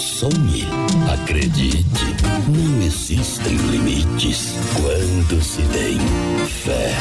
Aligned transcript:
Sonhe, 0.00 0.66
acredite, 1.12 1.84
não 2.48 2.82
existem 2.82 3.54
limites 3.54 4.54
quando 4.80 5.42
se 5.42 5.60
tem 5.64 5.98
fé. 6.46 6.96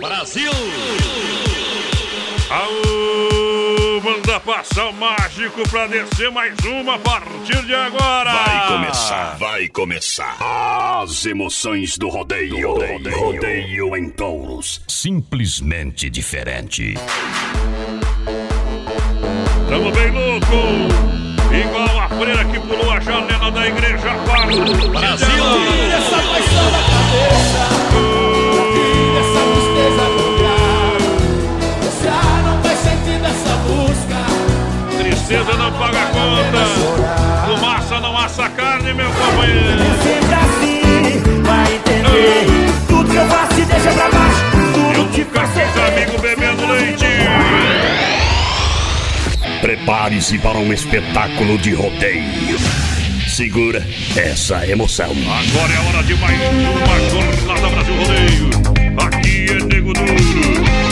Brasil! 0.00 0.52
Aô, 2.48 4.00
manda 4.00 4.38
passar 4.38 4.88
o 4.88 4.92
mágico 4.92 5.68
pra 5.68 5.88
descer 5.88 6.30
mais 6.30 6.54
uma 6.60 6.94
a 6.94 6.98
partir 7.00 7.66
de 7.66 7.74
agora! 7.74 8.32
Vai 8.32 8.68
começar, 8.68 9.36
vai 9.36 9.68
começar. 9.68 10.36
As 11.02 11.26
emoções 11.26 11.98
do 11.98 12.08
rodeio. 12.08 12.68
Rodeio, 12.68 13.18
rodeio 13.18 13.96
em 13.96 14.10
touros. 14.10 14.80
Simplesmente 14.86 16.08
diferente. 16.08 16.94
Tamo 19.68 19.92
bem 19.92 20.10
louco! 20.10 20.56
Igual 21.52 22.00
a 22.00 22.08
freira 22.08 22.44
que 22.44 22.58
pulou 22.60 22.90
a 22.90 23.00
janela 23.00 23.50
da 23.50 23.66
igreja 23.66 24.14
Brasil! 24.24 24.64
Brasil! 24.90 25.28
Tira 25.28 25.96
essa 25.96 26.16
paixão 26.16 26.70
da 26.70 26.80
cabeça. 26.88 27.62
Tira 28.72 29.18
essa 29.20 29.40
tristeza 29.52 30.04
do 30.16 30.26
ar. 30.46 30.98
Já 32.02 32.22
não 32.44 32.56
faz 32.62 32.78
sentido 32.78 33.26
essa 33.26 33.54
busca. 33.66 34.20
Tristeza 34.96 35.52
não 35.58 35.72
paga 35.72 36.06
conta! 36.06 36.62
Fumaça 37.46 38.00
não 38.00 38.18
assa 38.18 38.48
carne, 38.48 38.94
meu 38.94 39.10
companheiro! 39.10 39.82
É 39.82 39.84
sempre 40.02 40.34
assim, 40.34 41.42
vai 41.42 41.74
entender. 41.74 42.46
Tudo 42.88 43.10
que 43.10 43.16
eu 43.16 43.26
faço 43.26 43.54
te 43.54 43.64
deixa 43.66 43.90
pra 43.92 44.08
baixo. 44.10 44.40
Eu 44.54 44.72
Tudo 44.72 45.12
te 45.12 45.20
nunca 45.20 45.40
faz 45.40 45.50
fiz 45.50 45.82
amigo 45.82 46.18
bebendo 46.22 46.66
leite! 46.72 48.27
Prepare-se 49.60 50.38
para 50.38 50.58
um 50.58 50.72
espetáculo 50.72 51.58
de 51.58 51.74
rodeio. 51.74 52.58
Segura 53.26 53.84
essa 54.16 54.66
emoção. 54.66 55.10
Agora 55.10 55.72
é 55.72 55.78
hora 55.88 56.02
de 56.04 56.14
mais 56.14 56.40
uma 56.40 57.10
Jornada 57.10 57.68
Brasil 57.68 57.94
Rodeio. 57.96 58.50
Aqui 59.04 59.46
é 59.50 59.54
Nego 59.64 59.92
Duro, 59.92 60.08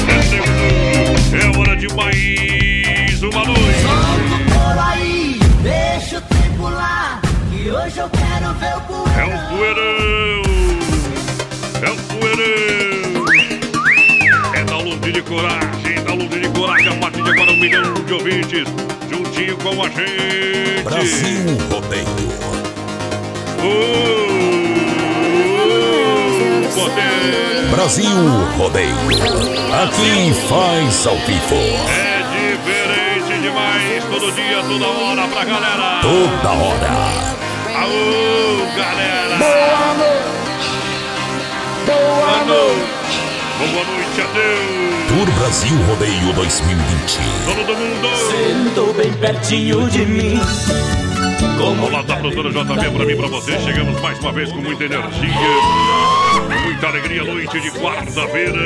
é 0.08 0.14
Nego 0.30 0.46
Duro. 0.46 1.54
É 1.54 1.58
hora 1.58 1.76
de 1.76 1.88
mais 1.94 3.22
uma 3.22 3.44
noite. 3.44 3.82
Solta 3.82 4.34
o 4.34 4.38
couro 4.52 4.80
aí, 4.80 5.38
deixa 5.62 6.18
o 6.18 6.20
tempo 6.22 6.68
lá. 6.68 7.20
Que 7.50 7.70
hoje 7.70 7.98
eu 7.98 8.10
quero 8.10 8.54
ver 8.54 8.74
o 8.74 8.96
É 9.18 9.24
o 9.24 9.38
poeirão, 9.48 10.42
é 11.82 11.90
o 11.90 11.96
poeirão. 11.96 13.05
Da 14.86 14.92
Lundinha 14.92 15.12
de 15.14 15.22
Coragem, 15.22 16.04
da 16.04 16.12
Lundinha 16.12 16.42
de 16.42 16.48
Coragem. 16.60 16.88
A 16.88 16.96
partir 17.00 17.20
de 17.20 17.30
agora 17.30 17.50
um 17.50 17.56
milhão 17.56 17.92
de 17.92 18.12
ouvintes 18.12 18.68
juntinho 19.10 19.56
com 19.56 19.82
a 19.82 19.88
gente. 19.88 20.84
Brasil 20.84 21.58
Rodeio. 21.72 22.06
Uh, 23.58 23.88
poder. 26.72 27.66
Brasil 27.68 28.28
Rodeio. 28.56 28.94
Aqui 29.82 30.32
faz 30.48 31.04
ao 31.04 31.16
vivo. 31.16 31.56
É 31.90 32.22
diferente 32.30 33.42
demais, 33.42 34.04
todo 34.04 34.30
dia, 34.36 34.62
toda 34.62 34.86
hora 34.86 35.26
pra 35.26 35.44
galera. 35.44 36.00
Toda 36.00 36.48
hora. 36.48 36.92
Aô, 37.74 38.66
galera. 38.76 39.36
Boa 39.36 39.94
noite. 39.98 40.36
Boa 41.86 42.44
noite. 42.44 43.25
Boa 43.58 43.84
noite, 43.86 44.20
adeus. 44.20 45.08
Tour 45.08 45.30
Brasil 45.38 45.76
Rodeio 45.88 46.32
2020. 46.34 47.18
Todo 47.46 47.74
mundo. 47.74 48.08
Sentou 48.28 48.92
bem 48.92 49.10
pertinho 49.14 49.88
de 49.88 50.04
mim. 50.04 50.38
Como 51.58 51.86
Olá 51.86 52.02
da 52.02 52.16
produtora 52.16 52.50
JB 52.50 52.90
pra 52.90 53.06
mim, 53.06 53.16
pra 53.16 53.28
você. 53.28 53.58
Chegamos 53.60 53.98
mais 54.02 54.18
uma 54.18 54.32
vez 54.32 54.52
com 54.52 54.58
muita 54.58 54.84
energia, 54.84 55.30
muita 56.40 56.86
alegria. 56.88 57.24
Noite 57.24 57.60
de 57.60 57.70
quarta-feira, 57.72 58.60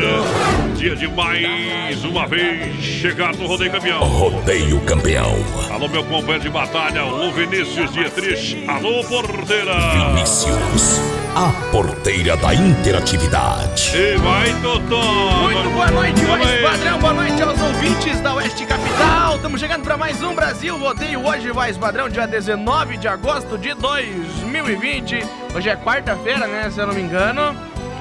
dia 0.74 0.96
de 0.96 1.08
mais 1.08 2.04
uma 2.04 2.26
vez 2.26 2.82
chegar 2.82 3.34
no 3.34 3.46
Rodeio 3.46 3.70
Campeão. 3.70 4.00
Rodeio 4.00 4.80
Campeão. 4.80 5.36
Alô, 5.70 5.88
meu 5.88 6.04
companheiro 6.04 6.40
de 6.40 6.50
batalha, 6.50 7.04
o 7.04 7.32
Vinícius 7.32 7.92
Dietrich. 7.92 8.64
Alô, 8.68 9.04
porteira. 9.04 9.74
Vinícius. 10.14 11.00
A 11.34 11.48
porteira 11.70 12.36
da 12.36 12.52
interatividade. 12.52 13.92
E 13.94 14.16
vai, 14.16 14.52
Totó. 14.60 15.02
Muito 15.42 15.70
boa 15.70 15.90
noite, 15.92 16.20
aí. 16.22 16.62
padrão, 16.62 16.98
boa 16.98 17.12
noite 17.12 17.40
aos 17.40 17.60
ouvintes 17.60 18.20
da 18.20 18.34
Oeste 18.34 18.66
Capital. 18.66 19.36
Estamos 19.36 19.60
chegando 19.60 19.84
para 19.84 19.96
mais 19.96 20.20
um 20.22 20.34
Brasil 20.34 20.76
Rodeio 20.76 21.24
hoje, 21.24 21.50
voz 21.52 21.78
padrão, 21.78 22.08
dia 22.08 22.26
19 22.26 22.96
de 22.96 23.06
agosto 23.06 23.56
de 23.56 23.74
2020. 23.74 25.24
Hoje 25.54 25.68
é 25.68 25.76
quarta-feira, 25.76 26.46
né, 26.46 26.70
se 26.70 26.78
eu 26.78 26.86
não 26.86 26.94
me 26.94 27.02
engano. 27.02 27.56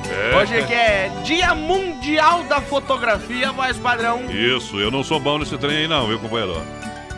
É. 0.10 0.36
Hoje 0.38 0.64
que 0.64 0.74
é 0.74 1.12
Dia 1.24 1.54
Mundial 1.54 2.44
da 2.44 2.62
Fotografia, 2.62 3.52
voz 3.52 3.78
padrão. 3.78 4.24
Isso, 4.30 4.80
eu 4.80 4.90
não 4.90 5.04
sou 5.04 5.20
bom 5.20 5.38
nesse 5.38 5.58
trem 5.58 5.78
aí 5.78 5.88
não, 5.88 6.08
viu, 6.08 6.20
companheiro? 6.20 6.62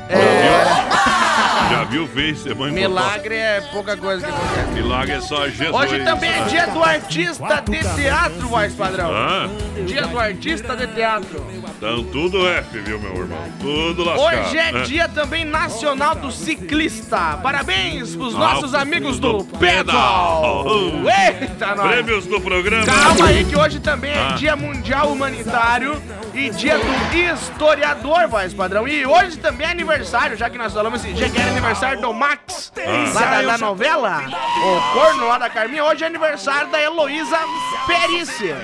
É, 0.09 1.69
Já 1.71 1.83
viu? 1.85 2.05
Fez, 2.07 2.45
é 2.45 2.53
muito 2.53 2.73
milagre 2.73 3.35
é 3.35 3.61
pouca 3.71 3.95
coisa 3.95 4.25
que 4.25 4.31
acontece. 4.31 4.71
Milagre 4.73 5.13
é 5.13 5.21
só 5.21 5.47
Jesus. 5.47 5.69
Hoje 5.73 6.03
também 6.03 6.29
é 6.29 6.43
dia 6.43 6.67
do 6.67 6.83
artista 6.83 7.61
de 7.61 7.79
teatro, 7.95 8.47
voz 8.49 8.73
padrão. 8.73 9.09
Ah, 9.13 9.47
Dia 9.85 10.05
do 10.07 10.19
artista 10.19 10.75
de 10.75 10.87
teatro. 10.87 11.45
Então 11.83 12.03
tudo 12.03 12.47
F, 12.47 12.79
viu, 12.79 12.99
meu 12.99 13.15
irmão? 13.17 13.43
Tudo 13.59 14.03
lascado. 14.03 14.43
Hoje 14.43 14.55
é 14.57 14.71
né? 14.71 14.81
dia 14.83 15.09
também 15.09 15.43
nacional 15.43 16.13
do 16.13 16.31
ciclista. 16.31 17.39
Parabéns 17.41 18.15
pros 18.15 18.35
nossos 18.35 18.75
amigos 18.75 19.17
do 19.19 19.39
do 19.39 19.57
pedal. 19.57 20.63
pedal. 20.63 21.41
Eita, 21.41 21.75
nós. 21.75 21.87
Prêmios 21.87 22.27
do 22.27 22.39
programa. 22.39 22.85
Calma 22.85 23.25
aí 23.29 23.43
que 23.45 23.57
hoje 23.57 23.79
também 23.79 24.11
é 24.11 24.19
Ah. 24.19 24.33
dia 24.33 24.55
mundial 24.55 25.11
humanitário 25.11 25.99
e 26.35 26.51
dia 26.51 26.77
do 26.77 27.17
historiador, 27.17 28.27
voz 28.27 28.53
padrão. 28.53 28.87
E 28.87 29.03
hoje 29.03 29.37
também 29.37 29.65
é 29.65 29.71
aniversário, 29.71 30.37
já 30.37 30.51
que 30.51 30.59
nós 30.59 30.71
falamos 30.71 31.03
esse 31.03 31.13
dia 31.15 31.29
que 31.29 31.41
era 31.41 31.49
aniversário 31.49 31.99
do 31.99 32.13
Max, 32.13 32.71
Ah. 32.77 33.11
lá 33.15 33.21
da, 33.21 33.41
da 33.41 33.57
novela, 33.57 34.23
o 34.27 34.93
corno 34.93 35.27
lá 35.27 35.39
da 35.39 35.49
Carminha. 35.49 35.83
Hoje 35.85 36.03
é 36.03 36.07
aniversário 36.07 36.69
da 36.69 36.79
Heloísa 36.79 37.39
Perícia. 37.87 38.55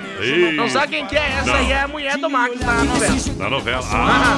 Não 0.56 0.70
sabe 0.70 0.98
quem 0.98 1.08
que 1.08 1.18
é? 1.18 1.28
Essa 1.40 1.46
Não. 1.48 1.56
aí 1.56 1.72
é 1.72 1.82
a 1.82 1.88
mulher 1.88 2.16
do 2.20 2.30
Max 2.30 2.60
na 2.60 2.84
novela. 2.84 3.07
Na 3.38 3.50
novela. 3.50 3.84
Ah, 3.92 4.38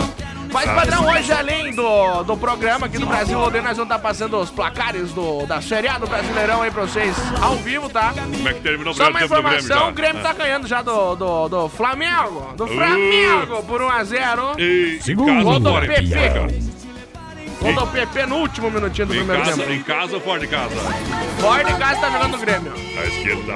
Mas, 0.52 0.66
padrão, 0.72 1.08
hoje, 1.08 1.32
além 1.32 1.72
do, 1.74 2.24
do 2.24 2.36
programa 2.36 2.88
aqui 2.88 2.98
do 2.98 3.06
Brasil 3.06 3.38
Rodeio, 3.38 3.64
nós 3.64 3.78
vamos 3.78 3.92
estar 3.94 4.00
passando 4.00 4.38
os 4.38 4.50
placares 4.50 5.12
do, 5.12 5.46
da 5.46 5.62
Série 5.62 5.88
A 5.88 5.98
do 6.00 6.08
Brasileirão 6.08 6.62
aí 6.62 6.72
pra 6.72 6.82
vocês 6.84 7.16
ao 7.42 7.56
vivo, 7.58 7.88
tá? 7.90 8.14
Como 8.14 8.50
é 8.50 8.54
que 8.54 8.62
terminou 8.62 8.92
o 8.94 8.96
Só 8.96 9.10
uma 9.10 9.20
tempo 9.20 9.36
do 9.36 9.42
Grêmio 9.42 9.60
informação, 9.60 9.90
o 9.90 9.94
Grêmio 9.94 10.22
tá 10.24 10.34
ganhando 10.34 10.68
já 10.68 10.82
do, 10.82 11.16
do, 11.16 11.50
do 11.50 11.70
Flamengo. 11.70 12.54
Do 12.56 12.68
Flamengo 12.68 13.64
por 13.64 13.82
1x0. 13.82 14.60
E, 14.60 15.00
em 15.08 15.16
Gol 15.16 15.28
casa, 15.28 15.60
do 15.60 15.70
fora, 15.70 15.86
em 15.86 16.10
PP. 16.10 16.79
Casa. 17.60 17.74
Gol 17.74 17.86
do 17.86 17.92
PP 17.92 18.26
no 18.26 18.36
último 18.38 18.72
minutinho 18.72 19.08
do 19.08 19.14
Em 19.14 19.18
primeiro 19.20 19.44
casa, 19.44 19.58
tempo. 19.58 19.72
em 19.74 19.84
casa 19.84 20.16
ou 20.16 20.22
fora 20.22 20.40
de 20.40 20.48
casa? 20.48 20.76
Fora 21.40 21.64
de 21.64 21.74
casa 21.76 22.02
tá 22.02 22.10
jogando 22.10 22.36
o 22.36 22.38
Grêmio. 22.38 22.74
A 22.74 23.06
esquerda. 23.06 23.54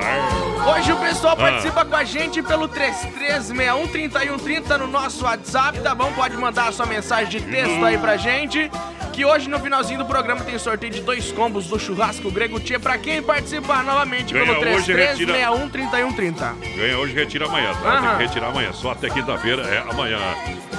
Hoje 0.71 0.91
o 0.91 0.97
pessoal 0.97 1.33
Ah. 1.33 1.37
participa 1.37 1.85
com 1.85 1.95
a 1.95 2.03
gente 2.03 2.41
pelo 2.43 2.67
3361-3130 2.67 4.77
no 4.77 4.87
nosso 4.87 5.23
WhatsApp, 5.25 5.79
tá 5.81 5.93
bom? 5.95 6.11
Pode 6.13 6.35
mandar 6.37 6.67
a 6.69 6.71
sua 6.71 6.85
mensagem 6.85 7.29
de 7.29 7.41
texto 7.41 7.83
aí 7.83 7.97
pra 7.97 8.15
gente. 8.17 8.69
Que 9.11 9.23
hoje 9.25 9.47
no 9.47 9.59
finalzinho 9.59 9.99
do 9.99 10.05
programa 10.05 10.41
tem 10.41 10.57
sorteio 10.57 10.91
de 10.91 11.01
dois 11.01 11.31
combos 11.31 11.67
do 11.67 11.77
churrasco 11.79 12.31
grego 12.31 12.59
Tia 12.59 12.79
pra 12.79 12.97
quem 12.97 13.21
participar 13.21 13.83
novamente 13.83 14.33
Ganha 14.33 14.45
pelo 14.55 14.75
hoje, 14.75 14.91
retira- 14.91 15.33
3361-3130. 15.35 16.55
Ganha 16.75 16.97
hoje, 16.97 17.13
retira 17.13 17.45
amanhã, 17.45 17.75
tá? 17.75 18.01
Tem 18.01 18.09
que 18.17 18.23
retirar 18.23 18.47
amanhã. 18.47 18.73
Só 18.73 18.91
até 18.91 19.09
quinta-feira 19.11 19.61
é 19.63 19.83
amanhã. 19.87 20.17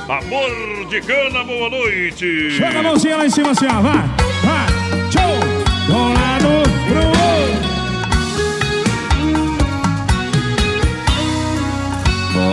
Amor 0.08 0.84
de 0.88 1.00
cana, 1.00 1.44
boa 1.44 1.70
noite. 1.70 2.50
Joga 2.50 2.80
a 2.80 2.82
lá 3.16 3.26
em 3.26 3.30
cima 3.30 3.50
assim, 3.50 3.66
ó. 3.66 3.80
Vai, 3.80 3.92
vai. 4.42 5.10
Tchau. 5.10 5.30
De 5.86 5.92
um 5.92 6.12
lado 6.14 6.48
pro 6.88 7.06
outro. 7.06 7.24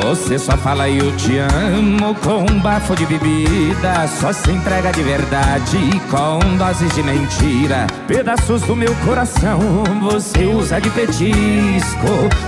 Você 0.03 0.37
só 0.37 0.57
fala 0.57 0.89
eu 0.89 1.15
te 1.15 1.37
amo 1.37 2.13
com 2.15 2.45
um 2.51 2.59
bafo 2.59 2.95
de 2.95 3.05
bebida 3.05 4.07
Só 4.07 4.31
se 4.31 4.51
entrega 4.51 4.91
de 4.91 5.01
verdade 5.01 5.77
com 6.09 6.57
doses 6.57 6.93
de 6.93 7.01
mentira 7.01 7.87
Pedaços 8.07 8.61
do 8.63 8.75
meu 8.75 8.93
coração 9.05 9.59
você 10.01 10.45
usa 10.45 10.79
de 10.79 10.89
petisco 10.89 11.27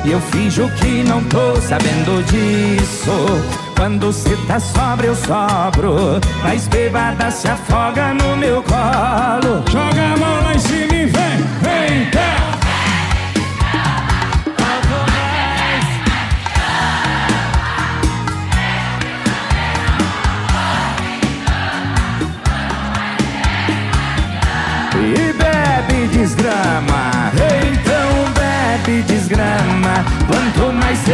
E 0.05 0.11
eu 0.11 0.19
finjo 0.19 0.69
que 0.79 1.03
não 1.03 1.23
tô 1.23 1.55
sabendo 1.61 2.23
disso 2.25 3.62
Quando 3.75 4.11
cê 4.13 4.35
tá 4.47 4.59
sobra 4.59 5.07
eu 5.07 5.15
sobro 5.15 6.19
Mas 6.43 6.67
bebada 6.67 7.31
se 7.31 7.47
afoga 7.47 8.13
no 8.13 8.37
meu 8.37 8.63
colo. 8.63 9.63
Joga 9.69 10.13
a 10.13 10.17
mão 10.17 10.43
lá 10.43 10.53
em 10.55 10.59
cima 10.59 10.82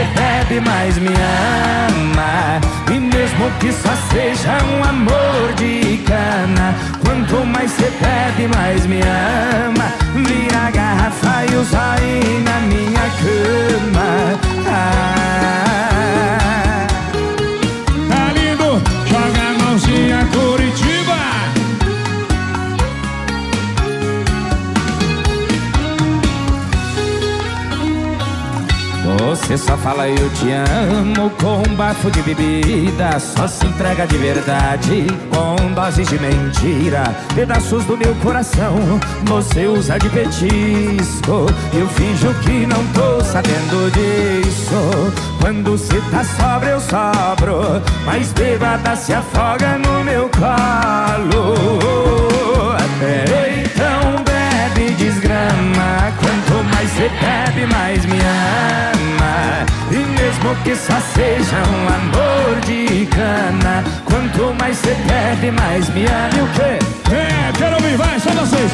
bebe, 0.09 0.61
mais 0.61 0.97
me 0.97 1.09
ama. 1.09 2.59
E 2.93 2.99
mesmo 2.99 3.51
que 3.59 3.71
só 3.71 3.93
seja 4.11 4.57
um 4.65 4.83
amor 4.83 5.53
de 5.55 5.97
cana, 6.05 6.75
quanto 7.03 7.45
mais 7.45 7.71
cê 7.71 7.91
bebe, 8.01 8.47
mais 8.55 8.85
me 8.85 9.01
ama. 9.01 9.93
Vira 10.15 10.67
a 10.67 10.71
garrafa 10.71 11.45
e 11.45 11.55
o 11.55 11.63
na 12.43 12.59
minha 12.61 13.05
cama. 13.19 14.39
Ah. 14.67 15.58
Você 29.41 29.57
só 29.57 29.75
fala 29.77 30.07
eu 30.07 30.29
te 30.31 30.51
amo 30.51 31.29
com 31.31 31.63
um 31.67 31.75
bafo 31.75 32.11
de 32.11 32.21
bebida 32.21 33.19
Só 33.19 33.47
se 33.47 33.65
entrega 33.65 34.05
de 34.05 34.17
verdade 34.17 35.07
com 35.29 35.73
doses 35.73 36.07
de 36.07 36.19
mentira 36.19 37.03
Pedaços 37.33 37.83
do 37.85 37.97
meu 37.97 38.13
coração 38.15 38.99
você 39.23 39.67
usa 39.67 39.97
de 39.99 40.09
petisco. 40.09 41.45
Eu 41.73 41.87
finjo 41.89 42.33
que 42.41 42.65
não 42.65 42.83
tô 42.87 43.23
sabendo 43.23 43.91
disso. 43.91 45.13
Quando 45.39 45.77
cê 45.77 46.01
tá 46.09 46.23
sobra 46.23 46.69
eu 46.69 46.79
sobro 46.79 47.81
Mas 48.05 48.33
bebada 48.33 48.95
se 48.95 49.13
afoga 49.13 49.77
no 49.77 50.03
meu 50.03 50.29
colo. 50.29 51.55
Até 52.75 53.61
então 53.61 54.23
bebe 54.23 54.93
desgrama 54.95 56.11
Quanto 56.19 56.63
mais 56.73 56.89
cê 56.91 57.09
bebe, 57.09 57.65
mais 57.71 58.05
me 58.05 58.19
ama 58.19 58.88
E 59.91 59.97
mesmo 59.97 60.55
que 60.63 60.75
só 60.75 60.99
seja 61.15 61.57
um 61.67 61.87
amor 61.87 62.61
de 62.61 63.07
cana 63.07 63.83
Quanto 64.05 64.53
mais 64.59 64.77
cê 64.77 64.93
bebe, 64.93 65.49
mais 65.51 65.89
me 65.89 66.05
ama 66.05 66.29
E 66.37 66.41
o 66.41 66.47
quê? 66.53 67.11
É, 67.15 67.51
quero 67.57 67.75
ouvir, 67.75 67.97
vai, 67.97 68.19
só 68.19 68.29
vocês. 68.29 68.71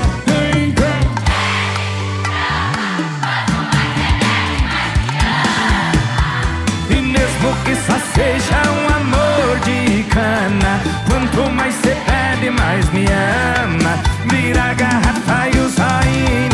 E 6.89 6.95
mesmo 7.01 7.55
que 7.63 7.75
só 7.75 7.97
seja 8.13 8.61
um 8.69 8.95
amor 8.95 9.59
de 9.63 10.03
cana 10.03 10.81
Quanto 11.07 11.49
mais 11.51 11.75
cê 11.75 11.95
bebe, 12.05 12.49
mais 12.49 12.89
me 12.91 13.05
ama 13.05 13.97
Vira 14.29 14.63
a 14.63 14.73
garrafa 14.73 15.47
e 15.47 15.59
o 15.59 15.69
zóio 15.69 16.45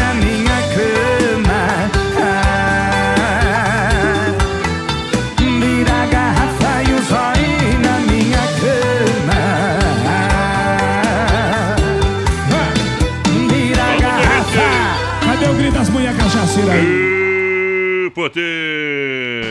Potê. 18.11 19.41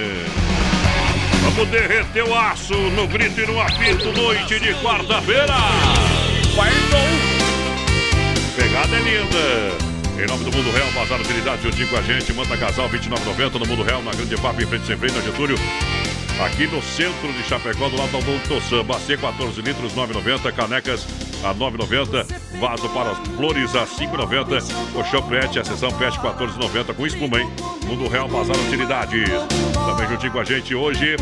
Vamos 1.42 1.68
derreter 1.68 2.24
o 2.24 2.34
aço 2.34 2.74
no 2.74 3.06
grito 3.08 3.40
e 3.40 3.46
no 3.46 3.60
apito, 3.60 4.12
noite 4.12 4.60
de 4.60 4.74
quarta-feira. 4.74 5.54
Pegada 8.56 8.96
é 8.96 9.00
linda. 9.00 10.22
Em 10.22 10.26
nome 10.26 10.44
do 10.44 10.56
Mundo 10.56 10.70
Real, 10.70 10.90
Bazar 10.92 11.20
Utilidade, 11.20 11.62
juntinho 11.62 11.88
com 11.88 11.96
a 11.96 12.02
gente, 12.02 12.32
Manta 12.34 12.56
Casal 12.56 12.88
2990 12.88 13.58
no 13.58 13.66
Mundo 13.66 13.82
Real, 13.82 14.02
na 14.02 14.10
Grande 14.12 14.36
FAP, 14.36 14.60
em 14.60 14.66
frente 14.66 14.86
sem 14.86 14.96
freio, 14.96 15.14
na 15.14 15.20
Getúlio. 15.22 15.56
Aqui 16.44 16.66
no 16.66 16.82
centro 16.82 17.32
de 17.32 17.42
Chapecó, 17.44 17.88
do 17.88 17.96
lado 17.96 18.10
do 18.10 18.18
Adolfo 18.18 18.48
Tossan, 18.48 18.84
Bacia 18.84 19.16
14 19.16 19.62
litros, 19.62 19.94
9,90, 19.94 20.52
canecas 20.52 21.06
a 21.44 21.54
9,90, 21.54 22.26
vaso 22.58 22.88
para 22.90 23.14
flores 23.36 23.74
a 23.74 23.86
5,90, 23.86 24.92
colchão 24.92 25.22
pet, 25.22 25.58
a 25.58 25.64
sessão 25.64 25.90
pet 25.92 26.18
14,90 26.18 26.94
com 26.94 27.06
espuma, 27.06 27.40
hein? 27.40 27.50
Mundo 27.86 28.08
Real, 28.08 28.28
Bazar 28.28 28.56
Utilidades. 28.56 29.28
Também 29.72 30.08
juntinho 30.08 30.32
com 30.32 30.40
a 30.40 30.44
gente 30.44 30.74
hoje, 30.74 31.16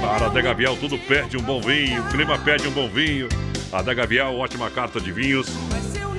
para 0.00 0.26
a 0.26 0.28
Degavial, 0.28 0.76
tudo 0.76 0.98
pede 0.98 1.36
um 1.36 1.42
bom 1.42 1.60
vinho, 1.60 2.02
o 2.02 2.08
clima 2.08 2.38
pede 2.38 2.66
um 2.66 2.72
bom 2.72 2.88
vinho. 2.88 3.28
A 3.72 3.82
Degavial, 3.82 4.36
ótima 4.36 4.70
carta 4.70 5.00
de 5.00 5.12
vinhos. 5.12 5.48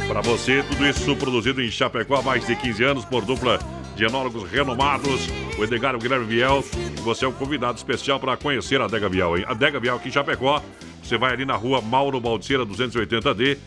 Para 0.08 0.22
você, 0.22 0.64
tudo 0.64 0.88
isso 0.88 1.16
produzido 1.16 1.62
em 1.62 1.70
Chapecó 1.70 2.16
há 2.18 2.22
mais 2.22 2.46
de 2.46 2.56
15 2.56 2.84
anos 2.84 3.06
por 3.06 3.26
dupla 3.26 3.60
de 4.00 4.06
enólogos 4.06 4.50
renomados, 4.50 5.28
o 5.58 5.64
Edgar 5.64 5.94
e 5.94 5.98
Guilherme 5.98 6.26
Viel. 6.26 6.64
Você 7.04 7.26
é 7.26 7.28
um 7.28 7.34
convidado 7.34 7.78
especial 7.78 8.18
para 8.18 8.38
conhecer 8.38 8.80
a 8.80 8.86
Adega 8.86 9.10
Viel, 9.10 9.38
hein? 9.38 9.44
Adega 9.46 9.78
Viel 9.78 9.94
aqui 9.94 10.08
em 10.08 10.12
Chapecó. 10.12 10.64
Você 11.04 11.18
vai 11.18 11.34
ali 11.34 11.44
na 11.44 11.58
rua 11.58 11.82
Mauro 11.82 12.18
Baldiceira 12.22 12.66
280D, 12.66 13.58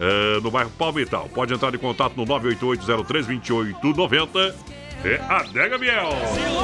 eh, 0.00 0.40
no 0.42 0.50
bairro 0.50 0.70
Palmital. 0.78 1.28
Pode 1.34 1.52
entrar 1.52 1.74
em 1.74 1.78
contato 1.78 2.16
no 2.16 2.24
988-03-2890. 2.24 4.54
É 5.04 5.20
Adega 5.28 5.76
Viel. 5.78 5.92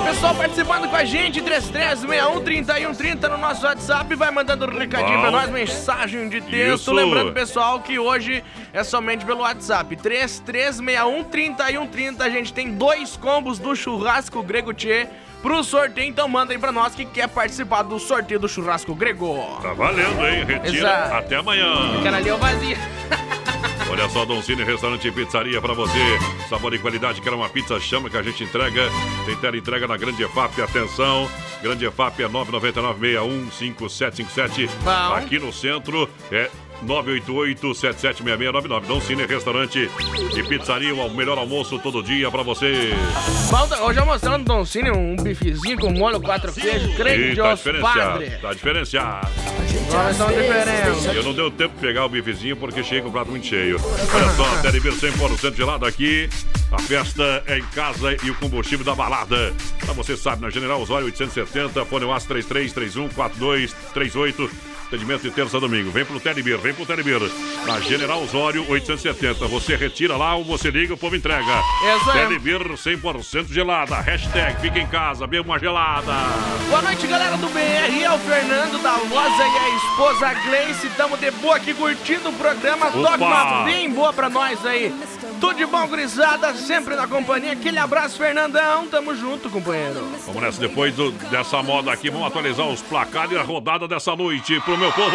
Pessoal 0.05 0.33
participando 0.35 0.89
com 0.89 0.95
a 0.95 1.05
gente, 1.05 1.43
3361-3130 1.43 3.29
no 3.29 3.37
nosso 3.39 3.67
WhatsApp, 3.67 4.15
vai 4.15 4.31
mandando 4.31 4.67
um 4.67 4.79
recadinho 4.79 5.17
Bom. 5.17 5.23
pra 5.23 5.31
nós, 5.33 5.51
mensagem 5.51 6.29
de 6.29 6.41
texto. 6.41 6.75
Isso. 6.75 6.93
Lembrando, 6.93 7.33
pessoal, 7.33 7.81
que 7.81 7.99
hoje 7.99 8.45
é 8.73 8.85
somente 8.85 9.25
pelo 9.27 9.41
WhatsApp. 9.41 9.97
3361-3130, 9.97 12.21
a 12.21 12.31
gente 12.31 12.53
tem 12.53 12.71
dois 12.73 13.17
combos 13.17 13.59
do 13.59 13.75
churrasco 13.75 14.41
grego 14.43 14.73
Tchê 14.73 15.09
pro 15.43 15.65
sorteio, 15.65 16.09
então 16.09 16.29
manda 16.29 16.53
aí 16.53 16.59
pra 16.59 16.71
nós 16.71 16.95
que 16.95 17.05
quer 17.05 17.27
participar 17.29 17.83
do 17.83 17.99
sorteio 17.99 18.39
do 18.39 18.49
churrasco 18.49 18.95
grego. 18.95 19.59
Tá 19.61 19.73
valendo, 19.73 20.25
hein? 20.27 20.45
Retira 20.45 20.77
Exato. 20.77 21.15
até 21.15 21.35
amanhã. 21.37 21.99
Aquela 21.99 22.19
ali 22.19 22.29
eu 22.29 22.39
vazia. 22.39 22.77
Olha 23.91 24.09
só, 24.11 24.25
Don 24.25 24.43
Cine 24.43 24.65
Restaurante 24.65 25.07
e 25.09 25.13
Pizzaria 25.13 25.61
pra 25.61 25.73
você. 25.73 25.99
Sabor 26.49 26.75
e 26.75 26.79
qualidade, 26.79 27.21
quer 27.21 27.33
uma 27.33 27.49
pizza, 27.49 27.79
chama 27.81 28.11
que 28.11 28.17
a 28.17 28.23
gente 28.23 28.45
entrega. 28.45 28.83
Tem 29.25 29.35
tela 29.37 29.57
entrega 29.57 29.89
na 29.89 29.97
Grande 29.97 30.23
EFAP. 30.23 30.61
Atenção, 30.61 31.29
Grande 31.63 31.87
EFAP 31.87 32.23
é 32.23 32.29
999-615757. 32.29 34.69
Bom. 34.85 35.15
Aqui 35.15 35.39
no 35.39 35.53
centro 35.53 36.09
é 36.31 36.51
988-776699. 36.85 38.87
Dom 38.87 39.01
Cine 39.01 39.27
Restaurante 39.27 39.91
e 40.37 40.43
Pizzaria, 40.43 40.95
o 40.95 41.15
melhor 41.15 41.39
almoço 41.39 41.79
todo 41.79 42.03
dia 42.03 42.31
pra 42.31 42.43
você. 42.43 42.93
Falta, 43.51 43.83
hoje 43.83 43.99
eu 43.99 44.07
mostrando 44.07 44.45
Don 44.45 44.65
Cine 44.65 44.91
um 44.91 45.17
bifezinho 45.17 45.79
com 45.79 45.91
molho, 45.91 46.21
quatro 46.21 46.53
queijos, 46.53 46.95
creme 46.97 47.31
de 47.31 47.37
tá 47.37 47.57
padre. 47.81 48.31
Tá 48.41 48.53
diferenciado. 48.53 49.29
Nós 49.93 50.13
estamos 50.13 50.35
diferentes. 50.35 51.05
Eu 51.07 51.23
não 51.23 51.33
deu 51.33 51.51
tempo 51.51 51.75
de 51.75 51.81
pegar 51.81 52.05
o 52.05 52.09
bifezinho 52.09 52.57
porque 52.57 52.83
com 53.01 53.09
o 53.09 53.13
prato 53.13 53.31
muito 53.31 53.47
cheio. 53.47 53.81
Olha 54.15 54.29
só, 54.31 54.71
Beer 54.71 54.95
100% 54.95 55.55
gelado 55.55 55.87
aqui. 55.87 56.29
A 56.71 56.79
festa 56.79 57.43
é 57.47 57.59
em 57.59 57.65
casa 57.75 58.15
e 58.23 58.31
o 58.31 58.35
combustível 58.35 58.85
da 58.85 58.95
balada. 58.95 59.55
Pra 59.81 59.95
você 59.95 60.17
sabe, 60.17 60.43
na 60.43 60.51
General 60.51 60.81
Osório 60.81 61.07
870, 61.07 61.85
fone 61.87 62.05
UAS 62.05 62.25
3331 62.25 63.09
4238. 63.15 64.51
Atendimento 64.89 65.21
de 65.21 65.31
terça 65.31 65.59
a 65.59 65.61
domingo. 65.61 65.91
Vem 65.91 66.03
pro 66.03 66.19
Beer, 66.19 66.57
vem 66.59 66.73
pro 66.73 66.87
Beer. 66.87 67.21
Na 67.67 67.79
General 67.79 68.23
Osório 68.23 68.65
870. 68.71 69.47
Você 69.47 69.77
retira 69.77 70.17
lá 70.17 70.35
ou 70.35 70.43
você 70.43 70.71
liga, 70.71 70.95
o 70.95 70.97
povo 70.97 71.15
entrega. 71.15 71.63
Teddy 72.11 72.39
Beer 72.39 72.63
100% 72.73 73.53
gelada. 73.53 73.97
Hashtag 74.01 74.59
fica 74.63 74.79
em 74.79 74.87
casa, 74.87 75.27
beba 75.27 75.47
uma 75.47 75.59
gelada. 75.59 76.11
Boa 76.71 76.81
noite, 76.81 77.07
galera 77.07 77.37
do 77.37 77.49
BR. 77.51 78.03
É 78.03 78.11
o 78.11 78.19
Fernando 78.19 78.83
da 78.83 78.97
Loza 78.97 79.43
e 79.47 79.59
a 79.59 79.77
esposa 79.77 80.33
Gleice. 80.49 80.87
Estamos 80.87 81.21
de 81.21 81.31
boa 81.33 81.57
aqui 81.57 81.75
curtindo 81.75 82.31
o 82.31 82.33
programa. 82.33 82.91
Toca 82.91 83.17
uma 83.19 83.65
bem 83.65 83.91
boa 83.91 84.11
pra 84.15 84.31
nós 84.31 84.65
aí. 84.65 84.91
Tudo 85.39 85.55
de 85.55 85.67
bom, 85.67 85.87
gurizada. 85.87 86.55
Sempre 86.55 86.97
na 86.97 87.07
companhia. 87.07 87.53
Aquele 87.53 87.79
abraço, 87.79 88.17
Fernandão. 88.17 88.87
Tamo 88.89 89.15
junto, 89.15 89.51
companheiro. 89.51 90.03
Vamos 90.25 90.43
nessa, 90.43 90.59
depois 90.59 90.95
do- 90.95 91.13
dessa 91.13 91.63
moda 91.63 91.93
aqui, 91.93 92.09
vamos 92.09 92.27
atualizar 92.27 92.67
os 92.67 92.81
placares 92.81 93.33
e 93.33 93.37
a 93.37 93.43
rodada 93.43 93.87
dessa 93.87 94.17
noite 94.17 94.59
pro 94.61 94.78
meu 94.79 94.93
povão. 94.93 95.11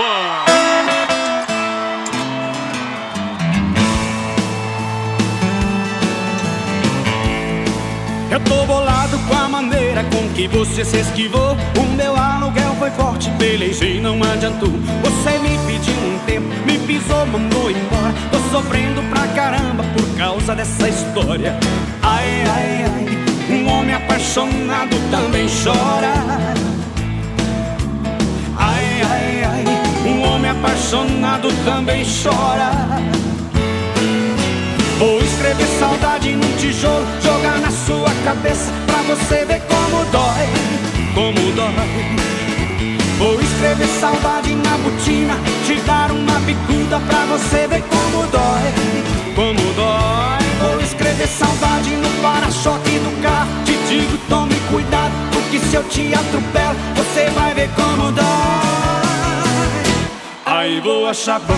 Eu 8.30 8.40
tô 8.42 8.66
bolado 8.66 9.18
com 9.20 9.36
a 9.36 9.48
maneira 9.48 10.04
com 10.06 10.28
que 10.34 10.48
você 10.48 10.84
se 10.84 10.98
esquivou. 10.98 11.56
O 11.78 11.96
meu 11.96 12.16
aluguel 12.16 12.76
foi 12.78 12.92
forte, 12.92 13.30
pelejei, 13.38 14.02
não 14.02 14.22
adiantou. 14.24 14.70
Você 14.70 15.40
me 15.40 15.58
pediu 15.66 15.96
um 15.96 16.20
tempo, 16.26 16.48
me 16.66 16.78
pisou, 16.80 17.26
mandou 17.28 17.72
embora. 17.72 18.14
Tô 18.32 18.40
sofrendo 18.52 19.02
pra 19.04 19.28
caramba 19.28 19.84
por 19.96 20.18
causa 20.18 20.56
dessa 20.56 20.90
história. 20.90 21.58
Ai, 22.02 22.44
ai, 22.54 22.86
ai, 22.86 23.56
um 23.56 23.72
homem 23.72 23.96
apaixonado 23.96 24.98
também 25.10 25.48
chora. 25.64 26.54
Ai, 28.58 29.02
ai, 29.10 29.33
apaixonado 30.64 31.50
também 31.66 32.06
chora. 32.06 32.72
Vou 34.98 35.20
escrever 35.20 35.68
saudade 35.78 36.32
num 36.32 36.58
tijolo, 36.58 37.06
jogar 37.22 37.60
na 37.60 37.70
sua 37.70 38.10
cabeça 38.24 38.72
pra 38.86 39.02
você 39.02 39.44
ver 39.44 39.62
como 39.68 40.06
dói, 40.06 40.48
como 41.14 41.52
dói. 41.52 41.74
Vou 43.18 43.40
escrever 43.42 43.88
saudade 44.00 44.56
na 44.56 44.78
botina, 44.78 45.38
te 45.68 45.76
dar 45.82 46.12
uma 46.12 46.40
bicuda 46.40 47.00
pra 47.08 47.26
você 47.26 47.68
ver 47.68 47.84
como 47.84 48.26
dói, 48.28 48.74
como 49.36 49.74
dói. 49.74 50.44
Vou 50.62 50.80
escrever 50.80 51.28
saudade 51.28 51.90
no 51.90 52.10
para-choque 52.22 53.00
do 53.00 53.22
carro, 53.22 53.50
te 53.66 53.74
digo 53.90 54.18
tome 54.30 54.56
cuidado, 54.72 55.12
porque 55.34 55.60
se 55.60 55.76
eu 55.76 55.84
te 55.84 56.14
atropelo, 56.14 56.78
você 56.96 57.30
vai 57.32 57.54
ver 57.54 57.70
como 57.76 58.14
dói. 58.14 58.83
Aí 60.56 60.80
vou 60.82 61.08
achar 61.08 61.40
bom, 61.40 61.56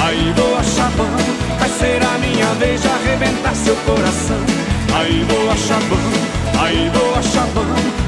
aí 0.00 0.32
vou 0.36 0.56
achar 0.56 0.88
bom. 0.92 1.10
Vai 1.58 1.68
ser 1.70 2.00
a 2.00 2.18
minha 2.18 2.46
vez 2.54 2.80
de 2.80 2.86
arrebentar 2.86 3.52
seu 3.52 3.74
coração. 3.78 4.36
Aí 4.94 5.26
vou 5.28 5.50
achar 5.50 5.80
bom, 5.80 6.62
aí 6.62 6.88
vou 6.94 7.14
achar 7.16 7.46
bom. 7.48 7.64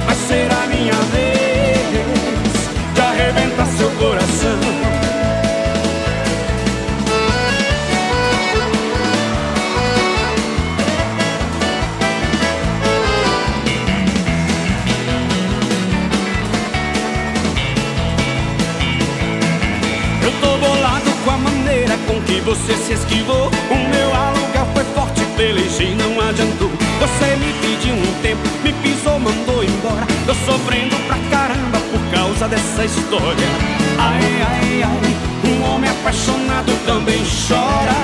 Vai 0.07 0.15
ser 0.15 0.49
a 0.53 0.67
minha 0.69 0.95
vez 1.11 2.95
de 2.95 3.01
arrebentar 3.01 3.67
seu 3.77 3.91
coração. 3.99 4.70
Você 22.45 22.75
se 22.77 22.93
esquivou. 22.93 23.51
O 23.71 23.75
meu 23.75 24.15
aluguel 24.15 24.67
foi 24.75 24.85
forte, 24.95 25.25
pelejei, 25.37 25.95
não 25.95 26.21
adiantou. 26.29 26.71
Você 27.01 27.37
me 27.37 27.53
pediu 27.61 27.95
um 27.95 28.23
tempo, 28.23 28.43
me 28.63 28.73
pisou, 28.75 29.19
mandou 29.19 29.63
embora. 29.65 30.07
Tô 30.27 30.35
sofrendo 30.35 30.97
pra 31.07 31.17
caramba 31.31 31.79
por 31.79 32.01
causa 32.15 32.49
dessa 32.49 32.85
história. 32.85 33.49
Ai, 33.99 34.43
ai, 34.43 34.83
ai, 34.83 35.51
um 35.51 35.75
homem 35.75 35.91
apaixonado 35.91 36.73
também 36.87 37.23
chora. 37.49 37.97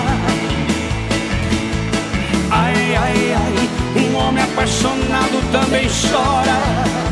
Ai, 2.51 2.95
ai, 2.95 3.35
ai, 3.35 4.03
um 4.03 4.17
homem 4.17 4.43
apaixonado 4.43 5.53
também 5.53 5.89
chora. 5.89 7.06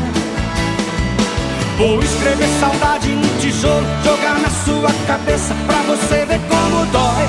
Vou 1.77 2.01
escrever 2.01 2.47
saudade 2.57 3.09
no 3.09 3.27
tijolo, 3.41 3.85
jogar 4.05 4.39
na 4.39 4.49
sua 4.49 4.89
cabeça 5.05 5.53
pra 5.67 5.75
você 5.81 6.25
ver 6.25 6.39
como 6.47 6.85
dói, 6.85 7.27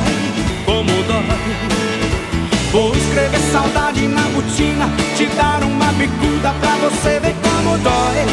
como 0.65 1.03
dói. 1.03 1.67
Vou 2.71 2.95
escrever 2.95 3.41
saudade 3.50 4.07
na 4.07 4.23
botina, 4.23 4.88
te 5.17 5.26
dar 5.35 5.65
uma 5.65 5.93
bicuda 5.95 6.55
pra 6.61 6.76
você 6.76 7.19
ver 7.19 7.35
como 7.43 7.76
dói, 7.79 8.26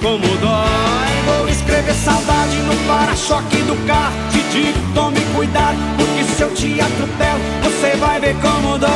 como 0.00 0.36
dói. 0.38 1.36
Vou 1.36 1.48
escrever 1.50 1.94
saudade 1.94 2.56
no 2.56 2.74
para-choque 2.88 3.58
do 3.58 3.86
carro, 3.86 4.14
te 4.32 4.40
digo 4.50 4.78
tome 4.94 5.20
cuidado, 5.34 5.76
porque 5.98 6.24
se 6.24 6.42
eu 6.42 6.54
te 6.54 6.80
atropelo, 6.80 7.40
você 7.62 7.96
vai 7.98 8.18
ver 8.18 8.34
como 8.36 8.78
dói. 8.78 8.90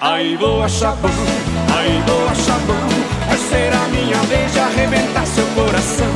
Aí 0.00 0.36
vou 0.36 0.60
achar 0.60 0.96
bom, 0.96 1.08
aí 1.72 2.02
vou 2.04 2.28
achar 2.28 2.58
bom. 2.66 3.19
Ser 3.50 3.72
a 3.74 3.88
minha 3.88 4.16
vez 4.28 4.52
de 4.52 4.60
arrebentar 4.60 5.26
seu 5.26 5.44
coração. 5.56 6.06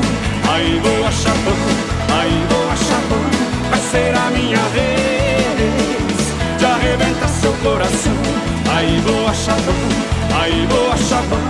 Aí 0.49 0.81
vou 0.81 1.05
achar 1.05 1.35
bom, 1.45 2.15
aí 2.15 2.47
vou 2.49 2.71
achar 2.71 3.01
bom. 3.11 3.71
Vai 3.71 3.81
ser 3.91 4.15
a 4.15 4.31
minha 4.31 4.63
vez 4.69 6.59
de 6.59 6.65
arrebentar 6.65 7.29
seu 7.29 7.53
coração. 7.55 8.13
Aí 8.73 9.01
vou 9.01 9.27
achar 9.27 9.57
bom, 9.57 10.41
aí 10.41 10.65
vou 10.71 10.93
achar 10.93 11.23
bom. 11.23 11.41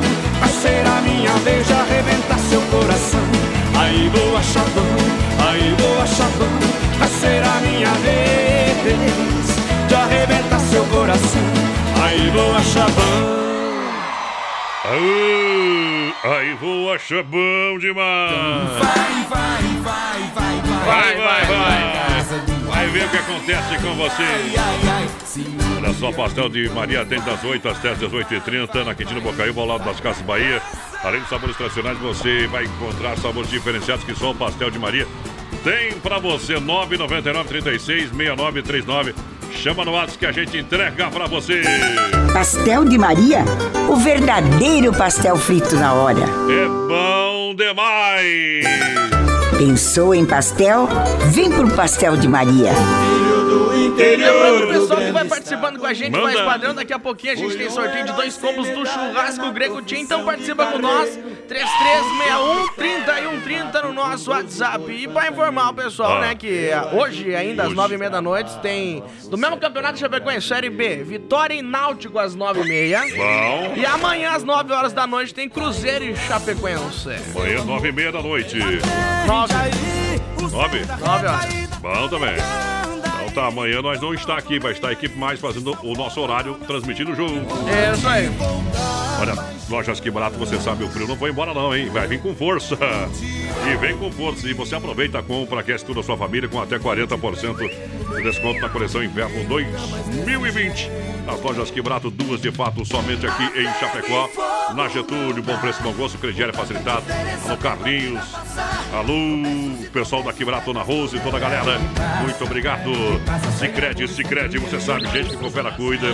Vai 0.40 0.48
ser 0.48 0.86
a 0.86 1.02
minha 1.02 1.34
vez 1.44 1.66
de 1.66 1.72
arrebentar 1.74 2.38
seu 2.38 2.62
coração. 2.62 3.20
Aí 3.76 4.08
vou 4.08 4.38
achar 4.38 4.64
bom, 4.74 4.96
aí 5.46 5.74
vou 5.78 6.00
achar 6.00 6.30
bom. 6.38 6.98
Vai 6.98 7.08
ser 7.08 7.42
a 7.44 7.60
minha 7.60 7.92
vez 8.00 9.46
de 9.86 9.94
arrebentar 9.94 10.60
seu 10.60 10.84
coração. 10.84 11.42
Aí 12.02 12.30
vou 12.30 12.56
achar 12.56 12.88
bom. 12.88 13.43
Ah, 14.86 16.36
aí 16.36 16.52
vou 16.60 16.92
achar 16.92 17.22
bom 17.22 17.78
demais. 17.78 18.68
Vai, 18.78 19.24
vai, 19.30 19.62
vai, 19.80 20.22
vai, 20.34 20.60
Vai, 20.84 21.16
vai, 21.16 21.46
vai. 21.46 22.24
Vai 22.66 22.86
ver 22.88 23.06
o 23.06 23.08
que 23.08 23.16
acontece 23.16 23.78
com 23.78 23.94
você. 23.94 24.22
Olha 25.78 25.94
só, 25.94 26.12
pastel 26.12 26.50
de 26.50 26.68
Maria 26.68 27.02
tem 27.06 27.18
das 27.22 27.42
8 27.42 27.66
às 27.66 27.78
10, 27.78 27.98
18h30, 27.98 28.84
na 28.84 28.94
Quintino 28.94 29.22
Bocaíba, 29.22 29.58
ao 29.62 29.66
lado 29.66 29.84
das 29.84 30.00
Casas 30.00 30.20
Bahia. 30.20 30.60
Além 31.02 31.22
de 31.22 31.28
sabores 31.30 31.56
tradicionais, 31.56 31.96
você 31.98 32.46
vai 32.48 32.64
encontrar 32.64 33.16
sabores 33.16 33.48
diferenciados 33.48 34.04
que 34.04 34.14
só 34.14 34.32
o 34.32 34.34
pastel 34.34 34.70
de 34.70 34.78
Maria 34.78 35.06
tem 35.62 35.92
pra 36.00 36.18
você. 36.18 36.60
999 36.60 37.48
36 37.48 38.10
6939. 38.10 39.14
Chama 39.56 39.84
no 39.84 39.92
WhatsApp 39.92 40.18
que 40.18 40.26
a 40.26 40.32
gente 40.32 40.58
entrega 40.58 41.10
pra 41.10 41.26
você. 41.26 41.62
Pastel 42.32 42.84
de 42.84 42.98
Maria? 42.98 43.44
O 43.88 43.96
verdadeiro 43.96 44.92
pastel 44.92 45.36
frito 45.36 45.76
na 45.76 45.94
hora. 45.94 46.20
É 46.20 46.68
bom 46.88 47.54
demais! 47.54 48.64
Pensou 49.56 50.14
em 50.14 50.26
pastel? 50.26 50.88
Vem 51.32 51.50
pro 51.50 51.70
Pastel 51.70 52.16
de 52.16 52.26
Maria. 52.26 52.72
Filho 52.74 53.44
do 53.44 53.76
interior 53.86 54.34
Lembrando 54.34 54.64
o 54.64 54.80
pessoal 54.80 55.00
que 55.00 55.12
vai 55.12 55.24
participando 55.24 55.78
com 55.78 55.86
a 55.86 55.94
gente, 55.94 56.10
Manda. 56.10 56.24
mais 56.24 56.40
padrão, 56.40 56.74
daqui 56.74 56.92
a 56.92 56.98
pouquinho 56.98 57.32
a 57.34 57.36
gente 57.36 57.56
tem 57.56 57.70
sorteio 57.70 58.04
de 58.04 58.12
dois 58.12 58.36
combos 58.36 58.68
do 58.68 58.84
churrasco 58.84 59.52
grego 59.52 59.80
então 59.92 60.24
participa 60.24 60.66
com 60.66 60.78
nós, 60.78 61.18
3361 61.46 62.68
3130 62.76 63.82
no 63.82 63.92
nosso 63.92 64.30
WhatsApp. 64.30 64.90
E 64.92 65.06
pra 65.08 65.28
informar 65.28 65.70
o 65.70 65.74
pessoal, 65.74 66.18
Ah. 66.18 66.20
né, 66.20 66.34
que 66.34 66.70
hoje, 66.92 67.34
ainda 67.34 67.64
às 67.64 67.72
nove 67.72 67.94
e 67.94 67.98
meia 67.98 68.10
da 68.10 68.20
noite, 68.20 68.56
tem 68.60 69.02
do 69.30 69.36
mesmo 69.38 69.56
campeonato 69.58 69.98
Chapecoense 69.98 70.46
Série 70.48 70.70
B, 70.70 71.02
Vitória 71.04 71.54
e 71.54 71.62
Náutico 71.62 72.18
às 72.18 72.34
nove 72.34 72.62
e 72.62 72.68
meia. 72.68 73.00
Bom. 73.02 73.74
E 73.76 73.84
amanhã 73.86 74.32
às 74.32 74.42
9 74.44 74.72
horas 74.72 74.92
da 74.92 75.06
noite 75.06 75.34
tem 75.34 75.48
Cruzeiro 75.48 76.04
e 76.04 76.16
Chapecoense. 76.16 77.10
Amanhã, 77.34 77.64
nove 77.64 77.88
e 77.88 77.92
meia 77.92 78.12
da 78.12 78.22
noite. 78.22 78.58
9, 79.26 79.54
Nove? 80.50 80.84
9 80.84 81.26
horas. 81.26 81.44
Bom 81.80 82.08
também. 82.08 82.34
Tá, 83.34 83.48
amanhã 83.48 83.82
nós 83.82 84.00
não 84.00 84.14
está 84.14 84.38
aqui, 84.38 84.60
vai 84.60 84.70
estar 84.70 84.88
a 84.88 84.92
equipe 84.92 85.18
mais 85.18 85.40
fazendo 85.40 85.76
o 85.82 85.92
nosso 85.94 86.20
horário, 86.20 86.54
transmitindo 86.68 87.10
o 87.10 87.16
jogo. 87.16 87.34
É 87.68 87.92
isso 87.92 88.06
aí. 88.06 88.30
Olha, 89.20 89.34
lojas 89.68 89.98
que 89.98 90.08
barato, 90.08 90.38
você 90.38 90.60
sabe, 90.60 90.84
o 90.84 90.88
frio 90.88 91.08
não 91.08 91.16
foi 91.16 91.30
embora 91.30 91.52
não, 91.52 91.74
hein? 91.74 91.90
Vai 91.90 92.06
vir 92.06 92.20
com 92.22 92.32
força. 92.32 92.78
E 93.68 93.76
vem 93.76 93.96
com 93.96 94.12
força. 94.12 94.48
E 94.48 94.52
você 94.52 94.76
aproveita 94.76 95.18
a 95.18 95.22
compra, 95.22 95.60
aquece 95.60 95.84
toda 95.84 95.98
a 95.98 96.02
sua 96.04 96.16
família 96.16 96.48
com 96.48 96.60
até 96.60 96.78
40% 96.78 97.56
de 98.16 98.22
desconto 98.22 98.60
na 98.60 98.68
coleção 98.68 99.02
Inverno 99.02 99.44
2020. 99.48 100.88
Nas 101.26 101.40
lojas 101.40 101.70
que 101.70 101.80
barato, 101.80 102.10
duas 102.10 102.40
de 102.40 102.50
fato, 102.50 102.84
somente 102.84 103.26
aqui 103.26 103.44
em 103.58 103.72
Chapecó. 103.80 104.28
Na 104.74 104.88
Getúlio, 104.88 105.42
bom 105.42 105.56
preço, 105.58 105.82
bom 105.82 105.92
gosto, 105.92 106.18
crediário 106.18 106.54
facilitado. 106.54 107.02
Alô, 107.44 107.56
Carlinhos. 107.56 108.22
Alô, 108.92 109.88
pessoal 109.92 110.22
da 110.22 110.32
Quebrato 110.32 110.72
na 110.72 110.82
Rose, 110.82 111.18
toda 111.20 111.36
a 111.36 111.40
galera. 111.40 111.78
Muito 112.20 112.44
obrigado. 112.44 112.90
Sicredi, 113.58 114.08
Sicredi, 114.08 114.58
você 114.58 114.80
sabe, 114.80 115.06
gente 115.10 115.30
que 115.30 115.36
coopera, 115.36 115.70
cuida. 115.72 116.08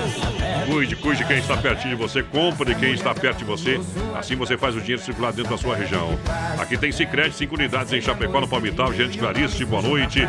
Cuide, 0.67 0.97
cuide 0.97 1.19
de 1.23 1.25
quem 1.27 1.39
está 1.39 1.57
pertinho 1.57 1.97
de 1.97 2.03
você, 2.03 2.23
compre 2.23 2.75
quem 2.75 2.93
está 2.93 3.15
perto 3.15 3.39
de 3.39 3.45
você. 3.45 3.81
Assim 4.15 4.37
você 4.37 4.57
faz 4.57 4.77
o 4.77 4.81
dinheiro 4.81 5.03
circular 5.03 5.33
dentro 5.33 5.51
da 5.51 5.59
sua 5.59 5.75
região. 5.75 6.19
Aqui 6.59 6.77
tem 6.77 6.93
Sicredi, 6.93 7.35
cinco 7.35 7.57
unidades 7.57 7.93
em 7.93 8.01
Chapecó, 8.01 8.41
no 8.41 8.49
Palmital. 8.49 8.93
Gerente 8.93 9.19
Clarice, 9.19 9.65
boa 9.65 9.83
noite. 9.83 10.21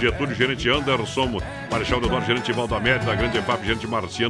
Getúlio, 0.00 0.34
gerente 0.34 0.68
Anderson. 0.68 1.40
Marechal 1.70 2.00
Deodoro, 2.00 2.24
gerente 2.24 2.52
Valdamério, 2.52 3.04
da 3.04 3.14
Grande 3.14 3.38
EFAP, 3.38 3.64
gerente 3.64 3.86
Marciano. 3.86 4.25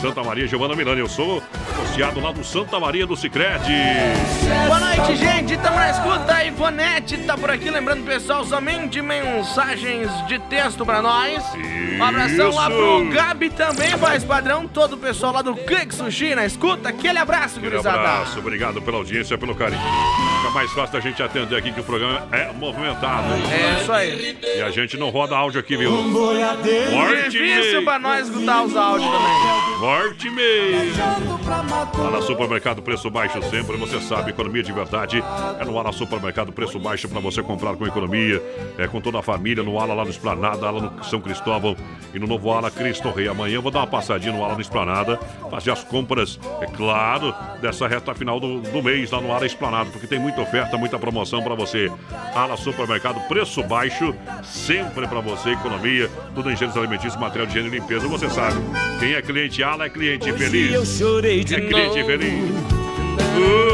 Santa 0.00 0.22
Maria, 0.22 0.46
Giovana 0.46 0.74
Milani. 0.74 1.00
Eu 1.00 1.08
sou 1.08 1.42
associado 1.72 2.20
lá 2.20 2.32
do 2.32 2.44
Santa 2.44 2.78
Maria 2.78 3.06
do 3.06 3.16
Sicredi. 3.16 3.72
Boa 4.66 4.78
noite, 4.80 5.16
gente. 5.16 5.54
Estamos 5.54 5.78
na 5.78 5.90
escuta. 5.90 6.34
A 6.34 6.44
Ivonete 6.44 7.16
tá 7.18 7.36
por 7.36 7.50
aqui. 7.50 7.70
Lembrando, 7.70 8.04
pessoal, 8.04 8.44
somente 8.44 9.00
mensagens 9.00 10.10
de 10.26 10.38
texto 10.40 10.84
pra 10.84 11.00
nós. 11.02 11.42
Um 11.98 12.02
abração 12.04 12.50
lá 12.54 12.70
pro 12.70 13.04
Isso. 13.04 13.12
Gabi 13.12 13.50
também, 13.50 13.94
voz 13.96 14.22
padrão. 14.24 14.66
Todo 14.68 14.94
o 14.94 14.98
pessoal 14.98 15.32
lá 15.32 15.42
do 15.42 15.54
Click 15.54 15.94
Sushi 15.94 16.34
na 16.34 16.44
escuta. 16.44 16.88
Aquele 16.90 17.18
abraço, 17.18 17.58
Aquele 17.58 17.70
gurizada. 17.70 17.98
abraço, 17.98 18.38
obrigado 18.38 18.82
pela 18.82 18.98
audiência, 18.98 19.38
pelo 19.38 19.54
carinho. 19.54 19.80
Fica 20.46 20.58
mais 20.58 20.72
fácil 20.72 20.98
a 20.98 21.00
gente 21.00 21.20
atender 21.20 21.56
aqui 21.56 21.72
que 21.72 21.80
o 21.80 21.84
programa 21.84 22.28
é 22.30 22.52
movimentado. 22.52 23.26
É 23.34 23.80
isso 23.80 23.92
aí. 23.92 24.38
E 24.56 24.62
a 24.62 24.70
gente 24.70 24.96
não 24.96 25.10
roda 25.10 25.36
áudio 25.36 25.58
aqui, 25.58 25.76
viu? 25.76 25.90
Forte 25.90 27.30
Difícil 27.30 27.72
meio. 27.72 27.84
pra 27.84 27.98
nós 27.98 28.28
escutar 28.28 28.62
os 28.62 28.76
áudios 28.76 29.10
também. 29.10 29.78
Forte 29.80 30.30
meio. 30.30 30.92
Lá 31.98 32.10
na 32.12 32.22
Supermercado 32.22 32.80
Preço 32.80 33.10
Baixo 33.10 33.42
sempre, 33.50 33.76
você 33.76 34.00
sabe, 34.00 34.30
economia 34.30 34.62
de 34.62 34.72
verdade. 34.72 35.22
É 35.58 35.64
no 35.64 35.76
Ala 35.76 35.92
Supermercado 35.92 36.52
Preço 36.52 36.78
Baixo 36.78 37.08
para 37.08 37.18
você 37.18 37.42
comprar 37.42 37.74
com 37.74 37.84
economia. 37.84 38.40
É 38.78 38.86
com 38.86 39.00
toda 39.00 39.18
a 39.18 39.22
família, 39.22 39.64
no 39.64 39.80
Ala 39.80 39.94
lá 39.94 40.04
no 40.04 40.10
Esplanada, 40.10 40.70
lá 40.70 40.80
no 40.80 41.04
São 41.04 41.20
Cristóvão 41.20 41.76
e 42.14 42.20
no 42.20 42.26
novo 42.28 42.52
Ala 42.52 42.70
Cristo 42.70 43.10
Rei. 43.10 43.26
Amanhã 43.26 43.56
eu 43.56 43.62
vou 43.62 43.72
dar 43.72 43.80
uma 43.80 43.86
passadinha 43.88 44.32
no 44.32 44.44
Ala 44.44 44.54
no 44.54 44.60
Esplanada, 44.60 45.18
fazer 45.50 45.72
as 45.72 45.82
compras, 45.82 46.38
é 46.60 46.66
claro, 46.66 47.34
dessa 47.60 47.88
reta 47.88 48.14
final 48.14 48.38
do, 48.38 48.60
do 48.60 48.82
mês 48.82 49.10
lá 49.10 49.20
no 49.20 49.32
Ala 49.32 49.44
Esplanada, 49.44 49.90
porque 49.90 50.06
tem 50.06 50.20
muita 50.36 50.42
oferta, 50.42 50.76
muita 50.76 50.98
promoção 50.98 51.42
para 51.42 51.54
você. 51.54 51.90
Ala 52.34 52.56
Supermercado 52.56 53.20
Preço 53.26 53.62
Baixo, 53.62 54.14
sempre 54.42 55.06
para 55.06 55.20
você, 55.20 55.50
economia, 55.50 56.10
tudo 56.34 56.50
em 56.50 56.56
gêneros 56.56 56.76
alimentícios, 56.76 57.16
material 57.16 57.46
de 57.46 57.58
higiene 57.58 57.74
e 57.74 57.80
limpeza, 57.80 58.06
você 58.06 58.28
sabe. 58.28 58.56
Quem 58.98 59.14
é 59.14 59.22
cliente 59.22 59.62
Ala 59.62 59.86
é 59.86 59.88
cliente 59.88 60.30
feliz. 60.32 60.72
eu 60.72 60.84
chorei 60.84 61.42
de 61.42 61.54
É 61.54 61.60
cliente 61.60 62.04
feliz. 62.04 62.44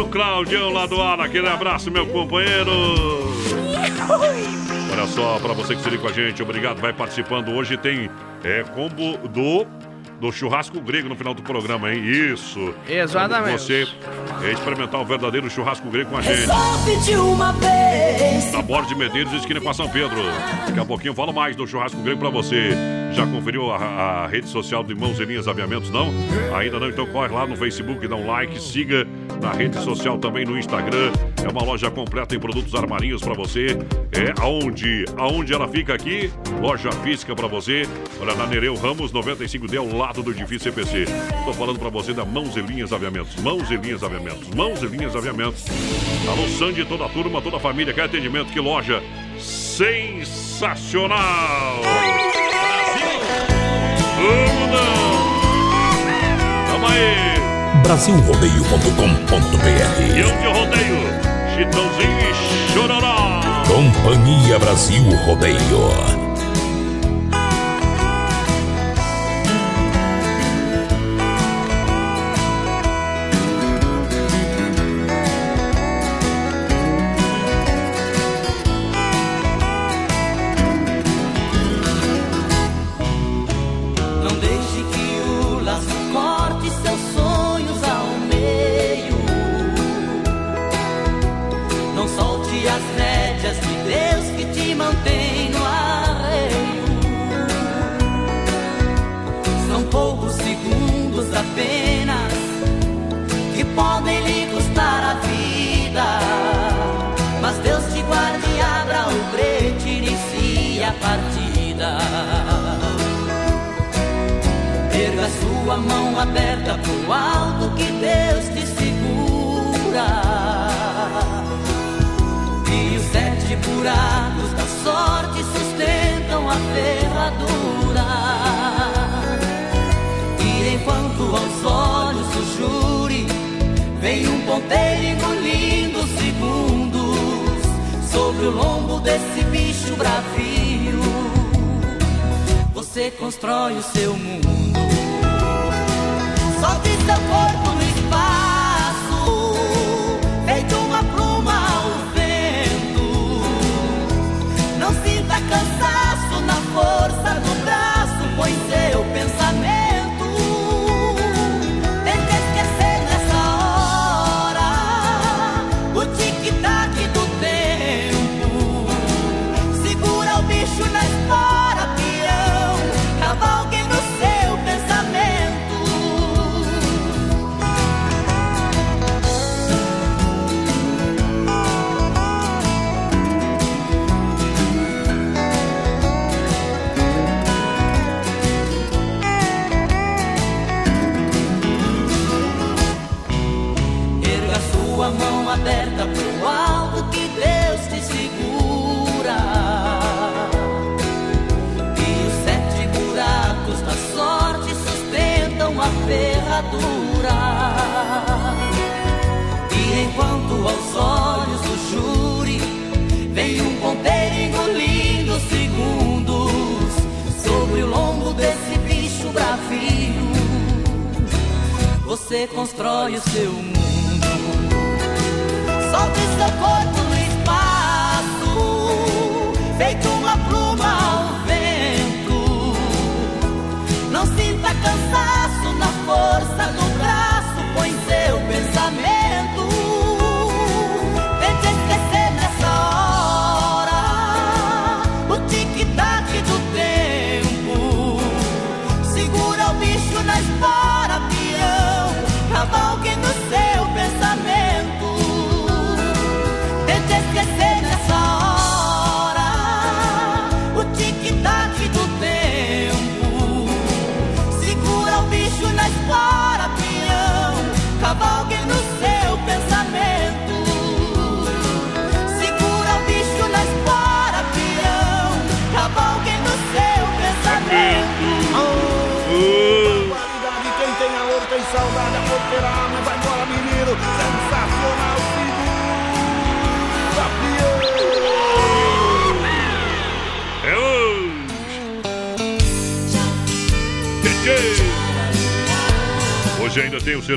O 0.00 0.06
Claudião 0.08 0.72
lá 0.72 0.86
do 0.86 1.00
Ala, 1.00 1.24
aquele 1.24 1.48
abraço, 1.48 1.90
meu 1.90 2.06
companheiro. 2.06 2.70
Olha 4.92 5.06
só, 5.06 5.38
para 5.40 5.52
você 5.52 5.74
que 5.74 5.82
se 5.82 5.90
liga 5.90 6.02
com 6.02 6.08
a 6.08 6.12
gente, 6.12 6.42
obrigado, 6.42 6.80
vai 6.80 6.92
participando. 6.92 7.50
Hoje 7.50 7.76
tem 7.76 8.08
é, 8.44 8.62
combo 8.62 9.16
do, 9.28 9.66
do 10.22 10.30
churrasco 10.30 10.80
grego 10.80 11.08
no 11.08 11.16
final 11.16 11.34
do 11.34 11.42
programa, 11.42 11.92
hein? 11.92 12.00
Isso. 12.04 12.72
Exatamente. 12.88 13.60
Você 13.60 13.88
é, 14.44 14.52
experimentar 14.52 15.00
o 15.00 15.04
verdadeiro 15.04 15.50
churrasco 15.50 15.90
grego 15.90 16.10
com 16.10 16.16
a 16.16 16.22
gente. 16.22 16.48
Uma 17.18 17.52
vez. 17.54 18.52
Na 18.52 18.62
Borda 18.62 18.86
de 18.86 18.94
Medeiros, 18.94 19.32
esquina 19.32 19.60
com 19.60 19.68
a 19.68 19.74
São 19.74 19.88
Pedro. 19.88 20.16
Daqui 20.64 20.78
a 20.78 20.84
pouquinho 20.84 21.10
eu 21.10 21.14
falo 21.16 21.32
mais 21.32 21.56
do 21.56 21.66
churrasco 21.66 22.00
grego 22.02 22.20
pra 22.20 22.30
você. 22.30 23.01
Já 23.14 23.26
conferiu 23.26 23.70
a, 23.70 23.76
a 23.76 24.26
rede 24.26 24.48
social 24.48 24.82
do 24.82 24.92
Irmãos 24.92 25.20
e 25.20 25.24
Linhas 25.24 25.46
Aviamentos, 25.46 25.90
não? 25.90 26.10
Ainda 26.56 26.80
não? 26.80 26.88
Então 26.88 27.06
corre 27.06 27.28
lá 27.28 27.46
no 27.46 27.56
Facebook, 27.56 28.06
dá 28.08 28.16
um 28.16 28.26
like, 28.26 28.60
siga 28.60 29.06
na 29.40 29.52
rede 29.52 29.78
social 29.82 30.18
também 30.18 30.44
no 30.46 30.58
Instagram. 30.58 31.12
É 31.44 31.48
uma 31.48 31.62
loja 31.62 31.90
completa 31.90 32.34
em 32.34 32.40
produtos 32.40 32.74
armarinhos 32.74 33.20
pra 33.20 33.34
você. 33.34 33.76
É 34.12 34.32
aonde? 34.40 35.04
Aonde 35.16 35.52
ela 35.52 35.68
fica 35.68 35.92
aqui? 35.94 36.32
Loja 36.60 36.90
física 36.92 37.34
pra 37.34 37.46
você. 37.48 37.82
Olha, 38.20 38.34
na 38.34 38.46
Nereu 38.46 38.74
Ramos 38.76 39.12
95D, 39.12 39.76
ao 39.76 39.88
lado 39.88 40.22
do 40.22 40.30
edifício 40.30 40.72
CPC. 40.72 41.04
Tô 41.44 41.52
falando 41.52 41.78
pra 41.78 41.90
você 41.90 42.14
da 42.14 42.24
Mãos 42.24 42.56
e 42.56 42.60
Linhas 42.60 42.92
Aviamentos. 42.92 43.36
Mãos 43.42 43.70
e 43.70 43.76
Linhas 43.76 44.02
Aviamentos. 44.02 44.48
Mãos 44.54 44.82
e 44.82 44.86
Linhas 44.86 45.14
Aviamentos. 45.14 45.66
Alô, 46.28 46.48
Sandy, 46.48 46.84
toda 46.84 47.04
a 47.04 47.08
turma, 47.08 47.42
toda 47.42 47.56
a 47.56 47.60
família. 47.60 47.92
Quer 47.92 48.04
atendimento? 48.04 48.52
Que 48.52 48.60
loja 48.60 49.02
sensacional! 49.38 51.18
Vamos 54.22 54.70
não! 54.70 55.02
Tamo 56.70 56.86
aí! 56.86 57.34
Brasilrodeio.com.br 57.82 59.98
eu 60.16 60.30
que 60.38 60.46
rodeio! 60.46 61.02
Chitãozinho 61.56 62.20
e 62.20 62.32
Chororó! 62.72 63.40
Companhia 63.66 64.56
Brasil 64.58 65.02
Rodeio. 65.26 66.21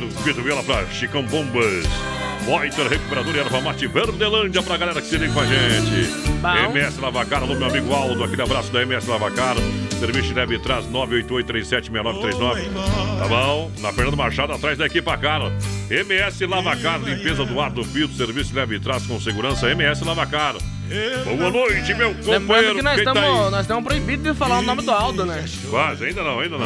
Circuito 0.01 0.41
Viola 0.41 0.63
pra 0.63 0.85
Chicão 0.87 1.23
Bombas. 1.23 1.85
Poiter, 2.45 2.87
recuperador 2.87 3.35
e 3.35 3.39
erva 3.39 3.61
mate 3.61 3.87
Verdelândia 3.87 4.61
pra 4.61 4.77
galera 4.77 5.01
que 5.01 5.07
se 5.07 5.17
liga 5.17 5.33
com 5.33 5.39
a 5.39 5.45
gente. 5.45 6.11
Bom. 6.41 6.71
MS 6.71 7.01
Lavacar, 7.01 7.41
alô 7.41 7.55
meu 7.55 7.67
amigo 7.67 7.91
Aldo, 7.93 8.23
aquele 8.23 8.41
abraço 8.41 8.71
da 8.71 8.83
MS 8.83 9.09
Lavacar. 9.09 9.55
Serviço 9.99 10.33
leve 10.33 10.59
traz 10.59 10.85
988376939. 10.87 12.67
Tá 13.17 13.27
bom? 13.27 13.71
Na 13.79 13.91
Fernando 13.93 14.17
Machado, 14.17 14.53
atrás 14.53 14.77
da 14.77 14.85
equipa 14.85 15.17
cara. 15.17 15.51
MS 15.89 16.45
Lavacar, 16.45 16.99
limpeza 17.01 17.45
do 17.45 17.59
ar 17.59 17.71
do 17.71 17.83
filtro, 17.83 18.15
serviço 18.15 18.53
leve 18.53 18.79
traz 18.79 19.07
com 19.07 19.19
segurança. 19.19 19.71
MS 19.71 20.03
Lavacar. 20.03 20.55
Boa 21.37 21.49
noite, 21.49 21.93
meu 21.95 22.13
companheiro. 22.13 22.39
Lembrando 22.39 22.75
que 22.75 22.81
nós 22.83 22.95
Quem 22.95 23.05
tá 23.05 23.11
estamos 23.13 23.51
nós 23.51 23.61
estamos 23.61 23.83
proibidos 23.83 24.31
de 24.31 24.37
falar 24.37 24.59
o 24.59 24.61
nome 24.61 24.83
do 24.83 24.91
Aldo, 24.91 25.25
né? 25.25 25.43
Quase, 25.69 26.05
ainda 26.05 26.23
não, 26.23 26.39
ainda 26.39 26.57
não. 26.57 26.65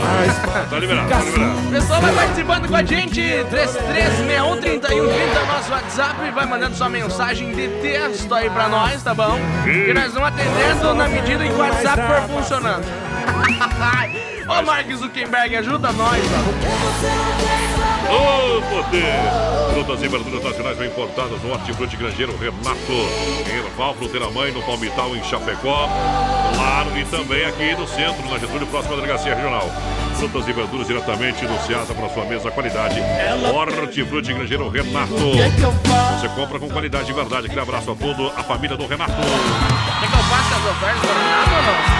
Tá 0.70 0.78
liberado, 0.80 1.10
tá 1.10 1.22
liberado. 1.22 1.68
O 1.68 1.72
pessoal 1.72 2.02
vai 2.02 2.14
participando 2.14 2.68
com 2.68 2.76
a 2.76 2.84
gente, 2.84 3.22
33613130 3.22 5.46
nosso 5.48 5.72
WhatsApp, 5.72 6.32
vai 6.32 6.46
mandando 6.46 6.76
sua 6.76 6.90
mensagem 6.90 7.54
de 7.56 7.70
texto 7.82 8.34
aí 8.34 8.50
pra 8.50 8.68
nós, 8.68 9.02
tá 9.02 9.14
bom? 9.14 9.40
E 9.66 9.94
nós 9.94 10.14
vamos 10.14 10.28
atendendo 10.30 10.94
na 10.96 11.08
medida 11.08 11.46
em 11.46 11.50
que 11.50 11.56
o 11.56 11.60
WhatsApp 11.60 12.02
for 12.08 12.22
funcionando. 12.36 13.09
Ô 14.49 14.62
Mark 14.63 14.91
Zuckerberg, 14.91 15.56
ajuda 15.58 15.91
nós, 15.91 16.23
ó. 16.34 16.39
Ô, 18.12 18.62
poder! 18.63 19.13
Frutas 19.73 20.02
e 20.02 20.08
verduras 20.08 20.43
nacionais 20.43 20.78
bem 20.78 20.88
importadas 20.88 21.39
no 21.43 21.52
Hortifruti 21.52 21.95
Grangeiro 21.95 22.36
Renato. 22.36 22.91
Em 23.47 23.58
Erval, 23.58 23.93
Fruteira 23.93 24.30
Mãe, 24.32 24.52
no 24.52 24.63
Palmital, 24.63 25.15
em 25.15 25.23
Chapecó. 25.23 25.88
Claro, 26.56 26.97
e 26.97 27.06
também 27.06 27.45
aqui 27.45 27.75
no 27.75 27.88
centro, 27.88 28.28
na 28.30 28.39
Getúlio, 28.39 28.65
próxima 28.67 28.95
delegacia 28.95 29.36
regional. 29.36 29.69
Frutas 30.15 30.47
e 30.47 30.52
verduras 30.52 30.88
diretamente 30.88 31.45
no 31.45 31.60
Ceasa 31.62 31.93
para 31.93 32.10
sua 32.10 32.25
mesa, 32.25 32.49
qualidade. 32.49 32.99
Hortifruti 33.54 34.34
Grangeiro 34.34 34.67
Renato. 34.69 35.13
Você 35.13 36.28
compra 36.30 36.60
com 36.60 36.67
qualidade 36.69 37.06
de 37.06 37.13
verdade. 37.13 37.45
Aquele 37.45 37.62
abraço 37.62 37.91
a 37.91 37.95
toda 37.95 38.34
a 38.36 38.43
família 38.43 38.75
do 38.75 38.88
Renato. 38.88 39.13
Quer 39.13 40.10
que 40.10 40.15
eu 40.15 40.23
faça 40.23 40.56
as 40.56 40.65
ofertas 40.71 41.02
pra 41.02 41.13
Renato 41.13 41.52
ou 41.56 41.93
não? 41.93 41.99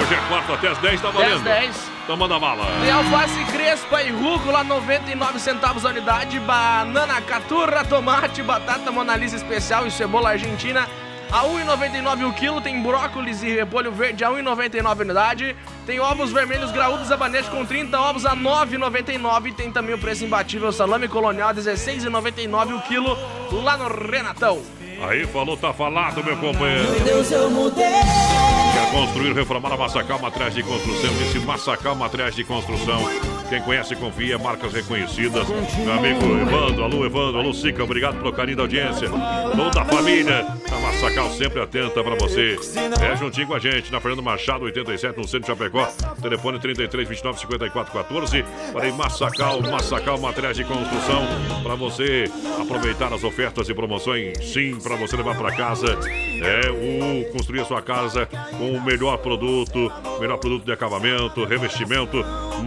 Hoje 0.00 0.14
é 0.14 0.28
quarto 0.28 0.52
até 0.52 0.68
as 0.68 0.78
10, 0.78 1.00
tá 1.00 1.10
valendo. 1.10 1.42
10, 1.42 1.42
10. 1.42 1.90
Então 2.04 2.16
manda 2.16 2.38
bala. 2.38 2.66
Tem 2.80 2.90
alface 2.90 3.44
crespa 3.46 4.02
e 4.02 4.10
rúcula, 4.10 4.62
99 4.62 5.40
centavos 5.40 5.84
a 5.84 5.88
unidade. 5.88 6.38
Banana, 6.40 7.20
caturra, 7.22 7.84
tomate, 7.84 8.42
batata 8.42 8.92
monalisa 8.92 9.36
especial 9.36 9.86
e 9.86 9.90
cebola 9.90 10.30
argentina 10.30 10.86
a 11.30 11.44
1,99 11.44 12.28
o 12.28 12.32
quilo. 12.32 12.60
Tem 12.60 12.80
brócolis 12.80 13.42
e 13.42 13.48
repolho 13.48 13.90
verde 13.90 14.24
a 14.24 14.30
1,99 14.30 14.86
a 14.86 14.92
unidade. 15.02 15.56
Tem 15.84 15.98
ovos 15.98 16.32
vermelhos 16.32 16.70
graúdos 16.70 17.10
abanete 17.10 17.48
com 17.50 17.64
30 17.64 17.98
ovos 17.98 18.26
a 18.26 18.36
9,99. 18.36 19.54
Tem 19.54 19.72
também 19.72 19.94
o 19.94 19.98
preço 19.98 20.24
imbatível 20.24 20.70
salame 20.70 21.08
colonial 21.08 21.48
a 21.48 21.54
16,99 21.54 22.76
o 22.76 22.82
quilo 22.82 23.16
lá 23.62 23.76
no 23.76 23.88
Renatão. 23.88 24.75
Aí 25.00 25.26
falou, 25.26 25.56
tá 25.56 25.72
falado, 25.72 26.24
meu 26.24 26.36
companheiro. 26.36 27.00
Deus, 27.04 27.30
eu 27.30 27.50
mudei. 27.50 27.84
Quer 27.84 28.90
construir, 28.90 29.32
reformar 29.34 29.72
a 29.72 29.76
Massacal 29.76 30.18
Materiais 30.18 30.54
de 30.54 30.62
Construção? 30.62 31.10
Disse 31.18 31.38
Massacal 31.40 31.94
Materiais 31.94 32.34
de 32.34 32.44
Construção. 32.44 33.00
Quem 33.48 33.62
conhece, 33.62 33.94
confia, 33.94 34.36
marcas 34.38 34.72
reconhecidas. 34.72 35.46
Meu 35.48 35.92
amigo 35.92 36.24
Evandro, 36.24 36.84
alô 36.84 37.06
Evandro, 37.06 37.38
alô 37.38 37.54
Sica, 37.54 37.84
obrigado 37.84 38.16
pelo 38.18 38.32
carinho 38.32 38.56
da 38.56 38.64
audiência. 38.64 39.08
Toda 39.08 39.82
a 39.82 39.84
família, 39.84 40.46
a 40.70 40.80
Massacal 40.80 41.30
sempre 41.30 41.60
atenta 41.62 42.02
pra 42.02 42.16
você. 42.16 42.58
É 43.00 43.16
juntinho 43.16 43.46
com 43.46 43.54
a 43.54 43.58
gente, 43.60 43.92
na 43.92 44.00
Fernando 44.00 44.22
Machado, 44.22 44.64
87, 44.64 45.16
no 45.16 45.24
centro 45.24 45.40
de 45.40 45.46
Chapecó. 45.46 45.86
Telefone 46.20 46.58
33 46.58 47.08
29 47.08 47.38
54 47.38 47.92
14. 47.92 48.44
Para 48.72 48.92
Massacal, 48.92 49.62
Massacal 49.62 50.18
Materiais 50.18 50.56
de 50.56 50.64
Construção. 50.64 51.22
Pra 51.62 51.76
você 51.76 52.24
aproveitar 52.60 53.12
as 53.12 53.22
ofertas 53.22 53.68
e 53.68 53.74
promoções, 53.74 54.38
sim, 54.52 54.76
pra 54.80 54.96
você 54.96 55.16
levar 55.16 55.36
pra 55.36 55.52
casa. 55.52 55.98
É 56.42 56.70
o 56.70 57.32
construir 57.32 57.60
a 57.60 57.64
sua 57.64 57.80
casa 57.80 58.26
com 58.26 58.72
o 58.72 58.82
melhor 58.82 59.18
produto, 59.18 59.90
melhor 60.20 60.38
produto 60.38 60.64
de 60.64 60.72
acabamento, 60.72 61.44
revestimento. 61.44 62.24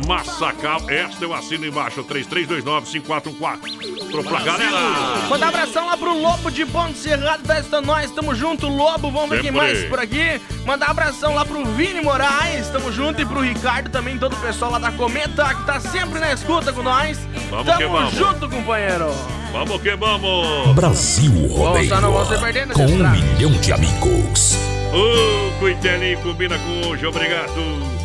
Massacal, 0.07 0.81
esta 0.89 1.23
eu 1.23 1.33
assino 1.33 1.65
embaixo, 1.65 2.03
3329-5414. 2.03 4.23
Pra 4.27 4.39
galera! 4.41 4.71
Manda 5.29 5.45
um 5.45 5.49
abração 5.49 5.85
lá 5.85 5.97
pro 5.97 6.17
Lobo 6.17 6.49
de 6.51 6.65
Ponte 6.65 6.97
Cerrado, 6.97 7.45
festa 7.45 7.81
nós, 7.81 8.09
tamo 8.11 8.33
junto, 8.33 8.67
Lobo, 8.67 9.11
vamos 9.11 9.29
ver 9.29 9.41
quem 9.41 9.51
Sempre. 9.51 9.57
mais 9.59 9.83
por 9.85 9.99
aqui. 9.99 10.41
Manda 10.65 10.87
um 10.87 10.89
abração 10.89 11.35
lá 11.35 11.45
pro 11.45 11.63
Vini 11.65 12.01
Moraes, 12.01 12.67
tamo 12.69 12.91
junto, 12.91 13.21
e 13.21 13.25
pro 13.25 13.41
Ricardo 13.41 13.89
também, 13.89 14.17
todo 14.17 14.33
o 14.33 14.39
pessoal 14.39 14.71
lá 14.71 14.79
da 14.79 14.91
Cometa, 14.91 15.53
que 15.53 15.65
tá 15.65 15.79
sempre 15.79 16.19
na 16.19 16.33
escuta 16.33 16.73
com 16.73 16.83
nós. 16.83 17.19
Vamos 17.49 17.65
tamo 17.65 17.77
que 17.77 17.85
vamos. 17.85 18.13
junto, 18.13 18.49
companheiro. 18.49 19.11
Vamos 19.51 19.81
que 19.81 19.95
vamos! 19.95 20.75
Brasil 20.75 21.47
Rodeio. 21.47 21.89
Com 22.73 22.85
um 22.85 23.09
milhão 23.09 23.51
de 23.59 23.73
amigos. 23.73 24.55
Ô, 24.91 25.59
Coitelinho, 25.59 26.19
combina 26.21 26.57
com 26.57 26.87
hoje, 26.89 27.05
obrigado! 27.05 27.98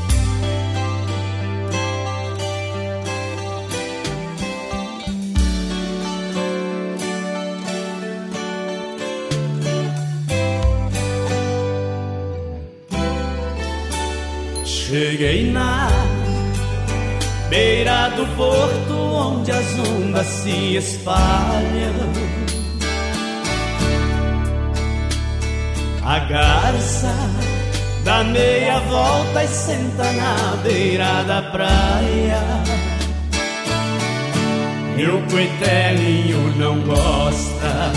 Cheguei 14.86 15.50
na 15.50 15.88
beira 17.48 18.10
do 18.10 18.26
porto 18.36 18.92
onde 18.92 19.50
as 19.50 19.78
ondas 19.78 20.26
se 20.26 20.76
espalham. 20.76 22.12
A 26.04 26.18
garça 26.18 27.14
dá 28.04 28.24
meia 28.24 28.78
volta 28.80 29.44
e 29.44 29.48
senta 29.48 30.12
na 30.12 30.56
beira 30.62 31.22
da 31.22 31.40
praia. 31.50 32.42
Meu 34.98 35.22
coitelinho 35.30 36.56
não 36.58 36.78
gosta 36.82 37.90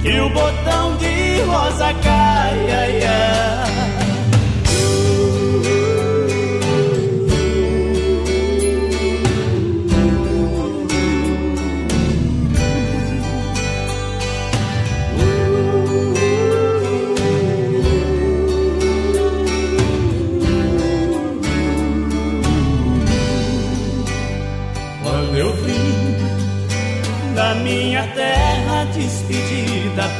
que 0.00 0.18
o 0.18 0.30
botão 0.30 0.96
de 0.96 1.42
rosa 1.42 1.92
caia. 2.02 3.63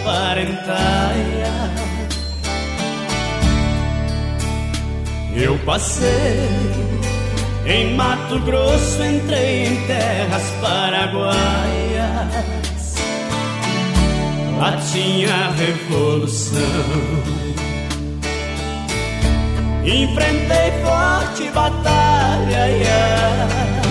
parentaia. 0.04 1.52
Eu 5.34 5.58
passei 5.64 6.48
em 7.66 7.94
Mato 7.96 8.38
Grosso, 8.40 9.02
entrei 9.02 9.66
em 9.66 9.86
terras 9.86 10.42
paraguaias. 10.60 11.34
Lá 14.58 14.76
tinha 14.92 15.50
revolução. 15.52 16.60
Enfrentei 19.84 20.72
forte 20.82 21.50
batalha. 21.50 22.66
Yeah. 22.68 23.83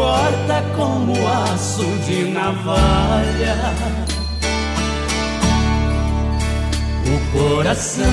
corta 0.00 0.64
como 0.74 1.12
aço 1.28 1.84
de 2.06 2.24
navalha. 2.30 3.56
O 7.04 7.38
coração 7.38 8.06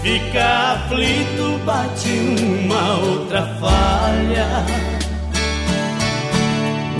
fica 0.00 0.74
aflito, 0.74 1.58
bate 1.66 2.08
uma 2.08 2.98
outra 2.98 3.42
falha. 3.60 4.46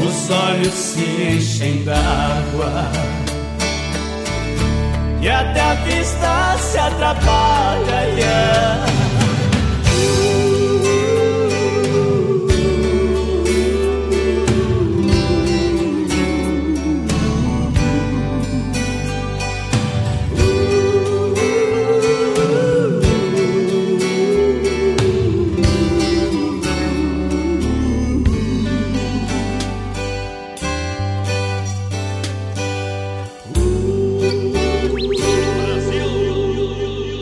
Os 0.05 0.31
olhos 0.31 0.75
se 0.75 1.37
enchem 1.37 1.85
d'água 1.85 2.91
e 5.21 5.29
até 5.29 5.61
a 5.61 5.75
vista 5.75 6.57
se 6.59 6.79
atrapalha. 6.79 7.99
Yeah. 8.17 8.88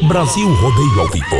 Brasil 0.08 0.48
Rodeio 0.54 1.00
ao 1.00 1.08
Vivo. 1.08 1.36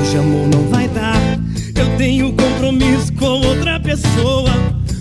Hoje 0.00 0.16
amor 0.18 0.48
não 0.48 0.68
vai 0.68 0.88
dar. 0.88 1.16
Eu 1.76 1.96
tenho 1.96 2.32
compromisso 2.32 3.12
com 3.14 3.26
outra 3.26 3.78
pessoa. 3.78 4.50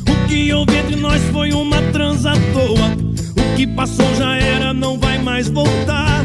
O 0.07 0.27
que 0.27 0.53
houve 0.53 0.77
entre 0.77 0.95
nós 0.95 1.23
foi 1.31 1.51
uma 1.53 1.81
transa 1.91 2.33
à 2.33 2.35
toa. 2.53 2.95
O 3.35 3.55
que 3.55 3.65
passou 3.65 4.13
já 4.13 4.35
era, 4.38 4.73
não 4.75 4.99
vai 4.99 5.17
mais 5.17 5.49
voltar. 5.49 6.23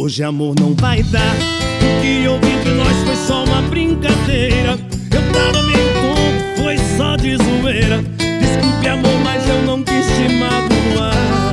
Hoje 0.00 0.22
amor 0.24 0.49
o 1.00 2.02
que 2.02 2.28
houve 2.28 2.46
entre 2.46 2.72
nós 2.72 2.94
foi 3.06 3.16
só 3.16 3.44
uma 3.44 3.62
brincadeira. 3.62 4.78
Eu 5.10 5.32
tava 5.32 5.62
meio 5.62 5.78
tonto, 5.94 6.62
foi 6.62 6.76
só 6.98 7.16
de 7.16 7.38
zoeira. 7.38 8.04
Desculpe 8.18 8.86
amor, 8.86 9.18
mas 9.24 9.48
eu 9.48 9.62
não 9.62 9.82
quis 9.82 10.04
te 10.04 10.28
magoar. 10.34 11.52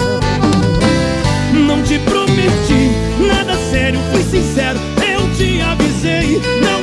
Não 1.66 1.82
te 1.82 1.98
prometi 2.00 2.92
nada 3.26 3.58
sério, 3.72 4.02
fui 4.12 4.22
sincero 4.24 4.78
Eu 5.02 5.34
te 5.36 5.62
avisei, 5.62 6.42
não 6.62 6.77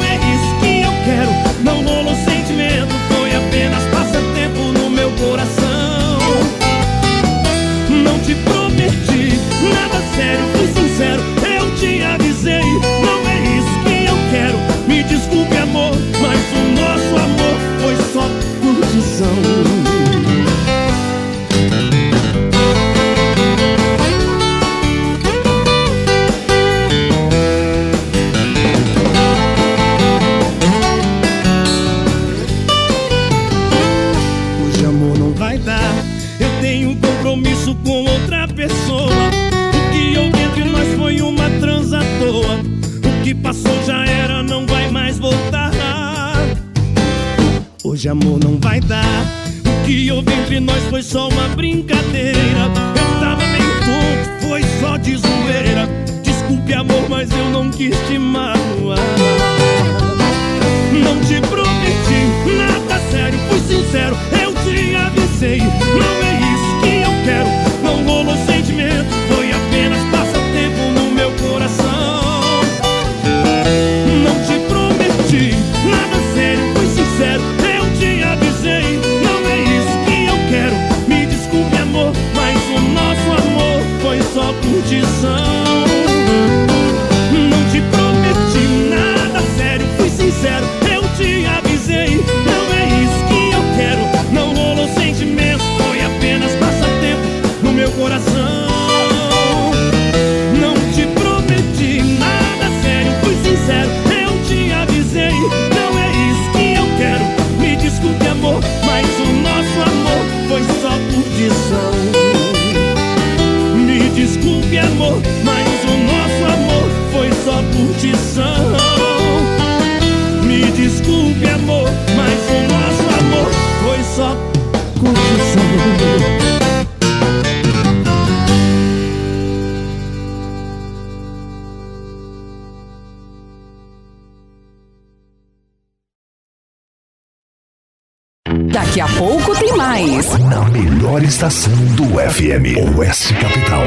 FM 142.55 143.03
S 143.03 143.35
Capital. 143.35 143.83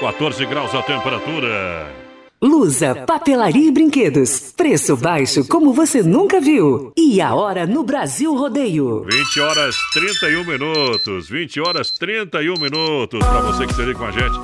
14 0.00 0.46
graus 0.46 0.74
a 0.74 0.82
temperatura. 0.82 1.92
Lusa, 2.40 2.94
papelaria 3.06 3.68
e 3.68 3.70
brinquedos. 3.70 4.54
Preço 4.56 4.96
baixo 4.96 5.46
como 5.46 5.74
você 5.74 6.02
nunca 6.02 6.40
viu. 6.40 6.90
E 6.96 7.20
a 7.20 7.34
hora 7.34 7.66
no 7.66 7.84
Brasil 7.84 8.34
Rodeio. 8.34 9.04
20 9.04 9.40
horas 9.40 9.76
31 9.92 10.44
minutos. 10.46 11.28
20 11.28 11.60
horas 11.60 11.90
31 11.90 12.54
minutos. 12.58 13.20
Para 13.20 13.42
você 13.42 13.66
que 13.66 13.72
esteja 13.72 13.92
com 13.92 14.04
a 14.04 14.10
gente. 14.10 14.38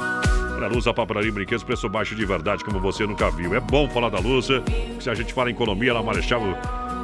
Para 0.55 0.68
Lusa, 0.68 0.92
papelaria 0.92 1.31
e 1.31 1.33
brinquedos, 1.33 1.64
preço 1.64 1.88
baixo 1.88 2.14
de 2.14 2.26
verdade 2.26 2.62
como 2.64 2.79
você 2.81 3.07
nunca 3.07 3.31
viu. 3.31 3.55
É 3.55 3.61
bom 3.61 3.88
falar 3.88 4.11
da 4.11 4.18
Lusa. 4.18 4.62
Se 5.00 5.09
a 5.09 5.14
gente 5.14 5.33
fala 5.33 5.48
em 5.48 5.55
economia, 5.55 5.88
ela 5.88 6.00
é 6.00 6.02
marechava 6.02 6.44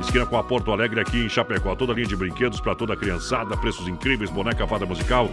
Esquina 0.03 0.27
com 0.27 0.37
a 0.37 0.43
Porto 0.43 0.73
Alegre 0.73 1.01
aqui 1.01 1.25
em 1.25 1.29
Chapecó. 1.29 1.75
Toda 1.77 1.93
linha 1.93 2.07
de 2.07 2.17
brinquedos 2.17 2.61
para 2.61 2.75
toda 2.75 2.95
a 2.95 2.97
criançada, 2.97 3.57
preços 3.57 3.87
incríveis, 3.87 4.31
boneca 4.31 4.67
fada 4.67 4.85
musical 4.85 5.29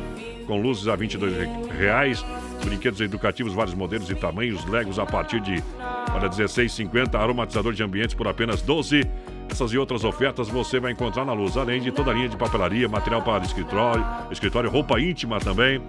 com 0.46 0.60
luzes 0.60 0.88
a 0.88 0.96
22 0.96 1.34
reais, 1.78 2.26
brinquedos 2.64 3.00
educativos, 3.02 3.54
vários 3.54 3.76
modelos 3.76 4.10
e 4.10 4.16
tamanhos, 4.16 4.66
Legos 4.66 4.98
a 4.98 5.06
partir 5.06 5.40
de 5.42 5.62
para 6.08 6.28
16,50, 6.28 7.20
aromatizador 7.20 7.72
de 7.74 7.84
ambientes 7.84 8.16
por 8.16 8.28
apenas 8.28 8.62
12. 8.62 9.04
Essas 9.50 9.72
e 9.74 9.78
outras 9.78 10.04
ofertas 10.04 10.50
você 10.50 10.80
vai 10.80 10.92
encontrar 10.92 11.24
na 11.24 11.34
Luz, 11.34 11.56
além 11.56 11.82
de 11.82 11.92
toda 11.92 12.10
a 12.10 12.14
linha 12.14 12.30
de 12.30 12.38
papelaria, 12.38 12.88
material 12.88 13.22
para 13.22 13.44
escritório, 13.44 14.06
escritório, 14.32 14.70
roupa 14.70 15.00
íntima 15.00 15.40
também. 15.40 15.82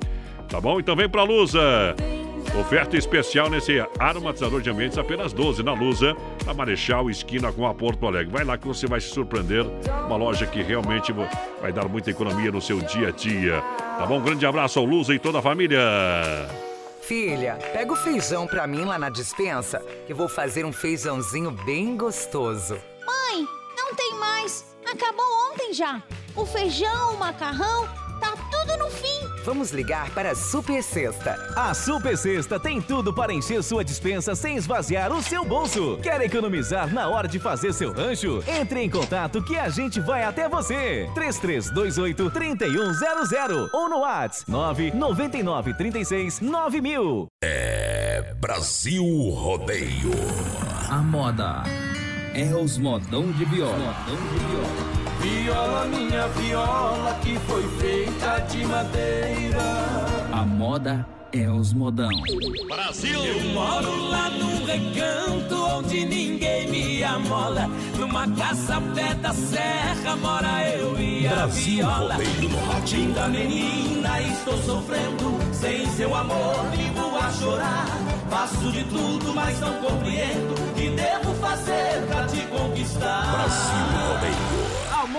Tá 0.49 0.61
bom? 0.61 0.79
Então 0.79 0.95
vem 0.95 1.09
pra 1.09 1.23
Lusa. 1.23 1.61
Oferta 2.59 2.97
especial 2.97 3.49
nesse 3.49 3.83
aromatizador 3.99 4.61
de 4.61 4.71
ambientes, 4.71 4.99
apenas 4.99 5.33
12 5.33 5.63
na 5.63 5.73
Lusa, 5.73 6.17
na 6.45 6.53
Marechal, 6.53 7.09
esquina 7.09 7.53
com 7.53 7.67
a 7.67 7.75
Porto 7.75 8.07
Alegre. 8.07 8.33
Vai 8.33 8.45
lá 8.45 8.59
que 8.59 8.67
você 8.67 8.87
vai 8.87 9.01
se 9.01 9.09
surpreender. 9.09 9.65
Uma 10.07 10.17
loja 10.17 10.47
que 10.47 10.63
realmente 10.63 11.13
vai 11.61 11.73
dar 11.73 11.89
muita 11.89 12.11
economia 12.11 12.51
no 12.51 12.61
seu 12.61 12.81
dia 12.81 13.09
a 13.09 13.11
dia. 13.11 13.63
Tá 13.99 14.07
bom? 14.07 14.19
Um 14.19 14.23
grande 14.23 14.45
abraço 14.45 14.79
ao 14.79 14.85
Lusa 14.85 15.15
e 15.15 15.19
toda 15.19 15.39
a 15.39 15.43
família. 15.43 15.81
Filha, 17.03 17.59
pega 17.73 17.93
o 17.93 17.97
feijão 17.97 18.47
pra 18.47 18.67
mim 18.67 18.85
lá 18.85 18.99
na 18.99 19.11
dispensa, 19.11 19.85
que 20.07 20.15
vou 20.15 20.29
fazer 20.29 20.65
um 20.65 20.73
feijãozinho 20.73 21.51
bem 21.51 21.97
gostoso. 21.97 22.75
Mãe, 23.07 23.47
não 23.77 23.95
tem 23.95 24.15
mais. 24.15 24.65
Acabou 24.85 25.25
ontem 25.51 25.73
já. 25.73 26.03
O 26.37 26.47
feijão, 26.47 27.15
o 27.15 27.19
macarrão, 27.19 27.89
Vamos 29.45 29.71
ligar 29.71 30.11
para 30.11 30.33
a 30.33 30.35
Super 30.35 30.83
Sexta. 30.83 31.37
A 31.57 31.73
Super 31.73 32.17
Sexta 32.17 32.61
tem 32.61 32.81
tudo 32.81 33.13
para 33.13 33.33
encher 33.33 33.63
sua 33.63 33.83
dispensa 33.83 34.35
sem 34.35 34.57
esvaziar 34.57 35.13
o 35.13 35.23
seu 35.23 35.45
bolso. 35.45 35.99
Quer 36.03 36.21
economizar 36.21 36.93
na 36.93 37.09
hora 37.09 37.27
de 37.27 37.39
fazer 37.39 37.73
seu 37.73 37.93
rancho? 37.93 38.43
Entre 38.47 38.83
em 38.83 38.91
contato 38.91 39.43
que 39.43 39.57
a 39.59 39.69
gente 39.69 40.01
vai 40.01 40.23
até 40.23 40.49
você. 40.49 41.09
3328 41.15 42.31
3100 42.31 43.71
ou 43.73 43.89
no 43.89 44.01
WhatsApp 44.01 44.51
999 44.51 45.75
36 45.75 46.41
9000. 46.41 47.27
É 47.43 48.35
Brasil 48.41 49.05
Rodeio. 49.31 50.11
A 50.89 50.99
moda 50.99 51.63
é 52.35 52.55
os 52.55 52.77
modão 52.79 53.31
de 53.33 53.45
viola. 53.45 53.77
Modão 53.77 54.17
de 54.17 54.39
viola. 54.47 55.00
Viola, 55.21 55.85
minha 55.85 56.29
viola, 56.29 57.13
que 57.23 57.39
foi 57.41 57.63
feita 57.79 58.39
de 58.49 58.65
madeira. 58.65 59.61
A 60.33 60.45
moda 60.47 61.07
é 61.31 61.47
os 61.51 61.75
modão. 61.75 62.09
Brasil! 62.67 63.23
Eu 63.23 63.41
moro 63.53 64.09
lá 64.09 64.31
num 64.31 64.65
recanto 64.65 65.55
onde 65.77 66.07
ninguém 66.07 66.69
me 66.69 67.05
amola. 67.05 67.69
Numa 67.99 68.27
casa 68.29 68.81
pé 68.95 69.15
da 69.15 69.35
serra 69.35 70.17
mora 70.17 70.69
eu 70.71 70.99
e 70.99 71.27
a 71.27 71.35
Brasil 71.35 71.77
viola. 71.77 72.17
Linda 72.91 73.29
menina, 73.29 74.23
estou 74.23 74.57
sofrendo. 74.63 75.39
Sem 75.53 75.87
seu 75.91 76.15
amor, 76.15 76.65
vivo 76.75 77.17
a 77.19 77.31
chorar. 77.33 77.87
Faço 78.31 78.73
de 78.73 78.85
tudo, 78.85 79.35
mas 79.35 79.61
não 79.61 79.75
compreendo. 79.83 80.55
O 80.55 80.75
que 80.75 80.89
devo 80.91 81.35
fazer 81.35 82.07
pra 82.09 82.27
te 82.27 82.41
conquistar? 82.47 83.33
Brasil 83.33 84.09
Rodeio. 84.09 84.80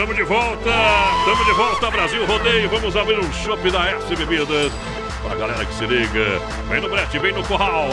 Tamo 0.00 0.14
de 0.14 0.22
volta! 0.22 0.70
Tamo 1.26 1.44
de 1.44 1.52
volta, 1.52 1.90
Brasil 1.90 2.24
Rodeio. 2.24 2.70
Vamos 2.70 2.96
abrir 2.96 3.18
um 3.18 3.32
shopping 3.34 3.70
da 3.70 3.90
S 3.90 4.16
Bebidas. 4.16 4.72
Pra 5.22 5.34
galera 5.34 5.62
que 5.62 5.74
se 5.74 5.84
liga. 5.84 6.40
Vem 6.70 6.80
no 6.80 6.88
brete, 6.88 7.18
vem 7.18 7.34
no 7.34 7.44
curral. 7.44 7.90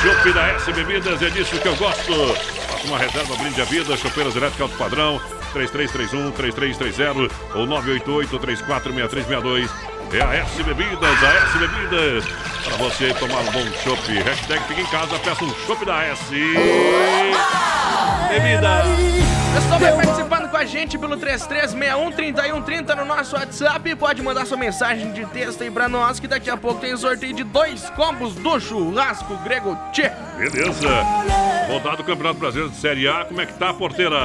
Shopping 0.00 0.32
da 0.32 0.48
S 0.52 0.72
Bebidas, 0.72 1.20
é 1.20 1.28
disso 1.28 1.58
que 1.58 1.68
eu 1.68 1.76
gosto. 1.76 2.34
Faça 2.70 2.86
uma 2.86 2.98
reserva, 2.98 3.36
brinde 3.36 3.60
a 3.60 3.64
vida. 3.64 3.94
Chopeiras 3.94 4.34
elétricas 4.36 4.62
alto 4.62 4.78
padrão. 4.78 5.20
3331 5.52 6.30
3330 6.32 7.34
ou 7.54 7.66
988 7.66 8.38
346362. 8.38 9.70
É 10.14 10.22
a 10.22 10.34
S 10.34 10.62
Bebidas, 10.62 11.22
a 11.22 11.34
S 11.34 11.58
Bebidas. 11.58 12.24
Para 12.64 12.76
você 12.78 13.12
tomar 13.12 13.40
um 13.40 13.52
bom 13.52 13.66
chopp. 13.84 14.12
Hashtag 14.22 14.64
fica 14.64 14.80
em 14.80 14.86
casa, 14.86 15.18
peça 15.18 15.44
um 15.44 15.54
chopp 15.66 15.84
da 15.84 16.04
S. 16.04 16.34
Bebida. 18.30 18.82
Pessoal, 19.56 19.80
vai 19.80 19.92
participando 19.94 20.45
com 20.56 20.60
a 20.60 20.64
gente 20.64 20.96
pelo 20.96 21.18
3361-3130 21.18 22.96
no 22.96 23.04
nosso 23.04 23.36
WhatsApp. 23.36 23.94
Pode 23.94 24.22
mandar 24.22 24.46
sua 24.46 24.56
mensagem 24.56 25.12
de 25.12 25.26
texto 25.26 25.62
aí 25.62 25.70
pra 25.70 25.86
nós, 25.86 26.18
que 26.18 26.26
daqui 26.26 26.48
a 26.48 26.56
pouco 26.56 26.80
tem 26.80 26.96
sorteio 26.96 27.34
de 27.34 27.44
dois 27.44 27.90
combos 27.90 28.34
do 28.36 28.58
churrasco 28.58 29.36
grego 29.44 29.78
Tchê. 29.92 30.10
Beleza. 30.38 30.88
Rodado 31.68 31.98
do 31.98 32.04
Campeonato 32.04 32.38
Brasileiro 32.38 32.70
de 32.70 32.76
Série 32.78 33.06
A, 33.06 33.26
como 33.26 33.38
é 33.38 33.44
que 33.44 33.52
tá 33.52 33.68
a 33.68 33.74
porteira? 33.74 34.24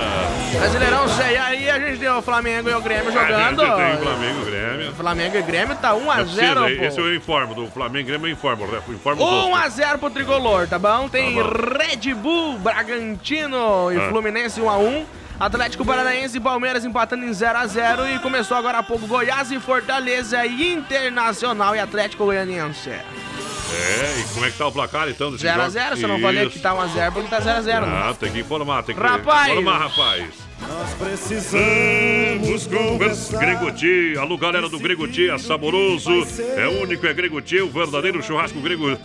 Brasileirão 0.57 1.05
Série 1.09 1.35
A 1.35 1.45
aí, 1.47 1.69
a 1.69 1.79
gente 1.79 1.99
tem 1.99 2.09
o 2.09 2.21
Flamengo 2.21 2.69
e 2.69 2.73
o 2.73 2.81
Grêmio 2.81 3.11
jogando. 3.11 3.61
A 3.63 3.75
tem 3.75 3.97
Flamengo 3.97 4.41
e 4.41 4.45
Grêmio. 4.45 4.93
Flamengo 4.93 5.37
e 5.37 5.41
Grêmio 5.41 5.75
tá 5.75 5.89
Não 5.89 6.05
1x0, 6.05 6.21
precisa, 6.23 6.53
pô. 6.55 6.85
Esse 6.85 6.99
eu 6.99 7.13
informo, 7.13 7.55
do 7.55 7.67
Flamengo 7.67 7.99
e 7.99 8.03
Grêmio 8.03 8.27
eu 8.27 8.31
informo, 8.31 8.65
né? 8.67 8.79
eu 8.87 8.93
informo 8.93 9.21
os 9.21 9.29
outros. 9.29 9.75
1x0 9.75 9.97
pro 9.97 10.09
tricolor, 10.09 10.65
tá 10.65 10.79
bom? 10.79 11.09
Tem 11.09 11.35
Tá 11.35 11.43
bom. 11.43 11.49
Red 11.77 12.13
Bull, 12.13 12.57
Bragantino 12.59 13.91
e 13.91 13.97
Ah. 13.97 14.07
Fluminense 14.07 14.61
1x1. 14.61 15.03
Atlético 15.39 15.85
Paranaense 15.85 16.37
e 16.37 16.39
Palmeiras 16.39 16.85
empatando 16.85 17.25
em 17.25 17.29
0x0. 17.31 18.15
E 18.15 18.19
começou 18.19 18.55
agora 18.57 18.79
há 18.79 18.83
pouco 18.83 19.07
Goiás 19.07 19.51
e 19.51 19.59
Fortaleza 19.59 20.45
e 20.45 20.73
Internacional 20.73 21.75
e 21.75 21.79
Atlético 21.79 22.25
Goianiense. 22.25 22.89
É, 22.89 24.19
e 24.19 24.33
como 24.33 24.45
é 24.45 24.51
que 24.51 24.57
tá 24.57 24.67
o 24.67 24.71
placar 24.71 25.07
então? 25.09 25.31
desse 25.31 25.45
0x0, 25.45 25.83
jogo? 25.83 25.95
se 25.97 26.03
eu 26.03 26.09
não 26.09 26.19
falei 26.19 26.49
que 26.49 26.59
tá 26.59 26.73
1x0 26.75 27.11
porque 27.13 27.29
tá 27.29 27.39
0x0. 27.41 27.83
Ah, 27.85 28.13
tem 28.19 28.31
que 28.31 28.39
informar, 28.39 28.83
tem 28.83 28.93
que 28.93 29.01
Rapaz! 29.01 29.51
informar, 29.51 29.77
rapaz. 29.79 30.25
Nós 30.67 30.93
precisamos 30.93 32.67
Conversa. 32.67 33.37
Gregoti, 33.37 34.15
alô 34.19 34.37
galera 34.37 34.69
do 34.69 34.77
Gregoti, 34.77 35.29
é 35.29 35.37
saboroso, 35.37 36.11
é 36.55 36.67
único, 36.67 37.07
é 37.07 37.13
Gregoti, 37.13 37.61
o 37.61 37.69
verdadeiro 37.69 38.21
churrasco 38.21 38.59
grego 38.59 38.95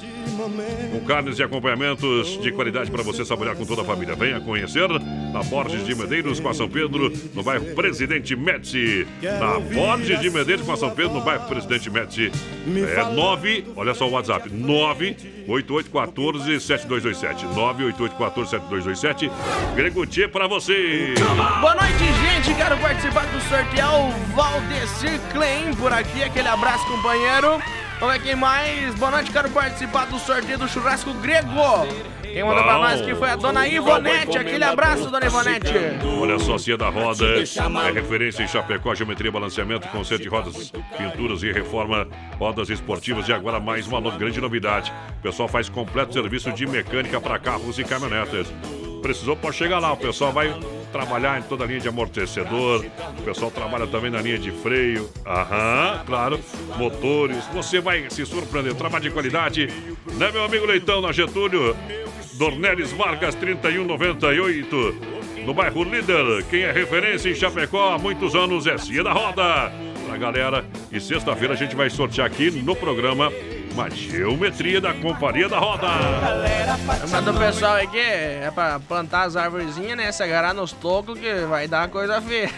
com 0.90 1.00
carnes 1.06 1.38
e 1.38 1.42
acompanhamentos 1.42 2.40
de 2.40 2.50
qualidade 2.52 2.90
para 2.90 3.02
você 3.02 3.24
saborear 3.24 3.56
com 3.56 3.64
toda 3.64 3.80
a 3.82 3.84
família. 3.84 4.14
Venha 4.14 4.40
conhecer 4.40 4.88
na 4.88 5.42
Borges 5.42 5.84
de 5.84 5.94
Medeiros 5.94 6.40
com 6.40 6.48
a 6.48 6.54
São 6.54 6.66
Pedro, 6.68 7.12
no 7.34 7.42
bairro 7.42 7.66
Presidente 7.74 8.34
Médici. 8.36 9.06
Na 9.22 9.58
Borges 9.58 10.20
de 10.20 10.30
Medeiros 10.30 10.64
com 10.66 10.72
a 10.72 10.76
São 10.76 10.90
Pedro, 10.90 11.14
no 11.14 11.20
bairro 11.20 11.46
Presidente 11.48 11.90
Médici. 11.90 12.30
É 12.96 13.04
9, 13.12 13.66
olha 13.76 13.94
só 13.94 14.08
o 14.08 14.12
WhatsApp, 14.12 14.48
98814-7227. 14.50 17.44
98814-7227. 17.54 19.30
Gregoti 19.74 20.22
é 20.24 20.28
para 20.28 20.46
você. 20.46 21.14
Boa 21.60 21.74
noite, 21.74 21.98
gente. 21.98 22.54
Quero 22.56 22.76
participar 22.78 23.26
do 23.26 23.40
sorteio. 23.42 23.86
O 23.86 24.10
Valdecir 24.34 25.20
Klein 25.32 25.74
por 25.76 25.92
aqui. 25.92 26.22
Aquele 26.22 26.48
abraço, 26.48 26.86
companheiro. 26.86 27.60
Vamos 27.98 28.14
ver 28.14 28.22
quem 28.22 28.36
mais. 28.36 28.94
Boa 28.96 29.10
noite, 29.10 29.30
quero 29.30 29.50
participar 29.50 30.06
do 30.06 30.18
sorteio 30.18 30.58
do 30.58 30.68
churrasco 30.68 31.14
grego. 31.14 31.48
Quem 32.22 32.44
mandou 32.44 32.62
pra 32.62 32.74
Bom. 32.74 32.80
nós 32.80 33.00
aqui 33.00 33.14
foi 33.14 33.30
a 33.30 33.36
dona 33.36 33.66
Ivonete. 33.66 34.36
Aquele 34.36 34.64
abraço, 34.64 35.10
dona 35.10 35.24
Ivonete. 35.24 35.72
Olha 36.20 36.38
só, 36.38 36.58
Cia 36.58 36.76
da 36.76 36.90
Roda 36.90 37.24
é 37.24 37.92
referência 37.92 38.42
em 38.42 38.48
Chapecó, 38.48 38.94
geometria, 38.94 39.32
balanceamento, 39.32 39.88
conserto 39.88 40.22
de 40.22 40.28
rodas, 40.28 40.70
pinturas 40.98 41.42
e 41.42 41.50
reforma, 41.50 42.06
rodas 42.38 42.68
esportivas 42.68 43.26
e 43.28 43.32
agora 43.32 43.58
mais 43.58 43.86
uma 43.86 44.00
grande 44.10 44.40
novidade. 44.42 44.92
O 45.18 45.22
pessoal 45.22 45.48
faz 45.48 45.70
completo 45.70 46.12
serviço 46.12 46.52
de 46.52 46.66
mecânica 46.66 47.18
para 47.18 47.38
carros 47.38 47.78
e 47.78 47.84
caminhonetas. 47.84 48.52
Precisou, 49.06 49.36
pode 49.36 49.54
chegar 49.54 49.78
lá, 49.78 49.92
o 49.92 49.96
pessoal 49.96 50.32
vai 50.32 50.52
trabalhar 50.90 51.38
em 51.38 51.42
toda 51.44 51.62
a 51.62 51.66
linha 51.68 51.78
de 51.78 51.86
amortecedor. 51.86 52.84
O 53.16 53.22
pessoal 53.22 53.52
trabalha 53.52 53.86
também 53.86 54.10
na 54.10 54.20
linha 54.20 54.36
de 54.36 54.50
freio. 54.50 55.08
Aham, 55.24 56.02
claro. 56.04 56.40
Motores. 56.76 57.44
Você 57.54 57.80
vai 57.80 58.10
se 58.10 58.26
surpreender. 58.26 58.74
Trabalho 58.74 59.04
de 59.04 59.10
qualidade. 59.12 59.68
Né, 60.14 60.32
meu 60.32 60.42
amigo 60.42 60.66
Leitão, 60.66 61.00
na 61.00 61.12
Getúlio? 61.12 61.76
Dornelles 62.32 62.90
Vargas 62.90 63.36
3198. 63.36 64.96
No 65.46 65.54
bairro 65.54 65.84
Líder. 65.84 66.44
Quem 66.50 66.62
é 66.62 66.72
referência 66.72 67.30
em 67.30 67.34
Chapecó 67.36 67.92
há 67.92 67.98
muitos 67.98 68.34
anos 68.34 68.66
é 68.66 68.76
Cia 68.76 69.04
da 69.04 69.12
Roda. 69.12 69.72
Pra 70.04 70.16
galera. 70.18 70.64
E 70.90 71.00
sexta-feira 71.00 71.54
a 71.54 71.56
gente 71.56 71.76
vai 71.76 71.88
sortear 71.88 72.26
aqui 72.26 72.50
no 72.50 72.74
programa 72.74 73.30
uma 73.76 73.90
geometria 73.90 74.80
da 74.80 74.94
Companhia 74.94 75.48
da 75.50 75.58
Roda. 75.58 75.86
Mas 77.10 77.26
o 77.26 77.34
pessoal 77.34 77.74
aí 77.74 77.86
que 77.86 77.98
é 77.98 78.50
pra 78.54 78.80
plantar 78.80 79.24
as 79.24 79.36
árvorezinhas, 79.36 79.96
né? 79.96 80.10
Se 80.10 80.22
agarrar 80.22 80.54
nos 80.54 80.72
tocos 80.72 81.18
que 81.18 81.32
vai 81.44 81.68
dar 81.68 81.88
coisa 81.88 82.20
feia. 82.22 82.50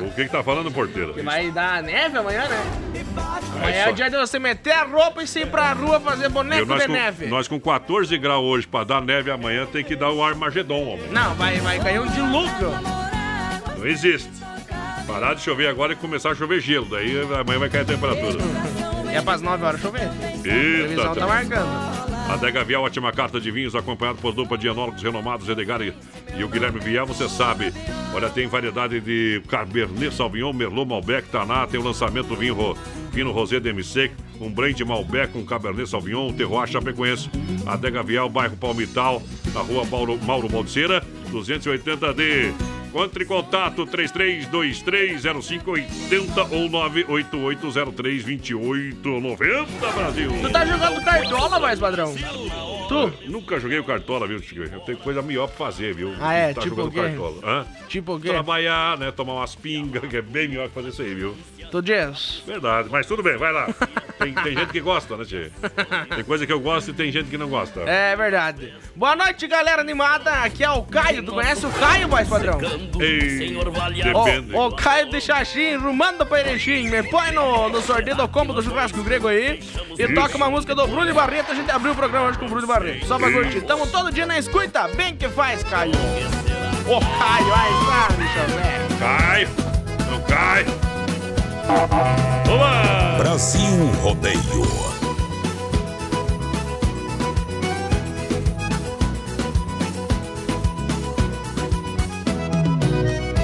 O 0.00 0.10
que 0.14 0.24
que 0.24 0.30
tá 0.30 0.42
falando, 0.44 0.70
porteiro? 0.70 1.12
Que 1.12 1.22
vai 1.22 1.50
dar 1.50 1.82
neve 1.82 2.16
amanhã, 2.18 2.46
né? 2.46 2.62
Amanhã 3.56 3.76
é 3.76 3.84
só- 3.84 3.90
o 3.90 3.94
dia 3.94 4.08
de 4.10 4.16
você 4.16 4.38
meter 4.38 4.72
a 4.72 4.84
roupa 4.84 5.22
e 5.22 5.26
sair 5.26 5.46
pra 5.46 5.72
rua 5.72 5.98
fazer 6.00 6.28
boneco 6.28 6.70
Eu, 6.72 6.78
de 6.78 6.86
com, 6.86 6.92
neve. 6.92 7.26
nós 7.26 7.48
com 7.48 7.58
14 7.60 8.16
graus 8.16 8.44
hoje 8.44 8.66
pra 8.66 8.84
dar 8.84 9.02
neve 9.02 9.30
amanhã 9.30 9.66
tem 9.66 9.82
que 9.84 9.96
dar 9.96 10.10
o 10.10 10.22
Armagedon, 10.24 10.84
homem. 10.84 11.08
Não, 11.10 11.34
vai, 11.34 11.58
vai 11.58 11.80
cair 11.80 12.00
um 12.00 12.06
dilúvio. 12.06 12.70
Não 13.76 13.86
existe. 13.86 14.30
Parar 15.06 15.34
de 15.34 15.40
chover 15.42 15.66
agora 15.68 15.92
e 15.94 15.96
começar 15.96 16.30
a 16.30 16.34
chover 16.34 16.60
gelo. 16.60 16.86
Daí 16.86 17.20
amanhã 17.40 17.58
vai 17.58 17.68
cair 17.68 17.82
a 17.82 17.84
temperatura. 17.86 18.38
É 19.12 19.20
pras 19.20 19.42
9 19.42 19.64
horas 19.64 19.80
chover. 19.80 20.06
A 20.06 20.40
previsão 20.42 21.08
Eita, 21.08 21.20
tá 21.20 21.26
marcando. 21.26 22.12
Adega 22.30 22.64
Vial, 22.64 22.82
ótima 22.82 23.12
carta 23.12 23.38
de 23.38 23.50
vinhos, 23.50 23.74
acompanhado 23.74 24.18
por 24.18 24.32
dupla 24.32 24.56
de 24.56 24.66
enólogos 24.66 25.02
renomados, 25.02 25.48
Edgar 25.48 25.82
e, 25.82 25.92
e 26.34 26.42
o 26.42 26.48
Guilherme 26.48 26.80
Vial, 26.80 27.06
você 27.06 27.28
sabe. 27.28 27.74
Olha, 28.14 28.30
tem 28.30 28.46
variedade 28.46 29.00
de 29.00 29.42
Cabernet 29.48 30.14
Sauvignon, 30.14 30.52
Merlot, 30.52 30.88
Malbec, 30.88 31.28
Taná, 31.28 31.66
tem 31.66 31.78
o 31.78 31.82
lançamento 31.82 32.28
do 32.28 32.36
vinho 32.36 32.54
ro, 32.54 32.76
Fino 33.12 33.32
Rosé 33.32 33.60
DMC, 33.60 34.10
um 34.40 34.50
blend 34.50 34.82
Malbec 34.84 35.32
com 35.32 35.44
Cabernet 35.44 35.88
Sauvignon, 35.90 36.28
um 36.28 36.32
terroir 36.32 36.66
Chapecoense. 36.68 37.28
Adega 37.66 38.02
Vial, 38.02 38.30
bairro 38.30 38.56
Palmital, 38.56 39.22
na 39.52 39.60
rua 39.60 39.84
Mauro, 39.84 40.18
Mauro 40.22 40.48
Baldiceira, 40.48 41.04
280D. 41.30 42.52
Entre 42.94 43.24
em 43.24 43.26
contato 43.26 43.86
33230580 43.86 46.48
ou 46.50 46.68
988032890, 46.68 49.66
Brasil. 49.94 50.30
Tu 50.42 50.50
tá 50.50 50.66
jogando 50.66 51.02
cartola, 51.04 51.58
mais 51.58 51.78
padrão? 51.80 52.14
Tu? 52.88 53.12
Nunca 53.30 53.58
joguei 53.58 53.78
o 53.78 53.84
cartola, 53.84 54.26
viu, 54.26 54.42
Chico? 54.42 54.60
Eu 54.62 54.80
tenho 54.80 54.98
coisa 54.98 55.22
melhor 55.22 55.46
pra 55.48 55.56
fazer, 55.66 55.94
viu? 55.94 56.12
Ah, 56.20 56.34
é? 56.34 56.52
Tá 56.52 56.60
Tipo 56.60 56.76
jogando 56.76 56.88
o 56.88 56.92
quê? 56.92 57.00
cartola. 57.00 57.36
Hã? 57.42 57.66
Tipo 57.88 58.16
o 58.16 58.20
quê? 58.20 58.28
Trabalhar, 58.28 58.98
né? 58.98 59.10
Tomar 59.10 59.32
umas 59.34 59.54
pingas, 59.54 60.06
que 60.08 60.16
é 60.18 60.22
bem 60.22 60.48
melhor 60.48 60.68
que 60.68 60.74
fazer 60.74 60.88
isso 60.90 61.00
aí, 61.02 61.14
viu? 61.14 61.34
Tu 61.72 61.80
diz? 61.80 62.42
Verdade, 62.46 62.90
mas 62.90 63.06
tudo 63.06 63.22
bem, 63.22 63.38
vai 63.38 63.50
lá. 63.50 63.66
Tem, 64.18 64.34
tem 64.34 64.54
gente 64.54 64.70
que 64.70 64.80
gosta, 64.80 65.16
né, 65.16 65.24
Tchê? 65.24 65.50
Tem 66.14 66.22
coisa 66.22 66.46
que 66.46 66.52
eu 66.52 66.60
gosto 66.60 66.90
e 66.90 66.92
tem 66.92 67.10
gente 67.10 67.30
que 67.30 67.38
não 67.38 67.48
gosta. 67.48 67.80
É 67.80 68.14
verdade. 68.14 68.74
Boa 68.94 69.16
noite, 69.16 69.46
galera 69.46 69.80
animada. 69.80 70.30
Aqui 70.42 70.62
é 70.62 70.70
o 70.70 70.82
Caio. 70.82 71.22
Tu 71.22 71.32
conhece 71.32 71.64
o 71.64 71.70
Caio, 71.70 72.08
voz 72.08 72.28
padrão? 72.28 72.58
Ei, 73.00 73.56
depende. 74.02 74.54
Ô, 74.54 74.66
ô, 74.66 74.76
Caio 74.76 75.08
de 75.08 75.18
Xaxim, 75.18 75.76
rumando 75.76 76.26
pra 76.26 76.40
Erechim. 76.40 76.90
Me 76.90 77.02
põe 77.04 77.32
no, 77.32 77.70
no 77.70 77.80
sorteio 77.80 78.16
do 78.16 78.28
combo 78.28 78.52
do 78.52 78.62
churrasco 78.62 79.02
grego 79.02 79.28
aí. 79.28 79.60
E 79.98 80.02
Isso. 80.02 80.14
toca 80.14 80.36
uma 80.36 80.50
música 80.50 80.74
do 80.74 80.86
Bruno 80.86 81.08
e 81.08 81.12
Barreto. 81.14 81.52
A 81.52 81.54
gente 81.54 81.70
abriu 81.70 81.92
o 81.92 81.96
programa 81.96 82.28
hoje 82.28 82.38
com 82.38 82.44
o 82.44 82.48
Bruno 82.50 82.64
e 82.64 82.68
Barreto. 82.68 83.06
Só 83.06 83.18
pra 83.18 83.30
Isso. 83.30 83.40
curtir. 83.40 83.60
Tamo 83.62 83.86
todo 83.86 84.12
dia 84.12 84.26
na 84.26 84.38
escuta. 84.38 84.88
Bem 84.88 85.16
que 85.16 85.26
faz, 85.30 85.62
Caio. 85.64 85.92
Ô, 86.86 87.00
Caio, 87.00 87.54
aí 87.54 87.72
tá, 87.86 88.08
bicho 88.14 88.60
velho. 88.60 88.98
Cai! 88.98 89.48
Não 90.10 90.20
cai! 90.24 90.66
Vamos! 91.68 92.22
Brasil 93.18 93.86
Rodeio. 94.02 94.36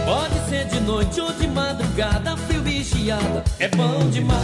Pode 0.05 0.49
ser 0.49 0.67
de 0.67 0.81
noite 0.81 1.21
ou 1.21 1.33
de 1.33 1.47
madrugada, 1.49 2.37
frio 2.37 2.67
e 2.67 2.83
geada, 2.83 3.45
é 3.59 3.69
bom 3.69 4.09
demais. 4.11 4.41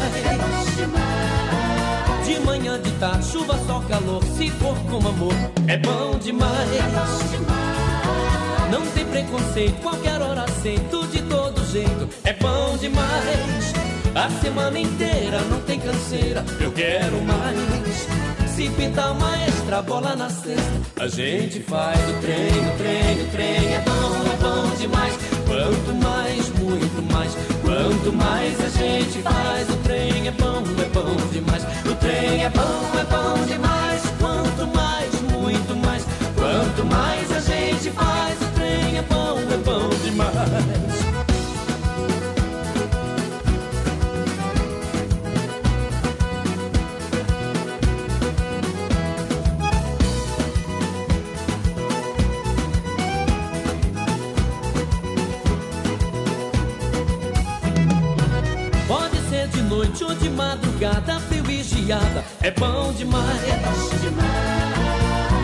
De 2.25 2.41
manhã, 2.41 2.81
de 2.81 2.91
tarde, 2.93 3.27
chuva, 3.27 3.59
sol, 3.67 3.83
calor, 3.83 4.23
se 4.25 4.51
for 4.51 4.77
com 4.91 5.07
amor, 5.07 5.35
é 5.67 5.77
bom 5.77 6.19
demais. 6.19 7.74
Não 8.75 8.85
tem 8.87 9.07
preconceito, 9.07 9.81
qualquer 9.83 10.21
hora 10.21 10.43
aceito, 10.43 11.07
de 11.07 11.23
todo 11.23 11.65
jeito, 11.71 12.09
é 12.25 12.33
bom 12.33 12.77
demais. 12.77 13.73
A 14.13 14.29
semana 14.43 14.77
inteira 14.77 15.41
não 15.43 15.61
tem 15.61 15.79
canseira, 15.79 16.45
eu 16.61 16.73
quero 16.73 17.23
mais. 17.23 18.49
Se 18.49 18.69
pintar 18.71 19.13
uma 19.13 19.37
extra 19.45 19.81
bola 19.81 20.17
na 20.17 20.29
cesta, 20.29 20.81
a 20.99 21.07
gente 21.07 21.61
faz 21.61 22.01
o 22.01 22.21
trem, 22.21 22.49
o 22.49 22.77
trem, 22.77 23.23
o 23.23 23.31
trem 23.31 23.75
é 23.75 23.83
bom, 23.87 24.33
é 24.33 24.37
bom 24.43 24.77
demais. 24.77 25.19
Quanto 25.47 25.95
mais, 26.05 26.49
muito 26.59 27.13
mais. 27.13 27.33
Quanto 27.63 28.13
mais 28.13 28.61
a 28.61 28.69
gente 28.71 29.23
faz, 29.23 29.71
o 29.71 29.77
trem 29.85 30.27
é 30.27 30.33
bom, 30.33 30.65
é 30.83 30.89
bom 30.89 31.17
demais. 31.31 31.63
O 31.89 31.95
trem 31.95 32.43
é 32.43 32.51
bom, 32.51 32.99
é 32.99 33.05
bom 33.05 33.47
demais. 33.47 34.03
Quanto 34.19 34.67
mais, 34.77 35.21
muito 35.31 35.77
mais. 35.77 36.05
Quanto 36.35 36.85
mais 36.87 37.33
a 37.33 37.41
gente 37.41 37.91
faz, 37.91 38.44
de 59.95 60.29
madrugada, 60.29 61.21
frio 61.21 61.49
e 61.49 61.63
geada, 61.63 62.25
é 62.43 62.51
bom 62.51 62.93
demais. 62.95 63.41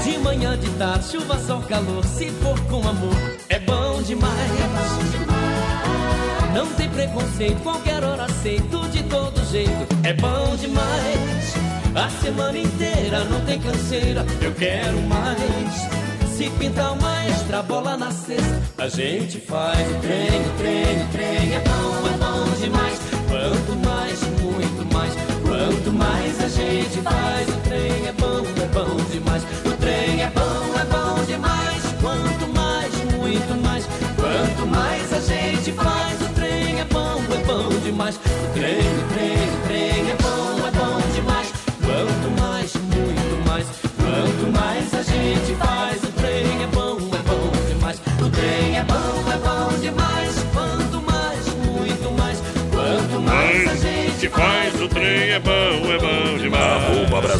De 0.03 0.19
manhã, 0.19 0.59
de 0.59 0.69
tarde, 0.71 1.05
chuva, 1.09 1.39
sol, 1.39 1.63
calor, 1.63 2.05
se 2.05 2.31
for 2.31 2.59
com 2.63 2.87
amor, 2.89 3.15
é 3.49 3.61
bom 3.61 4.03
demais. 4.03 4.51
Não 6.53 6.67
tem 6.75 6.89
preconceito, 6.91 7.63
qualquer 7.63 8.03
hora 8.03 8.25
aceito, 8.25 8.89
de 8.89 9.05
todo 9.05 9.41
jeito, 9.53 9.87
é 10.03 10.13
bom 10.15 10.57
demais. 10.57 11.55
A 11.95 12.11
semana 12.21 12.59
inteira 12.59 13.25
não 13.27 13.41
tem 13.45 13.61
canseira, 13.61 14.27
eu 14.43 14.53
quero 14.55 15.01
mais. 15.03 16.01
Se 16.37 16.51
pintar 16.59 16.93
uma 16.95 17.25
extra 17.27 17.63
bola 17.63 17.97
na 17.97 18.11
cesta, 18.11 18.63
a 18.79 18.89
gente 18.89 19.39
faz 19.39 19.79
o 19.79 19.95
trem, 20.01 20.41
o 20.41 20.59
trem, 20.59 21.03
o 21.03 21.09
trem, 21.13 21.55
é 21.55 21.61
bom, 21.61 22.09
é 22.09 22.19
bom 22.19 22.61
demais. 22.61 22.99
Quanto 23.29 23.87
mais, 23.87 23.90
muito 24.91 24.95
mais. 24.95 25.15
Quanto 25.43 25.93
mais 25.93 26.45
a 26.45 26.49
gente 26.49 27.01
faz, 27.01 27.49
o 27.49 27.57
trem 27.69 28.07
é 28.07 28.13
bom, 28.19 28.43
é 28.63 28.67
bom 28.67 28.97
demais. 29.11 29.43
O 29.65 29.77
trem 29.77 30.23
é 30.23 30.31
bom, 30.31 30.79
é 30.79 30.85
bom 30.85 31.25
demais. 31.25 31.83
Quanto 32.01 32.49
mais, 32.55 32.95
muito 33.17 33.63
mais. 33.63 33.87
Quanto 34.17 34.67
mais 34.67 35.13
a 35.13 35.21
gente 35.21 35.73
faz, 35.73 36.21
o 36.21 36.35
trem 36.35 36.81
é 36.81 36.85
bom, 36.85 37.23
é 37.33 37.45
bom 37.45 37.69
demais. 37.83 38.17
O 38.17 38.53
trem, 38.53 38.79
o 38.79 39.15
trem, 39.15 39.49
o 39.49 39.67
trem 39.67 40.11
é 40.11 40.20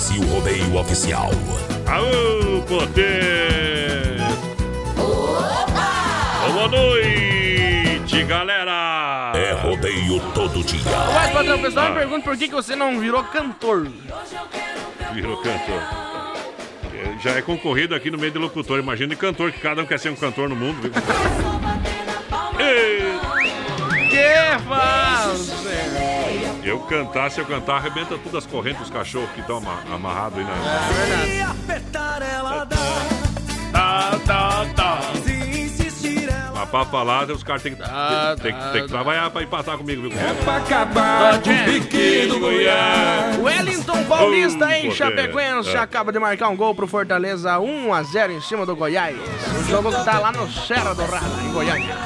Brasil 0.01 0.23
Rodeio 0.29 0.77
Oficial. 0.77 1.29
Aô, 1.87 2.63
poder! 2.63 4.17
Boa 6.55 6.69
noite, 6.69 8.25
galera! 8.25 9.33
É 9.35 9.53
rodeio 9.53 10.19
todo 10.33 10.65
dia. 10.65 10.81
Mas, 11.13 11.31
padrão, 11.33 11.57
o 11.57 11.61
pessoal 11.61 11.85
Ah. 11.85 11.91
me 11.91 11.97
pergunta 11.97 12.23
por 12.25 12.35
que, 12.39 12.49
que 12.49 12.55
você 12.55 12.75
não 12.75 12.99
virou 12.99 13.23
cantor. 13.25 13.89
Virou 15.13 15.37
cantor. 15.37 15.83
Já 17.23 17.33
é 17.33 17.43
concorrido 17.43 17.95
aqui 17.95 18.11
no 18.11 18.17
meio 18.17 18.33
de 18.33 18.39
locutor. 18.39 18.79
Imagina 18.79 19.11
de 19.11 19.17
cantor, 19.17 19.53
que 19.53 19.61
cada 19.61 19.83
um 19.83 19.87
quer 19.87 19.99
ser 19.99 20.09
um 20.09 20.17
cantor 20.17 20.49
no 20.49 20.57
mundo. 20.57 20.81
Viu? 20.81 20.93
Ei, 22.59 23.03
Que 24.09 24.65
faz? 24.67 26.20
Eu 26.65 26.79
cantar, 26.81 27.31
se 27.31 27.41
eu 27.41 27.47
cantar, 27.47 27.77
arrebenta 27.77 28.17
todas 28.19 28.45
as 28.45 28.47
correntes 28.47 28.81
dos 28.83 28.91
cachorros 28.91 29.31
que 29.31 29.41
estão 29.41 29.59
ama 29.59 29.79
amarrados 29.93 30.39
aí 30.39 30.45
na. 30.45 31.51
apertar 31.51 32.23
ela 32.23 32.65
dá. 32.65 32.77
Tá, 33.73 34.19
tá, 34.27 34.67
tá. 34.75 35.01
Se 35.25 35.33
insistir 35.33 36.29
ela 36.29 36.67
pra 36.67 36.85
falar, 36.85 37.31
os 37.31 37.43
caras 37.43 37.63
têm 37.63 37.75
que, 37.75 37.83
tem, 37.83 38.53
tem, 38.53 38.73
tem 38.73 38.83
que 38.83 38.89
trabalhar 38.89 39.31
pra 39.31 39.43
empatar 39.43 39.79
comigo, 39.79 40.03
viu? 40.03 40.13
É 40.13 40.35
pra 40.45 40.57
acabar 40.57 41.35
o 41.37 41.41
pique 41.41 42.27
do 42.27 42.41
Goiás. 42.41 43.39
Wellington 43.39 44.05
Paulista 44.05 44.67
Oh, 44.67 44.71
em 44.71 44.83
poder. 44.83 44.95
Chapecoense 44.97 45.71
É. 45.71 45.79
acaba 45.79 46.13
de 46.13 46.19
marcar 46.19 46.49
um 46.49 46.57
gol 46.57 46.75
pro 46.75 46.87
Fortaleza 46.87 47.59
1 47.59 47.95
a 47.95 48.03
0 48.03 48.33
em 48.33 48.41
cima 48.41 48.67
do 48.67 48.75
Goiás. 48.77 49.17
O 49.61 49.65
jogo 49.71 49.91
que 49.93 50.05
tá 50.05 50.19
lá 50.19 50.33
no 50.33 50.51
Serra 50.51 50.95
do 50.95 51.05
Rada, 51.05 51.43
em 51.45 51.53
Goiânia. 51.53 51.97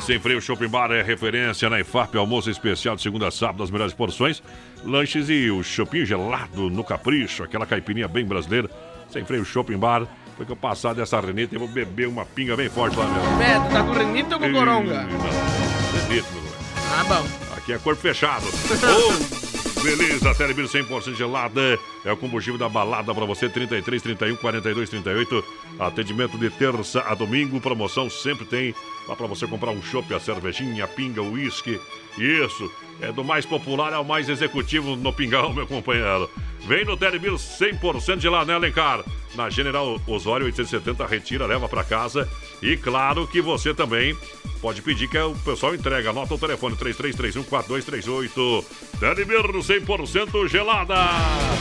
Sem 0.00 0.18
Freio 0.18 0.40
Shopping 0.40 0.68
Bar 0.68 0.90
é 0.90 1.02
referência 1.02 1.68
na 1.68 1.78
IFAP, 1.78 2.16
almoço 2.16 2.50
especial 2.50 2.96
de 2.96 3.02
segunda 3.02 3.28
a 3.28 3.30
sábado, 3.30 3.62
as 3.62 3.70
melhores 3.70 3.94
porções, 3.94 4.42
lanches 4.84 5.28
e 5.28 5.50
o 5.50 5.62
shopping 5.62 6.04
gelado 6.04 6.68
no 6.70 6.82
capricho, 6.82 7.44
aquela 7.44 7.66
caipirinha 7.66 8.08
bem 8.08 8.24
brasileira. 8.24 8.68
Sem 9.10 9.24
Freio 9.24 9.44
Shopping 9.44 9.76
Bar, 9.76 10.06
foi 10.36 10.46
que 10.46 10.52
eu 10.52 10.56
passar 10.56 10.94
dessa 10.94 11.20
renita 11.20 11.54
e 11.54 11.58
vou 11.58 11.68
beber 11.68 12.08
uma 12.08 12.24
pinga 12.24 12.56
bem 12.56 12.68
forte 12.68 12.96
lá 12.96 13.06
mesmo. 13.06 13.36
Beto, 13.36 13.72
tá 13.72 13.84
com 13.84 13.92
renito 13.92 14.34
ou 14.34 14.40
com 14.40 14.52
coronga? 14.52 15.02
Não, 15.02 16.08
renito, 16.08 16.32
meu 16.32 16.42
velho. 16.42 16.54
Ah, 16.98 17.04
bom. 17.04 17.56
Aqui 17.56 17.72
é 17.74 17.78
corpo 17.78 18.00
fechado. 18.00 18.46
Ô, 18.48 19.51
beleza, 19.82 20.34
Telebir 20.34 20.66
100% 20.66 21.14
gelada. 21.14 21.78
É 22.04 22.12
o 22.12 22.16
combustível 22.16 22.58
da 22.58 22.68
balada 22.68 23.14
para 23.14 23.24
você. 23.24 23.48
33, 23.48 24.00
31, 24.02 24.36
42, 24.36 24.88
38. 24.88 25.44
Atendimento 25.78 26.38
de 26.38 26.50
terça 26.50 27.00
a 27.00 27.14
domingo. 27.14 27.60
Promoção 27.60 28.08
sempre 28.08 28.44
tem. 28.44 28.74
Lá 29.08 29.16
para 29.16 29.26
você 29.26 29.46
comprar 29.46 29.70
um 29.70 29.82
chopp, 29.82 30.14
a 30.14 30.20
cervejinha, 30.20 30.84
a 30.84 30.88
pinga, 30.88 31.22
o 31.22 31.32
uísque. 31.32 31.80
Isso. 32.16 32.70
É 33.00 33.10
do 33.10 33.24
mais 33.24 33.44
popular 33.44 33.92
ao 33.92 34.04
mais 34.04 34.28
executivo 34.28 34.94
no 34.94 35.12
pingão, 35.12 35.52
meu 35.52 35.66
companheiro. 35.66 36.30
Vem 36.66 36.84
no 36.84 36.96
Telebir 36.96 37.32
100% 37.32 38.20
gelado, 38.20 38.46
né, 38.46 38.54
Alencar? 38.54 39.04
Na 39.34 39.48
General 39.48 39.98
Osório 40.06 40.46
870, 40.46 41.06
retira, 41.06 41.46
leva 41.46 41.68
para 41.68 41.82
casa. 41.82 42.28
E 42.62 42.76
claro 42.76 43.26
que 43.26 43.40
você 43.40 43.72
também 43.74 44.14
pode 44.60 44.82
pedir 44.82 45.08
que 45.08 45.18
o 45.18 45.34
pessoal 45.36 45.74
entrega. 45.74 46.10
Anota 46.10 46.34
o 46.34 46.38
telefone 46.38 46.76
33314238. 46.76 48.64
Telebir 49.00 49.40
100% 49.40 50.48
gelada. 50.48 50.94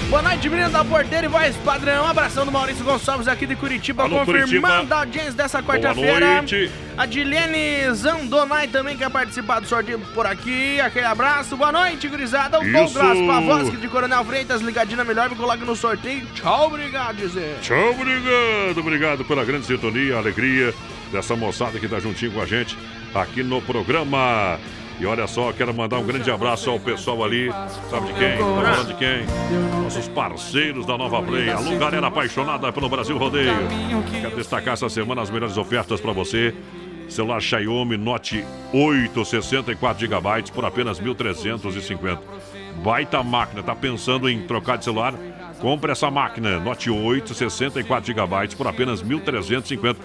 Boa 0.10 0.22
noite, 0.22 0.50
menino 0.50 0.70
da 0.70 0.84
porteira 0.84 1.26
e 1.26 1.30
voz 1.30 1.56
padrão. 1.58 2.04
Um 2.04 2.08
abração 2.08 2.46
do 2.46 2.52
Maurício 2.52 2.84
Gonçalves 2.84 3.28
aqui 3.28 3.48
de 3.48 3.56
Curitiba, 3.56 4.04
Alô, 4.04 4.20
confirmando 4.20 4.50
Curitiba. 4.60 4.96
a 4.96 5.00
audiência 5.00 5.32
dessa 5.32 5.64
quarta-feira. 5.64 6.44
A 6.98 7.06
Dilene 7.06 7.92
Zandonai 7.94 8.68
também 8.68 8.98
quer 8.98 9.10
participar 9.10 9.62
do 9.62 9.68
sorteio 9.68 9.98
por 10.14 10.28
aqui. 10.28 10.80
Aquele 10.82 11.06
abraço. 11.06 11.56
Boa 11.56 11.72
noite, 11.72 12.08
gurizada. 12.10 12.60
O 12.60 12.64
Isso. 12.64 12.94
Douglas 12.94 13.18
Pavoski 13.26 13.78
de 13.78 13.88
Coronel 13.88 14.26
Freitas, 14.26 14.62
ligadinho 14.62 14.91
na 14.96 15.04
melhor, 15.04 15.30
me 15.30 15.36
coloca 15.36 15.64
no 15.66 15.76
sorteio. 15.76 16.26
Tchau, 16.34 16.68
obrigado, 16.68 17.18
dizer. 17.18 17.58
Tchau, 17.62 17.92
obrigado, 17.92 18.78
obrigado 18.78 19.26
pela 19.26 19.44
grande 19.44 19.66
sintonia, 19.66 20.18
alegria 20.18 20.74
dessa 21.12 21.36
moçada 21.36 21.80
que 21.80 21.88
tá 21.88 22.00
juntinho 22.00 22.32
com 22.32 22.42
a 22.42 22.46
gente 22.46 22.78
aqui 23.14 23.44
no 23.44 23.62
programa. 23.62 24.60
E 25.00 25.06
olha 25.06 25.26
só, 25.26 25.52
quero 25.52 25.74
mandar 25.74 25.98
um 25.98 26.06
grande 26.06 26.30
abraço 26.30 26.70
ao 26.70 26.80
pessoal 26.80 27.24
ali, 27.24 27.52
sabe 27.90 28.08
de 28.08 28.14
quem? 28.14 28.38
Tô 28.38 28.56
falando 28.56 28.88
de 28.88 28.94
quem? 28.94 29.26
Nossos 29.82 30.08
parceiros 30.08 30.86
da 30.86 30.96
Nova 30.96 31.24
Play, 31.24 31.50
alô 31.50 31.76
galera 31.78 32.06
apaixonada 32.06 32.72
pelo 32.72 32.88
Brasil 32.88 33.18
Rodeio. 33.18 33.52
Quero 34.22 34.36
destacar 34.36 34.76
essa 34.76 34.88
semana 34.90 35.24
as 35.24 35.32
melhores 35.32 35.58
ofertas 35.58 36.00
para 36.00 36.12
você. 36.12 36.54
Celular 37.10 37.42
Xiaomi 37.42 37.98
Note 37.98 38.46
8, 38.72 39.26
64 39.26 40.00
GB 40.00 40.52
por 40.54 40.64
apenas 40.66 41.02
1.350. 41.02 42.20
Baita 42.84 43.22
máquina, 43.24 43.62
tá 43.62 43.76
pensando 43.76 44.30
em 44.30 44.42
trocar 44.42 44.78
de 44.78 44.84
celular? 44.84 45.14
Compre 45.60 45.92
essa 45.92 46.10
máquina 46.10 46.60
Note 46.60 46.90
8, 46.90 47.34
64 47.34 48.14
GB 48.14 48.56
por 48.56 48.68
apenas 48.68 49.04
1.350. 49.04 49.96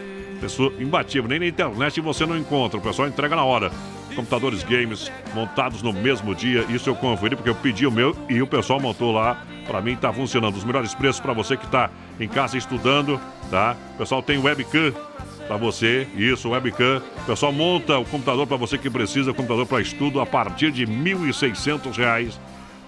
Pessoa 0.41 0.73
imbatível, 0.79 1.29
nem 1.29 1.39
na 1.39 1.47
internet 1.47 2.01
você 2.01 2.27
não 2.27 2.37
encontra, 2.37 2.79
o 2.79 2.83
pessoal 2.83 3.09
entrega 3.09 3.35
na 3.35 3.45
hora. 3.45 3.71
Computadores 4.15 4.63
games 4.63 5.11
montados 5.35 5.83
no 5.83 5.93
mesmo 5.93 6.35
dia, 6.35 6.65
isso 6.69 6.89
eu 6.91 6.95
conferi 6.95 7.37
porque 7.37 7.49
eu 7.49 7.55
pedi 7.55 7.87
o 7.87 7.91
meu 7.91 8.17
e 8.29 8.41
o 8.43 8.47
pessoal 8.47 8.79
montou 8.79 9.13
lá. 9.13 9.43
Para 9.67 9.81
mim 9.81 9.97
tá 9.97 10.13
funcionando. 10.13 10.57
Os 10.57 10.65
melhores 10.65 10.95
preços 10.95 11.21
para 11.21 11.33
você 11.33 11.57
que 11.57 11.67
tá 11.67 11.91
em 12.21 12.29
casa 12.29 12.57
estudando, 12.57 13.21
tá? 13.51 13.77
O 13.95 13.99
pessoal 13.99 14.23
tem 14.23 14.39
webcam 14.39 14.93
para 15.47 15.57
você, 15.57 16.07
isso, 16.17 16.51
webcam. 16.51 17.03
O 17.23 17.27
pessoal 17.27 17.53
monta 17.53 17.99
o 17.99 18.05
computador 18.05 18.47
para 18.47 18.57
você 18.57 18.77
que 18.77 18.91
precisa, 18.91 19.33
computador 19.33 19.67
para 19.67 19.81
estudo 19.81 20.21
a 20.21 20.27
partir 20.27 20.71
de 20.71 20.87
1.600 20.87 21.97
reais. 21.97 22.39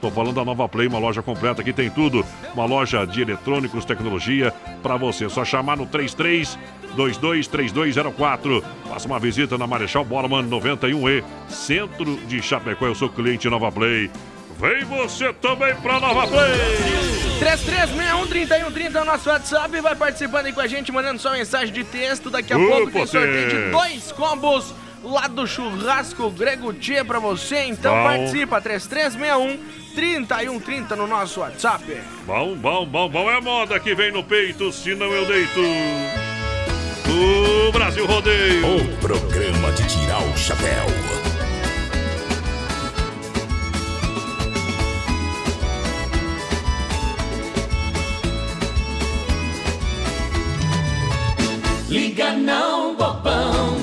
Tô 0.00 0.10
falando 0.10 0.36
da 0.36 0.44
Nova 0.44 0.68
Play, 0.68 0.86
uma 0.86 0.98
loja 0.98 1.22
completa 1.22 1.60
aqui 1.60 1.72
tem 1.72 1.90
tudo. 1.90 2.24
Uma 2.54 2.64
loja 2.64 3.04
de 3.04 3.20
eletrônicos, 3.20 3.84
tecnologia 3.84 4.52
para 4.82 4.96
você. 4.96 5.28
Só 5.28 5.44
chamar 5.44 5.76
no 5.76 5.86
33 5.86 6.58
223204. 6.94 8.64
Faça 8.88 9.06
uma 9.06 9.18
visita 9.18 9.58
na 9.58 9.66
Marechal 9.66 10.04
Borman 10.04 10.48
91E, 10.48 11.24
centro 11.48 12.16
de 12.26 12.40
Chapecó. 12.40 12.86
Eu 12.86 12.94
sou 12.94 13.08
cliente 13.08 13.48
Nova 13.48 13.70
Play. 13.72 14.10
Vem 14.58 14.84
você 14.84 15.32
também 15.34 15.74
pra 15.76 16.00
Nova 16.00 16.26
Play! 16.26 16.50
3361-3130 17.40 18.94
é 18.94 19.02
o 19.02 19.04
nosso 19.04 19.28
WhatsApp. 19.28 19.80
Vai 19.80 19.94
participando 19.94 20.46
aí 20.46 20.52
com 20.52 20.60
a 20.60 20.66
gente, 20.66 20.90
mandando 20.90 21.20
sua 21.20 21.32
mensagem 21.32 21.72
de 21.72 21.84
texto. 21.84 22.28
Daqui 22.28 22.52
a 22.52 22.56
pouco 22.56 22.90
tem 22.90 23.06
sorteio 23.06 23.48
de 23.48 23.70
dois 23.70 24.10
combos 24.10 24.74
lá 25.02 25.26
do 25.28 25.46
churrasco 25.46 26.30
Grego 26.30 26.72
Tia 26.72 27.04
pra 27.04 27.18
você. 27.18 27.64
Então 27.64 27.94
Bom. 27.94 28.04
participa, 28.04 28.58
3361-3130 28.60 30.96
no 30.96 31.06
nosso 31.06 31.40
WhatsApp. 31.40 31.84
Bom, 32.26 32.54
bom, 32.54 32.86
bom, 32.86 33.06
bom 33.08 33.30
é 33.30 33.40
moda 33.40 33.80
que 33.80 33.94
vem 33.94 34.12
no 34.12 34.24
peito, 34.24 34.72
se 34.72 34.94
não 34.94 35.12
eu 35.12 35.26
deito. 35.26 35.60
O 37.08 37.72
Brasil 37.72 38.06
Rodeio. 38.06 38.76
O 38.76 38.96
programa 38.98 39.72
de 39.72 39.88
tirar 39.88 40.22
o 40.22 40.36
chapéu. 40.36 40.86
Liga 51.88 52.34
não, 52.34 52.94
bobão. 52.94 53.77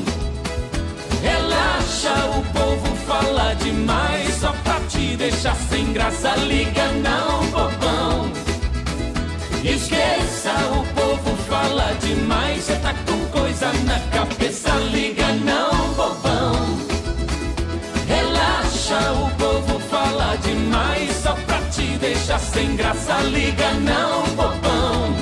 Relaxa, 2.06 2.38
o 2.38 2.44
povo 2.54 2.96
fala 3.08 3.56
demais 3.56 4.36
só 4.36 4.54
pra 4.64 4.80
te 4.88 5.18
deixar 5.18 5.56
sem 5.56 5.92
graça. 5.92 6.36
Liga 6.36 6.92
não, 7.04 7.46
bobão. 7.48 8.32
Esqueça, 9.64 10.54
o 10.72 10.86
povo 10.94 11.36
fala 11.50 11.96
demais. 12.02 12.64
Cê 12.64 12.76
tá 12.76 12.94
com 12.94 13.40
coisa 13.40 13.74
na 13.86 14.00
cabeça. 14.12 14.70
Liga 14.92 15.34
não, 15.34 15.94
bobão. 15.96 16.78
Relaxa, 18.08 19.12
o 19.14 19.30
povo 19.32 19.80
fala 19.90 20.36
demais 20.44 21.12
só 21.24 21.34
pra 21.34 21.60
te 21.72 21.88
deixar 21.98 22.40
sem 22.40 22.76
graça. 22.76 23.18
Liga 23.24 23.74
não, 23.82 24.24
bobão. 24.36 25.16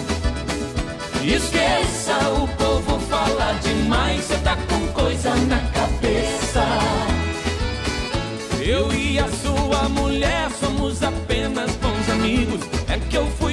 Esqueça, 1.23 2.17
o 2.29 2.47
povo 2.57 2.99
fala 3.09 3.53
demais, 3.61 4.25
cê 4.25 4.35
tá 4.43 4.57
com 4.67 4.85
coisa 4.87 5.33
na 5.47 5.59
cabeça. 5.71 6.42
Eu 8.65 8.93
e 8.93 9.19
a 9.19 9.27
sua 9.27 9.89
mulher 9.89 10.49
somos 10.51 11.03
apenas 11.03 11.69
bons 11.75 12.09
amigos. 12.09 12.61
É 12.87 12.97
que 12.97 13.17
eu 13.17 13.27
fui 13.31 13.52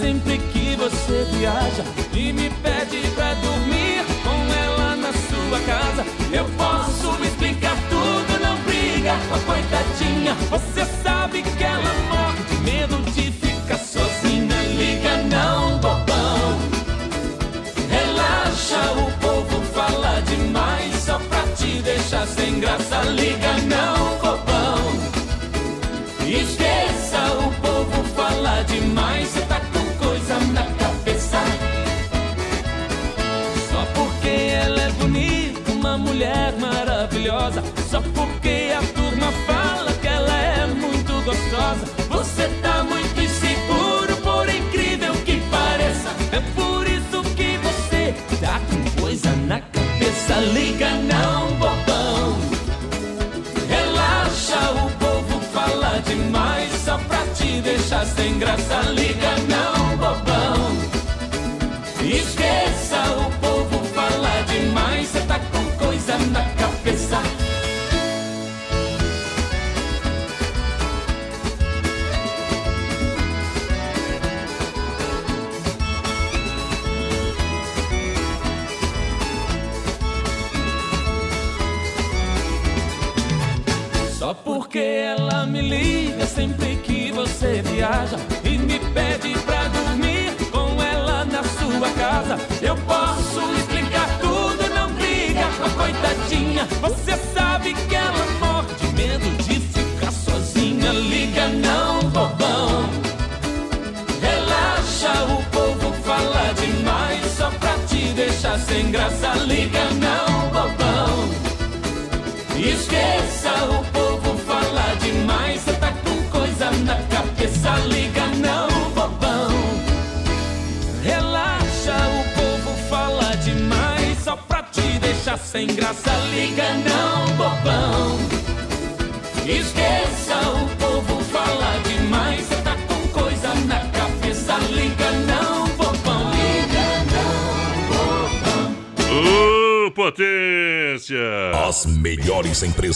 sempre 0.00 0.38
que 0.38 0.76
você 0.76 1.26
viaja 1.32 1.84
e 2.14 2.32
me 2.32 2.48
pede 2.62 3.06
pra 3.14 3.34
dormir 3.34 4.02
com 4.24 4.52
ela 4.64 4.96
na 4.96 5.12
sua 5.12 5.60
casa. 5.60 6.06
Eu 6.32 6.46
posso 6.56 7.22
explicar 7.22 7.76
tudo, 7.90 8.40
não 8.42 8.56
briga 8.62 9.14
com 9.28 9.34
a 9.34 9.38
coitadinha. 9.40 10.34
Você 10.48 10.86
sabe 11.02 11.42
que 11.42 11.62
ela 11.62 11.92
morre 12.08 12.42
de 12.48 12.56
medo 12.62 12.96
de 13.12 13.30
ficar 13.30 13.78
sozinha. 13.78 14.56
Liga 14.78 15.16
não, 15.24 15.76
bobão. 15.78 16.58
Relaxa, 17.90 18.80
o 18.92 19.12
povo 19.20 19.60
fala 19.74 20.22
demais 20.22 20.94
só 21.04 21.18
pra 21.28 21.42
te 21.56 21.82
deixar 21.82 22.26
sem 22.26 22.58
graça. 22.58 23.02
Liga 23.02 23.52
não, 23.68 24.18
bobão. 24.18 24.29
Deixar 58.30 58.36
sem 58.36 58.38
graça. 58.38 58.80
Liga 58.90 59.39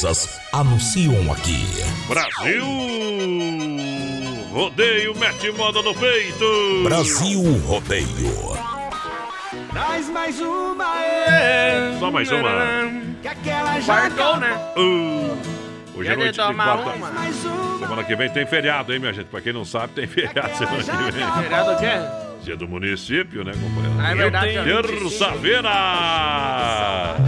empresas 0.05 0.39
anunciam 0.53 1.33
aqui. 1.33 1.65
Brasil! 2.07 2.65
Rodeio 4.53 5.17
mete 5.19 5.51
moda 5.53 5.83
no 5.83 5.95
peito! 5.95 6.83
Brasil 6.85 7.43
Rodeio. 7.67 8.55
Traz 9.71 10.09
mais 10.11 10.41
uma, 10.41 11.05
é. 11.05 11.97
Só 11.99 12.11
mais 12.11 12.31
uma. 12.31 12.51
Que 13.23 13.29
aquela 13.29 13.81
já 13.81 14.09
Guardou, 14.09 14.37
né? 14.37 14.73
Uh, 14.77 15.39
hoje 15.97 16.11
é 16.11 16.17
noite 16.17 16.33
de 16.33 16.55
quarta. 16.55 16.91
uma. 16.91 17.13
Semana 17.79 18.05
que 18.05 18.15
vem 18.15 18.31
tem 18.31 18.47
feriado, 18.47 18.93
hein, 18.93 19.01
minha 19.01 19.13
gente? 19.13 19.27
Pra 19.27 19.41
quem 19.41 19.53
não 19.53 19.65
sabe, 19.65 19.95
tem 19.95 20.07
feriado 20.07 20.57
semana 20.57 20.83
que 20.83 21.13
vem. 21.13 21.33
Feriado 21.43 21.73
o 21.73 21.79
quê? 21.79 22.34
Dia 22.45 22.57
do 22.57 22.69
município, 22.69 23.43
né, 23.43 23.53
companheiro? 23.53 23.99
Ah, 23.99 24.11
é 24.11 24.15
verdade, 24.15 24.53
já. 24.53 24.65
Terça-feira! 24.65 25.71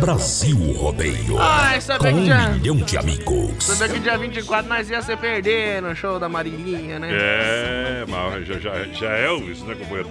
Brasil 0.00 0.58
Rodeio. 0.74 1.38
Ah, 1.38 1.80
sabia 1.80 2.10
Com 2.10 2.16
que 2.18 2.22
um 2.22 2.26
já- 2.26 2.48
milhão 2.50 2.76
de 2.76 2.98
amigos. 2.98 3.64
Sabia 3.64 3.94
que 3.94 4.00
dia 4.00 4.18
24 4.18 4.68
nós 4.68 4.90
ia 4.90 5.00
se 5.00 5.16
perder 5.16 5.80
no 5.80 5.96
show 5.96 6.18
da 6.18 6.28
Marilinha, 6.28 6.98
né? 6.98 7.08
É, 7.12 8.04
mas 8.06 8.46
já, 8.46 8.58
já, 8.58 8.84
já 8.92 9.10
é 9.10 9.32
isso, 9.36 9.64
né, 9.64 9.74
companheiro? 9.74 10.10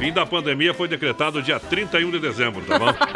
Fim 0.00 0.12
da 0.12 0.26
pandemia 0.26 0.74
foi 0.74 0.88
decretado 0.88 1.40
dia 1.42 1.60
31 1.60 2.10
de 2.10 2.18
dezembro, 2.18 2.62
tá 2.62 2.76
bom? 2.78 2.86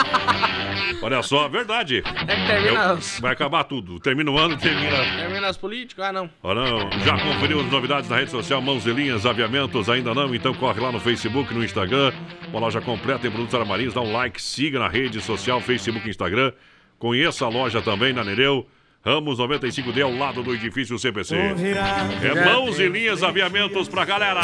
Olha 1.05 1.23
só, 1.23 1.49
verdade. 1.49 1.99
É 1.99 2.35
que 2.37 2.47
termina, 2.47 2.85
Eu- 2.85 2.95
os, 2.95 3.21
vai 3.21 3.33
acabar 3.33 3.65
tudo. 3.65 4.01
Termina 4.01 4.31
o 4.31 4.39
ano, 4.39 4.57
termina. 4.57 4.97
termina 5.19 5.51
os 5.51 5.57
políticos? 5.59 6.03
Ah, 6.03 6.13
não. 6.13 6.31
Ah, 6.43 6.55
não. 6.55 6.91
Já 7.05 7.19
conferiu 7.19 7.61
as 7.61 7.71
novidades 7.71 8.09
na 8.09 8.17
rede 8.17 8.31
social 8.31 8.63
Mãos 8.63 8.87
e 8.87 8.91
Linhas 8.91 9.27
Aviamentos? 9.27 9.91
Ainda 9.91 10.15
não? 10.15 10.35
Então 10.35 10.55
corre 10.55 10.81
lá 10.81 10.91
no 10.91 10.99
Facebook, 10.99 11.53
no 11.53 11.63
Instagram. 11.63 12.13
Uma 12.49 12.61
loja 12.61 12.81
completa 12.81 13.27
em 13.27 13.31
produtos 13.31 13.55
armarinhos. 13.55 13.93
Dá 13.93 14.01
um 14.01 14.13
like, 14.13 14.41
siga 14.41 14.79
na 14.79 14.89
rede 14.89 15.21
social, 15.21 15.61
Facebook 15.61 16.07
e 16.07 16.11
Instagram. 16.11 16.53
Conheça 16.99 17.45
a 17.45 17.49
loja 17.49 17.83
também 17.83 18.13
na 18.15 18.25
Nereu. 18.25 18.67
Ramos 19.05 19.39
95D 19.39 20.03
ao 20.03 20.17
lado 20.17 20.43
do 20.43 20.55
edifício 20.55 20.99
CPC. 20.99 21.37
É 21.37 22.45
Mãos 22.47 22.79
e 22.79 22.89
Linhas 22.89 23.23
Aviamentos 23.23 23.87
pra 23.87 24.03
galera. 24.03 24.41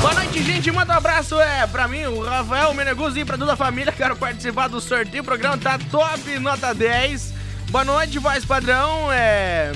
Boa 0.00 0.14
noite, 0.14 0.40
gente. 0.40 0.70
Manda 0.70 0.94
um 0.94 0.96
abraço 0.96 1.40
é, 1.40 1.66
pra 1.66 1.88
mim, 1.88 2.04
o 2.04 2.22
Rafael 2.22 2.72
Meneguzzi 2.74 3.20
e 3.20 3.24
pra 3.24 3.36
toda 3.36 3.54
a 3.54 3.56
família. 3.56 3.90
Quero 3.90 4.14
participar 4.14 4.68
do 4.68 4.80
sorteio. 4.80 5.20
O 5.20 5.26
programa 5.26 5.58
tá 5.58 5.80
top, 5.90 6.38
nota 6.38 6.72
10. 6.72 7.34
Boa 7.70 7.84
noite, 7.84 8.20
voz 8.20 8.44
padrão. 8.44 9.12
É. 9.12 9.72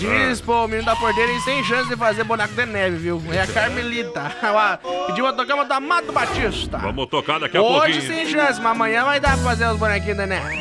Diz 0.00 0.40
pro 0.40 0.66
menino 0.66 0.84
da 0.86 0.96
porteira 0.96 1.30
e 1.32 1.40
sem 1.40 1.62
chance 1.64 1.88
de 1.88 1.96
fazer 1.96 2.24
boneco 2.24 2.54
de 2.54 2.64
neve, 2.66 2.96
viu? 2.96 3.22
É 3.32 3.40
a 3.42 3.46
Carmelita. 3.46 4.32
Ela 4.42 4.78
Pediu 5.06 5.26
a 5.26 5.32
tocar 5.32 5.62
do 5.64 5.72
Amado 5.72 6.12
Batista. 6.12 6.78
Vamos 6.78 7.06
tocar 7.08 7.38
daqui 7.38 7.56
a 7.56 7.62
Hoje 7.62 8.00
pouquinho. 8.00 8.02
sem 8.02 8.26
chance, 8.26 8.60
mas 8.60 8.72
amanhã 8.72 9.04
vai 9.04 9.20
dar 9.20 9.34
pra 9.36 9.44
fazer 9.44 9.66
os 9.66 9.76
bonequinhos 9.76 10.16
de 10.18 10.26
neve. 10.26 10.56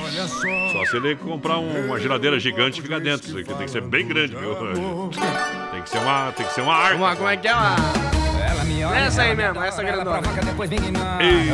Só 0.72 0.86
se 0.86 0.98
ele 0.98 1.16
comprar 1.16 1.58
um- 1.58 1.86
uma 1.88 2.00
geladeira 2.00 2.40
gigante 2.40 2.80
e 2.80 2.84
ficar 2.84 3.00
dentro. 3.00 3.28
Isso 3.28 3.38
aqui 3.38 3.54
tem 3.54 3.66
que 3.66 3.72
ser 3.72 3.82
bem 3.82 4.08
grande, 4.08 4.36
viu? 4.36 4.56
Tem 5.72 5.82
que 5.84 5.90
ser 5.90 6.00
uma, 6.00 6.32
tem 6.34 6.46
que 6.46 6.52
ser 6.54 6.62
uma 6.62 6.76
arca. 6.76 6.96
Uma, 6.98 7.16
como 7.16 7.30
é 7.30 7.38
que 7.38 7.48
é? 7.48 7.54
Uma... 7.56 7.76
Essa 8.96 9.22
aí 9.24 9.36
mesmo, 9.36 9.62
essa 9.64 9.84
grandona. 9.84 10.22
Ei, 11.20 11.50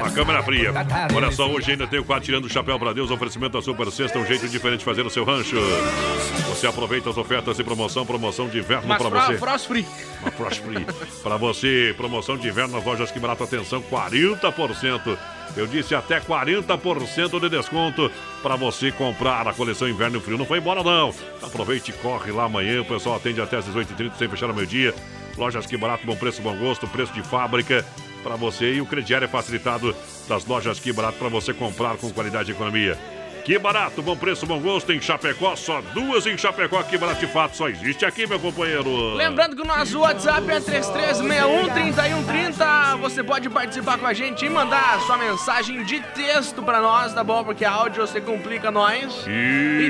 uma 0.00 0.10
câmera 0.10 0.42
fria. 0.42 0.72
Olha 1.14 1.30
só, 1.32 1.48
hoje 1.48 1.72
ainda 1.72 1.86
tem 1.86 1.98
o 2.00 2.04
quadro 2.04 2.24
Tirando 2.24 2.44
o 2.44 2.48
Chapéu 2.48 2.78
para 2.78 2.92
Deus, 2.92 3.10
oferecimento 3.10 3.52
da 3.52 3.62
Super 3.62 3.90
Sexta, 3.90 4.18
um 4.18 4.26
jeito 4.26 4.48
diferente 4.48 4.80
de 4.80 4.84
fazer 4.84 5.04
o 5.04 5.10
seu 5.10 5.24
rancho. 5.24 5.56
Você 6.48 6.66
aproveita 6.66 7.10
as 7.10 7.16
ofertas 7.16 7.58
e 7.58 7.64
promoção, 7.64 8.06
promoção 8.06 8.48
de 8.48 8.58
inverno 8.58 8.88
Mas 8.88 8.98
para 8.98 9.08
você. 9.08 9.38
Frost 9.38 9.66
Free. 9.66 9.86
Uma 10.22 10.30
Frost 10.30 10.60
Free. 10.62 10.86
Para 11.22 11.36
você, 11.36 11.94
promoção 11.96 12.36
de 12.36 12.48
inverno 12.48 12.76
nas 12.76 12.84
lojas 12.84 13.10
que 13.10 13.18
barato, 13.18 13.44
atenção, 13.44 13.82
40%. 13.82 15.18
Eu 15.56 15.66
disse 15.66 15.94
até 15.94 16.20
40% 16.20 17.38
de 17.38 17.48
desconto 17.48 18.10
para 18.42 18.56
você 18.56 18.90
comprar 18.90 19.46
a 19.46 19.52
coleção 19.52 19.88
Inverno 19.88 20.18
e 20.18 20.20
Frio. 20.20 20.38
Não 20.38 20.46
foi 20.46 20.58
embora, 20.58 20.82
não. 20.82 21.14
Aproveite 21.42 21.90
e 21.90 21.94
corre 21.94 22.32
lá 22.32 22.44
amanhã. 22.44 22.80
O 22.80 22.84
pessoal 22.84 23.16
atende 23.16 23.40
até 23.40 23.58
às 23.58 23.66
18h30, 23.66 24.12
sem 24.18 24.28
fechar 24.28 24.48
ao 24.48 24.54
meio-dia. 24.54 24.94
Lojas 25.36 25.66
que 25.66 25.76
barato, 25.76 26.06
bom 26.06 26.16
preço, 26.16 26.40
bom 26.42 26.56
gosto, 26.56 26.86
preço 26.86 27.12
de 27.12 27.22
fábrica 27.22 27.84
para 28.22 28.36
você. 28.36 28.74
E 28.74 28.80
o 28.80 28.86
crediário 28.86 29.24
é 29.24 29.28
facilitado 29.28 29.94
das 30.28 30.44
lojas 30.46 30.78
que 30.78 30.92
barato 30.92 31.18
para 31.18 31.28
você 31.28 31.52
comprar 31.52 31.96
com 31.96 32.10
qualidade 32.10 32.50
e 32.50 32.54
economia. 32.54 32.98
Que 33.44 33.58
barato, 33.58 34.00
bom 34.00 34.16
preço, 34.16 34.46
bom 34.46 34.58
gosto 34.58 34.90
em 34.90 35.02
Chapecó. 35.02 35.54
Só 35.54 35.82
duas 35.92 36.26
em 36.26 36.38
Chapecó. 36.38 36.82
Que 36.82 36.96
barato 36.96 37.20
de 37.20 37.26
fato 37.26 37.54
só 37.54 37.68
existe 37.68 38.06
aqui, 38.06 38.26
meu 38.26 38.40
companheiro. 38.40 39.12
Lembrando 39.14 39.54
que 39.54 39.60
o 39.60 39.66
nosso 39.66 40.00
WhatsApp 40.00 40.50
é 40.50 40.60
3361-3130. 40.60 42.96
Você 43.00 43.22
pode 43.22 43.50
participar 43.50 43.98
com 43.98 44.06
a 44.06 44.14
gente 44.14 44.46
e 44.46 44.48
mandar 44.48 44.98
sua 45.00 45.18
mensagem 45.18 45.84
de 45.84 46.00
texto 46.14 46.62
pra 46.62 46.80
nós, 46.80 47.12
tá 47.12 47.22
bom? 47.22 47.44
Porque 47.44 47.66
áudio 47.66 48.06
você 48.06 48.18
complica 48.18 48.70
nós. 48.70 49.12
Isso. 49.12 49.28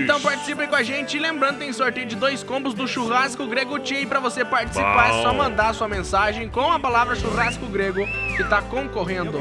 Então 0.03 0.21
participe 0.21 0.67
com 0.67 0.75
a 0.75 0.83
gente. 0.83 1.17
E 1.17 1.21
lembrando, 1.21 1.59
tem 1.59 1.73
sorteio 1.73 2.07
de 2.07 2.17
dois 2.17 2.43
combos 2.43 2.75
do 2.75 2.89
Churrasco 2.89 3.47
Grego 3.47 3.79
Tia. 3.79 4.01
E 4.01 4.07
pra 4.07 4.19
você 4.19 4.45
participar 4.45 5.11
Bom. 5.11 5.21
é 5.21 5.23
só 5.23 5.33
mandar 5.33 5.73
sua 5.75 5.87
mensagem 5.87 6.49
com 6.49 6.73
a 6.73 6.81
palavra 6.81 7.15
Churrasco 7.15 7.67
Grego 7.67 8.05
que 8.37 8.43
tá 8.43 8.61
concorrendo. 8.63 9.39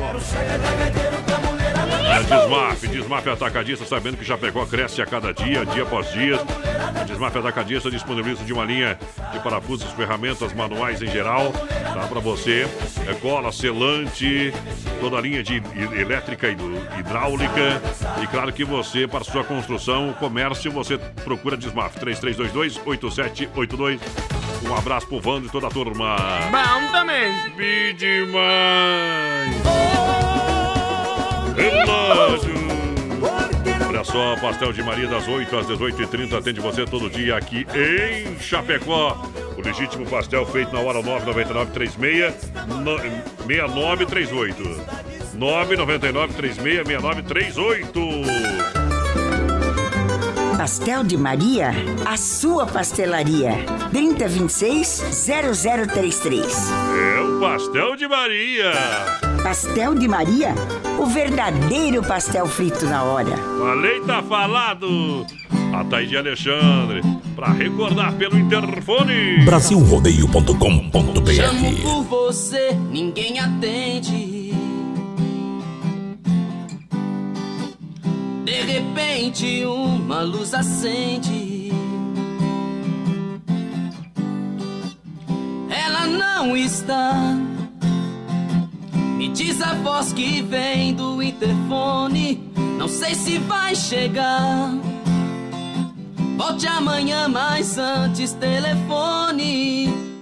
É 2.14 2.22
Desmaf, 2.22 2.88
Desmaf 2.88 3.28
Atacadista, 3.28 3.84
sabendo 3.86 4.18
que 4.18 4.24
Chapecó 4.24 4.64
cresce 4.68 5.02
a 5.02 5.06
cada 5.06 5.34
dia, 5.34 5.66
dia 5.66 5.82
após 5.82 6.12
dia. 6.12 6.40
A 6.96 7.04
Desmaf 7.06 7.36
Atacadista 7.36 7.90
disponibiliza 7.90 8.44
de 8.44 8.54
uma 8.54 8.64
linha 8.64 9.00
de 9.32 9.40
parafusos, 9.40 9.92
ferramentas 9.94 10.54
manuais 10.54 11.02
em 11.02 11.08
geral, 11.08 11.52
tá 11.52 12.06
para 12.08 12.20
você. 12.20 12.68
É 13.10 13.16
cola, 13.16 13.52
selante, 13.52 14.54
toda 15.00 15.18
a 15.18 15.22
linha 15.22 15.42
de 15.42 15.56
elétrica 16.00 16.50
e 16.50 16.56
hidráulica. 17.00 17.82
E 18.22 18.28
claro 18.28 18.54
que 18.54 18.64
você, 18.64 19.08
para 19.08 19.24
sua 19.24 19.44
construção, 19.44 20.14
comércio, 20.20 20.72
você 20.72 21.00
procura 21.24 21.58
Desmaf 21.58 21.98
3322-8782. 21.98 24.00
Um 24.70 24.76
abraço 24.76 25.08
pro 25.08 25.20
Vando 25.20 25.48
e 25.48 25.50
toda 25.50 25.66
a 25.66 25.72
turma. 25.72 26.16
Bom 26.52 26.92
também. 26.92 27.34
Vi 27.58 27.94
demais. 27.94 30.13
Relógio. 31.56 32.54
Olha 33.88 34.04
só, 34.04 34.36
Pastel 34.38 34.74
de 34.74 34.84
Maria 34.84 35.08
das 35.08 35.28
8 35.28 35.56
às 35.58 35.66
18h30 35.68 36.38
atende 36.38 36.60
você 36.60 36.86
todo 36.86 37.10
dia 37.10 37.38
aqui 37.38 37.66
em 37.76 38.38
Chapecó. 38.40 39.18
O 39.58 39.62
legítimo 39.62 40.06
pastel 40.06 40.46
feito 40.46 40.74
na 40.74 40.80
hora 40.80 41.02
999 41.02 41.72
36 41.72 42.34
6938. 43.48 44.64
999 45.36 46.34
36 46.34 46.88
6938. 46.88 48.00
Pastel 50.58 51.04
de 51.04 51.18
Maria, 51.18 51.72
a 52.06 52.16
sua 52.16 52.66
pastelaria. 52.66 53.52
3026-0033. 53.92 56.46
É 57.18 57.20
o 57.20 57.40
Pastel 57.40 57.96
de 57.96 58.08
Maria. 58.08 58.72
Pastel 59.44 59.94
de 59.94 60.08
Maria, 60.08 60.56
o 60.98 61.06
verdadeiro 61.06 62.02
pastel 62.02 62.48
frito 62.48 62.86
na 62.86 63.04
hora. 63.04 63.36
Falei, 63.60 64.00
tá 64.02 64.24
falado. 64.24 65.26
A 65.74 65.84
Thaís 65.84 66.10
de 66.10 66.18
Alexandre, 66.18 67.02
pra 67.36 67.52
recordar 67.52 68.14
pelo 68.14 68.40
interfone. 68.40 69.44
Brasilrodeio.com.br 69.44 71.32
Chamo 71.34 71.76
por 71.82 72.04
você, 72.04 72.72
ninguém 72.90 73.38
atende. 73.40 74.54
De 78.46 78.62
repente, 78.62 79.66
uma 79.66 80.22
luz 80.22 80.54
acende. 80.54 81.72
Ela 85.70 86.08
não 86.08 86.56
está. 86.56 87.43
Me 89.24 89.30
diz 89.30 89.62
a 89.62 89.74
voz 89.76 90.12
que 90.12 90.42
vem 90.42 90.94
do 90.94 91.24
interfone. 91.24 92.52
Não 92.78 92.90
sei 92.90 93.16
se 93.16 93.38
vai 93.38 93.74
chegar. 93.74 94.70
Volte 96.36 96.68
amanhã, 96.68 97.30
mas 97.30 97.78
antes 97.78 98.34
telefone. 98.34 100.13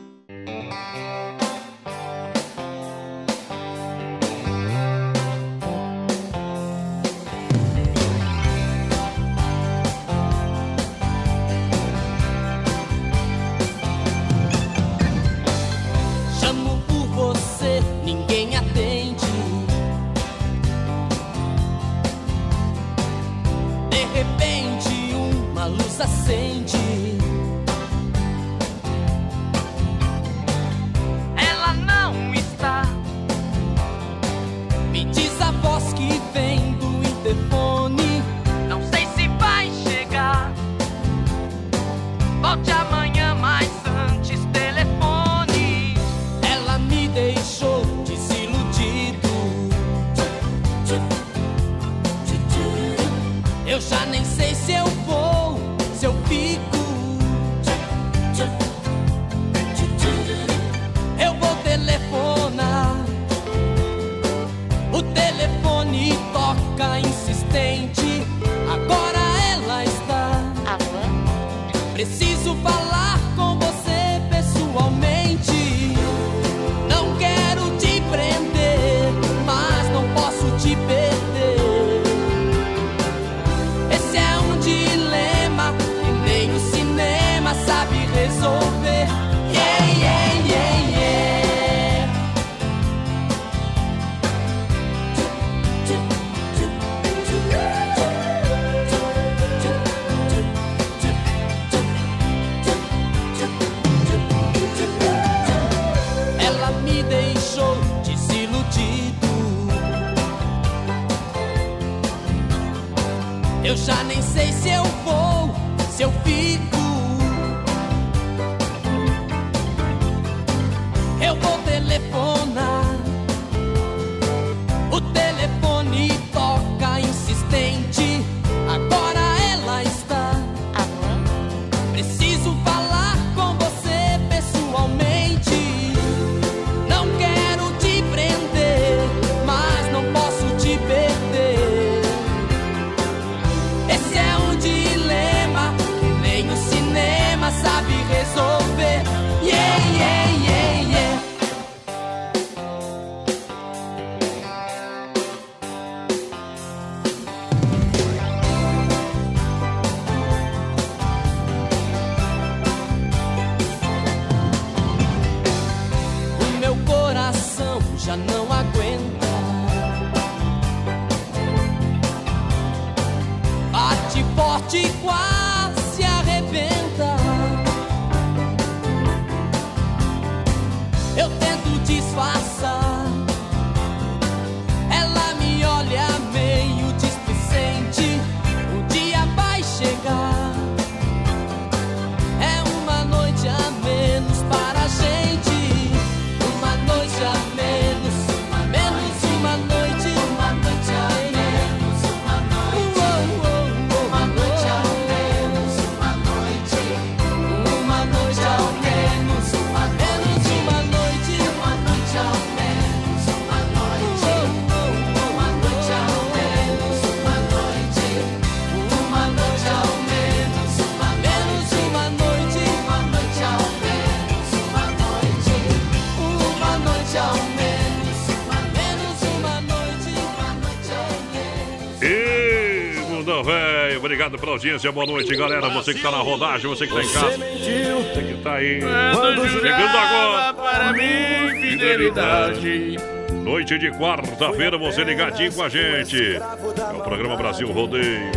Pela 234.42 234.54
audiência. 234.54 234.92
Boa 234.92 235.06
noite, 235.06 235.34
galera. 235.36 235.70
Você 235.70 235.94
que 235.94 236.02
tá 236.02 236.12
na 236.12 236.18
rodagem, 236.18 236.68
você 236.68 236.88
que 236.88 236.94
tá 236.94 237.02
em 237.02 237.14
casa. 237.14 237.38
Você 237.38 238.24
que 238.24 238.34
tá 238.42 238.54
aí. 238.56 238.82
Chegando 238.82 239.98
agora. 239.98 240.54
Para 240.54 240.94
mim, 240.94 241.62
fidelidade. 241.62 242.98
Noite 243.32 243.78
de 243.78 243.92
quarta-feira, 243.92 244.78
você 244.78 245.04
ligadinho 245.04 245.54
com 245.54 245.64
a 245.64 245.70
gente. 245.70 246.36
É 246.36 246.98
o 246.98 247.02
programa 247.02 247.36
Brasil 247.38 247.72
Rodeio. 247.72 248.32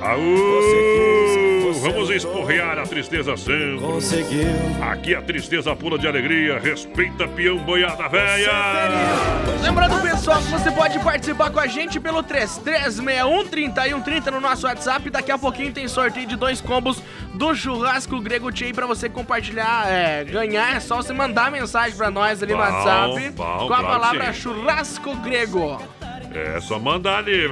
Aú! 0.00 1.19
Vamos 1.80 2.10
esporrear 2.10 2.78
a 2.78 2.82
tristeza 2.82 3.34
Sandro. 3.38 3.80
Conseguiu. 3.80 4.44
Aqui 4.82 5.14
a 5.14 5.22
tristeza 5.22 5.74
pula 5.74 5.98
de 5.98 6.06
alegria. 6.06 6.58
Respeita 6.58 7.26
peão 7.26 7.56
boiada 7.56 8.06
véia. 8.06 8.50
Lembrando, 9.62 9.98
pessoal, 10.02 10.42
que 10.42 10.50
você 10.50 10.70
pode 10.70 10.98
participar 10.98 11.50
com 11.50 11.58
a 11.58 11.66
gente 11.66 11.98
pelo 11.98 12.22
3361-3130 12.22 14.30
no 14.30 14.40
nosso 14.40 14.66
WhatsApp. 14.66 15.08
Daqui 15.08 15.32
a 15.32 15.38
pouquinho 15.38 15.72
tem 15.72 15.88
sorteio 15.88 16.26
de 16.26 16.36
dois 16.36 16.60
combos 16.60 17.02
do 17.32 17.54
churrasco 17.54 18.20
grego 18.20 18.52
Tchê 18.52 18.74
pra 18.74 18.86
você 18.86 19.08
compartilhar, 19.08 19.90
é, 19.90 20.22
ganhar. 20.24 20.76
É 20.76 20.80
só 20.80 20.96
você 20.96 21.14
mandar 21.14 21.50
mensagem 21.50 21.96
pra 21.96 22.10
nós 22.10 22.42
ali 22.42 22.52
no 22.52 22.58
Bom, 22.58 22.64
WhatsApp 22.64 23.30
bom, 23.30 23.68
com 23.68 23.72
a 23.72 23.82
palavra 23.82 24.34
churrasco 24.34 25.16
grego. 25.16 25.80
É 26.32 26.60
só 26.60 26.78
mandar 26.78 27.18
ali. 27.18 27.50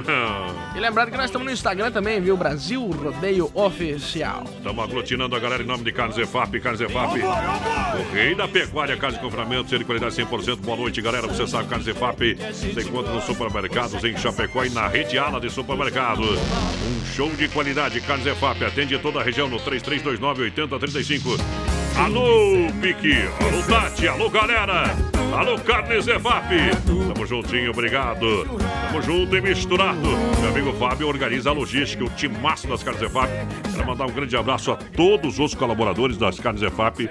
E 0.75 0.79
lembrando 0.79 1.11
que 1.11 1.17
nós 1.17 1.25
estamos 1.25 1.45
no 1.45 1.51
Instagram 1.51 1.91
também, 1.91 2.21
viu? 2.21 2.37
Brasil 2.37 2.81
Rodeio 2.81 3.51
Oficial. 3.53 4.43
Estamos 4.57 4.83
aglutinando 4.83 5.35
a 5.35 5.39
galera 5.39 5.61
em 5.61 5.65
nome 5.65 5.83
de 5.83 5.91
Carnes 5.91 6.17
EFAP. 6.17 6.59
Carnes 6.61 6.81
EFAP, 6.81 7.19
o 7.19 8.13
rei 8.13 8.35
da 8.35 8.47
pecuária, 8.47 8.95
carne 8.95 9.17
de 9.17 9.23
compramento, 9.23 9.69
ser 9.69 9.79
de 9.79 9.85
qualidade 9.85 10.15
100%. 10.15 10.57
Boa 10.57 10.77
noite, 10.77 11.01
galera. 11.01 11.27
Você 11.27 11.45
sabe, 11.45 11.67
Carnes 11.67 11.87
EFAP, 11.87 12.35
você 12.35 12.81
encontra 12.81 13.13
nos 13.13 13.25
supermercados 13.25 14.01
em 14.03 14.15
Chapecó 14.17 14.63
e 14.63 14.69
na 14.69 14.87
rede 14.87 15.17
ala 15.17 15.41
de 15.41 15.49
supermercado. 15.49 16.21
Um 16.23 17.05
show 17.13 17.29
de 17.31 17.49
qualidade. 17.49 17.99
Carnes 18.01 18.25
EFAP 18.25 18.63
atende 18.63 18.97
toda 18.99 19.19
a 19.19 19.23
região 19.23 19.49
no 19.49 19.59
3329-8035. 19.59 21.68
Alô, 21.97 22.71
Pique. 22.81 23.13
Alô, 23.39 23.63
Tati. 23.63 24.07
Alô, 24.07 24.29
galera. 24.29 24.95
Alô, 25.37 25.59
Carnes 25.59 26.07
EFAP. 26.07 26.49
Tamo 27.13 27.25
juntinho, 27.25 27.71
obrigado. 27.71 28.45
Tamo 28.87 29.01
junto 29.01 29.35
e 29.35 29.41
misturado. 29.41 30.09
Meu 30.39 30.49
amigo 30.49 30.73
Fábio 30.73 31.07
organiza 31.07 31.49
a 31.49 31.53
logística, 31.53 32.03
o 32.03 32.09
timaço 32.09 32.67
das 32.67 32.83
Carnes 32.83 33.01
EFAP. 33.01 33.29
Quero 33.71 33.85
mandar 33.85 34.05
um 34.05 34.11
grande 34.11 34.35
abraço 34.35 34.71
a 34.71 34.75
todos 34.75 35.39
os 35.39 35.53
colaboradores 35.53 36.17
das 36.17 36.39
Carnes 36.39 36.61
EFAP. 36.61 37.09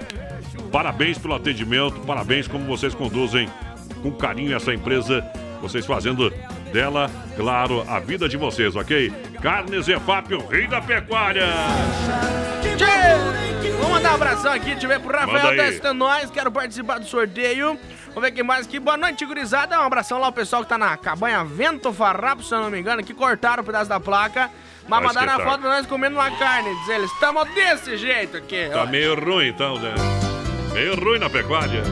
Parabéns 0.71 1.17
pelo 1.17 1.33
atendimento, 1.35 1.99
parabéns 2.01 2.47
como 2.47 2.65
vocês 2.65 2.93
conduzem 2.93 3.49
com 4.01 4.11
carinho 4.11 4.55
essa 4.55 4.73
empresa. 4.73 5.25
Vocês 5.61 5.85
fazendo 5.85 6.31
dela, 6.71 7.09
claro, 7.35 7.83
a 7.87 7.99
vida 7.99 8.29
de 8.29 8.37
vocês, 8.37 8.75
ok? 8.75 9.11
Carnes 9.41 9.87
EFAP, 9.87 10.33
o 10.33 10.47
rei 10.47 10.67
da 10.67 10.81
pecuária. 10.81 11.47
Tchê! 12.77 13.58
Mandar 13.99 14.11
um 14.11 14.15
abração 14.15 14.53
aqui, 14.53 14.71
deixa 14.71 14.85
eu 14.85 14.89
ver 14.89 15.01
pro 15.01 15.13
Rafael 15.13 15.49
aí. 15.49 15.57
testando 15.57 15.99
nós, 15.99 16.31
quero 16.31 16.49
participar 16.49 16.99
do 16.99 17.05
sorteio. 17.05 17.77
Vamos 18.07 18.21
ver 18.21 18.31
quem 18.31 18.45
mais 18.45 18.65
aqui. 18.65 18.79
Boa 18.79 18.95
noite, 18.95 19.25
gurizada. 19.25 19.77
Um 19.77 19.83
abração 19.83 20.17
lá 20.17 20.27
ao 20.27 20.31
pessoal 20.31 20.63
que 20.63 20.69
tá 20.69 20.77
na 20.77 20.95
cabanha 20.95 21.43
Vento 21.43 21.91
Farrapo, 21.91 22.41
se 22.41 22.55
eu 22.55 22.61
não 22.61 22.69
me 22.69 22.79
engano, 22.79 23.03
que 23.03 23.13
cortaram 23.13 23.61
o 23.61 23.65
pedaço 23.65 23.89
da 23.89 23.99
placa. 23.99 24.49
Mas 24.87 25.03
mandaram 25.03 25.27
a 25.27 25.35
esquentar. 25.35 25.51
foto 25.51 25.61
pra 25.61 25.69
nós 25.71 25.85
comendo 25.85 26.15
uma 26.15 26.31
carne. 26.31 26.73
Diz 26.79 26.87
eles, 26.87 27.11
estamos 27.11 27.43
desse 27.53 27.97
jeito 27.97 28.37
aqui. 28.37 28.69
Tá 28.71 28.85
meio 28.85 29.19
ruim 29.19 29.49
então, 29.49 29.77
né? 29.77 29.93
Meio 30.71 30.95
ruim 30.95 31.19
na 31.19 31.29
pecuária. 31.29 31.83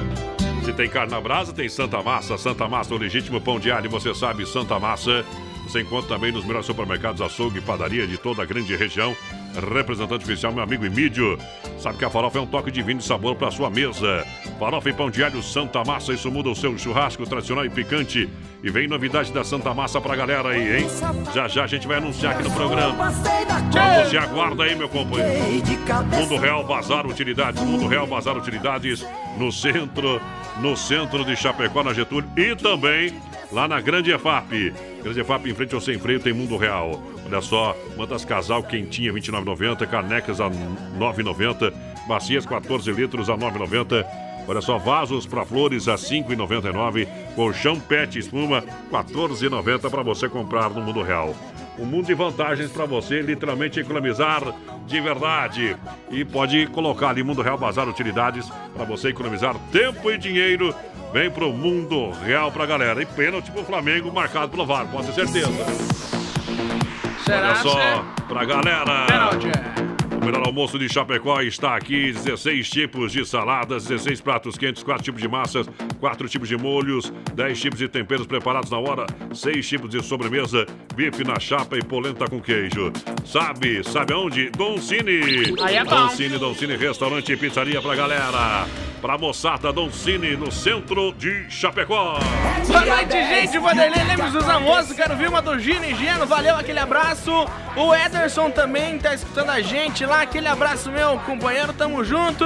Se 0.63 0.71
tem 0.71 0.89
carne 0.89 1.11
na 1.11 1.19
brasa, 1.19 1.51
tem 1.51 1.67
Santa 1.67 2.01
Massa. 2.01 2.37
Santa 2.37 2.69
Massa, 2.69 2.95
o 2.95 2.97
legítimo 2.97 3.41
pão 3.41 3.59
de 3.59 3.69
alho, 3.69 3.89
você 3.89 4.15
sabe, 4.15 4.45
Santa 4.45 4.79
Massa. 4.79 5.25
Você 5.65 5.81
encontra 5.81 6.15
também 6.15 6.31
nos 6.31 6.45
melhores 6.45 6.65
supermercados, 6.65 7.21
açougue 7.21 7.57
e 7.57 7.61
padaria 7.61 8.07
de 8.07 8.17
toda 8.17 8.43
a 8.43 8.45
grande 8.45 8.73
região. 8.77 9.13
Representante 9.57 10.23
oficial, 10.23 10.53
meu 10.53 10.63
amigo 10.63 10.85
Emílio. 10.85 11.37
Sabe 11.79 11.97
que 11.97 12.05
a 12.05 12.09
farofa 12.09 12.37
é 12.37 12.41
um 12.41 12.45
toque 12.45 12.69
divino 12.69 12.99
de 12.99 13.05
sabor 13.05 13.35
para 13.35 13.49
sua 13.49 13.71
mesa. 13.71 14.23
Farofa 14.59 14.89
e 14.89 14.93
pão 14.93 15.09
de 15.09 15.23
alho 15.23 15.41
Santa 15.41 15.83
Massa, 15.83 16.13
isso 16.13 16.31
muda 16.31 16.49
o 16.49 16.55
seu 16.55 16.77
churrasco 16.77 17.25
tradicional 17.25 17.65
e 17.65 17.69
picante. 17.69 18.29
E 18.63 18.69
vem 18.69 18.87
novidade 18.87 19.31
da 19.33 19.43
Santa 19.43 19.73
Massa 19.73 19.99
pra 19.99 20.15
galera 20.15 20.49
aí, 20.49 20.77
hein? 20.77 20.87
Já 21.33 21.47
já 21.47 21.63
a 21.63 21.67
gente 21.67 21.87
vai 21.87 21.97
anunciar 21.97 22.33
aqui 22.33 22.43
no 22.43 22.51
programa. 22.51 23.11
Então 23.69 24.05
você 24.05 24.17
aguarda 24.17 24.63
aí, 24.63 24.75
meu 24.75 24.89
companheiro. 24.89 25.43
Mundo 26.15 26.37
Real 26.37 26.63
Bazar 26.63 27.07
Utilidades, 27.07 27.61
Mundo 27.63 27.87
Real 27.87 28.05
Bazar 28.05 28.37
Utilidades 28.37 29.03
no 29.37 29.51
centro, 29.51 30.21
no 30.59 30.77
centro 30.77 31.25
de 31.25 31.35
Chapecó, 31.35 31.83
na 31.83 31.93
Getúlio 31.93 32.29
e 32.37 32.55
também 32.55 33.13
lá 33.51 33.67
na 33.67 33.81
Grande 33.81 34.11
EFAP. 34.11 34.73
Grande 35.01 35.19
EFAP 35.19 35.49
em 35.49 35.53
frente 35.53 35.73
ao 35.73 35.81
Sem 35.81 35.97
Freio 35.97 36.19
tem 36.19 36.33
Mundo 36.33 36.57
Real. 36.57 37.01
Olha 37.27 37.41
só, 37.41 37.75
mantas 37.97 38.23
casal 38.23 38.63
quentinha 38.63 39.11
29,90, 39.11 39.85
canecas 39.85 40.39
a 40.39 40.49
9,90, 40.49 41.73
bacias 42.07 42.45
14 42.45 42.89
litros 42.93 43.29
a 43.29 43.37
9,90. 43.37 44.05
Olha 44.47 44.61
só, 44.61 44.77
vasos 44.77 45.25
para 45.25 45.43
flores 45.43 45.89
a 45.89 45.95
5,99, 45.95 47.05
colchão 47.35 47.77
pet 47.77 48.17
espuma 48.17 48.63
14,90 48.89 49.89
para 49.89 50.01
você 50.03 50.29
comprar 50.29 50.69
no 50.69 50.81
Mundo 50.81 51.03
Real. 51.03 51.35
Um 51.77 51.83
mundo 51.85 52.05
de 52.05 52.13
vantagens 52.13 52.71
para 52.71 52.85
você 52.85 53.21
literalmente 53.21 53.77
economizar 53.77 54.41
de 54.87 55.01
verdade. 55.01 55.75
E 56.09 56.23
pode 56.23 56.65
colocar 56.67 57.09
ali 57.09 57.23
Mundo 57.23 57.41
Real 57.41 57.57
Bazar 57.57 57.89
Utilidades 57.89 58.49
para 58.73 58.85
você 58.85 59.09
economizar 59.09 59.53
tempo 59.71 60.09
e 60.09 60.17
dinheiro. 60.17 60.73
Vem 61.11 61.29
pro 61.29 61.51
Mundo 61.51 62.11
Real 62.23 62.51
pra 62.51 62.65
galera. 62.65 63.01
E 63.01 63.05
pênalti 63.05 63.51
pro 63.51 63.65
Flamengo 63.65 64.11
marcado 64.11 64.49
pelo 64.49 64.65
VAR, 64.65 64.87
pode 64.87 65.07
ter 65.07 65.25
certeza. 65.25 65.97
Será 67.27 67.47
Olha 67.49 67.55
só, 67.55 68.03
que- 68.15 68.21
pra 68.23 68.45
galera. 68.45 69.05
O 70.19 70.25
melhor 70.25 70.45
almoço 70.45 70.79
de 70.79 70.89
Chapecó 70.89 71.41
está 71.41 71.75
aqui. 71.75 72.11
16 72.11 72.69
tipos 72.69 73.11
de 73.11 73.23
saladas, 73.25 73.85
16 73.85 74.19
pratos 74.19 74.57
quentes, 74.57 74.83
4 74.83 75.03
tipos 75.03 75.21
de 75.21 75.27
massas, 75.27 75.69
4 75.99 76.27
tipos 76.27 76.49
de 76.49 76.57
molhos, 76.57 77.13
10 77.33 77.59
tipos 77.59 77.79
de 77.79 77.87
temperos 77.87 78.25
preparados 78.25 78.71
na 78.71 78.79
hora, 78.79 79.05
6 79.33 79.67
tipos 79.67 79.89
de 79.89 80.03
sobremesa, 80.03 80.65
bife 80.95 81.23
na 81.23 81.39
chapa 81.39 81.77
e 81.77 81.83
polenta 81.83 82.27
com 82.27 82.41
queijo. 82.41 82.91
Sabe, 83.25 83.83
sabe 83.83 84.13
aonde? 84.13 84.49
Don 84.49 84.77
Cine. 84.79 85.53
Aí 85.61 85.75
é 85.75 85.83
bom. 85.83 85.91
Don 85.91 86.09
Cine, 86.09 86.37
Don 86.37 86.55
Cine, 86.55 86.75
restaurante 86.75 87.31
e 87.31 87.37
pizzaria 87.37 87.81
pra 87.81 87.95
galera. 87.95 88.65
Pra 89.01 89.15
moçada, 89.15 89.71
Don 89.71 89.91
Cine, 89.91 90.35
no 90.35 90.51
centro 90.51 91.13
de 91.13 91.45
Chapecó. 91.51 92.17
Boa 92.67 92.85
noite, 92.85 93.11
gente. 93.11 93.59
Vanderlei 93.59 94.03
Lemos 94.03 94.33
dos 94.33 94.49
Amoços. 94.49 94.93
Quero 94.93 95.15
vir 95.15 95.29
uma 95.29 95.39
do 95.39 95.59
Gino 95.59 95.85
e 95.85 95.93
Geno. 95.93 96.25
Valeu, 96.25 96.55
aquele 96.55 96.79
abraço. 96.79 97.31
O 97.75 97.93
Ederson 97.93 98.49
também 98.49 98.97
tá 98.97 99.13
escutando 99.13 99.51
a 99.51 99.61
gente 99.61 100.03
lá. 100.07 100.21
Aquele 100.21 100.47
abraço, 100.47 100.91
meu 100.91 101.19
companheiro. 101.19 101.73
Tamo 101.73 102.03
junto. 102.03 102.43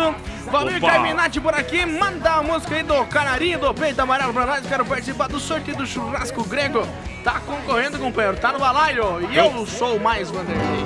Valeu. 0.52 0.82
Carminati 0.82 1.40
por 1.40 1.54
aqui. 1.54 1.86
Manda 1.86 2.34
a 2.34 2.44
música 2.44 2.76
aí 2.76 2.84
do 2.84 3.06
Canarinho 3.06 3.60
do 3.60 3.74
Peito 3.74 4.02
Amarelo 4.02 4.34
pra 4.34 4.46
nós. 4.46 4.66
Quero 4.66 4.86
participar 4.86 5.30
do 5.30 5.40
sorteio 5.40 5.78
do 5.78 5.86
churrasco 5.86 6.44
grego. 6.44 6.86
Tá 7.24 7.40
concorrendo, 7.46 7.98
companheiro. 8.00 8.38
Tá 8.38 8.52
no 8.52 8.60
balaio. 8.60 9.30
E 9.32 9.38
eu 9.38 9.66
sou 9.66 10.00
mais 10.00 10.30
Vanderlei. 10.30 10.86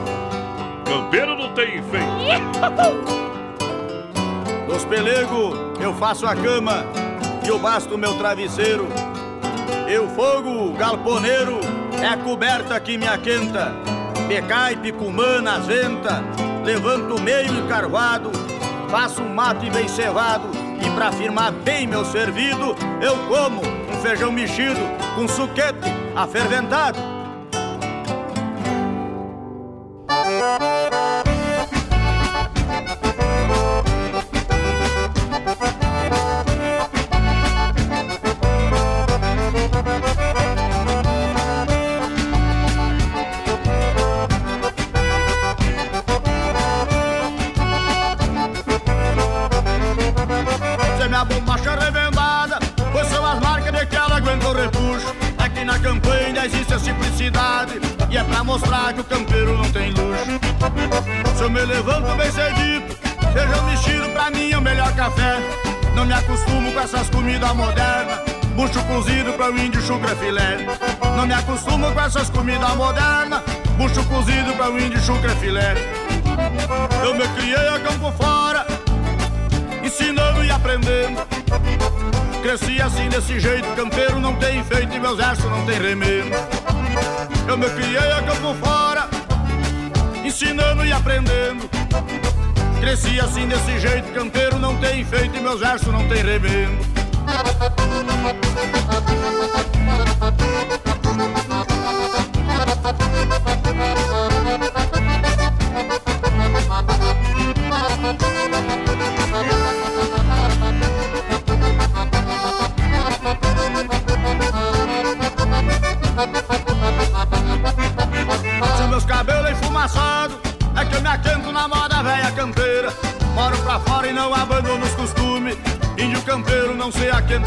Campeiro 0.86 1.36
não 1.36 1.54
tem 1.54 1.82
feito. 1.84 3.16
Dos 4.68 4.84
pelego 4.84 5.54
eu 5.80 5.94
faço 5.94 6.26
a 6.26 6.36
cama 6.36 6.86
e 7.44 7.48
eu 7.48 7.58
basto 7.60 7.98
meu 7.98 8.18
travesseiro. 8.18 8.88
Eu 9.88 10.10
fogo 10.10 10.74
galponeiro 10.74 11.60
é 12.02 12.08
a 12.08 12.18
coberta 12.18 12.80
que 12.80 12.98
me 12.98 13.08
aquenta. 13.08 13.72
Becai, 14.28 14.76
picumã 14.76 15.42
venta, 15.62 16.24
levanto 16.66 17.22
meio 17.22 17.54
encarvado, 17.54 18.32
faço 18.90 19.22
um 19.22 19.34
mate 19.34 19.70
bem 19.70 19.88
cevado 19.88 20.50
e 20.84 20.90
pra 20.96 21.12
firmar 21.12 21.52
bem 21.52 21.86
meu 21.86 22.04
servido, 22.04 22.76
eu 23.02 23.16
como 23.28 23.62
um 23.62 24.02
feijão 24.02 24.32
mexido 24.32 24.80
com 25.16 25.28
suquete 25.28 25.88
aferventado. 26.16 26.98
Simplicidade, 57.26 57.80
e 58.10 58.18
é 58.18 58.24
pra 58.24 58.44
mostrar 58.44 58.94
que 58.94 59.02
o 59.02 59.04
campeiro 59.04 59.58
não 59.58 59.72
tem 59.72 59.92
luxo. 59.92 60.40
Se 61.36 61.44
eu 61.44 61.50
me 61.50 61.62
levanto 61.62 62.16
bem 62.16 62.32
cedito, 62.32 62.98
feijão 63.34 63.66
mexido 63.66 64.10
pra 64.10 64.30
mim 64.30 64.52
é 64.52 64.58
o 64.58 64.62
melhor 64.62 64.94
café. 64.96 65.38
Não 65.96 66.06
me 66.06 66.14
acostumo 66.14 66.72
com 66.72 66.80
essas 66.80 67.10
comidas 67.10 67.56
modernas, 67.56 68.20
bucho 68.56 68.84
cozido 68.84 69.34
pra 69.34 69.52
o 69.52 69.58
índio 69.58 69.82
chucra 69.82 70.16
filé. 70.16 70.66
Não 71.16 71.26
me 71.26 71.34
acostumo 71.34 71.92
com 71.92 72.02
essas 72.02 72.30
comidas 72.30 72.76
modernas, 72.76 73.42
bucho 73.78 74.04
cozido 74.06 74.54
pra 74.54 74.70
mim 74.70 74.90
de 74.90 75.00
chucre 75.02 75.34
filé. 75.36 75.74
Eu 77.04 77.16
me 77.16 77.28
criei 77.30 77.68
a 77.70 77.80
campo 77.80 78.12
fora, 78.22 78.66
ensinando 79.84 80.44
e 80.44 80.52
aprendendo. 80.52 81.26
Cresci 82.42 82.80
assim 82.80 83.10
desse 83.10 83.40
jeito, 83.40 83.68
campeiro 83.76 84.20
não 84.20 84.36
tem 84.36 84.64
feito 84.64 84.96
e 84.96 85.00
meus 85.00 85.18
versos 85.18 85.46
não 85.46 85.66
tem 85.66 85.82
remendo. 85.82 86.55
Eu 87.48 87.58
me 87.58 87.70
criei 87.70 88.12
a 88.12 88.22
campo 88.24 88.54
fora, 88.56 89.08
ensinando 90.24 90.86
e 90.86 90.92
aprendendo. 90.92 91.70
Cresci 92.80 93.20
assim 93.20 93.48
desse 93.48 93.80
jeito, 93.80 94.12
campeiro 94.14 94.58
não 94.58 94.76
tem 94.78 95.06
feito 95.06 95.38
e 95.38 95.40
meus 95.40 95.60
versos 95.60 95.88
não 95.94 96.08
tem 96.08 96.24
remendo. 96.24 96.86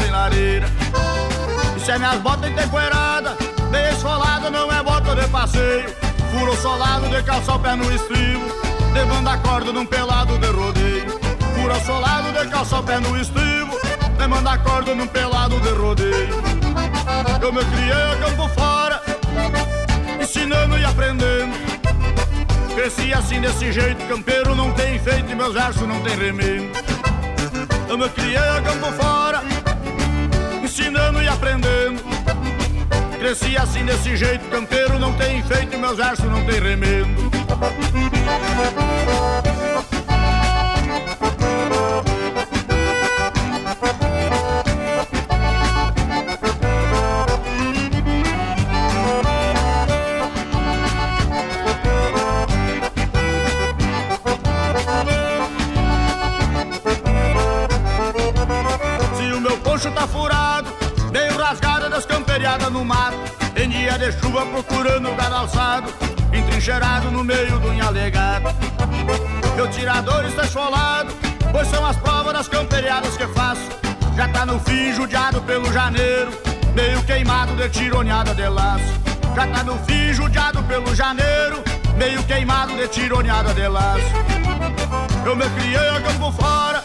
Tem 0.09 0.11
lareira. 0.11 0.67
Se 1.83 1.91
é 1.91 1.97
minhas 1.97 2.19
botas 2.21 2.49
entempoeiradas, 2.49 3.37
bem 3.71 3.89
esfolada 3.91 4.49
não 4.49 4.71
é 4.71 4.83
bota 4.83 5.15
de 5.15 5.27
passeio. 5.27 5.85
Furo 6.31 6.55
solado 6.57 7.07
de 7.09 7.23
calçar 7.23 7.55
o 7.55 7.59
pé 7.59 7.75
no 7.75 7.91
estribo, 7.93 8.45
levando 8.93 9.27
a 9.27 9.37
corda 9.37 9.71
num 9.71 9.85
pelado 9.85 10.37
de 10.37 10.47
rodeio. 10.47 11.19
Furo 11.55 11.85
solado 11.85 12.31
de 12.31 12.47
calçar 12.49 12.79
o 12.79 12.83
pé 12.83 12.99
no 12.99 13.17
estribo, 13.17 13.79
levando 14.17 14.47
a 14.47 14.57
corda 14.57 14.95
num 14.95 15.07
pelado 15.07 15.59
de 15.59 15.69
rodeio. 15.69 16.43
Eu 17.41 17.53
me 17.53 17.63
criei 17.65 17.91
a 17.91 18.15
campo 18.17 18.47
fora, 18.49 19.01
ensinando 20.21 20.77
e 20.77 20.85
aprendendo. 20.85 21.53
Cresci 22.75 23.13
assim 23.13 23.41
desse 23.41 23.71
jeito, 23.71 24.07
campeiro 24.07 24.55
não 24.55 24.71
tem 24.71 24.99
feito 24.99 25.31
e 25.31 25.35
meus 25.35 25.53
versos 25.53 25.87
não 25.87 25.99
tem 26.01 26.17
remendo. 26.17 26.69
Eu 27.89 27.97
me 27.97 28.07
criei 28.09 28.37
a 28.37 28.61
campo 28.61 28.91
fora, 28.93 29.18
ensinando 30.79 31.21
e 31.21 31.27
aprendendo. 31.27 32.01
Cresci 33.19 33.57
assim 33.57 33.83
desse 33.83 34.15
jeito, 34.15 34.45
campeiro 34.49 34.97
não 34.97 35.13
tem 35.13 35.43
feito, 35.43 35.77
meus 35.77 35.97
versos 35.97 36.25
não 36.25 36.45
tem 36.45 36.59
remendo. 36.59 37.29
Entrincheirado 66.69 67.11
no 67.11 67.23
meio 67.23 67.59
do 67.59 67.69
alegado. 67.87 68.53
Meu 69.55 69.67
tirador 69.69 70.25
está 70.25 70.43
esfolado, 70.43 71.11
pois 71.51 71.67
são 71.67 71.83
as 71.85 71.97
provas 71.97 72.33
das 72.33 72.47
camperiadas 72.47 73.17
que 73.17 73.25
faço. 73.27 73.61
Já 74.15 74.27
tá 74.27 74.45
no 74.45 74.59
fim, 74.59 74.93
judiado 74.93 75.41
pelo 75.41 75.71
janeiro, 75.73 76.31
meio 76.75 77.01
queimado 77.03 77.55
de 77.55 77.69
tironeada 77.69 78.35
de 78.35 78.47
laço. 78.47 78.83
Já 79.35 79.47
tá 79.47 79.63
no 79.63 79.77
fim, 79.79 80.13
judiado 80.13 80.61
pelo 80.63 80.93
janeiro, 80.93 81.63
meio 81.97 82.21
queimado 82.23 82.75
de 82.75 82.87
tironeada 82.87 83.53
de 83.53 83.67
laço. 83.67 84.05
Eu 85.25 85.35
me 85.35 85.49
criei 85.49 85.89
a 85.89 86.01
campo 86.01 86.31
fora, 86.33 86.83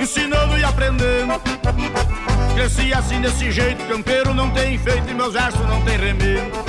ensinando 0.00 0.58
e 0.58 0.64
aprendendo. 0.64 1.40
Cresci 2.54 2.92
assim 2.92 3.20
desse 3.20 3.52
jeito, 3.52 3.86
campeiro 3.86 4.34
não 4.34 4.50
tem 4.50 4.76
feito 4.78 5.08
e 5.08 5.14
meus 5.14 5.34
versos 5.34 5.64
não 5.66 5.80
tem 5.82 5.96
remendo. 5.96 6.65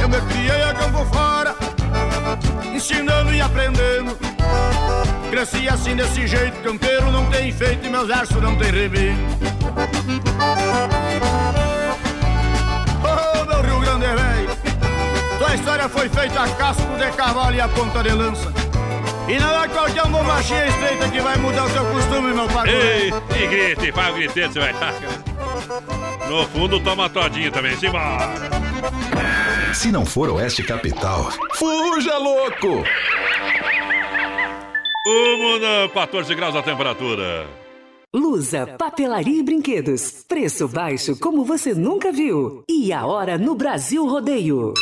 Eu 0.00 0.08
me 0.08 0.20
criei 0.32 0.62
a 0.62 0.74
campo 0.74 1.04
fora, 1.06 1.54
ensinando 2.74 3.32
e 3.34 3.40
aprendendo. 3.40 4.16
Cresci 5.30 5.68
assim 5.68 5.94
desse 5.94 6.26
jeito, 6.26 6.62
campeiro 6.62 7.10
não 7.12 7.26
tem 7.26 7.52
feito 7.52 7.86
e 7.86 7.90
meus 7.90 8.08
versos 8.08 8.40
não 8.42 8.56
tem 8.56 8.70
remendo. 8.70 9.20
Oh, 13.04 13.44
meu 13.44 13.62
Rio 13.62 13.80
Grande 13.80 14.06
velho, 14.06 14.56
tua 15.38 15.54
história 15.54 15.88
foi 15.88 16.08
feita 16.08 16.42
a 16.42 16.48
casco 16.48 16.96
de 16.96 17.10
cavalo 17.12 17.54
e 17.54 17.60
a 17.60 17.68
ponta 17.68 18.02
de 18.02 18.10
lança. 18.10 18.52
E 19.28 19.38
não 19.38 19.62
é 19.62 19.68
qualquer 19.68 20.04
uma 20.04 20.22
machinha 20.22 20.66
estreita 20.66 21.08
que 21.10 21.20
vai 21.20 21.36
mudar 21.36 21.66
o 21.66 21.70
teu 21.70 21.84
costume, 21.84 22.32
meu 22.32 22.48
pai. 22.48 22.70
Ei, 22.70 23.12
e 23.36 23.46
grite, 23.46 23.92
faz 23.92 24.14
o 24.14 24.16
griteiro, 24.16 24.50
você 24.50 24.60
vai. 24.60 24.74
No 26.30 26.46
fundo, 26.48 26.80
toma 26.80 27.10
todinho 27.10 27.52
também, 27.52 27.76
simbora. 27.76 28.67
Se 29.74 29.92
não 29.92 30.04
for 30.04 30.28
Oeste 30.30 30.62
Capital, 30.62 31.30
fuja 31.54 32.16
louco! 32.18 32.84
Na 35.60 35.88
14 35.92 36.34
graus 36.34 36.54
a 36.54 36.62
temperatura. 36.62 37.46
Lusa, 38.14 38.66
papelaria 38.78 39.40
e 39.40 39.42
brinquedos. 39.42 40.24
Preço 40.26 40.66
baixo 40.68 41.18
como 41.18 41.44
você 41.44 41.74
nunca 41.74 42.10
viu. 42.10 42.64
E 42.68 42.92
a 42.92 43.06
hora 43.06 43.38
no 43.38 43.54
Brasil 43.54 44.06
Rodeio. 44.06 44.72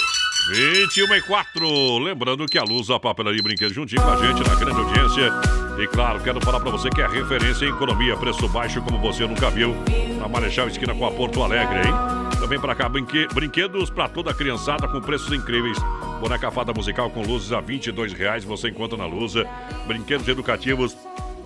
21 0.55 1.14
e 1.14 1.22
4. 1.22 1.99
Lembrando 1.99 2.47
que 2.47 2.59
a 2.59 2.62
Luz, 2.62 2.88
a 2.90 3.01
papelaria 3.01 3.40
e 3.40 3.42
brinquedos 3.42 3.74
juntinho 3.74 4.03
com 4.03 4.11
a 4.11 4.16
gente 4.16 4.49
na 4.49 4.55
grande 4.55 4.80
audiência. 4.80 5.65
E 5.79 5.87
claro, 5.89 6.20
quero 6.20 6.41
falar 6.41 6.59
pra 6.61 6.70
você 6.70 6.89
que 6.89 7.03
é 7.03 7.07
referência 7.07 7.66
em 7.66 7.68
economia, 7.68 8.16
preço 8.16 8.49
baixo 8.49 8.81
como 8.81 8.99
você 8.99 9.27
nunca 9.27 9.51
viu. 9.51 9.74
Na 10.18 10.27
Marechal 10.27 10.68
Esquina 10.68 10.95
com 10.95 11.07
a 11.07 11.11
Porto 11.11 11.43
Alegre, 11.43 11.81
hein? 11.87 11.95
Também 12.41 12.59
pra 12.59 12.74
cá, 12.74 12.89
brinque- 12.89 13.29
brinquedos 13.35 13.91
pra 13.91 14.09
toda 14.09 14.31
a 14.31 14.35
criançada 14.35 14.89
com 14.89 15.01
preços 15.01 15.33
incríveis. 15.33 15.77
Boneca 16.20 16.51
fada 16.51 16.72
musical 16.72 17.11
com 17.11 17.22
luzes 17.22 17.53
a 17.53 17.61
22 17.61 18.12
reais 18.14 18.43
você 18.45 18.68
encontra 18.68 18.97
na 18.97 19.05
Lusa. 19.07 19.47
Brinquedos 19.87 20.27
educativos, 20.29 20.97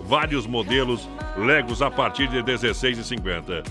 vários 0.05 0.47
modelos, 0.47 1.07
Legos 1.37 1.81
a 1.81 1.89
partir 1.91 2.27
de 2.27 2.37
R$ 2.37 2.43
16,50. 2.43 3.63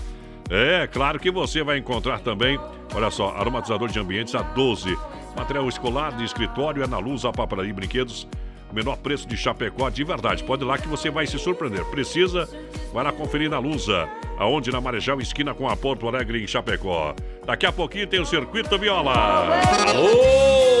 É, 0.49 0.85
claro 0.87 1.19
que 1.19 1.31
você 1.31 1.63
vai 1.63 1.77
encontrar 1.77 2.19
também, 2.19 2.59
olha 2.93 3.09
só, 3.11 3.35
aromatizador 3.37 3.87
de 3.89 3.99
ambientes 3.99 4.33
a 4.35 4.41
12. 4.41 4.97
Material 5.35 5.67
escolar 5.69 6.11
de 6.17 6.23
escritório 6.25 6.83
é 6.83 6.87
na 6.87 6.97
Luz, 6.99 7.23
a 7.23 7.31
papelaria 7.31 7.69
e 7.69 7.73
brinquedos. 7.73 8.27
Menor 8.71 8.97
preço 8.97 9.27
de 9.27 9.35
Chapecó, 9.37 9.89
de 9.89 10.03
verdade. 10.03 10.43
Pode 10.43 10.63
ir 10.63 10.65
lá 10.65 10.77
que 10.77 10.87
você 10.87 11.09
vai 11.09 11.27
se 11.27 11.37
surpreender. 11.37 11.83
Precisa? 11.85 12.49
Vai 12.93 13.03
lá 13.03 13.11
conferir 13.11 13.49
na 13.49 13.59
Lusa, 13.59 14.09
aonde 14.37 14.71
na 14.71 14.81
Marejal, 14.81 15.19
esquina 15.21 15.53
com 15.53 15.67
a 15.67 15.75
Porto 15.75 16.07
Alegre, 16.07 16.43
em 16.43 16.47
Chapecó. 16.47 17.15
Daqui 17.45 17.65
a 17.65 17.71
pouquinho 17.71 18.07
tem 18.07 18.19
o 18.19 18.25
Circuito 18.25 18.77
Viola. 18.77 19.13
Alô, 19.13 20.80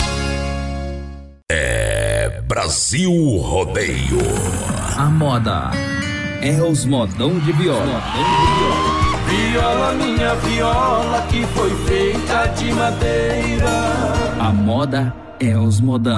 É 1.53 2.41
Brasil 2.47 3.11
Rodeio. 3.39 4.19
A 4.97 5.09
moda 5.09 5.71
é 6.41 6.61
os 6.61 6.85
modão 6.85 7.37
de 7.39 7.51
viola. 7.51 8.01
Viola, 9.27 9.91
minha 9.95 10.33
viola, 10.35 11.21
que 11.29 11.45
foi 11.47 11.69
feita 11.85 12.45
de 12.55 12.71
madeira. 12.71 13.69
A 14.39 14.53
moda 14.53 15.13
é 15.41 15.57
os 15.57 15.81
modão. 15.81 16.15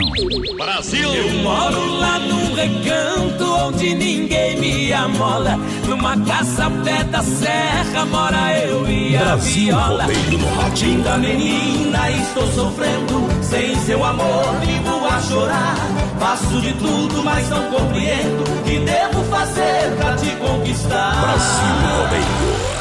Brasil! 0.56 1.12
Eu 1.12 1.42
moro 1.42 1.98
lá 1.98 2.20
num 2.20 2.54
recanto 2.54 3.44
onde 3.44 3.96
ninguém 3.96 4.60
me 4.60 4.94
amola. 4.94 5.58
Numa 5.88 6.16
casa 6.28 6.70
pé 6.84 7.04
da 7.06 7.24
serra 7.24 8.06
mora 8.06 8.56
eu 8.60 8.88
e 8.88 9.18
a 9.18 9.20
Brasil 9.20 9.66
viola. 9.66 10.04
rodeio 10.06 10.38
no 10.38 10.62
rádio. 10.62 10.88
Linda 10.90 11.18
menina, 11.18 12.12
estou 12.12 12.46
sofrendo 12.52 13.33
Sem 13.54 13.76
seu 13.82 14.04
amor 14.04 14.56
vivo 14.62 15.06
a 15.06 15.22
chorar. 15.22 15.76
Faço 16.20 16.60
de 16.60 16.74
tudo, 16.74 17.24
mas 17.24 17.48
não 17.50 17.70
compreendo 17.70 18.42
o 18.42 18.64
que 18.64 18.80
devo 18.80 19.24
fazer 19.26 19.96
pra 19.96 20.16
te 20.16 20.32
conquistar. 20.38 21.22
Brasil 21.22 21.76
Rodeio. 21.86 22.24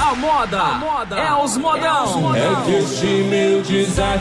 A 0.01 0.15
moda, 0.15 0.59
a 0.59 0.75
moda 0.79 1.19
é 1.19 1.45
os 1.45 1.59
modão. 1.59 2.35
É 2.35 2.65
que 2.65 2.73
este 2.77 3.07
meu 3.07 3.61
desatino 3.61 4.17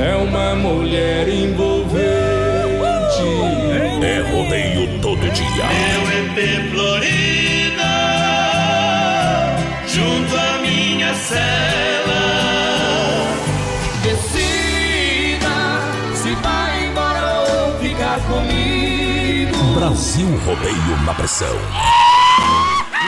é 0.00 0.14
uma 0.14 0.54
mulher 0.54 1.28
envolvente. 1.28 2.04
É 4.00 4.20
rodeio 4.30 5.00
todo 5.00 5.18
dia. 5.18 5.66
Meu 5.66 6.02
EP 6.20 6.70
Florida, 6.70 7.82
junto 9.88 10.36
à 10.36 10.58
minha 10.62 11.12
cela. 11.14 11.73
Brasil 19.94 20.26
Rodeio 20.44 21.04
na 21.06 21.14
pressão. 21.14 21.54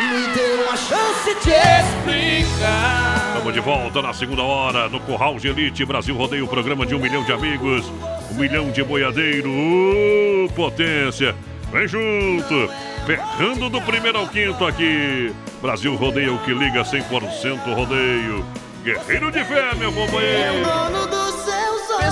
Me 0.09 0.29
dê 0.33 0.63
uma 0.63 0.77
chance 0.77 1.35
de 1.43 1.51
explicar. 1.51 3.27
Estamos 3.27 3.55
de 3.55 3.59
volta 3.59 4.01
na 4.01 4.13
segunda 4.15 4.43
hora 4.43 4.89
no 4.89 5.01
Corral 5.01 5.35
de 5.35 5.49
Elite 5.49 5.85
Brasil 5.85 6.17
Rodeio, 6.17 6.47
programa 6.47 6.87
de 6.87 6.95
um 6.95 7.01
milhão 7.01 7.25
de 7.25 7.33
amigos, 7.33 7.93
um 8.31 8.35
milhão 8.35 8.71
de 8.71 8.85
boiadeiro, 8.85 9.51
Ô, 9.51 10.49
potência. 10.51 11.35
Vem 11.73 11.89
junto, 11.89 12.71
ferrando 13.05 13.69
do 13.69 13.83
primeiro 13.83 14.19
ao 14.19 14.29
quinto 14.29 14.65
aqui. 14.65 15.35
Brasil 15.61 15.97
Rodeio 15.97 16.39
que 16.45 16.55
liga 16.55 16.85
100% 16.85 17.75
rodeio. 17.75 18.47
Guerreiro 18.85 19.33
de 19.33 19.43
fé, 19.45 19.75
meu 19.75 19.91
companheiro. 19.91 21.16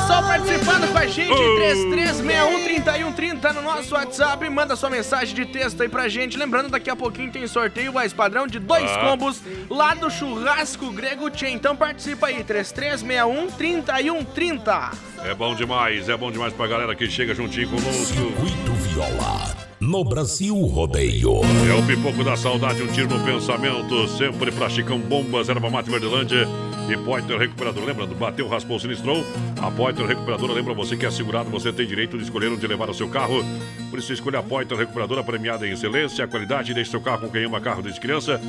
Pessoal 0.04 0.22
participando 0.22 0.92
com 0.92 0.98
a 0.98 1.06
gente, 1.06 1.32
Oh. 1.32 1.56
33613130 1.56 3.52
no 3.54 3.62
nosso 3.62 3.94
WhatsApp. 3.94 4.50
Manda 4.50 4.76
sua 4.76 4.90
mensagem 4.90 5.34
de 5.34 5.46
texto 5.46 5.80
aí 5.82 5.88
pra 5.88 6.08
gente. 6.10 6.36
Lembrando, 6.36 6.68
daqui 6.68 6.90
a 6.90 6.96
pouquinho 6.96 7.32
tem 7.32 7.46
sorteio 7.46 7.90
mais 7.90 8.12
padrão 8.12 8.46
de 8.46 8.58
dois 8.58 8.84
Ah. 8.90 8.98
combos 8.98 9.40
lá 9.70 9.94
do 9.94 10.10
Churrasco 10.10 10.90
Grego 10.92 11.30
Tchê. 11.30 11.48
Então 11.48 11.74
participa 11.74 12.26
aí, 12.26 12.44
33613130. 12.44 14.90
É 15.24 15.34
bom 15.34 15.54
demais, 15.54 16.06
é 16.10 16.16
bom 16.18 16.30
demais 16.30 16.52
pra 16.52 16.66
galera 16.66 16.94
que 16.94 17.08
chega 17.10 17.34
juntinho 17.34 17.70
conosco. 17.70 18.04
Circuito 18.14 18.72
Viola. 18.72 19.56
No 19.80 20.04
Brasil 20.04 20.54
Rodeio. 20.54 21.40
É 21.70 21.74
o 21.74 21.82
pipoco 21.86 22.22
da 22.24 22.36
saudade, 22.36 22.82
um 22.82 22.86
tiro 22.88 23.08
no 23.08 23.20
pensamento. 23.24 24.06
Sempre 24.08 24.50
pra 24.52 24.68
Chicão 24.70 24.98
Bombas, 24.98 25.48
Erva 25.48 25.68
Mate 25.70 25.90
Verdelândia 25.90 26.46
e 26.88 26.96
Poiter 26.96 27.38
Recuperador. 27.38 27.84
Lembrando, 27.84 28.14
bateu, 28.14 28.48
raspou, 28.48 28.78
sinistrou. 28.78 29.24
A 29.60 29.70
Poiter 29.70 30.06
Recuperadora 30.06 30.52
lembra 30.52 30.74
você 30.74 30.96
que 30.96 31.06
é 31.06 31.10
segurado, 31.10 31.50
você 31.50 31.72
tem 31.72 31.86
direito 31.86 32.16
de 32.16 32.24
escolher 32.24 32.48
onde 32.48 32.66
levar 32.66 32.90
o 32.90 32.94
seu 32.94 33.08
carro. 33.08 33.44
Por 33.90 33.98
isso, 33.98 34.12
escolha 34.12 34.40
a 34.40 34.42
Poiter 34.42 34.76
Recuperadora 34.76 35.22
premiada 35.22 35.66
em 35.66 35.72
excelência, 35.72 36.26
qualidade 36.26 36.74
deixe 36.74 36.90
seu 36.90 37.00
carro 37.00 37.22
com 37.22 37.30
quem 37.30 37.44
ama 37.44 37.60
carro 37.60 37.82
desde 37.82 38.00
criança. 38.00 38.40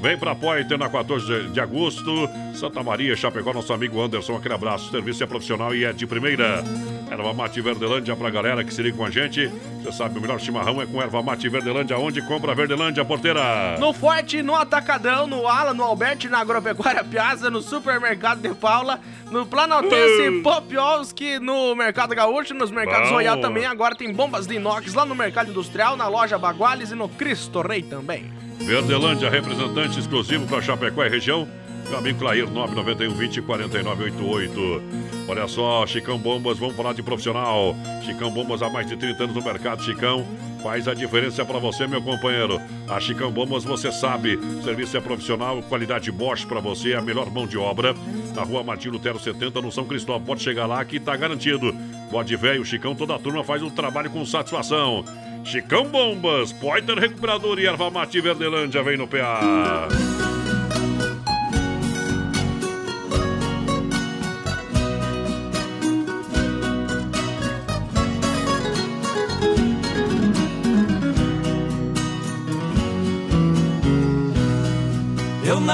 Vem 0.00 0.16
pra 0.16 0.34
Poiter 0.34 0.78
na 0.78 0.88
14 0.88 1.48
de 1.48 1.60
agosto. 1.60 2.28
Santa 2.54 2.82
Maria, 2.82 3.16
Chapecó, 3.16 3.52
nosso 3.52 3.72
amigo 3.72 4.00
Anderson. 4.00 4.36
Aquele 4.36 4.54
abraço. 4.54 4.90
Serviço 4.90 5.22
é 5.22 5.26
profissional 5.26 5.74
e 5.74 5.84
é 5.84 5.92
de 5.92 6.06
primeira. 6.06 6.62
Erva 7.10 7.32
Mate 7.32 7.60
Verdelândia 7.60 8.16
pra 8.16 8.30
galera 8.30 8.64
que 8.64 8.72
se 8.72 8.82
liga 8.82 8.96
com 8.96 9.04
a 9.04 9.10
gente. 9.10 9.50
Você 9.82 9.92
sabe, 9.92 10.18
o 10.18 10.22
melhor 10.22 10.40
chimarrão 10.40 10.82
é 10.82 10.86
com 10.86 11.00
Erva 11.00 11.22
Mate 11.22 11.48
Verdelândia. 11.48 11.98
Onde 11.98 12.20
compra 12.22 12.54
Verdelândia, 12.54 13.04
porteira? 13.04 13.76
No 13.78 13.92
Forte, 13.92 14.42
no 14.42 14.54
Atacadão, 14.54 15.26
no 15.26 15.46
Ala, 15.46 15.72
no 15.72 15.84
Alberti, 15.84 16.28
na 16.28 16.38
Agropecuária 16.38 17.04
Piazza, 17.04 17.50
no 17.50 17.62
Supermercado 17.76 18.40
de 18.40 18.54
Paula, 18.54 19.00
no 19.30 19.44
Planaltense 19.44 20.28
Hum. 20.30 20.42
Popiolski, 20.42 21.38
no 21.38 21.74
Mercado 21.74 22.14
Gaúcho, 22.14 22.54
nos 22.54 22.70
Mercados 22.70 23.08
Bom. 23.10 23.16
Royal 23.16 23.38
também. 23.40 23.66
Agora 23.66 23.94
tem 23.94 24.12
bombas 24.12 24.46
de 24.46 24.54
inox 24.54 24.94
lá 24.94 25.04
no 25.04 25.14
Mercado 25.14 25.50
Industrial, 25.50 25.96
na 25.96 26.08
loja 26.08 26.38
Baguales 26.38 26.90
e 26.90 26.94
no 26.94 27.08
Cristo 27.08 27.60
Rei 27.60 27.82
também. 27.82 28.32
Verdelândia, 28.60 29.28
representante 29.28 29.98
exclusivo 29.98 30.46
para 30.46 30.62
Chapecó 30.62 31.04
e 31.04 31.08
região. 31.10 31.46
Meu 31.88 31.98
amigo 31.98 32.18
Clair, 32.18 32.50
991 32.50 33.14
20 33.14 33.42
4988. 33.42 34.82
Olha 35.28 35.46
só, 35.46 35.86
Chicão 35.86 36.18
Bombas, 36.18 36.58
vamos 36.58 36.76
falar 36.76 36.92
de 36.92 37.02
profissional. 37.02 37.76
Chicão 38.04 38.30
Bombas 38.30 38.60
há 38.60 38.68
mais 38.68 38.86
de 38.86 38.96
30 38.96 39.24
anos 39.24 39.36
no 39.36 39.42
mercado. 39.42 39.82
Chicão 39.82 40.26
faz 40.62 40.88
a 40.88 40.94
diferença 40.94 41.44
para 41.44 41.60
você, 41.60 41.86
meu 41.86 42.02
companheiro. 42.02 42.60
A 42.88 42.98
Chicão 42.98 43.30
Bombas, 43.30 43.62
você 43.62 43.92
sabe, 43.92 44.36
serviço 44.64 44.96
é 44.96 45.00
profissional, 45.00 45.62
qualidade 45.62 46.10
Bosch 46.10 46.44
para 46.44 46.58
você, 46.58 46.94
a 46.94 47.00
melhor 47.00 47.30
mão 47.30 47.46
de 47.46 47.56
obra. 47.56 47.94
Na 48.34 48.42
rua 48.42 48.64
Martim 48.64 48.88
Lutero 48.88 49.18
70, 49.18 49.60
no 49.60 49.70
São 49.70 49.84
Cristóvão. 49.84 50.24
Pode 50.24 50.42
chegar 50.42 50.66
lá 50.66 50.84
que 50.84 50.98
tá 50.98 51.16
garantido. 51.16 51.72
Pode 52.10 52.34
velho, 52.34 52.64
Chicão, 52.64 52.96
toda 52.96 53.14
a 53.14 53.18
turma 53.18 53.44
faz 53.44 53.62
o 53.62 53.70
trabalho 53.70 54.10
com 54.10 54.26
satisfação. 54.26 55.04
Chicão 55.44 55.86
Bombas, 55.86 56.52
Poiter 56.52 56.98
Recuperador 56.98 57.60
e 57.60 57.66
Erva 57.66 57.90
Mate 57.90 58.20
Verdelândia 58.20 58.82
vem 58.82 58.96
no 58.96 59.06
PA. 59.06 59.86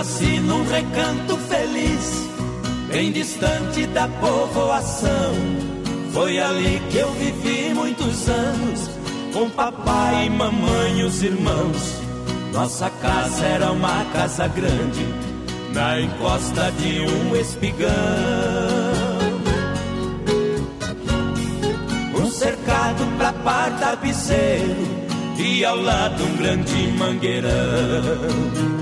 Nasci 0.02 0.40
num 0.40 0.64
recanto 0.64 1.36
feliz, 1.36 2.28
bem 2.88 3.12
distante 3.12 3.86
da 3.86 4.08
povoação. 4.08 5.32
Foi 6.12 6.40
ali 6.40 6.82
que 6.90 6.98
eu 6.98 7.12
vivi 7.12 7.72
muitos 7.72 8.28
anos, 8.28 8.90
com 9.32 9.48
papai 9.50 10.28
mamãe 10.28 10.98
e 10.98 11.04
os 11.04 11.22
irmãos. 11.22 12.00
Nossa 12.52 12.90
casa 12.90 13.46
era 13.46 13.70
uma 13.70 14.04
casa 14.06 14.48
grande, 14.48 15.06
na 15.72 16.00
encosta 16.00 16.72
de 16.72 17.02
um 17.02 17.36
espigão. 17.36 17.92
Um 22.20 22.28
cercado 22.28 23.06
pra 23.18 23.32
par 23.32 23.70
tapeceiro, 23.78 24.84
e 25.38 25.64
ao 25.64 25.76
lado 25.76 26.24
um 26.24 26.36
grande 26.38 26.88
mangueirão. 26.98 28.81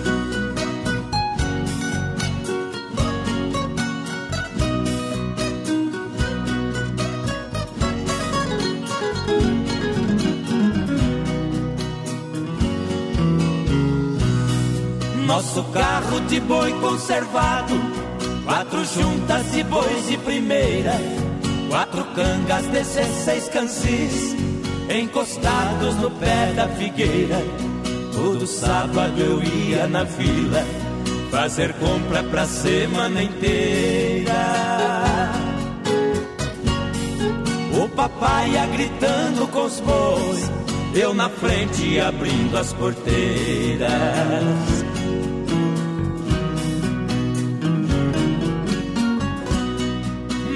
Nosso 15.41 15.63
carro 15.73 16.19
de 16.27 16.39
boi 16.39 16.71
conservado, 16.73 17.73
quatro 18.45 18.85
juntas 18.85 19.51
de 19.51 19.63
bois 19.63 20.07
de 20.07 20.15
primeira, 20.19 20.93
quatro 21.67 22.05
cangas, 22.13 22.67
16 22.67 23.49
cansis, 23.49 24.35
encostados 24.87 25.95
no 25.95 26.11
pé 26.11 26.53
da 26.55 26.67
figueira. 26.67 27.37
Todo 28.13 28.45
sábado 28.45 29.19
eu 29.19 29.41
ia 29.43 29.87
na 29.87 30.03
vila, 30.03 30.63
fazer 31.31 31.73
compra 31.73 32.21
pra 32.21 32.45
semana 32.45 33.23
inteira. 33.23 34.31
O 37.83 37.89
papai 37.89 38.51
ia 38.51 38.67
gritando 38.67 39.47
com 39.47 39.65
os 39.65 39.79
bois, 39.79 40.51
eu 40.93 41.15
na 41.15 41.29
frente 41.29 41.99
abrindo 41.99 42.55
as 42.59 42.71
porteiras. 42.73 43.89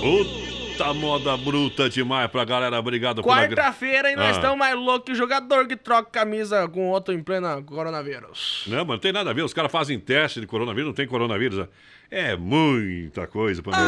Puta 0.00 0.94
moda 0.94 1.36
bruta 1.36 1.88
demais 1.88 2.30
pra 2.30 2.44
galera. 2.44 2.78
Obrigado 2.78 3.22
Quarta-feira 3.22 4.12
e 4.12 4.16
nós 4.16 4.26
Ah. 4.28 4.30
estamos 4.32 4.56
mais 4.58 4.74
loucos 4.76 5.06
que 5.06 5.14
jogador 5.14 5.66
que 5.66 5.76
troca 5.76 6.08
camisa 6.10 6.68
com 6.68 6.88
outro 6.88 7.12
em 7.12 7.22
plena 7.22 7.60
coronavírus. 7.62 8.62
Não, 8.68 8.78
mas 8.78 8.88
não 8.88 8.98
tem 8.98 9.12
nada 9.12 9.30
a 9.30 9.32
ver. 9.32 9.42
Os 9.42 9.52
caras 9.52 9.72
fazem 9.72 9.98
teste 9.98 10.40
de 10.40 10.46
coronavírus, 10.46 10.86
não 10.86 10.94
tem 10.94 11.06
coronavírus. 11.06 11.58
né? 11.58 11.66
É 12.10 12.36
muita 12.36 13.26
coisa 13.26 13.60
pra 13.62 13.76
mim. 13.76 13.84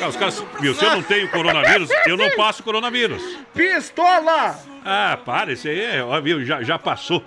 Os 0.08 0.16
caras, 0.16 0.42
viu, 0.60 0.74
se 0.74 0.82
eu 0.84 0.90
não 0.92 1.02
tenho 1.02 1.28
coronavírus, 1.30 1.90
eu 2.06 2.16
não 2.16 2.30
passo 2.30 2.62
coronavírus. 2.62 3.22
Pistola! 3.54 4.58
Ah, 4.84 5.18
para, 5.24 5.52
isso 5.52 5.68
aí 5.68 5.78
é, 5.78 6.02
ó, 6.02 6.18
viu, 6.20 6.42
já, 6.44 6.62
já 6.62 6.78
passou. 6.78 7.22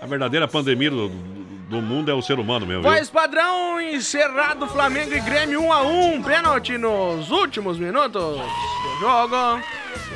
A 0.00 0.04
verdadeira 0.06 0.46
pandemia 0.46 0.90
do, 0.90 1.08
do 1.08 1.51
mundo 1.80 2.10
é 2.10 2.14
o 2.14 2.20
ser 2.20 2.38
humano 2.38 2.66
mesmo? 2.66 2.82
Voz 2.82 3.08
padrão 3.08 3.80
encerrado 3.80 4.66
Flamengo 4.66 5.14
e 5.14 5.20
Grêmio 5.20 5.62
1 5.62 5.72
a 5.72 5.82
1 5.82 6.22
pênalti 6.22 6.76
nos 6.76 7.30
últimos 7.30 7.78
minutos 7.78 8.22
do 8.22 9.00
jogo. 9.00 9.62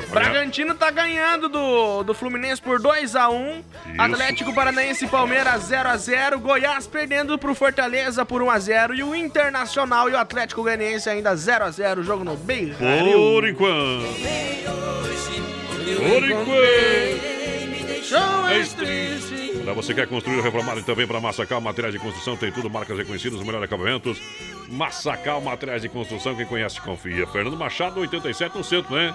Bragantino 0.09 0.73
tá 0.73 0.89
ganhando 0.89 1.49
do, 1.49 2.03
do 2.03 2.13
Fluminense 2.13 2.61
por 2.61 2.79
2 2.79 3.15
a 3.15 3.29
1 3.29 3.63
Atlético 3.97 4.53
Paranaense 4.53 5.05
e 5.05 5.07
Palmeiras 5.07 5.63
0 5.63 5.89
a 5.89 5.97
0 5.97 6.39
Goiás 6.39 6.87
perdendo 6.87 7.37
pro 7.37 7.53
Fortaleza 7.53 8.25
por 8.25 8.41
1 8.41 8.49
a 8.49 8.59
0 8.59 8.95
E 8.95 9.03
o 9.03 9.15
Internacional 9.15 10.09
e 10.09 10.13
o 10.13 10.17
Atlético 10.17 10.63
Goianiense 10.63 11.09
ainda 11.09 11.35
0 11.35 11.65
a 11.65 11.71
0 11.71 12.03
Jogo 12.03 12.23
no 12.23 12.35
Beira 12.35 12.75
Por 12.75 13.47
enquanto. 13.47 14.05
Por 16.09 16.29
enquanto. 16.29 17.46
Para 19.63 19.73
você 19.73 19.93
quer 19.93 20.07
construir 20.07 20.37
ou 20.37 20.43
reformar 20.43 20.81
também 20.83 21.05
para 21.05 21.19
Massacal 21.19 21.59
Materiais 21.59 21.93
de 21.93 21.99
Construção, 21.99 22.37
tem 22.37 22.51
tudo, 22.51 22.69
marcas 22.69 22.97
reconhecidas, 22.97 23.39
melhores 23.41 23.65
acabamentos. 23.65 24.21
Massacal 24.69 25.41
Materiais 25.41 25.81
de 25.81 25.89
Construção, 25.89 26.33
quem 26.33 26.45
conhece, 26.45 26.79
confia. 26.79 27.27
Fernando 27.27 27.57
Machado, 27.57 27.99
87 27.99 28.57
no 28.57 28.63
centro, 28.63 28.95
né? 28.95 29.13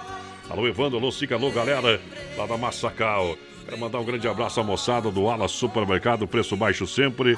Alô, 0.49 0.67
Evandro, 0.67 0.99
alô, 0.99 1.11
Sica, 1.11 1.35
alô, 1.35 1.49
galera, 1.49 1.99
lá 2.37 2.45
da 2.45 2.55
Massacal. 2.55 3.35
Quero 3.65 3.79
mandar 3.79 3.99
um 3.99 4.05
grande 4.05 4.27
abraço 4.27 4.59
à 4.59 4.63
moçada 4.63 5.09
do 5.09 5.27
Ala 5.27 5.47
Supermercado, 5.47 6.27
preço 6.27 6.55
baixo 6.55 6.85
sempre. 6.85 7.37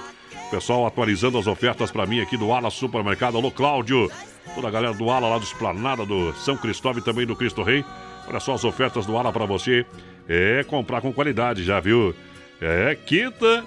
Pessoal 0.52 0.86
atualizando 0.86 1.38
as 1.38 1.48
ofertas 1.48 1.90
para 1.90 2.06
mim 2.06 2.20
aqui 2.20 2.36
do 2.36 2.52
Ala 2.52 2.70
Supermercado. 2.70 3.38
Alô, 3.38 3.50
Cláudio, 3.50 4.12
toda 4.54 4.68
a 4.68 4.72
galera 4.72 4.94
do 4.94 5.10
Ala 5.10 5.30
lá 5.30 5.38
do 5.38 5.44
Esplanada, 5.44 6.06
do 6.06 6.34
São 6.34 6.58
Cristóvão 6.58 7.00
e 7.00 7.06
também 7.06 7.26
do 7.26 7.36
Cristo 7.36 7.64
Rei. 7.64 7.86
Olha 8.28 8.40
só 8.40 8.54
as 8.54 8.64
ofertas 8.64 9.06
do 9.06 9.16
Ala 9.18 9.32
para 9.32 9.46
você. 9.46 9.86
É 10.28 10.64
comprar 10.64 11.02
com 11.02 11.14
qualidade, 11.14 11.64
já 11.64 11.80
viu? 11.80 12.16
É 12.60 12.96
quinta 13.06 13.64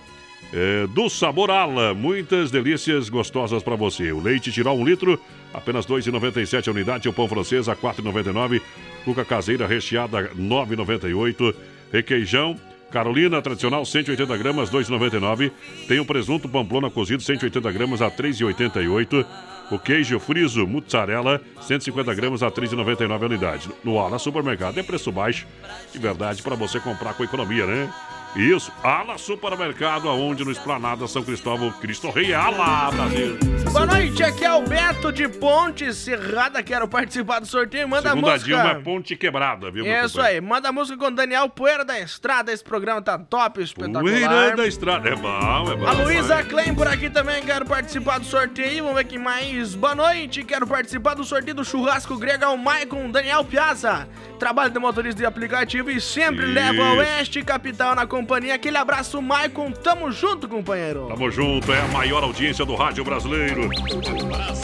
é, 0.52 0.86
do 0.88 1.08
sabor 1.08 1.50
Ala. 1.50 1.94
Muitas 1.94 2.50
delícias 2.50 3.08
gostosas 3.08 3.62
para 3.62 3.76
você. 3.76 4.12
O 4.12 4.20
leite 4.20 4.50
tirar 4.50 4.72
um 4.72 4.84
litro, 4.84 5.20
apenas 5.52 5.86
R$ 5.86 5.94
2,97 5.94 6.68
a 6.68 6.70
unidade. 6.70 7.08
O 7.08 7.12
pão 7.12 7.28
francês 7.28 7.68
a 7.68 7.72
R$ 7.72 7.78
4,99. 7.80 8.60
Cuca 9.04 9.24
caseira 9.24 9.66
recheada 9.66 10.20
R$ 10.20 10.30
9,98. 10.36 11.54
Requeijão. 11.92 12.56
Carolina 12.90 13.42
tradicional 13.42 13.84
180 13.84 14.36
gramas 14.38 14.70
2,99. 14.70 15.52
Tem 15.86 16.00
o 16.00 16.06
presunto 16.06 16.48
pamplona 16.48 16.90
cozido 16.90 17.22
180 17.22 17.70
gramas 17.70 18.00
a 18.00 18.10
3,88. 18.10 19.26
O 19.70 19.78
queijo 19.78 20.18
friso 20.18 20.66
mussarela 20.66 21.40
150 21.60 22.14
gramas 22.14 22.42
a 22.42 22.50
3,99 22.50 23.22
a 23.22 23.26
unidade. 23.26 23.70
No 23.84 23.98
Ala 23.98 24.18
Supermercado 24.18 24.78
é 24.78 24.82
preço 24.82 25.12
baixo 25.12 25.46
de 25.92 25.98
verdade 25.98 26.42
para 26.42 26.54
você 26.54 26.80
comprar 26.80 27.14
com 27.14 27.22
economia, 27.22 27.66
né? 27.66 27.92
Isso, 28.36 28.70
Ala 28.84 29.18
Supermercado, 29.18 30.08
aonde 30.08 30.44
no 30.44 30.52
Esplanada 30.52 31.08
São 31.08 31.24
Cristóvão, 31.24 31.72
Cristo 31.72 32.10
Rei, 32.10 32.32
Ala, 32.32 32.90
Brasil. 32.90 33.38
Boa 33.72 33.86
noite, 33.86 34.22
aqui 34.22 34.44
é 34.44 34.52
o 34.52 34.62
Beto 34.62 35.12
de 35.12 35.28
Ponte 35.28 35.92
Serrada, 35.92 36.62
quero 36.62 36.86
participar 36.86 37.40
do 37.40 37.46
sorteio, 37.46 37.88
manda 37.88 38.10
Segunda 38.10 38.32
música. 38.32 38.46
Dilma 38.46 38.70
é 38.70 38.74
ponte 38.76 39.16
quebrada, 39.16 39.70
viu, 39.70 39.84
meu 39.84 40.04
Isso 40.04 40.20
aí, 40.20 40.40
manda 40.40 40.70
música 40.70 40.96
com 40.96 41.12
Daniel 41.12 41.48
Poeira 41.48 41.84
da 41.84 41.98
Estrada, 41.98 42.52
esse 42.52 42.62
programa 42.62 43.02
tá 43.02 43.18
top, 43.18 43.60
espetacular. 43.60 44.02
Poeira 44.02 44.56
da 44.56 44.66
estrada, 44.66 45.08
é 45.08 45.16
bom, 45.16 45.72
é 45.72 45.76
bom. 45.76 45.86
A 45.86 45.92
Luísa 45.92 46.34
vai. 46.36 46.44
Klein 46.44 46.74
por 46.74 46.86
aqui 46.86 47.10
também, 47.10 47.42
quero 47.42 47.66
participar 47.66 48.18
do 48.18 48.24
sorteio. 48.24 48.84
Vamos 48.84 48.96
ver 48.96 49.04
quem 49.04 49.18
mais. 49.18 49.74
Boa 49.74 49.94
noite, 49.94 50.44
quero 50.44 50.66
participar 50.66 51.14
do 51.14 51.24
sorteio 51.24 51.56
do 51.56 51.64
churrasco 51.64 52.16
grego 52.16 52.44
ao 52.44 52.56
Maicon 52.56 53.10
Daniel 53.10 53.44
Piazza. 53.44 54.08
Trabalho 54.38 54.70
de 54.70 54.78
motorista 54.78 55.18
de 55.18 55.26
aplicativo 55.26 55.90
e 55.90 56.00
sempre 56.00 56.44
Isso. 56.44 56.54
leva 56.54 56.82
a 56.82 56.92
Oeste 56.94 57.42
Capital 57.42 57.94
na 57.94 58.06
companhia. 58.06 58.27
Aquele 58.54 58.76
abraço, 58.76 59.22
Maicon. 59.22 59.72
Tamo 59.72 60.12
junto, 60.12 60.46
companheiro. 60.46 61.06
Tamo 61.08 61.30
junto, 61.30 61.72
é 61.72 61.80
a 61.80 61.88
maior 61.88 62.22
audiência 62.22 62.64
do 62.64 62.74
rádio 62.74 63.02
brasileiro. 63.02 63.70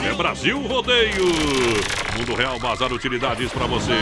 É 0.06 0.14
Brasil 0.14 0.60
Rodeio. 0.60 1.24
Mundo 2.18 2.34
Real 2.34 2.58
Bazar 2.60 2.92
Utilidades 2.92 3.50
pra 3.50 3.66
você. 3.66 3.92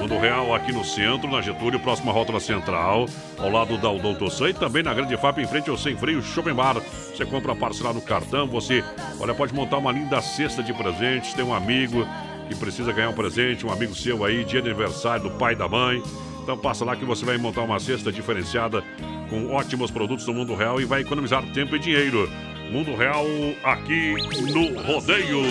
Mundo 0.00 0.18
Real 0.18 0.54
aqui 0.54 0.72
no 0.72 0.84
centro, 0.84 1.30
na 1.30 1.40
Getúlio, 1.40 1.78
próxima 1.78 2.10
rótula 2.10 2.40
central, 2.40 3.06
ao 3.38 3.50
lado 3.50 3.76
da 3.78 3.90
Odontosan 3.90 4.48
e 4.48 4.54
também 4.54 4.82
na 4.82 4.94
Grande 4.94 5.16
FAP, 5.16 5.38
em 5.38 5.46
frente 5.46 5.70
ao 5.70 5.76
Sem 5.76 5.96
Freio 5.96 6.22
Shopping 6.22 6.54
Bar. 6.54 6.74
Você 6.74 7.24
compra 7.24 7.54
parcelar 7.54 7.94
no 7.94 8.00
cartão, 8.00 8.48
você, 8.48 8.82
olha, 9.20 9.34
pode 9.34 9.54
montar 9.54 9.78
uma 9.78 9.92
linda 9.92 10.20
cesta 10.22 10.62
de 10.62 10.72
presentes, 10.72 11.34
tem 11.34 11.44
um 11.44 11.54
amigo 11.54 12.06
que 12.48 12.54
precisa 12.54 12.92
ganhar 12.92 13.10
um 13.10 13.14
presente, 13.14 13.66
um 13.66 13.72
amigo 13.72 13.94
seu 13.94 14.24
aí, 14.24 14.44
de 14.44 14.56
aniversário 14.58 15.24
do 15.24 15.30
pai 15.32 15.54
da 15.54 15.68
mãe. 15.68 16.02
Então 16.46 16.56
passa 16.56 16.84
lá 16.84 16.94
que 16.94 17.04
você 17.04 17.24
vai 17.24 17.36
montar 17.36 17.62
uma 17.62 17.80
cesta 17.80 18.12
diferenciada 18.12 18.80
com 19.28 19.52
ótimos 19.52 19.90
produtos 19.90 20.24
do 20.24 20.32
mundo 20.32 20.54
real 20.54 20.80
e 20.80 20.84
vai 20.84 21.00
economizar 21.00 21.42
tempo 21.52 21.74
e 21.74 21.78
dinheiro. 21.80 22.30
Mundo 22.70 22.94
Real 22.96 23.24
aqui 23.62 24.14
no 24.52 24.82
Rodeio. 24.82 25.42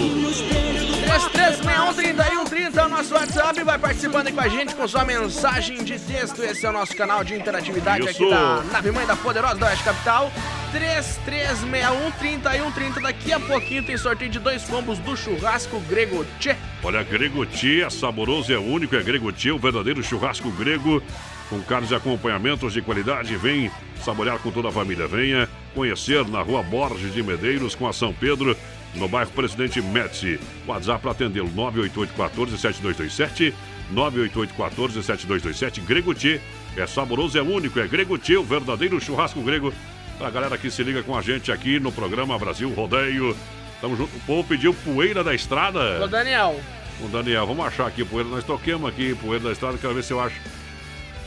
3361 1.32 2.80
é 2.80 2.86
o 2.86 2.90
nosso 2.90 3.14
WhatsApp. 3.14 3.64
Vai 3.64 3.80
participando 3.80 4.28
aí 4.28 4.34
com 4.34 4.42
a 4.42 4.48
gente 4.48 4.76
com 4.76 4.88
sua 4.88 5.06
mensagem 5.06 5.84
de 5.84 5.98
texto. 5.98 6.44
Esse 6.44 6.66
é 6.66 6.70
o 6.70 6.74
nosso 6.74 6.96
canal 6.96 7.24
de 7.24 7.34
interatividade 7.34 8.06
Isso. 8.06 8.24
aqui 8.24 8.30
da 8.30 8.64
Nave 8.72 8.92
Mãe 8.92 9.06
da 9.06 9.16
Poderosa 9.16 9.56
da 9.56 9.68
Oeste 9.68 9.84
Capital. 9.84 10.32
3361 10.72 13.02
Daqui 13.02 13.32
a 13.32 13.40
pouquinho 13.40 13.84
tem 13.84 13.98
sorteio 13.98 14.30
de 14.30 14.40
dois 14.40 14.64
combos 14.66 15.00
do 15.00 15.16
churrasco 15.16 15.80
grego 15.82 16.26
Tchê. 16.40 16.56
Olha, 16.84 17.02
Gregoti 17.02 17.82
é 17.82 17.90
saboroso, 17.90 18.54
é 18.54 18.58
único, 18.58 18.96
é 18.96 19.02
Gregoti, 19.02 19.52
o 19.52 19.58
verdadeiro 19.58 20.04
churrasco 20.04 20.52
grego 20.52 21.02
com 21.49 21.61
carnes 21.61 21.91
e 21.91 21.95
acompanhamentos 21.95 22.73
de 22.73 22.81
qualidade. 22.81 23.35
Vem 23.38 23.72
saborear 24.03 24.39
com 24.39 24.51
toda 24.51 24.69
a 24.69 24.72
família. 24.72 25.07
Venha 25.07 25.47
conhecer 25.73 26.27
na 26.27 26.41
rua 26.41 26.63
Borges 26.63 27.13
de 27.13 27.22
Medeiros 27.22 27.76
com 27.76 27.88
a 27.88 27.93
São 27.93 28.13
Pedro, 28.13 28.55
no 28.95 29.07
bairro 29.07 29.31
Presidente 29.31 29.81
Médici. 29.81 30.39
WhatsApp 30.65 31.01
para 31.01 31.11
atendê-lo 31.11 31.49
988-14-7227. 31.49 33.53
988-14-7227. 33.93 35.81
Gregoti 35.81 36.41
é 36.76 36.88
saboroso, 36.88 37.38
é 37.38 37.41
único, 37.41 37.80
é 37.80 37.88
Gregoti, 37.88 38.35
o 38.35 38.43
verdadeiro 38.43 38.99
churrasco 38.99 39.41
grego. 39.41 39.73
Pra 40.17 40.30
galera 40.30 40.57
que 40.57 40.72
se 40.72 40.81
liga 40.81 41.03
com 41.03 41.17
a 41.17 41.22
gente 41.22 41.51
aqui 41.51 41.80
no 41.80 41.91
programa 41.91 42.39
Brasil 42.39 42.73
Rodeio. 42.73 43.35
Tamo 43.81 43.97
junto. 43.97 44.15
O 44.15 44.19
povo 44.22 44.47
pediu 44.47 44.73
poeira 44.73 45.23
da 45.23 45.34
estrada. 45.34 46.01
Ô, 46.01 46.07
Daniel, 46.07 46.59
com 46.99 47.05
o 47.05 47.09
Daniel. 47.09 47.45
Vamos 47.45 47.65
achar 47.65 47.85
aqui, 47.85 48.05
poeira. 48.05 48.30
Nós 48.30 48.43
toquemos 48.43 48.89
aqui, 48.89 49.13
poeira 49.15 49.43
da 49.43 49.51
estrada. 49.51 49.77
Quero 49.77 49.93
ver 49.93 50.03
se 50.03 50.13
eu 50.13 50.22
acho. 50.22 50.39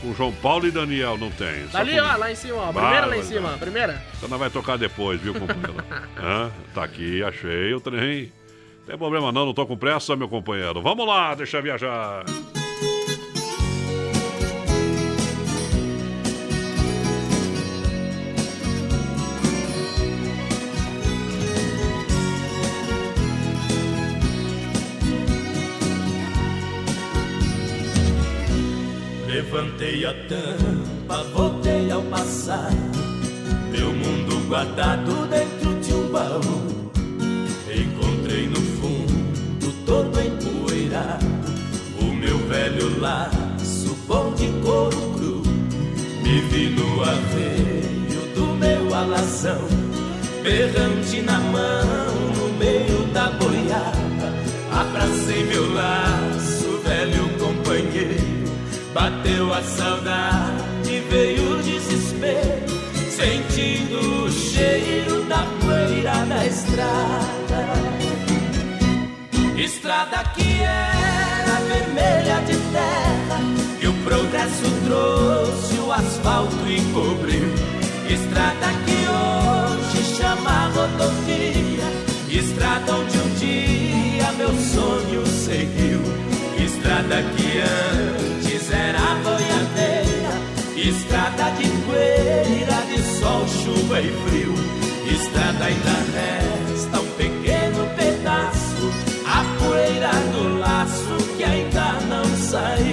Com 0.00 0.14
João 0.14 0.32
Paulo 0.32 0.66
e 0.66 0.70
Daniel, 0.70 1.18
não 1.18 1.30
tem. 1.30 1.68
Só 1.70 1.78
Ali, 1.78 1.96
com- 1.98 2.06
ó, 2.06 2.16
lá 2.16 2.30
em 2.30 2.34
cima, 2.36 2.56
ó. 2.56 2.72
Primeira 2.72 3.06
lá 3.06 3.16
em 3.16 3.22
cima, 3.22 3.48
primeira. 3.58 4.02
Então 4.16 4.28
nós 4.28 4.38
vai 4.38 4.48
tocar 4.50 4.76
depois, 4.78 5.20
viu, 5.20 5.34
companheiro? 5.34 5.74
Hã? 6.16 6.50
Tá 6.74 6.84
aqui, 6.84 7.22
achei 7.22 7.74
o 7.74 7.80
trem. 7.80 8.32
Tem 8.86 8.96
problema 8.96 9.30
não, 9.32 9.44
não 9.46 9.52
tô 9.54 9.66
com 9.66 9.76
pressa, 9.76 10.14
meu 10.16 10.28
companheiro. 10.28 10.80
Vamos 10.80 11.06
lá, 11.06 11.34
deixa 11.34 11.60
viajar. 11.60 12.24
Levantei 29.50 30.04
a 30.04 30.12
tampa, 30.28 31.22
voltei 31.32 31.90
ao 31.90 32.02
passado. 32.02 32.76
Meu 33.72 33.94
mundo 33.94 34.46
guardado 34.46 35.26
dentro 35.26 35.74
de 35.80 35.94
um 35.94 36.12
baú. 36.12 36.90
Encontrei 37.74 38.46
no 38.46 38.60
fundo, 38.60 39.72
todo 39.86 40.20
empoeirado. 40.20 41.24
O 41.98 42.04
meu 42.14 42.36
velho 42.46 43.00
laço, 43.00 43.96
bom 44.06 44.34
de 44.34 44.48
couro 44.62 45.14
cru. 45.14 45.42
Me 46.22 46.42
vi 46.42 46.68
no 46.68 47.02
arreio 47.02 48.34
do 48.34 48.54
meu 48.54 48.94
alazão. 48.94 49.66
Berrante 50.42 51.22
na 51.22 51.40
mão, 51.40 52.36
no 52.36 52.52
meio 52.58 53.02
da 53.14 53.30
boiada. 53.30 54.34
Abracei 54.72 55.44
meu 55.44 55.72
laço. 55.72 56.57
Bateu 58.98 59.54
a 59.54 59.62
saudade, 59.62 61.00
veio 61.08 61.52
o 61.52 61.62
desespero, 61.62 62.66
sentindo 63.08 64.24
o 64.24 64.28
cheiro 64.32 65.22
da 65.26 65.46
poeira 65.60 66.24
da 66.24 66.44
estrada. 66.44 67.64
Estrada 69.56 70.24
que 70.34 70.62
era 70.62 71.60
vermelha 71.68 72.40
de 72.44 72.56
terra, 72.72 73.40
que 73.78 73.86
o 73.86 73.92
progresso 74.02 74.68
trouxe, 74.84 75.74
o 75.76 75.92
asfalto 75.92 76.68
encobriu. 76.68 77.54
Estrada 78.10 78.66
que 78.84 78.98
hoje 79.14 80.16
chama 80.16 80.72
rodovia, 80.74 81.86
estrada 82.28 82.96
onde 82.96 83.16
um 83.16 83.34
dia 83.36 84.32
meu 84.32 84.52
sonho 84.60 85.24
seguiu. 85.24 86.00
Estrada 86.58 87.22
que 87.36 87.58
era 87.58 87.68
boiadeira, 87.68 88.37
estrada 91.08 91.50
de 91.56 91.68
poeira, 91.86 92.82
de 92.86 93.02
sol, 93.18 93.46
chuva 93.48 94.00
e 94.00 94.12
frio. 94.28 94.54
Estrada 95.10 95.64
ainda 95.64 95.96
resta 96.12 97.00
um 97.00 97.06
pequeno 97.16 97.88
pedaço, 97.96 98.92
a 99.26 99.44
poeira 99.58 100.10
do 100.32 100.58
laço 100.58 101.36
que 101.36 101.44
ainda 101.44 101.92
não 102.08 102.24
saiu. 102.36 102.87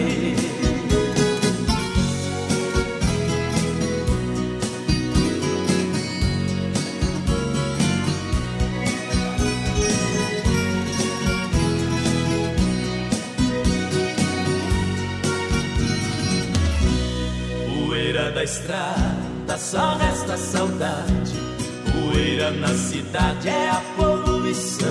É 23.18 23.70
a 23.70 23.82
poluição. 23.96 24.90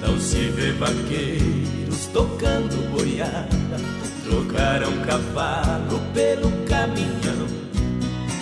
Não 0.00 0.18
se 0.20 0.48
vê 0.50 0.72
vaqueiros 0.72 2.06
tocando 2.12 2.90
boiada. 2.90 3.48
Trocaram 4.24 4.92
cavalo 5.06 6.00
pelo 6.14 6.50
caminhão. 6.66 7.46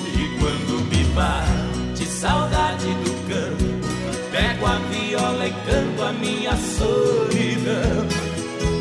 E 0.07 0.39
quando 0.39 0.85
me 0.91 1.05
bate 1.15 2.05
saudade 2.05 2.87
do 2.87 3.11
campo, 3.29 3.89
pego 4.31 4.67
a 4.67 4.79
viola 4.91 5.47
e 5.47 5.51
canto 5.51 6.03
a 6.03 6.13
minha 6.13 6.57
solidão. 6.57 8.07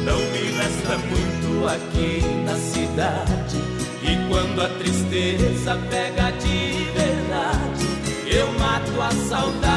Não 0.03 0.17
me 0.17 0.51
resta 0.57 0.97
muito 0.97 1.67
aqui 1.67 2.21
na 2.45 2.55
cidade. 2.55 3.57
E 4.03 4.27
quando 4.29 4.61
a 4.61 4.69
tristeza 4.79 5.77
pega 5.89 6.31
de 6.31 6.83
verdade, 6.93 7.87
eu 8.29 8.51
mato 8.59 9.01
a 9.01 9.11
saudade 9.29 9.76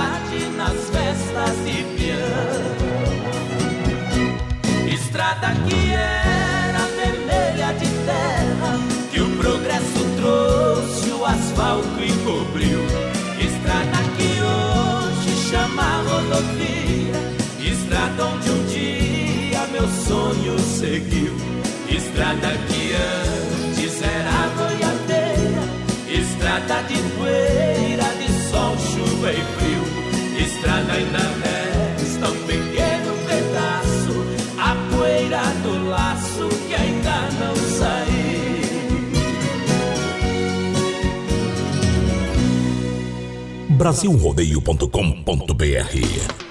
festas 0.92 1.56
de 1.64 1.82
peão. 1.96 2.70
Estrada 4.92 5.48
que 5.66 5.92
era 5.92 6.84
vermelha 6.96 7.72
de 7.74 7.88
terra, 8.06 8.72
que 9.10 9.20
o 9.20 9.36
progresso 9.36 10.04
trouxe, 10.16 11.10
o 11.10 11.24
asfalto 11.24 12.02
encobriu. 12.02 12.80
Estrada 13.38 14.00
que 14.16 14.30
hoje 14.42 15.50
chama 15.50 16.02
rodovia, 16.08 17.18
estrada 17.72 18.24
onde 18.26 18.50
um 18.50 18.64
dia 18.66 19.66
meu 19.72 19.88
sonho 19.88 20.58
seguiu. 20.58 21.34
Estrada 21.88 22.48
que 22.68 22.92
antes 22.94 24.02
era 24.02 24.48
boiadeira, 24.56 25.62
estrada 26.08 26.82
de 26.82 26.98
poeira, 27.16 28.08
de 28.18 28.50
sol, 28.50 28.76
chuva 28.78 29.32
e 29.32 29.42
frio. 29.58 29.89
Estrada 30.60 30.92
ainda 30.92 31.18
resta 31.42 32.28
um 32.28 32.36
pequeno 32.46 33.16
pedaço, 33.26 34.12
a 34.58 34.76
poeira 34.94 35.42
do 35.62 35.88
laço 35.88 36.50
que 36.68 36.74
ainda 36.74 37.30
não 37.40 37.56
saiu. 37.56 38.20
Brasilrodeio.com.br 43.70 46.49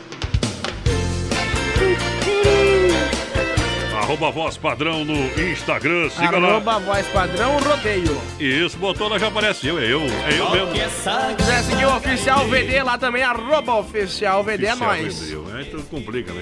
Arroba 4.20 4.32
voz 4.32 4.58
padrão 4.58 5.06
no 5.06 5.16
Instagram, 5.42 6.10
siga 6.10 6.38
lá. 6.38 6.50
Arroba 6.50 6.78
voz 6.80 7.08
padrão 7.08 7.58
rodeio. 7.60 8.22
Isso, 8.38 8.78
botou 8.78 9.08
lá 9.08 9.18
já 9.18 9.30
aparece 9.30 9.66
eu, 9.66 9.80
é 9.80 9.86
eu, 9.86 10.02
é 10.02 10.38
eu 10.38 10.52
mesmo. 10.52 10.90
Se 10.90 11.36
quiser 11.38 11.64
seguir 11.64 11.86
o 11.86 11.96
oficial 11.96 12.46
VD 12.48 12.84
lá 12.84 12.98
também, 12.98 13.24
arroba 13.24 13.76
oficial 13.76 14.44
VD 14.44 14.66
é 14.66 14.74
Oficial 14.74 14.90
nóis. 14.90 15.20
vendeu. 15.22 15.58
É, 15.58 15.64
tudo 15.64 15.84
complica, 15.84 16.34
né? 16.34 16.42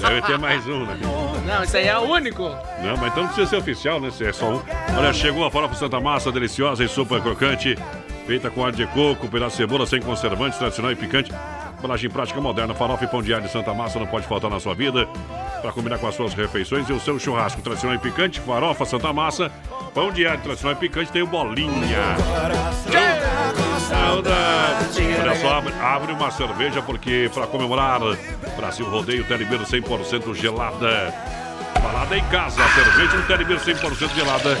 Deve 0.00 0.22
ter 0.22 0.38
mais 0.38 0.66
um, 0.66 0.86
né? 0.86 0.98
Não, 1.46 1.62
isso 1.62 1.76
aí 1.76 1.86
é 1.86 1.98
o 1.98 2.02
único. 2.02 2.44
Não, 2.44 2.96
mas 2.96 3.12
então 3.12 3.24
não 3.24 3.26
precisa 3.26 3.46
ser 3.50 3.56
oficial, 3.56 4.00
né? 4.00 4.10
Se 4.10 4.24
é 4.24 4.32
só 4.32 4.46
um. 4.48 4.62
Olha, 4.96 5.12
chegou 5.12 5.44
a 5.44 5.50
farofa 5.50 5.74
Santa 5.74 6.00
Massa, 6.00 6.32
deliciosa 6.32 6.82
e 6.82 6.88
super 6.88 7.20
crocante. 7.20 7.76
Feita 8.26 8.48
com 8.48 8.64
ar 8.64 8.72
de 8.72 8.86
coco, 8.86 9.28
pedaço 9.28 9.50
de 9.50 9.62
cebola, 9.64 9.86
sem 9.86 10.00
conservantes, 10.00 10.58
tradicional 10.58 10.92
e 10.92 10.96
picante. 10.96 11.30
Embalagem 11.80 12.10
prática 12.10 12.38
moderna, 12.42 12.74
farofa 12.74 13.04
e 13.04 13.06
pão 13.06 13.22
de 13.22 13.32
alho 13.32 13.44
de 13.44 13.50
Santa 13.50 13.72
Massa 13.72 13.98
não 13.98 14.06
pode 14.06 14.26
faltar 14.26 14.50
na 14.50 14.60
sua 14.60 14.74
vida. 14.74 15.08
Para 15.62 15.72
combinar 15.72 15.96
com 15.96 16.06
as 16.06 16.14
suas 16.14 16.34
refeições 16.34 16.86
e 16.90 16.92
o 16.92 17.00
seu 17.00 17.18
churrasco 17.18 17.62
tradicional 17.62 17.96
e 17.96 17.98
picante, 17.98 18.38
farofa 18.38 18.84
Santa 18.84 19.10
Massa, 19.14 19.50
pão 19.94 20.12
de 20.12 20.26
alho 20.26 20.42
tradicional 20.42 20.76
e 20.76 20.78
picante, 20.78 21.10
tem 21.10 21.22
o 21.22 21.26
bolinha. 21.26 22.16
Saudade. 23.88 25.00
Olha 25.22 25.34
só, 25.36 25.54
abre, 25.54 25.72
abre 25.80 26.12
uma 26.12 26.30
cerveja 26.30 26.82
porque 26.82 27.30
para 27.32 27.46
comemorar 27.46 27.98
Brasil 28.58 28.86
Rodeio 28.86 29.24
Telebir 29.24 29.60
100% 29.60 30.34
gelada. 30.34 31.14
Balada 31.82 32.18
em 32.18 32.24
casa, 32.24 32.62
cerveja 32.74 33.16
no 33.16 33.22
Telebir 33.22 33.58
100% 33.58 34.14
gelada. 34.14 34.56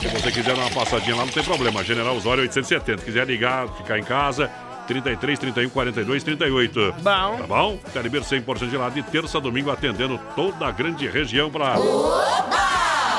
Se 0.00 0.08
você 0.08 0.30
quiser 0.30 0.54
dar 0.54 0.62
uma 0.62 0.70
passadinha 0.70 1.16
lá, 1.16 1.24
não 1.24 1.32
tem 1.32 1.42
problema. 1.42 1.82
General 1.82 2.14
Osório 2.14 2.42
870. 2.42 2.98
Se 2.98 3.04
quiser 3.04 3.26
ligar, 3.26 3.66
ficar 3.68 3.98
em 3.98 4.04
casa, 4.04 4.48
33 4.86 5.38
31 5.38 5.68
42 5.70 6.22
38. 6.22 6.94
Bom. 6.98 7.02
Tá 7.02 7.46
bom? 7.46 7.78
Telebir 7.92 8.22
100% 8.22 8.70
gelado 8.70 8.94
de 8.94 9.02
terça 9.02 9.38
a 9.38 9.40
domingo 9.40 9.70
atendendo 9.70 10.18
toda 10.36 10.66
a 10.66 10.70
grande 10.70 11.06
região 11.08 11.50
para 11.50 11.74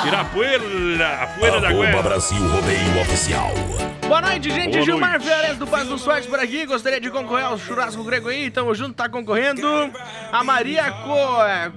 tirar 0.03 0.21
a 0.21 0.25
poeira, 0.25 1.23
a 1.23 1.27
poeira 1.27 1.61
da 1.61 1.71
guerra. 1.71 2.01
Brasil 2.01 2.47
Rodeio 2.47 3.01
Oficial. 3.01 3.51
Boa 4.07 4.21
noite, 4.21 4.49
gente. 4.51 4.73
Boa 4.73 4.85
Gilmar 4.85 5.19
noite. 5.19 5.25
Do 5.57 5.65
Paz 5.67 5.87
do 5.87 5.97
Sorte 5.97 6.27
por 6.27 6.39
aqui. 6.39 6.65
Gostaria 6.65 6.99
de 7.01 7.09
concorrer 7.09 7.45
ao 7.45 7.57
churrasco 7.57 8.03
grego 8.03 8.29
aí. 8.29 8.51
Tamo 8.51 8.73
junto, 8.75 8.93
tá 8.93 9.09
concorrendo. 9.09 9.65
A 10.31 10.43
Maria 10.43 10.91
Co, 10.91 11.43
é, 11.43 11.71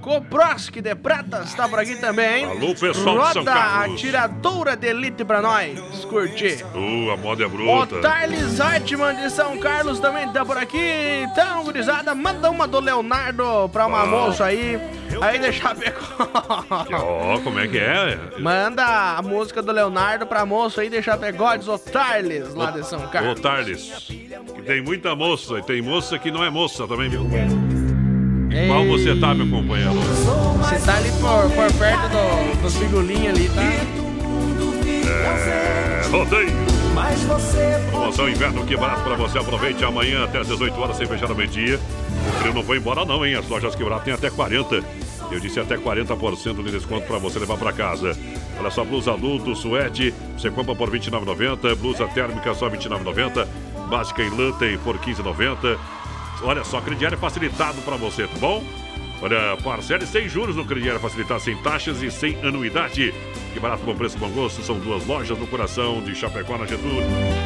de 0.83 0.95
Pratas 0.95 1.55
tá 1.55 1.69
por 1.69 1.79
aqui 1.79 1.97
também? 1.97 2.45
Alô, 2.45 2.75
pessoal 2.75 2.93
de 2.93 3.33
São 3.33 3.43
Roda 3.43 3.53
a 3.53 3.55
Carlos. 3.55 4.01
tiradora 4.01 4.77
de 4.77 4.89
elite 4.89 5.25
pra 5.25 5.41
nós. 5.41 5.79
Curtir. 6.05 6.65
Uh, 6.75 7.11
a 7.13 7.17
moda 7.17 7.45
é 7.45 7.47
O 7.47 7.51
bruta. 7.51 8.01
Tarles 8.01 8.61
Hartmann 8.61 9.17
de 9.17 9.31
São 9.31 9.59
Carlos 9.59 9.99
também 9.99 10.29
tá 10.31 10.45
por 10.45 10.59
aqui. 10.59 11.25
Então, 11.33 11.65
gurizada, 11.65 12.15
manda 12.15 12.51
uma 12.51 12.67
do 12.67 12.79
Leonardo 12.81 13.69
pra 13.73 13.87
uma 13.87 14.03
Ah. 14.03 14.07
moça 14.07 14.45
aí. 14.45 14.79
Aí 15.21 15.39
de 15.39 15.53
Chapecó. 15.53 16.29
Ó, 16.95 17.39
como 17.41 17.59
é 17.59 17.67
que 17.67 17.79
é? 17.79 18.19
Manda 18.39 19.17
a 19.17 19.23
música 19.23 19.63
do 19.63 19.73
Leonardo 19.73 20.27
pra 20.27 20.45
moço 20.47 20.81
aí 20.81 20.89
de 20.89 21.03
Chapecó, 21.03 21.57
diz 21.57 21.69
o 21.69 21.79
Tarles, 21.79 22.55
lá 22.55 22.71
de 22.71 22.87
São 22.87 23.07
Carlos. 23.09 23.41
Tardes. 23.41 24.07
Que 24.07 24.63
tem 24.63 24.83
muita 24.83 25.15
moça 25.15 25.59
e 25.59 25.63
tem 25.63 25.83
moça 25.83 26.19
que 26.19 26.31
não 26.31 26.45
é 26.45 26.51
moça 26.51 26.87
também, 26.87 27.09
viu? 27.09 27.27
Qual 28.67 28.87
você 28.87 29.15
tá, 29.17 29.35
meu 29.35 29.49
companheiro? 29.49 29.93
Você 29.93 30.79
tá 30.85 30.97
ali 30.97 31.11
por, 31.21 31.51
por 31.51 31.73
perto 31.79 32.09
do, 32.09 32.63
dos 32.63 32.77
figulinhos 32.77 33.29
ali, 33.29 33.49
tá? 33.51 33.63
É, 35.29 36.03
rodeio. 36.11 36.69
Promoção 37.91 38.29
Inverno 38.29 38.67
que 38.67 38.77
barato 38.77 39.03
pra 39.03 39.15
você. 39.15 39.39
Aproveite 39.39 39.85
amanhã 39.85 40.25
até 40.25 40.39
às 40.39 40.49
18 40.49 40.81
horas 40.81 40.97
sem 40.97 41.07
fechar 41.07 41.31
o 41.31 41.35
meio-dia. 41.35 41.79
O 41.79 42.33
frio 42.41 42.53
não 42.55 42.63
foi 42.63 42.79
embora 42.79 43.05
não, 43.05 43.25
hein? 43.25 43.35
As 43.37 43.47
lojas 43.49 43.75
que 43.75 43.85
barato 43.85 44.05
tem 44.05 44.15
até 44.15 44.29
40. 44.31 44.83
Eu 45.31 45.41
disse 45.41 45.61
até 45.61 45.77
40% 45.77 46.63
de 46.63 46.71
desconto 46.71 47.07
pra 47.07 47.19
você 47.19 47.39
levar 47.39 47.57
pra 47.59 47.73
casa. 47.73 48.17
Olha 48.59 48.71
só, 48.71 48.85
blusa 48.85 49.13
adulto, 49.13 49.55
suede, 49.55 50.15
você 50.37 50.51
compra 50.51 50.75
por 50.75 50.89
R$ 50.89 50.99
29,90. 50.99 51.75
Blusa 51.77 52.07
térmica 52.09 52.55
só 52.55 52.69
R$ 52.69 52.79
29,90. 52.79 53.47
Básica 53.89 54.23
em 54.23 54.31
lã 54.31 54.53
tem 54.53 54.79
por 54.79 54.97
R$ 54.97 55.13
15,90. 55.13 55.79
Olha 56.43 56.65
só, 56.65 56.81
crediário 56.81 57.19
facilitado 57.19 57.81
pra 57.83 57.97
você, 57.97 58.27
tá 58.27 58.39
bom? 58.39 58.63
Olha, 59.21 59.57
parcele 59.63 60.07
sem 60.07 60.29
juros 60.29 60.55
no 60.55 60.65
crediário 60.65 61.01
facilitado, 61.01 61.41
sem 61.41 61.57
taxas 61.57 62.03
e 62.03 62.11
sem 62.11 62.39
anuidade. 62.45 63.13
Que 63.53 63.59
barato, 63.59 63.83
bom 63.83 63.95
preço, 63.95 64.17
bom 64.19 64.29
gosto. 64.31 64.63
São 64.63 64.79
duas 64.79 65.05
lojas 65.07 65.37
no 65.37 65.47
coração 65.47 66.01
de 66.03 66.15
Chapecó, 66.15 66.57
na 66.57 66.67
Getúlio. 66.67 67.03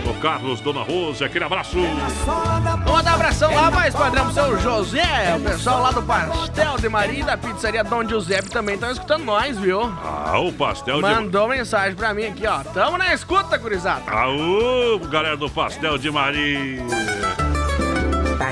O 0.07 0.15
Carlos, 0.21 0.61
Dona 0.61 0.83
Rosa, 0.83 1.27
aquele 1.27 1.45
abraço. 1.45 1.79
Um 1.79 2.97
abração 2.97 3.55
lá, 3.55 3.71
mais 3.71 3.95
padrão 3.95 4.25
pro 4.27 4.35
seu 4.35 4.59
José, 4.61 5.35
o 5.37 5.41
pessoal 5.41 5.83
lá 5.83 5.91
do 5.93 6.03
Pastel 6.03 6.77
de 6.77 6.89
Maria 6.89 7.21
e 7.21 7.23
da 7.23 7.37
pizzaria 7.37 7.85
Dom 7.85 8.07
Giuseppe 8.07 8.51
também 8.51 8.75
estão 8.75 8.91
escutando 8.91 9.25
nós, 9.25 9.59
viu? 9.59 9.83
Ah, 9.83 10.39
o 10.39 10.53
pastel 10.53 10.97
de... 10.97 11.03
Mandou 11.03 11.49
mensagem 11.49 11.95
pra 11.95 12.13
mim 12.13 12.25
aqui, 12.25 12.47
ó. 12.47 12.63
Tamo 12.63 12.99
na 12.99 13.15
escuta, 13.15 13.57
gurizada. 13.57 14.03
Aô, 14.11 14.99
galera 15.11 15.37
do 15.37 15.49
Pastel 15.49 15.99
de 15.99 16.11
Maria. 16.11 16.83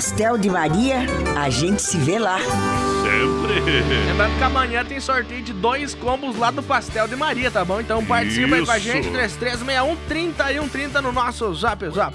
Pastel 0.00 0.38
de 0.38 0.48
Maria, 0.48 1.00
a 1.38 1.50
gente 1.50 1.82
se 1.82 1.98
vê 1.98 2.18
lá. 2.18 2.38
Sempre. 2.38 3.60
Lembrando 4.06 4.38
que 4.38 4.42
amanhã 4.42 4.82
tem 4.82 4.98
sorteio 4.98 5.42
de 5.42 5.52
dois 5.52 5.94
combos 5.94 6.38
lá 6.38 6.50
do 6.50 6.62
Pastel 6.62 7.06
de 7.06 7.14
Maria, 7.14 7.50
tá 7.50 7.62
bom? 7.66 7.82
Então 7.82 8.02
participa 8.02 8.54
aí 8.54 8.64
com 8.64 8.70
a 8.70 8.78
Isso. 8.78 8.86
gente, 8.86 9.10
3361 9.10 9.96
3130 10.08 11.02
no 11.02 11.12
nosso 11.12 11.54
Zap 11.54 11.86
Zap. 11.90 12.14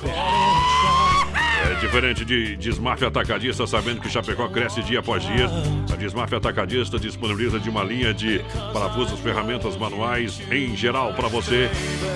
É 1.71 1.79
diferente 1.79 2.23
de 2.23 2.55
Desmaf 2.57 3.03
Atacadista, 3.03 3.65
sabendo 3.65 3.99
que 3.99 4.09
Chapecó 4.09 4.47
cresce 4.47 4.83
dia 4.83 4.99
após 4.99 5.23
dia. 5.23 5.49
A 5.91 5.95
Desmaf 5.95 6.31
Atacadista 6.33 6.99
disponibiliza 6.99 7.59
de 7.59 7.69
uma 7.69 7.83
linha 7.83 8.13
de 8.13 8.39
parafusos, 8.71 9.19
ferramentas 9.19 9.75
manuais 9.75 10.39
em 10.51 10.75
geral 10.75 11.13
para 11.13 11.27
você. 11.27 11.69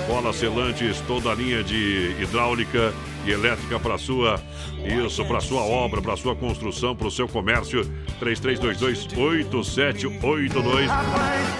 Bolas 0.06 0.36
selantes, 0.36 1.00
toda 1.06 1.32
a 1.32 1.34
linha 1.34 1.64
de 1.64 2.14
hidráulica 2.20 2.94
e 3.26 3.32
elétrica 3.32 3.80
para 3.80 3.98
sua 3.98 4.40
isso, 4.84 5.24
para 5.24 5.40
sua 5.40 5.62
obra, 5.62 6.00
para 6.00 6.16
sua 6.16 6.36
construção, 6.36 6.94
para 6.96 7.08
o 7.08 7.10
seu 7.10 7.28
comércio. 7.28 7.84
3322-8782. 8.20 10.88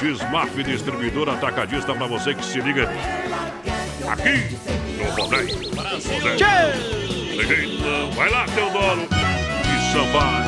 Desmaf 0.00 0.62
Distribuidor 0.62 1.28
Atacadista 1.28 1.92
para 1.94 2.06
você 2.06 2.34
que 2.34 2.44
se 2.44 2.60
liga 2.60 2.88
aqui 4.08 4.56
no 4.96 5.04
Rodeio. 5.10 5.58
Rodeio. 5.76 6.38
Vai 8.14 8.30
lá, 8.30 8.44
Teodoro. 8.54 9.08
E 9.64 9.92
samba. 9.92 10.44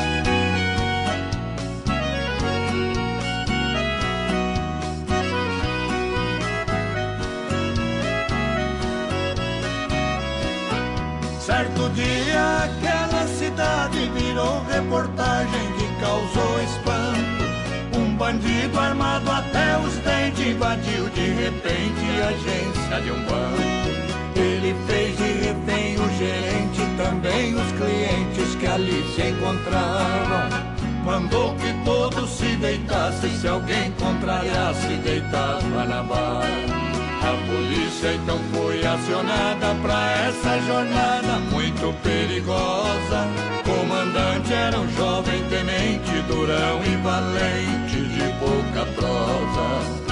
Certo 11.39 11.89
dia 11.95 12.63
aquela 12.63 13.27
cidade 13.27 14.11
virou 14.15 14.63
reportagem 14.65 15.73
que 15.77 15.99
causou 15.99 16.61
espanto. 16.61 17.97
Um 17.97 18.15
bandido 18.15 18.79
armado 18.79 19.31
até 19.31 19.79
os 19.79 19.95
dentes 19.95 20.45
invadiu 20.45 21.09
de 21.09 21.27
repente 21.31 22.21
a 22.21 22.27
agência 22.27 23.01
de 23.01 23.11
um 23.11 23.25
banco. 23.25 24.12
Fez 24.87 25.17
de 25.17 25.23
refém 25.23 25.95
o 25.95 26.09
gerente, 26.17 26.81
também 26.97 27.55
os 27.55 27.71
clientes 27.73 28.55
que 28.55 28.67
ali 28.67 29.03
se 29.15 29.29
encontravam. 29.29 30.73
Mandou 31.05 31.53
que 31.55 31.73
todos 31.83 32.29
se 32.29 32.55
deitassem, 32.55 33.29
se 33.37 33.47
alguém 33.47 33.91
contrariasse, 33.91 34.87
deitava 35.03 35.85
na 35.85 36.03
barra. 36.03 36.83
A 37.23 37.47
polícia 37.47 38.13
então 38.15 38.37
foi 38.53 38.85
acionada 38.85 39.75
pra 39.81 40.11
essa 40.27 40.59
jornada 40.61 41.39
muito 41.51 41.93
perigosa. 42.03 43.27
Comandante 43.63 44.53
era 44.53 44.77
um 44.77 44.89
jovem 44.93 45.41
tenente, 45.45 46.21
durão 46.27 46.81
e 46.83 46.97
valente, 46.97 47.95
de 47.95 48.33
pouca 48.39 48.85
prosa. 48.93 50.02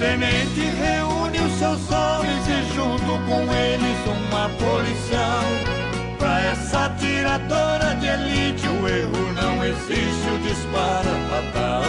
Tenente 0.00 0.60
reúne 0.60 1.38
os 1.40 1.52
seus 1.58 1.90
homens 1.90 2.48
e 2.48 2.74
junto 2.74 3.12
com 3.28 3.52
eles 3.52 3.98
uma 4.06 4.48
policial. 4.48 5.44
Pra 6.18 6.40
essa 6.40 6.88
tiradora 6.98 7.94
de 7.96 8.06
elite 8.06 8.66
o 8.66 8.88
erro 8.88 9.32
não 9.34 9.62
existe, 9.62 10.26
o 10.34 10.38
disparo 10.38 11.06
é 11.06 11.52
fatal. 11.52 11.82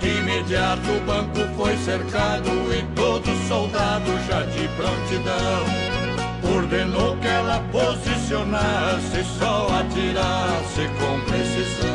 De 0.00 0.08
imediato 0.18 0.90
o 0.90 1.00
banco 1.00 1.40
foi 1.56 1.76
cercado 1.78 2.50
e 2.72 2.82
todo 2.94 3.48
soldado 3.48 4.10
já 4.28 4.42
de 4.42 4.68
prontidão. 4.76 5.90
Ordenou 6.54 7.16
que 7.16 7.28
ela 7.28 7.60
posicionasse, 7.72 9.24
só 9.38 9.66
atirasse 9.80 10.88
com 10.98 11.20
precisão. 11.20 11.89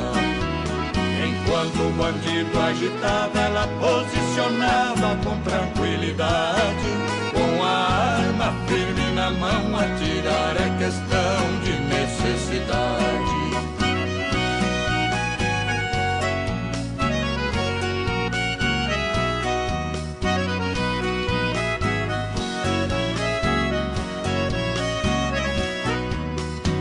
Enquanto 1.55 1.87
o 1.87 1.91
bandido 1.91 2.59
agitava, 2.59 3.39
ela 3.39 3.65
posicionava 3.79 5.15
com 5.23 5.39
tranquilidade. 5.39 6.89
Com 7.31 7.63
a 7.63 8.17
arma 8.17 8.53
firme 8.67 9.15
na 9.15 9.31
mão, 9.31 9.79
atirar 9.79 10.57
é 10.57 10.77
questão 10.77 11.59
de 11.63 11.79
necessidade. 11.79 13.35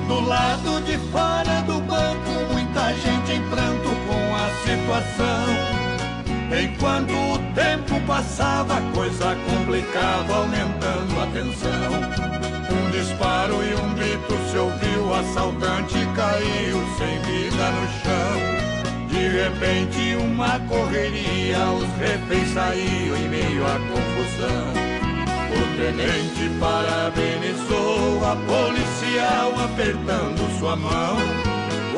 Do 0.09 0.21
lado 0.27 0.81
de 0.85 0.99
fora 1.13 1.63
do 1.63 1.81
banco, 1.81 2.24
situação. 4.85 5.47
Enquanto 6.63 7.11
o 7.13 7.39
tempo 7.55 8.01
passava, 8.07 8.77
a 8.77 8.81
coisa 8.93 9.37
complicava, 9.49 10.37
aumentando 10.37 11.21
a 11.21 11.27
tensão. 11.33 11.93
Um 12.71 12.91
disparo 12.91 13.55
e 13.65 13.75
um 13.75 13.95
grito 13.95 14.35
se 14.51 14.59
ouviu, 14.59 15.07
o 15.07 15.15
assaltante 15.15 16.07
caiu 16.15 16.85
sem 16.99 17.19
vida 17.23 17.71
no 17.71 17.89
chão. 18.03 18.55
De 19.09 19.29
repente, 19.29 20.17
uma 20.17 20.61
correria, 20.61 21.71
os 21.71 21.89
reféns 21.99 22.53
saíam 22.53 23.17
em 23.17 23.29
meio 23.29 23.67
à 23.67 23.79
confusão. 23.79 24.85
O 25.51 25.77
tenente 25.77 26.51
parabenizou 26.61 28.25
a 28.25 28.37
policial 28.37 29.65
apertando 29.65 30.59
sua 30.59 30.77
mão. 30.77 31.54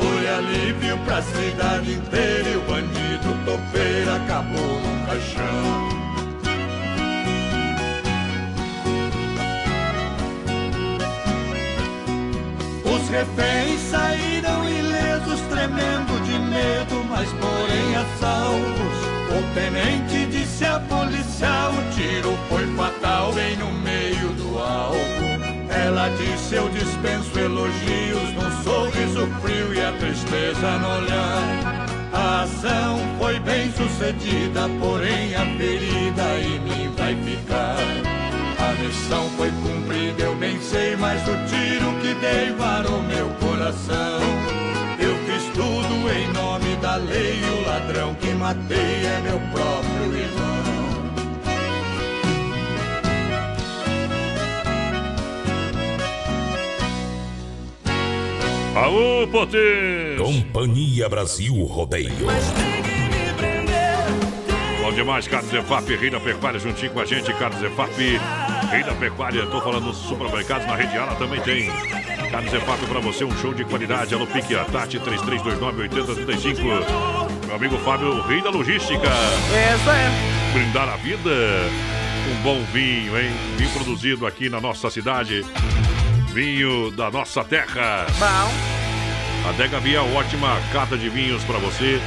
Foi 0.07 0.29
alívio 0.29 0.97
pra 0.99 1.21
cidade 1.21 1.91
inteira 1.91 2.49
e 2.49 2.55
o 2.55 2.61
bandido 2.61 3.29
topeiro 3.43 4.15
acabou 4.15 4.79
no 4.79 5.05
caixão. 5.05 5.89
Os 12.85 13.09
reféns 13.09 13.81
saíram 13.91 14.69
ilesos, 14.69 15.41
tremendo 15.49 16.23
de 16.23 16.39
medo, 16.39 17.03
mas 17.09 17.27
porém 17.33 17.95
a 17.97 18.05
salvos. 18.17 18.97
O 19.29 19.53
tenente 19.53 20.25
disse 20.31 20.63
à 20.63 20.79
policial: 20.79 21.73
o 21.73 21.91
tiro 21.93 22.37
foi 22.47 22.65
fatal, 22.77 23.33
bem 23.33 23.57
no 23.57 23.71
meio 23.73 24.29
do 24.35 24.57
alvo. 24.57 25.26
Ela 25.69 26.09
disse 26.09 26.55
eu 26.55 26.69
dispenso 26.69 27.37
elogios 27.37 28.33
Num 28.33 28.63
sorriso 28.63 29.27
frio 29.41 29.73
e 29.73 29.81
a 29.81 29.91
tristeza 29.93 30.77
no 30.79 30.87
olhar. 30.97 31.87
A 32.13 32.43
ação 32.43 32.99
foi 33.19 33.39
bem 33.39 33.71
sucedida 33.71 34.69
Porém 34.79 35.35
a 35.35 35.45
ferida 35.57 36.39
em 36.39 36.59
mim 36.59 36.95
vai 36.97 37.15
ficar. 37.15 37.77
A 38.59 38.73
missão 38.81 39.29
foi 39.37 39.51
cumprida, 39.51 40.23
eu 40.23 40.35
bem 40.35 40.59
sei 40.61 40.95
mas 40.95 41.21
o 41.21 41.35
tiro 41.45 41.93
que 42.01 42.13
dei 42.15 42.51
varou 42.53 43.01
meu 43.03 43.29
coração. 43.39 44.19
Eu 44.99 45.15
fiz 45.25 45.43
tudo 45.53 46.11
em 46.11 46.27
nome 46.33 46.75
da 46.77 46.95
lei 46.95 47.39
O 47.43 47.67
ladrão 47.67 48.15
que 48.15 48.33
matei 48.33 49.05
é 49.05 49.21
meu 49.23 49.39
próprio 49.51 50.17
irmão. 50.17 50.66
Aô, 58.77 59.27
potência! 59.27 60.17
Companhia 60.19 61.09
Brasil 61.09 61.63
Rodeio. 61.63 62.11
Bom 64.79 64.93
demais, 64.93 65.27
Carlos 65.27 65.51
Efap, 65.51 65.95
Rei 65.95 66.11
da 66.11 66.19
Pecuária, 66.19 66.59
juntinho 66.59 66.91
com 66.91 66.99
a 66.99 67.05
gente, 67.05 67.33
Carlos 67.33 67.59
Efap, 67.63 67.91
Rei 68.69 68.83
da 68.83 68.93
Pecuária, 68.93 69.47
tô 69.47 69.59
falando 69.61 69.85
dos 69.85 69.97
supermercados, 69.97 70.67
na 70.67 70.75
rede 70.75 70.95
Ala 70.95 71.15
também 71.15 71.41
tem. 71.41 71.71
Carlos 72.29 72.53
Efap 72.53 72.85
pra 72.85 72.99
você, 72.99 73.23
um 73.23 73.35
show 73.37 73.51
de 73.51 73.65
qualidade, 73.65 74.13
alô 74.13 74.27
Pique, 74.27 74.55
a 74.55 74.63
Tati, 74.65 74.99
3329-8035. 74.99 76.61
Meu 77.47 77.55
amigo 77.55 77.79
Fábio, 77.79 78.21
Rei 78.27 78.43
da 78.43 78.51
Logística. 78.51 79.07
Essa 79.07 79.91
é. 79.91 80.53
Brindar 80.53 80.87
a 80.87 80.97
vida, 80.97 81.31
um 82.31 82.43
bom 82.43 82.61
vinho, 82.71 83.19
hein? 83.19 83.31
Vinho 83.57 83.71
produzido 83.71 84.27
aqui 84.27 84.49
na 84.49 84.61
nossa 84.61 84.91
cidade, 84.91 85.43
vinho 86.37 86.91
da 86.91 87.09
nossa 87.09 87.43
terra. 87.43 88.05
Bom. 88.19 89.49
Adega 89.49 89.79
Via, 89.79 90.03
ótima 90.03 90.55
carta 90.71 90.95
de 90.95 91.09
vinhos 91.09 91.43
pra 91.43 91.57
você 91.57 91.99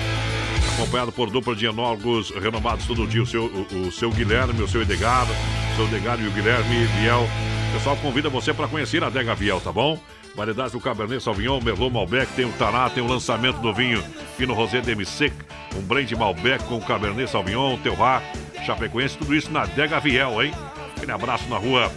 acompanhado 0.74 1.10
por 1.10 1.28
dupla 1.28 1.56
de 1.56 1.66
enólogos 1.66 2.30
renomados 2.30 2.86
todo 2.86 3.08
dia, 3.08 3.24
o 3.24 3.26
seu, 3.26 3.46
o, 3.46 3.88
o 3.88 3.90
seu 3.90 4.08
Guilherme, 4.10 4.62
o 4.62 4.68
seu 4.68 4.82
Edgardo, 4.82 5.32
o 5.32 5.76
seu 5.76 5.86
Edgardo 5.86 6.22
e 6.22 6.28
o 6.28 6.30
Guilherme 6.30 6.84
Viel. 6.84 7.22
O 7.24 7.72
pessoal 7.72 7.96
convida 7.96 8.28
você 8.28 8.54
para 8.54 8.68
conhecer 8.68 9.02
a 9.02 9.08
Adega 9.08 9.34
Viel, 9.34 9.60
tá 9.60 9.72
bom? 9.72 9.98
Variedades 10.36 10.72
do 10.72 10.80
Cabernet 10.80 11.20
Sauvignon, 11.20 11.60
Merlot, 11.60 11.92
Malbec, 11.92 12.32
tem 12.34 12.44
o 12.44 12.52
Taná, 12.52 12.88
tem 12.88 13.02
o 13.02 13.08
lançamento 13.08 13.56
do 13.56 13.74
vinho 13.74 14.00
Fino 14.36 14.54
Rosé 14.54 14.80
Demi-Sec, 14.80 15.32
um 15.74 15.82
blend 15.82 16.14
Malbec 16.14 16.62
com 16.66 16.80
Cabernet 16.80 17.28
Sauvignon, 17.28 17.76
Terroir, 17.78 18.22
Chapecoense, 18.64 19.18
tudo 19.18 19.34
isso 19.34 19.50
na 19.50 19.62
Adega 19.62 19.98
Viel, 19.98 20.40
hein? 20.40 20.52
Aquele 20.96 21.10
abraço 21.10 21.48
na 21.48 21.56
rua 21.56 21.90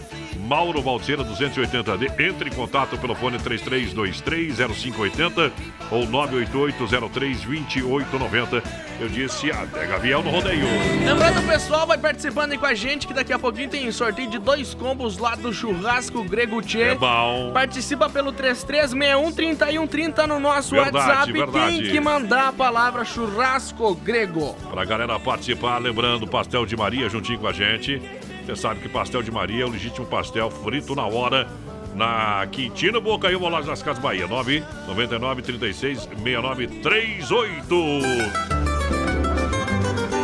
Mauro 0.44 0.82
Balseira 0.82 1.24
280D. 1.24 2.20
Entre 2.20 2.50
em 2.50 2.52
contato 2.52 2.98
pelo 2.98 3.14
fone 3.14 3.38
33230580 3.38 5.50
ou 5.90 6.06
988032890. 6.06 8.62
Eu 9.00 9.08
disse 9.08 9.50
Adega 9.50 9.98
Viel 9.98 10.22
no 10.22 10.30
rodeio. 10.30 10.64
Lembrando, 11.04 11.40
o 11.40 11.46
pessoal 11.46 11.86
vai 11.86 11.98
participando 11.98 12.52
aí 12.52 12.58
com 12.58 12.66
a 12.66 12.74
gente, 12.74 13.06
que 13.06 13.14
daqui 13.14 13.32
a 13.32 13.38
pouquinho 13.38 13.68
tem 13.68 13.90
sorteio 13.90 14.30
de 14.30 14.38
dois 14.38 14.74
combos 14.74 15.18
lá 15.18 15.34
do 15.34 15.52
Churrasco 15.52 16.22
Grego 16.24 16.62
Tchê. 16.62 16.82
É 16.82 16.94
bom. 16.94 17.50
Participa 17.52 18.08
pelo 18.08 18.32
3361-3130 18.32 20.26
no 20.26 20.38
nosso 20.38 20.70
Verdade, 20.70 20.96
WhatsApp. 20.96 21.32
verdade. 21.32 21.82
Tem 21.82 21.90
que 21.90 22.00
mandar 22.00 22.48
a 22.48 22.52
palavra 22.52 23.04
Churrasco 23.04 23.94
Grego. 23.96 24.54
Pra 24.70 24.84
galera 24.84 25.18
participar, 25.18 25.78
lembrando, 25.78 26.26
pastel 26.26 26.64
de 26.66 26.76
Maria 26.76 27.08
juntinho 27.08 27.38
com 27.38 27.48
a 27.48 27.52
gente. 27.52 28.00
Você 28.44 28.56
sabe 28.56 28.80
que 28.80 28.88
pastel 28.88 29.22
de 29.22 29.30
Maria 29.30 29.62
é 29.64 29.66
o 29.66 29.70
legítimo 29.70 30.06
pastel 30.06 30.50
frito 30.50 30.94
na 30.94 31.06
hora. 31.06 31.48
Na 31.94 32.46
Quintino 32.50 33.00
Boca 33.00 33.30
e 33.30 33.36
loja 33.36 33.68
das 33.68 33.82
Casas 33.82 34.02
Bahia. 34.02 34.26
9 34.26 34.62
99 34.86 35.42
36 35.42 36.02
69 36.02 36.66
38. 36.66 37.74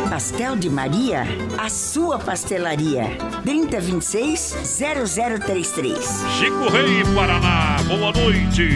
Pastel 0.09 0.55
de 0.57 0.69
Maria, 0.69 1.23
a 1.57 1.69
sua 1.69 2.19
pastelaria. 2.19 3.03
3026-0033. 3.45 5.95
Chico 6.37 6.67
Rei, 6.69 7.01
Paraná. 7.15 7.77
Boa 7.87 8.11
noite. 8.11 8.67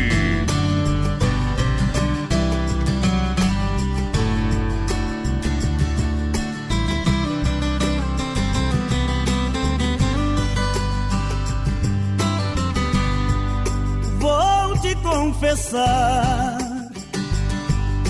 Confessar, 15.46 16.58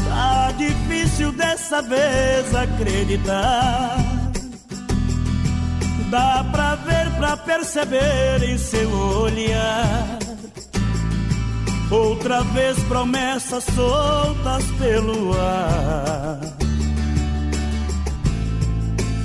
tá 0.07 0.53
difícil 0.57 1.33
dessa 1.33 1.81
vez 1.81 2.55
acreditar. 2.55 3.97
Dá 6.09 6.45
pra 6.49 6.75
ver, 6.75 7.11
pra 7.17 7.35
perceber 7.35 8.41
em 8.43 8.57
seu 8.57 8.89
olhar. 8.89 10.19
Outra 11.91 12.41
vez 12.43 12.81
promessas 12.83 13.65
soltas 13.75 14.63
pelo 14.79 15.33
ar. 15.37 16.39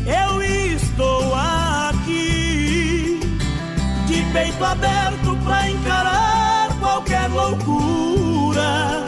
Eu 0.07 0.43
estou 0.43 1.35
aqui 1.35 3.21
de 4.09 4.23
peito 4.33 4.65
aberto 4.65 5.37
pra 5.45 5.71
encarar 5.71 6.30
qualquer 7.01 7.29
loucura. 7.31 9.05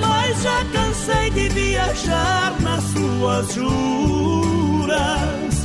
Mas 0.00 0.42
já 0.42 0.64
cansei 0.72 1.30
de 1.30 1.48
viajar 1.50 2.54
nas 2.60 2.82
suas 2.84 3.54
juras. 3.54 4.94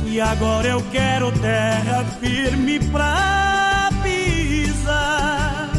E 0.04 0.20
agora 0.20 0.68
eu 0.68 0.82
quero 0.90 1.32
terra 1.32 2.04
firme 2.20 2.78
pra 2.90 3.90
pisar. 4.02 5.70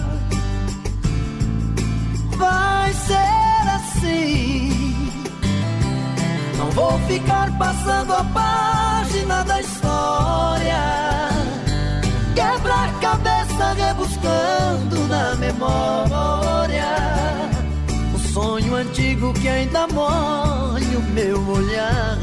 Vai 2.37 2.93
ser 2.93 3.69
assim. 3.75 4.71
Não 6.57 6.71
vou 6.71 6.99
ficar 7.07 7.55
passando 7.57 8.13
a 8.13 8.23
página 8.23 9.43
da 9.43 9.61
história. 9.61 10.01
Quebra-cabeça 13.61 13.73
rebuscando 13.73 15.07
na 15.07 15.35
memória. 15.35 16.85
O 18.13 18.19
sonho 18.33 18.75
antigo 18.75 19.33
que 19.33 19.47
ainda 19.47 19.87
molha 19.87 20.97
o 20.97 21.01
meu 21.13 21.47
olhar. 21.47 22.17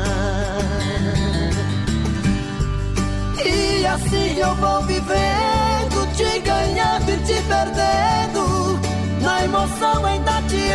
E 3.44 3.86
assim 3.86 4.38
eu 4.38 4.54
vou 4.56 4.82
vivendo, 4.82 6.14
te 6.16 6.40
ganhando 6.40 7.10
e 7.10 7.16
te 7.18 7.40
perdendo. 7.42 8.80
Na 9.22 9.44
emoção 9.44 10.04
ainda 10.04 10.42
te 10.42 10.70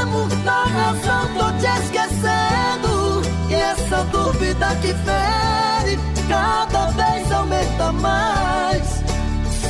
amo, 0.00 0.28
na 0.44 0.64
razão 0.64 1.28
tô 1.34 1.52
te 1.58 1.66
esquecendo. 1.82 3.22
E 3.50 3.54
essa 3.54 4.04
dúvida 4.04 4.74
que 4.76 4.94
fere, 4.94 5.98
cada 6.28 6.86
vez 6.86 7.30
aumenta 7.32 7.92
mais. 7.92 9.01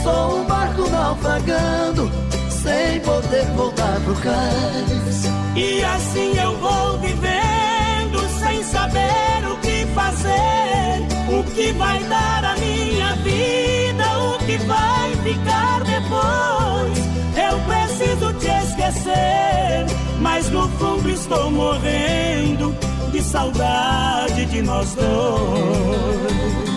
Sou 0.03 0.41
um 0.41 0.45
barco 0.47 0.89
naufragando, 0.91 2.11
sem 2.51 3.01
poder 3.01 3.45
voltar 3.55 4.01
pro 4.01 4.15
cais. 4.17 5.25
E 5.55 5.85
assim 5.85 6.37
eu 6.39 6.57
vou 6.57 6.99
vivendo 6.99 8.19
sem 8.41 8.65
saber 8.65 9.47
o 9.49 9.57
que 9.59 9.87
fazer, 9.95 11.07
o 11.39 11.45
que 11.55 11.73
vai 11.73 12.03
dar 12.05 12.45
a 12.45 12.57
minha 12.57 13.15
vida, 13.17 14.19
o 14.19 14.39
que 14.39 14.57
vai 14.59 15.15
ficar 15.23 15.85
depois. 15.85 16.99
Eu 17.37 17.61
preciso 17.61 18.33
te 18.41 18.49
esquecer, 18.49 19.87
mas 20.21 20.51
no 20.51 20.69
fundo 20.71 21.11
estou 21.11 21.49
morrendo 21.51 22.75
de 23.13 23.23
saudade 23.23 24.47
de 24.47 24.63
nós 24.63 24.95
dois. 24.97 26.72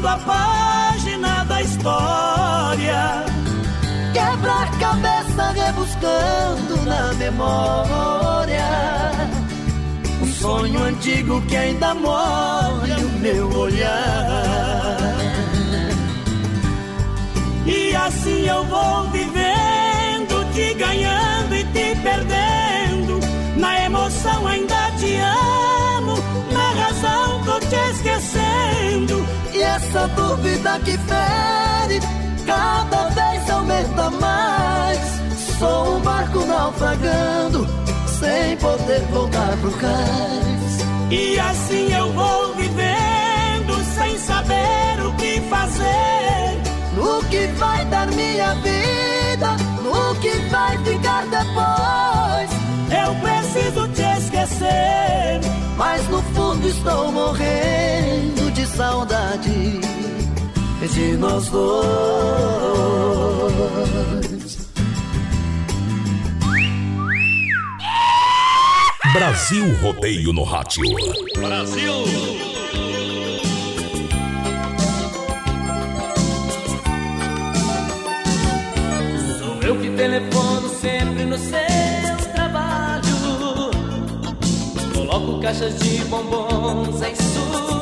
Passando 0.00 0.08
a 0.08 0.16
página 0.18 1.44
da 1.44 1.62
história. 1.62 3.24
Quebra-cabeça 4.12 5.52
rebuscando 5.52 6.82
na 6.84 7.12
memória. 7.14 8.64
Um 10.22 10.32
sonho 10.32 10.82
antigo 10.82 11.40
que 11.42 11.56
ainda 11.56 11.94
molha 11.94 12.98
o 12.98 13.18
meu 13.20 13.50
olhar. 13.56 14.96
E 17.66 17.94
assim 17.94 18.46
eu 18.46 18.64
vou 18.64 19.10
vivendo, 19.10 20.52
te 20.52 20.74
ganhando 20.74 21.54
e 21.54 21.64
te 21.64 21.94
perdendo. 22.02 23.20
Na 23.56 23.84
emoção 23.84 24.46
ainda 24.46 24.69
essa 29.90 30.06
dúvida 30.08 30.78
que 30.84 30.96
fere, 30.98 32.00
cada 32.46 33.08
vez 33.08 33.50
aumenta 33.50 34.10
mais. 34.10 34.98
Sou 35.58 35.96
um 35.96 36.00
barco 36.00 36.44
naufragando, 36.46 37.66
sem 38.06 38.56
poder 38.58 39.00
voltar 39.10 39.56
pro 39.56 39.70
cais. 39.72 41.10
E 41.10 41.40
assim 41.40 41.92
eu 41.92 42.12
vou 42.12 42.54
vivendo 42.54 43.84
sem 43.96 44.16
saber 44.18 45.04
o 45.04 45.12
que 45.14 45.40
fazer. 45.50 46.60
No 46.94 47.24
que 47.24 47.48
vai 47.58 47.84
dar 47.86 48.06
minha 48.12 48.54
vida, 48.54 49.56
no 49.82 50.14
que 50.20 50.30
vai 50.50 50.78
ficar 50.84 51.24
depois. 51.26 52.50
Eu 52.92 53.14
preciso 53.16 53.88
te 53.88 54.02
esquecer, 54.02 55.40
mas 55.76 56.08
no 56.08 56.22
fundo 56.22 56.68
estou 56.68 57.10
morrendo 57.10 58.49
saudade 58.76 59.80
de 60.92 61.16
nós 61.16 61.48
dois. 61.48 62.70
Brasil 69.12 69.74
Rodeio 69.82 70.32
no 70.32 70.44
Rádio. 70.44 70.84
Brasil! 71.36 71.92
Sou 79.38 79.62
eu 79.62 79.80
que 79.80 79.90
telefono 79.90 80.68
sempre 80.80 81.24
no 81.24 81.36
seu 81.36 82.32
trabalho. 82.34 83.02
Coloco 84.94 85.40
caixas 85.40 85.78
de 85.80 86.04
bombons 86.04 87.02
em 87.02 87.14
sua 87.16 87.79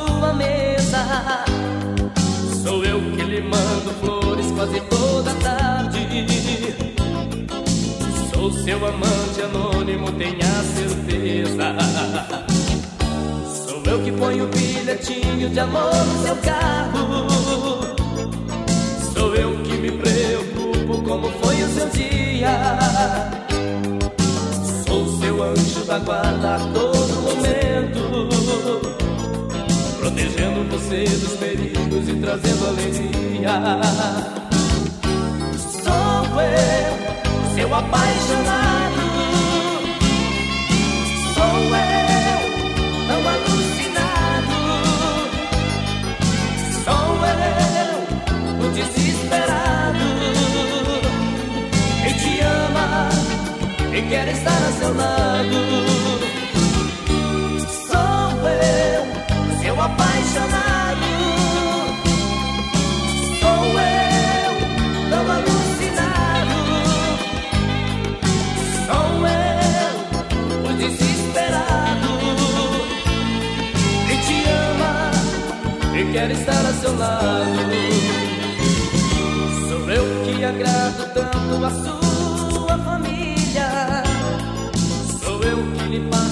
Sou 2.63 2.83
eu 2.83 2.99
que 3.15 3.23
lhe 3.23 3.41
mando 3.41 3.91
flores 4.01 4.51
quase 4.51 4.79
toda 4.81 5.33
tarde. 5.35 5.99
Sou 8.33 8.51
seu 8.51 8.77
amante 8.85 9.41
anônimo, 9.41 10.11
tenha 10.13 10.51
certeza. 10.75 11.75
Sou 13.67 13.83
eu 13.85 14.03
que 14.03 14.11
ponho 14.11 14.45
o 14.45 14.47
bilhetinho 14.47 15.49
de 15.49 15.59
amor 15.59 15.93
no 15.93 16.23
seu 16.23 16.35
carro. 16.37 17.79
Sou 19.13 19.35
eu 19.35 19.61
que 19.63 19.73
me 19.73 19.91
preocupo 19.91 21.01
como 21.03 21.29
foi 21.41 21.63
o 21.63 21.69
seu 21.69 21.89
dia. 21.89 22.79
Sou 24.87 25.07
seu 25.19 25.43
anjo 25.43 25.83
da 25.85 25.99
guarda 25.99 26.59
todo 26.73 26.98
dos 30.89 31.37
perigos 31.37 32.09
e 32.09 32.15
trazendo 32.15 32.67
alegria. 32.67 33.61
Sou 35.83 36.41
eu, 36.41 37.55
seu 37.55 37.75
apaixonado. 37.75 39.01
Sou 41.35 41.75
eu, 41.75 42.39
tão 43.07 43.21
alucinado. 43.29 44.57
Sou 46.83 47.09
eu, 47.37 48.65
o 48.65 48.71
desesperado. 48.71 50.07
Quem 52.03 52.13
te 52.13 52.39
ama 52.41 53.09
e 53.95 54.01
quer 54.09 54.27
estar 54.29 54.57
a 54.57 54.71
seu 54.71 54.95
lado. 54.95 55.98
Quer 76.19 76.31
estar 76.31 76.65
a 76.65 76.73
seu 76.73 76.97
lado. 76.97 77.59
Sou 79.67 79.89
eu 79.89 80.05
que 80.25 80.43
agrado 80.43 81.13
tanto 81.13 81.65
a 81.65 81.69
sua 81.69 82.77
família. 82.79 84.03
Sou 85.23 85.41
eu 85.43 85.57
que 85.77 85.83
lhe 85.85 86.09
passo 86.09 86.28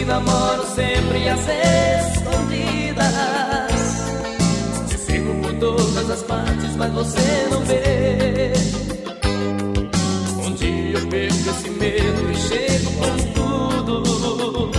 te 0.00 0.06
namoro 0.06 0.66
sempre 0.74 1.28
às 1.28 1.40
escondidas. 2.16 3.04
Te 4.88 4.96
sigo 4.96 5.34
por 5.42 5.52
todas 5.54 6.10
as 6.10 6.22
partes, 6.22 6.74
mas 6.76 6.90
você 6.92 7.48
não 7.50 7.60
vê. 7.64 8.52
Um 10.42 10.54
dia 10.54 10.98
eu 10.98 11.06
perco 11.06 11.50
esse 11.50 11.70
medo 11.70 12.30
e 12.30 12.36
chego 12.36 12.90
com 12.92 13.16
tudo. 13.34 14.70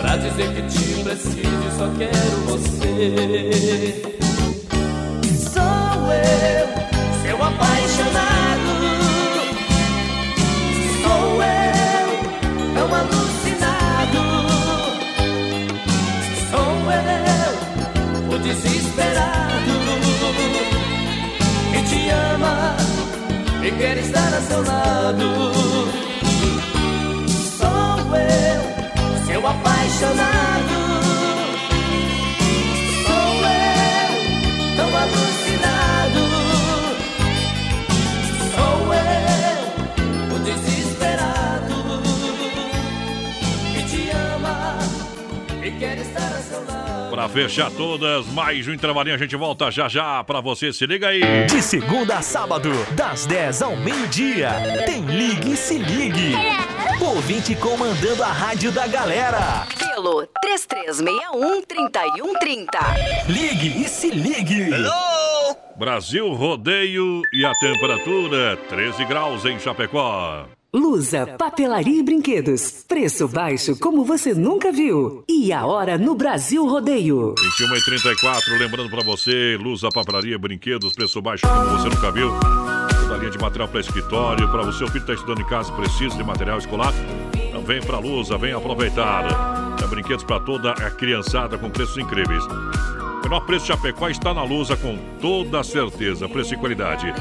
Pra 0.00 0.16
dizer 0.16 0.54
que 0.54 0.62
te 0.62 1.04
preciso 1.04 1.38
e 1.38 1.70
só 1.78 1.88
quero 1.96 2.36
você. 2.48 4.13
Quer 23.78 23.98
estar 23.98 24.34
a 24.34 24.40
seu 24.40 24.62
lado. 24.62 25.52
Sou 27.58 28.16
eu, 28.16 28.62
seu 29.26 29.46
apaixonado. 29.46 30.76
Sou 33.06 33.34
eu, 33.46 34.76
tão 34.76 34.96
alucinado. 34.96 35.43
Pra 47.14 47.28
fechar 47.28 47.70
todas, 47.70 48.26
mais 48.26 48.66
um 48.66 48.76
trabalhinho, 48.76 49.14
a 49.14 49.18
gente 49.18 49.36
volta 49.36 49.70
já 49.70 49.88
já 49.88 50.24
pra 50.24 50.40
você, 50.40 50.72
se 50.72 50.84
liga 50.84 51.06
aí. 51.06 51.46
De 51.46 51.62
segunda 51.62 52.16
a 52.16 52.22
sábado, 52.22 52.70
das 52.90 53.24
10 53.24 53.62
ao 53.62 53.76
meio-dia, 53.76 54.50
tem 54.84 55.02
Ligue 55.02 55.52
e 55.52 55.56
Se 55.56 55.78
Ligue. 55.78 56.34
Ouvinte 57.00 57.54
comandando 57.54 58.24
a 58.24 58.32
rádio 58.32 58.72
da 58.72 58.88
galera. 58.88 59.64
Pelo 59.78 60.26
3361-3130. 60.44 62.66
Ligue 63.28 63.84
e 63.84 63.88
Se 63.88 64.10
Ligue. 64.10 64.70
Brasil 65.76 66.32
Rodeio 66.32 67.22
e 67.32 67.46
a 67.46 67.52
temperatura 67.60 68.56
13 68.68 69.04
graus 69.04 69.44
em 69.44 69.56
Chapecó. 69.60 70.46
Lusa, 70.74 71.24
papelaria 71.38 72.00
e 72.00 72.02
brinquedos. 72.02 72.84
Preço 72.88 73.28
baixo 73.28 73.78
como 73.78 74.04
você 74.04 74.34
nunca 74.34 74.72
viu. 74.72 75.22
E 75.28 75.52
a 75.52 75.64
hora 75.64 75.96
no 75.96 76.16
Brasil 76.16 76.66
Rodeio. 76.66 77.32
21 77.60 77.76
e 77.76 77.84
34, 77.84 78.58
lembrando 78.58 78.90
pra 78.90 79.04
você, 79.04 79.56
Lusa, 79.56 79.88
papelaria, 79.94 80.36
brinquedos, 80.36 80.92
preço 80.92 81.22
baixo 81.22 81.46
como 81.46 81.78
você 81.78 81.88
nunca 81.88 82.10
viu. 82.10 82.28
Toda 83.02 83.18
linha 83.18 83.30
de 83.30 83.38
material 83.38 83.68
para 83.68 83.78
escritório, 83.78 84.50
para 84.50 84.62
você, 84.64 84.82
o 84.82 84.88
filho 84.88 85.02
está 85.02 85.14
estudando 85.14 85.42
em 85.42 85.46
casa, 85.46 85.70
precisa 85.74 86.16
de 86.16 86.24
material 86.24 86.58
escolar. 86.58 86.92
Então 87.36 87.62
vem 87.62 87.80
pra 87.80 88.00
Lusa, 88.00 88.36
vem 88.36 88.52
aproveitar. 88.52 89.76
Tem 89.76 89.86
brinquedos 89.86 90.24
para 90.24 90.40
toda 90.40 90.72
a 90.72 90.90
criançada 90.90 91.56
com 91.56 91.70
preços 91.70 91.98
incríveis. 91.98 92.44
O 92.46 93.22
menor 93.22 93.46
preço 93.46 93.66
de 93.66 93.68
Chapecó 93.68 94.08
está 94.08 94.34
na 94.34 94.42
Lusa 94.42 94.76
com 94.76 94.98
toda 95.20 95.62
certeza, 95.62 96.28
preço 96.28 96.52
e 96.52 96.56
qualidade. 96.56 97.14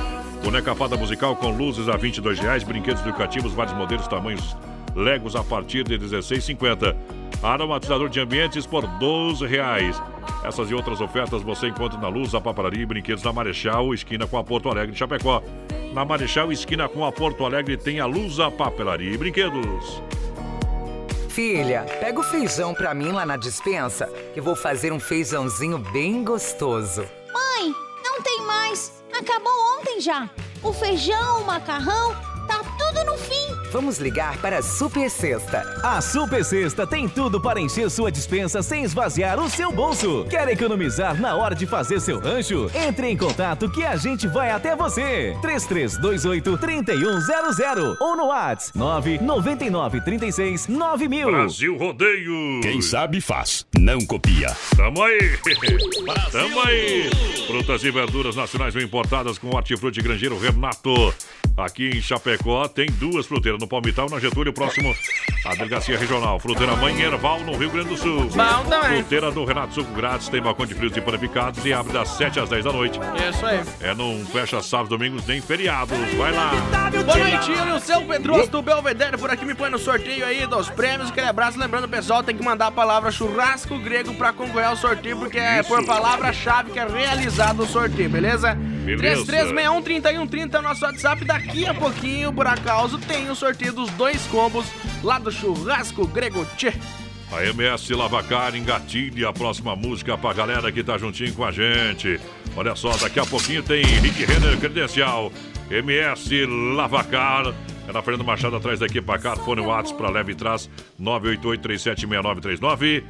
Boneca 0.43 0.75
fada 0.75 0.97
musical 0.97 1.37
com 1.37 1.51
luzes 1.51 1.87
a 1.87 1.95
22 1.95 2.37
reais, 2.37 2.63
brinquedos 2.63 3.01
educativos, 3.01 3.53
vários 3.53 3.75
modelos, 3.77 4.07
tamanhos, 4.07 4.57
legos 4.93 5.37
a 5.37 5.43
partir 5.43 5.85
de 5.85 5.95
R$ 5.95 6.05
16,50. 6.05 6.95
Aromatizador 7.41 8.09
de 8.09 8.19
ambientes 8.19 8.65
por 8.65 8.85
12 8.85 9.45
reais. 9.47 10.01
Essas 10.43 10.69
e 10.69 10.73
outras 10.73 10.99
ofertas 10.99 11.41
você 11.41 11.67
encontra 11.67 11.97
na 11.97 12.09
Luz, 12.09 12.35
a 12.35 12.41
Papelaria 12.41 12.83
e 12.83 12.85
Brinquedos 12.85 13.23
na 13.23 13.31
Marechal, 13.31 13.93
esquina 13.93 14.27
com 14.27 14.37
a 14.37 14.43
Porto 14.43 14.69
Alegre, 14.69 14.93
Chapecó. 14.93 15.41
Na 15.93 16.03
Marechal, 16.03 16.51
esquina 16.51 16.89
com 16.89 17.05
a 17.05 17.11
Porto 17.11 17.45
Alegre, 17.45 17.77
tem 17.77 18.01
a 18.01 18.05
Luz, 18.05 18.39
a 18.39 18.51
Papelaria 18.51 19.11
e 19.11 19.17
Brinquedos. 19.17 20.01
Filha, 21.29 21.85
pega 21.99 22.19
o 22.19 22.23
feijão 22.23 22.73
pra 22.73 22.93
mim 22.93 23.11
lá 23.11 23.25
na 23.25 23.37
dispensa, 23.37 24.07
que 24.33 24.41
vou 24.41 24.55
fazer 24.55 24.91
um 24.91 24.99
feijãozinho 24.99 25.79
bem 25.79 26.23
gostoso. 26.23 27.05
Mãe, 27.33 27.73
não 28.13 28.21
tem 28.21 28.41
mais. 28.41 29.03
Acabou 29.11 29.51
ontem 29.79 29.99
já. 29.99 30.29
O 30.61 30.71
feijão, 30.71 31.41
o 31.41 31.45
macarrão, 31.45 32.15
tá 32.47 32.61
tudo 32.77 33.03
no 33.05 33.17
fim. 33.17 33.32
Vamos 33.73 33.97
ligar 33.97 34.37
para 34.37 34.59
a 34.59 34.61
Super 34.61 35.09
Sexta. 35.09 35.79
A 35.81 35.99
Super 35.99 36.45
Sexta 36.45 36.85
tem 36.85 37.09
tudo 37.09 37.41
para 37.41 37.59
encher 37.59 37.89
sua 37.89 38.11
dispensa 38.11 38.61
sem 38.61 38.83
esvaziar 38.83 39.39
o 39.39 39.49
seu 39.49 39.71
bolso. 39.71 40.27
Quer 40.29 40.47
economizar 40.49 41.19
na 41.19 41.35
hora 41.35 41.55
de 41.55 41.65
fazer 41.65 41.99
seu 41.99 42.19
rancho? 42.19 42.69
Entre 42.75 43.09
em 43.09 43.17
contato 43.17 43.67
que 43.71 43.83
a 43.83 43.95
gente 43.95 44.27
vai 44.27 44.51
até 44.51 44.75
você. 44.75 45.35
3328 45.41 46.55
3100 46.55 47.97
ou 47.99 48.15
no 48.15 48.27
WhatsApp 48.27 48.77
999 48.77 50.01
36 50.01 50.67
9000. 50.67 51.31
Brasil 51.31 51.75
Rodeio. 51.75 52.61
Quem 52.61 52.79
sabe 52.79 53.19
faz, 53.21 53.65
não 53.75 54.05
copia. 54.05 54.55
Tamo 54.77 55.01
aí. 55.01 55.39
Tamo 56.31 56.61
aí. 56.61 57.09
Frutas 57.47 57.83
e 57.83 57.89
verduras 57.89 58.35
nacionais 58.35 58.75
bem 58.75 58.83
importadas 58.83 59.39
com 59.39 59.49
hortifruti 59.49 59.99
grangeiro 59.99 60.37
Renato. 60.37 61.11
Aqui 61.55 61.91
em 61.93 62.01
Chapecó 62.01 62.67
tem 62.67 62.87
duas 62.87 63.27
fruteiras 63.27 63.61
no 63.61 63.67
Palmital, 63.67 64.09
na 64.09 64.19
Getúlio, 64.19 64.51
próximo 64.51 64.93
à 65.45 65.53
delegacia 65.53 65.97
regional. 65.97 66.39
Fruteira 66.39 66.75
Mãe 66.75 66.99
Erval, 66.99 67.41
no 67.41 67.55
Rio 67.55 67.69
Grande 67.69 67.89
do 67.89 67.97
Sul. 67.97 68.23
Bom 68.23 68.69
também. 68.69 69.01
Fruteira 69.01 69.31
do 69.31 69.45
Renato 69.45 69.75
Suco 69.75 69.93
Grátis, 69.93 70.29
tem 70.29 70.41
balcão 70.41 70.65
de 70.65 70.73
frios 70.73 70.97
e 70.97 71.01
panificados 71.01 71.63
e 71.63 71.71
abre 71.71 71.93
das 71.93 72.09
7 72.09 72.39
às 72.39 72.49
10 72.49 72.65
da 72.65 72.71
noite. 72.71 72.99
Isso 73.29 73.45
aí. 73.45 73.61
É, 73.81 73.93
não 73.93 74.25
fecha 74.25 74.61
sábados, 74.63 74.89
domingos 74.89 75.27
nem 75.27 75.41
feriados. 75.41 75.95
Vai 76.17 76.31
lá. 76.31 76.51
Boa 77.05 77.17
noite, 77.17 77.51
o 77.75 77.79
seu 77.79 78.01
Pedroso 78.01 78.49
do 78.49 78.61
Belvedere 78.61 79.17
por 79.17 79.29
aqui 79.29 79.45
me 79.45 79.53
põe 79.53 79.69
no 79.69 79.77
sorteio 79.77 80.25
aí 80.25 80.47
dos 80.47 80.69
prêmios. 80.69 81.11
Aquele 81.11 81.27
abraço, 81.27 81.59
lembrando, 81.59 81.87
pessoal, 81.87 82.23
tem 82.23 82.35
que 82.35 82.43
mandar 82.43 82.67
a 82.67 82.71
palavra 82.71 83.11
churrasco 83.11 83.77
grego 83.77 84.13
pra 84.15 84.33
concorrer 84.33 84.69
ao 84.69 84.75
sorteio, 84.75 85.17
porque 85.17 85.37
é 85.37 85.59
Isso. 85.59 85.69
por 85.69 85.85
palavra-chave 85.85 86.71
que 86.71 86.79
é 86.79 86.87
realizado 86.87 87.61
o 87.61 87.67
sorteio, 87.67 88.09
beleza? 88.09 88.57
Beleza. 88.83 89.25
3361-3130 89.25 90.53
é 90.53 90.59
o 90.59 90.61
nosso 90.61 90.85
WhatsApp. 90.85 91.25
Daqui 91.25 91.65
a 91.65 91.73
pouquinho, 91.73 92.31
por 92.33 92.45
acaso, 92.45 92.99
tem 92.99 93.29
o 93.29 93.35
sorteio 93.35 93.73
dos 93.73 93.89
dois 93.91 94.21
combos 94.27 94.65
lá 95.03 95.19
do 95.19 95.31
churrasco 95.31 96.05
grego. 96.07 96.45
Tchê. 96.57 96.73
A 97.31 97.43
MS 97.45 97.93
Lavacar 97.95 98.55
engatilha 98.55 99.29
a 99.29 99.33
próxima 99.33 99.75
música 99.75 100.15
pra 100.15 100.33
galera 100.33 100.71
que 100.71 100.83
tá 100.83 100.99
juntinho 100.99 101.33
com 101.33 101.43
a 101.43 101.51
gente. 101.51 102.19
Olha 102.55 102.75
só, 102.75 102.95
daqui 102.97 103.19
a 103.19 103.25
pouquinho 103.25 103.63
tem 103.63 103.83
Rick 103.83 104.23
Renner 104.23 104.59
Credencial. 104.59 105.31
MS 105.71 106.45
Lavacar. 106.75 107.51
É 107.87 107.91
na 107.91 108.01
Fernando 108.01 108.23
Machado, 108.23 108.55
atrás 108.55 108.79
daqui 108.79 109.01
pra 109.01 109.17
cá. 109.17 109.35
Fone 109.35 109.61
WhatsApp 109.61 109.99
pra 109.99 110.11
leve 110.11 110.33
e 110.33 110.35
traz 110.35 110.69
988-376939. 111.01 113.03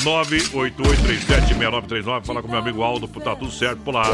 988-376939. 0.00 2.24
Fala 2.24 2.42
com 2.42 2.48
meu 2.48 2.58
amigo 2.58 2.82
Aldo, 2.82 3.06
tá 3.08 3.36
tudo 3.36 3.50
certo 3.50 3.82
por 3.82 3.94
lá. 3.94 4.04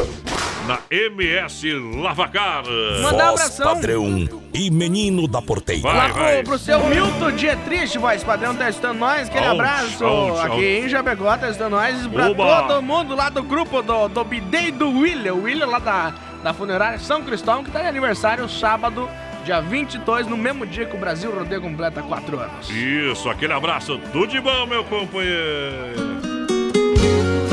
Na 0.67 0.79
MS 0.91 1.73
Lavacar. 2.01 2.63
Mandar 3.01 3.31
um 3.31 3.35
abração. 3.35 3.73
padrão 3.73 4.27
e 4.53 4.69
menino 4.69 5.25
da 5.27 5.41
porteira. 5.41 5.87
Lá 5.87 6.09
pro, 6.09 6.43
pro 6.43 6.59
seu 6.59 6.85
Milton 6.87 7.31
Dietrich, 7.31 7.97
voz 7.97 8.21
padrão, 8.23 8.53
testando 8.53 8.99
nós. 8.99 9.29
Aquele 9.29 9.45
abraço 9.45 10.05
aqui 10.41 10.79
em 10.79 10.89
Jabegó, 10.89 11.37
testando 11.37 11.77
nós. 11.77 12.05
Pra 12.07 12.31
Oba. 12.31 12.63
todo 12.63 12.81
mundo 12.81 13.15
lá 13.15 13.29
do 13.29 13.41
grupo 13.43 13.81
do, 13.81 14.09
do 14.09 14.25
Bidei 14.25 14.71
do 14.71 14.89
William. 14.89 15.35
O 15.35 15.43
William 15.43 15.67
lá 15.67 15.79
da, 15.79 16.13
da 16.43 16.53
funerária 16.53 16.99
São 16.99 17.23
Cristóvão, 17.23 17.63
que 17.63 17.71
tá 17.71 17.81
de 17.81 17.87
aniversário 17.87 18.49
sábado, 18.49 19.07
dia 19.47 19.61
22, 19.61 20.27
no 20.27 20.35
mesmo 20.35 20.65
dia 20.65 20.85
que 20.85 20.93
o 20.93 20.99
Brasil 20.99 21.31
Rodeio 21.33 21.61
completa 21.61 22.01
4 22.03 22.37
anos. 22.37 22.69
Isso, 22.69 23.29
aquele 23.29 23.53
abraço. 23.53 23.97
Tudo 24.11 24.27
de 24.27 24.41
bom, 24.41 24.65
meu 24.65 24.83
companheiro. 24.83 26.17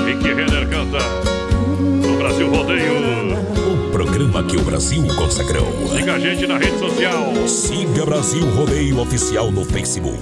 Rick 0.04 0.24
Renner 0.24 0.68
canta 0.68 0.98
no 1.78 2.18
Brasil 2.18 2.50
Rodeio. 2.50 2.94
O 3.86 3.92
programa 3.92 4.42
que 4.42 4.56
o 4.56 4.62
Brasil 4.62 5.06
consagrou. 5.16 5.70
Siga 5.96 6.14
a 6.14 6.18
gente 6.18 6.48
na 6.48 6.58
rede 6.58 6.76
social 6.80 7.32
Siga 7.46 8.04
Brasil 8.04 8.44
Rodeio 8.56 8.98
Oficial 8.98 9.52
no 9.52 9.64
Facebook. 9.64 10.18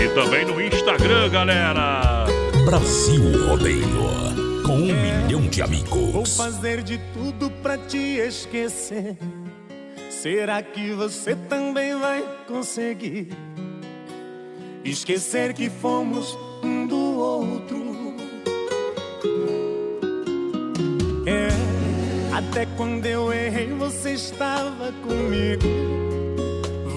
e 0.00 0.08
também 0.10 0.44
no 0.44 0.62
Instagram, 0.62 1.28
galera. 1.30 2.26
Brasil 2.64 3.48
Rodeio. 3.48 4.18
Com 4.64 4.74
um 4.76 4.94
milhão 4.94 5.40
de 5.48 5.62
Vou 5.62 5.66
amigos. 5.66 6.36
fazer 6.36 6.80
de 6.84 6.98
tudo 7.12 7.50
pra 7.60 7.76
te 7.76 7.98
esquecer. 7.98 9.16
Será 10.20 10.60
que 10.60 10.90
você 10.94 11.36
também 11.36 11.96
vai 11.96 12.24
conseguir 12.48 13.28
esquecer 14.84 15.54
que 15.54 15.70
fomos 15.70 16.36
um 16.60 16.88
do 16.88 16.96
outro? 16.96 18.16
É, 21.24 21.46
até 22.36 22.66
quando 22.76 23.06
eu 23.06 23.32
errei, 23.32 23.68
você 23.74 24.14
estava 24.14 24.90
comigo. 25.04 25.62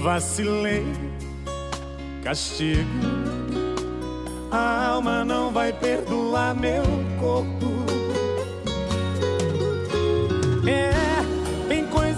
Vacilei, 0.01 0.83
castigo. 2.23 2.81
A 4.49 4.87
alma 4.93 5.23
não 5.23 5.51
vai 5.51 5.71
perdoar 5.71 6.55
meu 6.55 6.81
corpo. 7.19 7.67
É, 10.67 10.91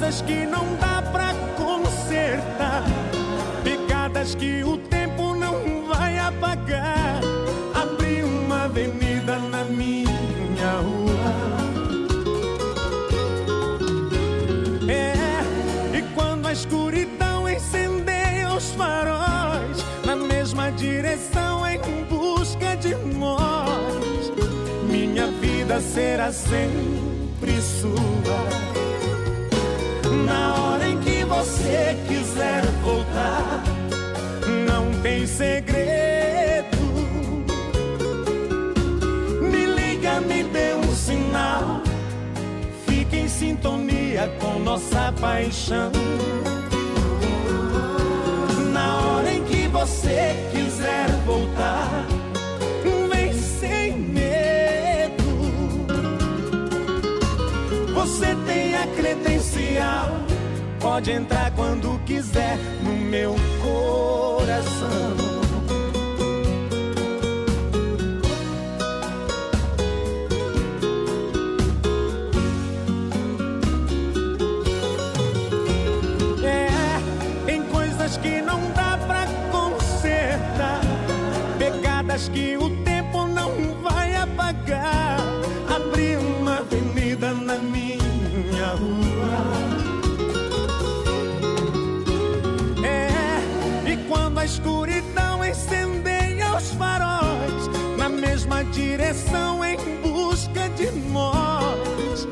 coisas 0.04 0.22
que 0.22 0.46
não 0.46 0.66
dá 0.82 1.02
pra 1.02 1.34
consertar. 1.56 2.84
Pegadas 3.64 4.36
que 4.36 4.64
o 4.64 4.78
tempo 4.78 5.34
não 5.34 5.88
vai 5.88 6.18
apagar. 6.20 7.22
Abri 7.74 8.22
uma 8.24 8.66
avenida 8.66 9.38
na 9.38 9.64
minha 9.64 10.72
rua. 10.82 11.34
É, 14.90 15.98
e 15.98 16.02
quando 16.14 16.48
a 16.48 16.54
escuridão 16.54 17.50
incendeia 17.50 18.54
os 18.54 18.72
faróis, 18.72 19.86
na 20.06 20.16
mesma 20.16 20.70
direção 20.72 21.66
em 21.66 22.04
busca 22.10 22.76
de 22.76 22.96
nós, 22.96 24.32
minha 24.90 25.28
vida 25.28 25.80
será 25.80 26.32
sempre 26.32 27.62
sua. 27.62 28.23
Você 31.44 31.98
quiser 32.08 32.64
voltar, 32.82 33.62
não 34.66 35.02
tem 35.02 35.28
segredo. 35.28 36.78
Me 39.42 39.66
liga, 39.66 40.22
me 40.22 40.44
dê 40.44 40.74
um 40.74 40.96
sinal. 40.96 41.82
Fique 42.88 43.18
em 43.18 43.28
sintonia 43.28 44.32
com 44.40 44.58
nossa 44.60 45.12
paixão. 45.20 45.92
Pode 60.94 61.10
entrar 61.12 61.50
quando 61.56 62.00
quiser 62.06 62.56
no 62.84 62.94
meu 62.94 63.36
coração. 63.64 65.23
Direção 98.74 99.64
em 99.64 99.78
busca 100.02 100.68
de 100.70 100.90
nós, 101.12 102.28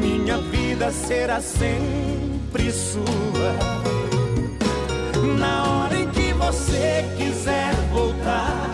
minha 0.00 0.38
vida 0.38 0.90
será 0.92 1.40
sempre 1.40 2.70
sua. 2.70 3.54
Na 5.38 5.64
hora 5.64 5.98
em 5.98 6.08
que 6.10 6.32
você 6.34 7.04
quiser 7.16 7.74
voltar, 7.90 8.70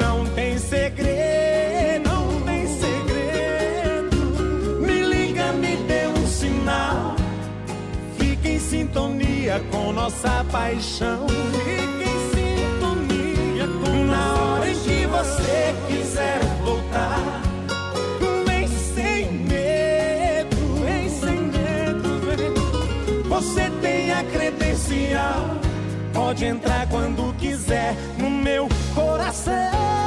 não 0.00 0.26
tem 0.34 0.58
segredo, 0.58 2.10
não 2.10 2.40
tem 2.42 2.66
segredo. 2.66 4.16
Me 4.80 5.02
liga, 5.02 5.52
me 5.52 5.76
dê 5.76 6.06
um 6.08 6.26
sinal. 6.26 7.16
Fique 8.18 8.48
em 8.50 8.58
sintonia 8.60 9.62
com 9.70 9.92
nossa 9.92 10.44
paixão. 10.50 11.26
Fique 11.28 12.01
você 15.22 15.72
quiser 15.86 16.40
voltar, 16.64 17.42
vem 18.44 18.66
sem 18.66 19.32
medo, 19.32 20.56
vem 20.84 21.08
sem 21.08 21.42
medo, 21.42 22.20
vem. 22.26 23.22
Você 23.28 23.70
tem 23.80 24.10
a 24.12 24.24
credencial, 24.24 25.60
Pode 26.12 26.44
entrar 26.44 26.88
quando 26.88 27.32
quiser 27.38 27.94
no 28.18 28.30
meu 28.30 28.68
coração. 28.94 30.01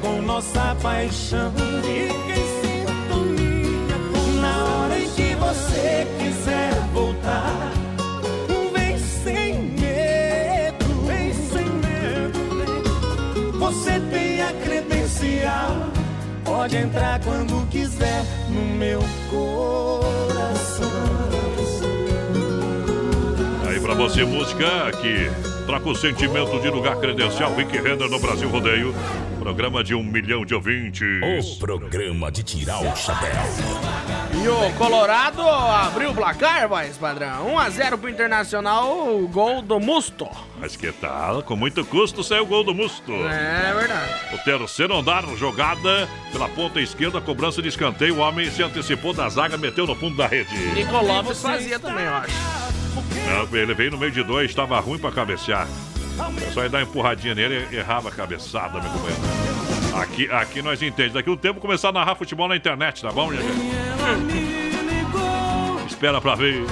Com 0.00 0.22
nossa 0.22 0.76
paixão. 0.82 1.52
Fique 1.82 2.32
em 2.32 2.46
sintonia 2.62 3.96
com 4.12 4.40
Na 4.40 4.64
hora 4.64 4.98
em 4.98 5.08
que 5.10 5.34
você 5.34 6.06
quiser 6.18 6.72
voltar, 6.92 7.72
vem 8.72 8.98
sem 8.98 9.54
medo, 9.78 11.06
vem 11.06 11.32
sem 11.32 11.66
medo. 11.66 13.58
Você 13.58 14.00
tem 14.10 14.42
a 14.42 14.52
credencial, 14.64 15.88
pode 16.44 16.76
entrar 16.76 17.20
quando 17.20 17.68
quiser 17.68 18.24
no 18.48 18.62
meu 18.76 19.00
coração. 19.30 20.90
Aí 23.68 23.80
pra 23.80 23.94
você, 23.94 24.24
música 24.24 24.90
que 25.00 25.30
troca 25.66 25.88
o 25.88 25.94
sentimento 25.94 26.60
de 26.60 26.68
lugar 26.68 26.96
credencial. 26.96 27.54
Vicky 27.54 27.78
Render 27.78 28.08
no 28.08 28.18
Brasil 28.18 28.48
Rodeio. 28.48 28.94
Programa 29.50 29.82
de 29.82 29.96
um 29.96 30.02
milhão 30.04 30.44
de 30.46 30.54
ouvintes. 30.54 31.56
O 31.56 31.58
programa 31.58 32.30
de 32.30 32.40
tirar 32.40 32.80
o 32.80 32.94
chapéu. 32.94 33.32
E 34.32 34.46
o 34.46 34.72
Colorado 34.78 35.42
abriu 35.42 36.12
o 36.12 36.14
placar, 36.14 36.68
voz 36.68 36.96
padrão. 36.96 37.56
1x0 37.56 37.98
pro 37.98 38.08
Internacional, 38.08 39.12
o 39.12 39.26
gol 39.26 39.60
do 39.60 39.80
Musto. 39.80 40.28
Mas 40.60 40.76
que 40.76 40.92
tal? 40.92 41.42
Com 41.42 41.56
muito 41.56 41.84
custo 41.84 42.22
saiu 42.22 42.44
o 42.44 42.46
gol 42.46 42.62
do 42.62 42.72
Musto. 42.72 43.12
É 43.12 43.74
verdade. 43.74 44.12
O 44.34 44.38
terceiro 44.38 44.96
andar, 44.96 45.24
jogada 45.36 46.08
pela 46.30 46.48
ponta 46.48 46.80
esquerda, 46.80 47.20
cobrança 47.20 47.60
de 47.60 47.70
escanteio. 47.70 48.18
O 48.18 48.20
homem 48.20 48.48
se 48.52 48.62
antecipou 48.62 49.12
da 49.12 49.28
zaga, 49.28 49.56
meteu 49.58 49.84
no 49.84 49.96
fundo 49.96 50.16
da 50.16 50.28
rede. 50.28 50.56
Nico 50.74 50.96
Lopes 51.04 51.42
fazia 51.42 51.80
também, 51.80 52.04
eu 52.04 52.14
acho. 52.14 52.34
Não, 53.26 53.58
ele 53.58 53.74
veio 53.74 53.90
no 53.90 53.98
meio 53.98 54.12
de 54.12 54.22
dois, 54.22 54.48
estava 54.48 54.78
ruim 54.78 55.00
pra 55.00 55.10
cabecear. 55.10 55.66
É 56.46 56.50
só 56.52 56.62
ia 56.62 56.68
dar 56.68 56.78
uma 56.78 56.84
empurradinha 56.84 57.34
nele 57.34 57.66
e 57.70 57.76
errava 57.76 58.08
a 58.08 58.12
cabeçada, 58.12 58.80
meu 58.80 58.90
companheiro. 58.90 59.22
Aqui, 59.94 60.30
aqui 60.30 60.62
nós 60.62 60.80
entendemos. 60.82 61.14
Daqui 61.14 61.30
um 61.30 61.36
tempo 61.36 61.60
começar 61.60 61.88
a 61.88 61.92
narrar 61.92 62.14
futebol 62.14 62.48
na 62.48 62.56
internet, 62.56 63.02
tá 63.02 63.10
bom, 63.10 63.32
gente? 63.32 63.44
Espera 65.86 66.20
pra 66.20 66.34
ver. 66.34 66.64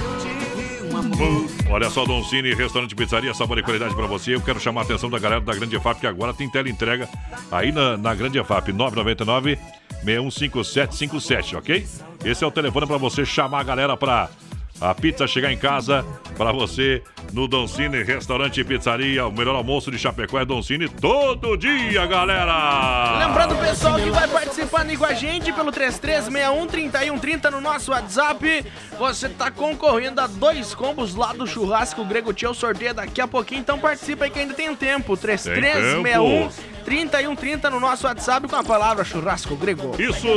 Olha 1.69 1.89
só, 1.89 2.05
Don 2.05 2.23
Cine, 2.23 2.53
restaurante 2.53 2.95
pizzaria, 2.95 3.33
sabor 3.33 3.57
e 3.59 3.63
qualidade 3.63 3.95
pra 3.95 4.07
você. 4.07 4.35
Eu 4.35 4.41
quero 4.41 4.59
chamar 4.59 4.81
a 4.81 4.83
atenção 4.85 5.09
da 5.09 5.19
galera 5.19 5.41
da 5.41 5.53
Grande 5.53 5.75
EFAP, 5.75 5.99
que 5.99 6.07
agora 6.07 6.33
tem 6.33 6.49
tela 6.49 6.69
entrega 6.69 7.07
aí 7.51 7.71
na, 7.71 7.95
na 7.97 8.13
Grande 8.15 8.39
EFAP, 8.39 8.71
999 8.71 9.57
615757, 10.03 11.55
ok? 11.57 11.87
Esse 12.23 12.43
é 12.43 12.47
o 12.47 12.51
telefone 12.51 12.87
pra 12.87 12.97
você 12.97 13.25
chamar 13.25 13.59
a 13.59 13.63
galera 13.63 13.97
pra 13.97 14.29
a 14.81 14.93
pizza 14.93 15.27
chegar 15.27 15.51
em 15.51 15.57
casa 15.57 16.05
pra 16.37 16.51
você 16.51 17.03
no 17.33 17.47
Don 17.47 17.67
Cine 17.67 18.03
Restaurante 18.03 18.61
e 18.61 18.63
Pizzaria. 18.63 19.25
O 19.27 19.31
melhor 19.31 19.55
almoço 19.55 19.91
de 19.91 19.99
Chapecó 19.99 20.39
é 20.39 20.45
Don 20.45 20.61
Cine 20.61 20.87
todo 20.87 21.57
dia, 21.57 22.05
galera! 22.05 23.19
Lembrando 23.27 23.55
o 23.55 23.57
pessoal 23.57 23.95
que 23.95 24.09
vai 24.09 24.27
participando 24.27 24.89
aí 24.89 24.97
com 24.97 25.05
a 25.05 25.13
gente 25.13 25.51
pelo 25.51 25.71
3361-3130 25.71 27.51
no 27.51 27.61
nosso 27.61 27.91
WhatsApp. 27.91 28.65
Você 28.97 29.29
tá 29.29 29.51
concorrendo 29.51 30.21
a 30.21 30.27
dois 30.27 30.73
combos 30.73 31.15
lá 31.15 31.33
do 31.33 31.45
churrasco 31.45 32.05
Grego 32.05 32.33
Tio. 32.33 32.53
Sorteio 32.53 32.93
daqui 32.93 33.21
a 33.21 33.27
pouquinho, 33.27 33.61
então 33.61 33.77
participa 33.77 34.25
aí 34.25 34.31
que 34.31 34.39
ainda 34.39 34.53
tem 34.53 34.73
tempo. 34.75 35.15
3361 35.15 36.49
3130 36.85 37.69
no 37.69 37.79
nosso 37.79 38.07
WhatsApp 38.07 38.47
com 38.47 38.55
a 38.55 38.63
palavra 38.63 39.03
churrasco 39.03 39.55
grego. 39.55 39.91
Isso! 39.99 40.27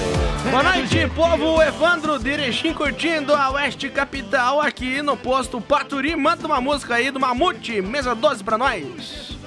Boa 0.51 0.63
noite, 0.63 1.07
povo. 1.15 1.63
Evandro 1.63 2.19
Direchim 2.19 2.75
curtindo 2.75 3.35
a 3.35 3.51
Oeste 3.51 3.89
Capital 3.89 4.61
aqui 4.61 5.01
no 5.01 5.17
posto 5.17 5.61
Paturi. 5.61 6.17
Manda 6.17 6.47
uma 6.47 6.61
música 6.61 6.97
aí 6.97 7.11
do 7.11 7.21
Mamute, 7.21 7.81
mesa 7.81 8.15
12 8.15 8.43
pra 8.43 8.59
nós. 8.59 9.39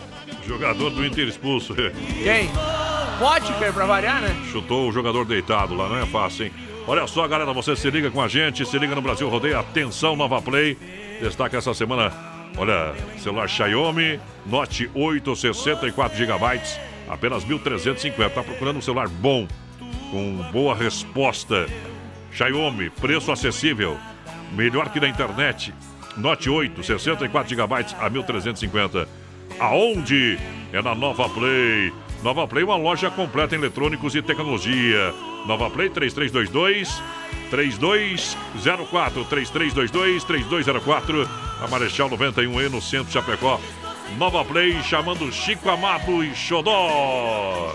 Jogador 0.48 0.90
do 0.90 1.06
Inter 1.06 1.28
expulso. 1.28 1.74
Quem? 2.22 2.50
Potker 3.20 3.74
pra 3.74 3.86
variar, 3.86 4.22
né? 4.22 4.36
Chutou 4.52 4.90
o 4.90 4.92
jogador 4.92 5.26
deitado 5.26 5.76
lá, 5.76 5.88
não 5.88 5.98
é 5.98 6.06
fácil, 6.06 6.46
hein? 6.46 6.54
Olha 6.86 7.08
só, 7.08 7.26
galera, 7.28 7.54
você 7.54 7.76
se 7.76 7.90
liga 7.90 8.12
com 8.12 8.22
a 8.22 8.28
gente, 8.28 8.66
se 8.66 8.78
liga 8.78 8.94
no 8.94 9.02
Brasil 9.02 9.30
Rodeio. 9.30 9.58
Atenção, 9.58 10.16
Nova 10.16 10.42
Play. 10.42 10.78
Destaca 11.22 11.58
essa 11.58 11.74
semana, 11.74 12.12
olha, 12.58 12.94
celular 13.18 13.48
Xiaomi 13.48 14.20
Note 14.46 14.90
8, 14.94 15.36
64 15.36 16.18
GB, 16.18 16.62
apenas 17.08 17.46
1.350. 17.46 18.30
Tá 18.30 18.44
procurando 18.44 18.78
um 18.78 18.82
celular 18.82 19.08
bom, 19.08 19.48
com 20.12 20.36
boa 20.52 20.76
resposta. 20.76 21.66
Xiaomi, 22.32 22.90
preço 22.90 23.32
acessível, 23.32 23.98
melhor 24.52 24.90
que 24.90 25.00
na 25.00 25.08
internet. 25.08 25.74
Note 26.18 26.50
8, 26.50 26.84
64 26.84 27.50
GB 27.50 27.74
a 27.74 28.10
1.350. 28.10 29.08
Aonde? 29.60 30.38
É 30.72 30.82
na 30.82 30.96
Nova 30.96 31.30
Play. 31.30 31.94
Nova 32.24 32.48
Play, 32.48 32.64
uma 32.64 32.76
loja 32.76 33.12
completa 33.12 33.56
em 33.56 33.60
eletrônicos 33.60 34.16
e 34.16 34.22
tecnologia. 34.22 35.14
Nova 35.46 35.70
Play 35.70 35.90
3322 35.90 37.02
3204 37.50 39.26
3322 39.26 40.24
3204 40.24 41.30
a 41.62 41.68
Marechal 41.68 42.10
91E 42.10 42.70
no 42.70 42.82
centro 42.82 43.08
de 43.08 43.14
Chapecó. 43.14 43.60
Nova 44.18 44.44
Play 44.44 44.82
chamando 44.84 45.32
Chico 45.32 45.70
Amado 45.70 46.24
e 46.24 46.34
Xodó. 46.34 47.74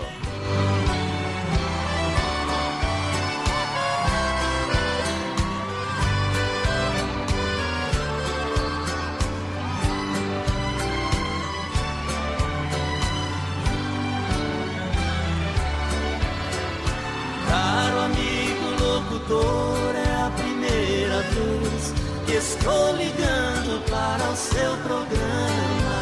Estou 22.69 22.95
ligando 22.95 23.83
para 23.89 24.29
o 24.29 24.35
seu 24.35 24.77
programa. 24.83 25.99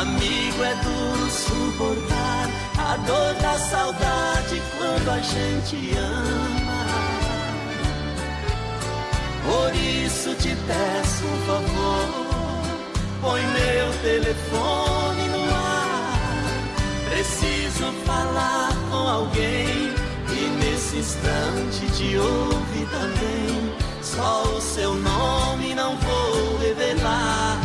Amigo, 0.00 0.62
é 0.62 0.74
duro 0.76 1.30
suportar 1.30 2.48
a 2.78 2.96
dor 2.98 3.34
da 3.42 3.58
saudade 3.58 4.62
quando 4.78 5.10
a 5.10 5.18
gente 5.18 5.96
ama. 5.98 6.86
Por 9.44 9.74
isso 9.74 10.34
te 10.36 10.54
peço 10.66 11.24
um 11.24 11.46
favor, 11.46 12.08
põe 13.20 13.42
meu 13.42 13.92
telefone 14.02 15.28
no 15.28 15.54
ar. 15.54 17.10
Preciso 17.10 17.92
falar 18.06 18.72
com 18.88 19.08
alguém 19.08 19.92
e 20.28 20.64
nesse 20.64 20.98
instante 20.98 21.90
te 21.96 22.16
ouve 22.16 22.86
também. 22.86 23.69
Só 24.14 24.42
o 24.42 24.60
seu 24.60 24.94
nome 24.94 25.72
não 25.72 25.96
vou 25.96 26.58
revelar. 26.58 27.60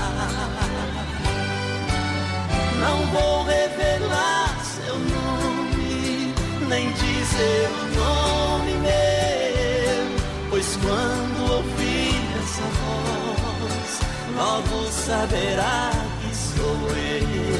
Não 2.79 2.97
vou 3.07 3.43
revelar 3.45 4.55
seu 4.63 4.95
nome, 4.95 6.33
nem 6.69 6.91
dizer 6.91 7.67
o 7.67 7.85
nome 7.99 8.73
meu, 8.73 10.19
pois 10.51 10.77
quando 10.77 11.51
ouvir 11.51 12.21
essa 12.39 12.61
voz, 12.77 14.01
logo 14.35 14.91
saberá 14.91 15.91
que 16.21 16.35
sou 16.35 16.77
eu. 16.91 17.55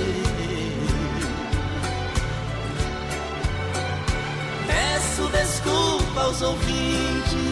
Peço 4.68 5.28
desculpa 5.30 6.22
aos 6.22 6.42
ouvintes 6.44 7.45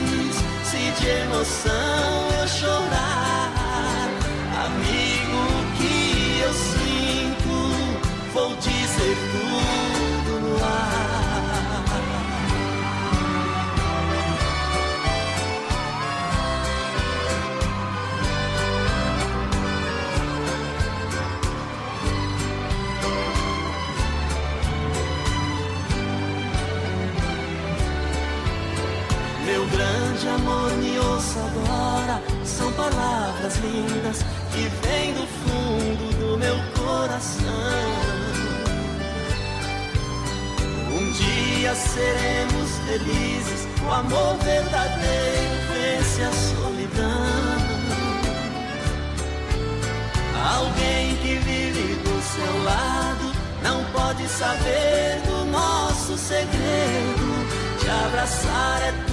de 0.99 1.07
emoção 1.07 2.29
eu 2.39 2.47
chorar. 2.47 4.09
Amigo, 4.65 5.37
o 5.59 5.77
que 5.77 6.39
eu 6.41 6.53
sinto, 6.53 7.55
vou 8.33 8.55
dizer 8.57 9.17
tudo 9.31 9.52
ouça 31.23 31.39
agora. 31.39 32.21
São 32.43 32.71
palavras 32.73 33.55
lindas 33.57 34.19
que 34.51 34.67
vêm 34.85 35.13
do 35.13 35.25
fundo 35.27 36.19
do 36.19 36.37
meu 36.37 36.55
coração. 36.75 37.43
Um 40.91 41.11
dia 41.11 41.73
seremos 41.73 42.77
felizes, 42.85 43.67
o 43.87 43.91
amor 43.91 44.35
verdadeiro 44.43 45.55
vence 45.71 46.21
a 46.23 46.31
solidão. 46.31 47.73
Alguém 50.55 51.15
que 51.17 51.35
vive 51.37 51.95
do 52.03 52.21
seu 52.21 52.63
lado 52.63 53.31
não 53.63 53.83
pode 53.85 54.27
saber 54.27 55.21
do 55.25 55.45
nosso 55.45 56.17
segredo. 56.17 57.33
Te 57.79 57.89
abraçar 57.89 58.81
é 58.83 58.91
tudo. 59.07 59.12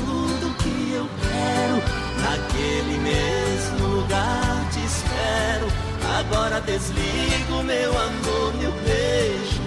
Naquele 2.51 2.99
mesmo 2.99 3.87
lugar 3.87 4.69
te 4.73 4.85
espero. 4.85 5.69
Agora 6.19 6.61
desligo 6.61 7.63
meu 7.63 7.91
amor, 7.91 8.55
meu 8.59 8.73
beijo. 8.73 9.63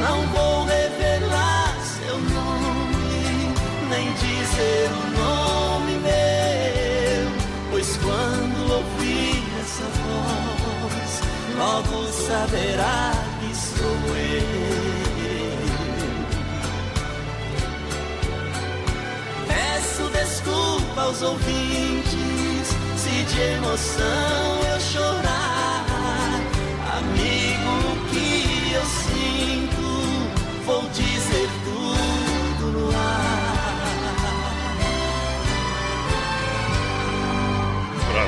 Não 0.00 0.26
vou 0.28 0.64
revelar 0.64 1.76
seu 1.82 2.18
nome, 2.18 3.54
nem 3.90 4.10
dizer 4.14 4.90
o 4.90 5.20
nome 5.20 5.92
meu. 5.98 7.30
Pois 7.70 7.96
quando 7.98 8.72
ouvir 8.72 9.44
essa 9.60 9.84
voz, 10.00 11.20
logo 11.58 12.06
saberá 12.10 13.12
desculpa 20.96 21.02
aos 21.02 21.22
ouvintes 21.22 22.68
se 22.96 23.24
de 23.24 23.40
emoção 23.40 24.60
eu 24.72 24.80
chorar. 24.80 25.84
Amigo, 26.98 27.45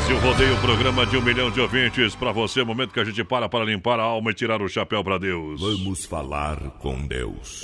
Brasil 0.08 0.26
Rodeio, 0.26 0.56
programa 0.62 1.04
de 1.04 1.18
um 1.18 1.22
milhão 1.22 1.50
de 1.50 1.60
ouvintes. 1.60 2.14
Pra 2.14 2.32
você, 2.32 2.64
momento 2.64 2.94
que 2.94 3.00
a 3.00 3.04
gente 3.04 3.22
para 3.22 3.46
para 3.46 3.62
limpar 3.62 4.00
a 4.00 4.04
alma 4.04 4.30
e 4.30 4.34
tirar 4.34 4.62
o 4.62 4.66
chapéu 4.66 5.04
pra 5.04 5.18
Deus. 5.18 5.60
Vamos 5.60 6.06
falar 6.06 6.56
com 6.78 7.06
Deus. 7.06 7.60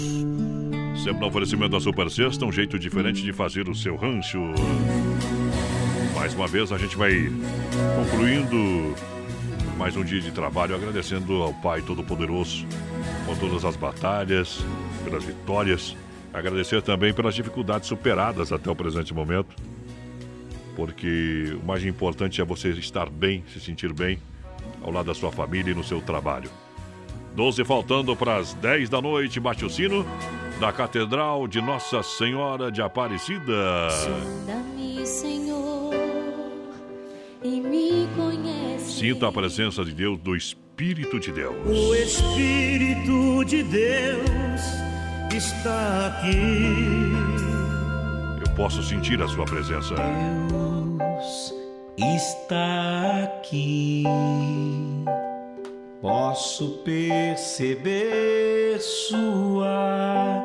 Sempre 1.02 1.20
no 1.20 1.28
oferecimento 1.28 1.70
da 1.70 1.80
Super 1.80 2.10
Sexta, 2.10 2.44
um 2.44 2.52
jeito 2.52 2.78
diferente 2.78 3.22
de 3.22 3.32
fazer 3.32 3.66
o 3.66 3.74
seu 3.74 3.96
rancho. 3.96 4.40
Mais 6.14 6.34
uma 6.34 6.46
vez, 6.46 6.70
a 6.70 6.76
gente 6.76 6.94
vai 6.98 7.32
concluindo 7.96 8.94
mais 9.78 9.96
um 9.96 10.04
dia 10.04 10.20
de 10.20 10.30
trabalho, 10.30 10.74
agradecendo 10.74 11.42
ao 11.42 11.54
Pai 11.54 11.80
Todo-Poderoso 11.80 12.66
por 13.24 13.38
todas 13.38 13.64
as 13.64 13.74
batalhas, 13.74 14.62
pelas 15.02 15.24
vitórias. 15.24 15.96
Agradecer 16.30 16.82
também 16.82 17.14
pelas 17.14 17.34
dificuldades 17.34 17.88
superadas 17.88 18.52
até 18.52 18.70
o 18.70 18.76
presente 18.76 19.14
momento 19.14 19.56
porque 20.76 21.56
o 21.62 21.66
mais 21.66 21.84
importante 21.84 22.40
é 22.40 22.44
você 22.44 22.70
estar 22.70 23.08
bem, 23.08 23.44
se 23.52 23.60
sentir 23.60 23.92
bem 23.92 24.18
ao 24.82 24.90
lado 24.90 25.06
da 25.06 25.14
sua 25.14 25.32
família 25.32 25.72
e 25.72 25.74
no 25.74 25.84
seu 25.84 26.00
trabalho. 26.00 26.50
12 27.34 27.64
faltando 27.64 28.14
para 28.14 28.36
as 28.36 28.54
10 28.54 28.88
da 28.88 29.00
noite, 29.00 29.40
bate 29.40 29.64
o 29.64 29.70
sino 29.70 30.06
da 30.60 30.72
Catedral 30.72 31.48
de 31.48 31.60
Nossa 31.60 32.02
Senhora 32.02 32.70
de 32.70 32.80
Aparecida. 32.80 33.90
Sonda-me, 33.90 35.04
Senhor, 35.04 35.92
e 37.42 37.60
me 37.60 38.08
conhece. 38.14 39.00
Sinta 39.00 39.28
a 39.28 39.32
presença 39.32 39.84
de 39.84 39.92
Deus, 39.92 40.18
do 40.18 40.36
Espírito 40.36 41.18
de 41.18 41.32
Deus. 41.32 41.54
O 41.66 41.94
Espírito 41.94 43.44
de 43.44 43.62
Deus 43.64 44.60
está 45.34 46.06
aqui. 46.06 47.12
Eu 48.46 48.54
posso 48.54 48.82
sentir 48.82 49.20
a 49.20 49.26
sua 49.26 49.44
presença. 49.44 49.94
Deus 51.24 51.54
está 51.96 53.24
aqui. 53.24 54.04
Posso 56.02 56.82
perceber 56.84 58.78
sua 58.78 60.42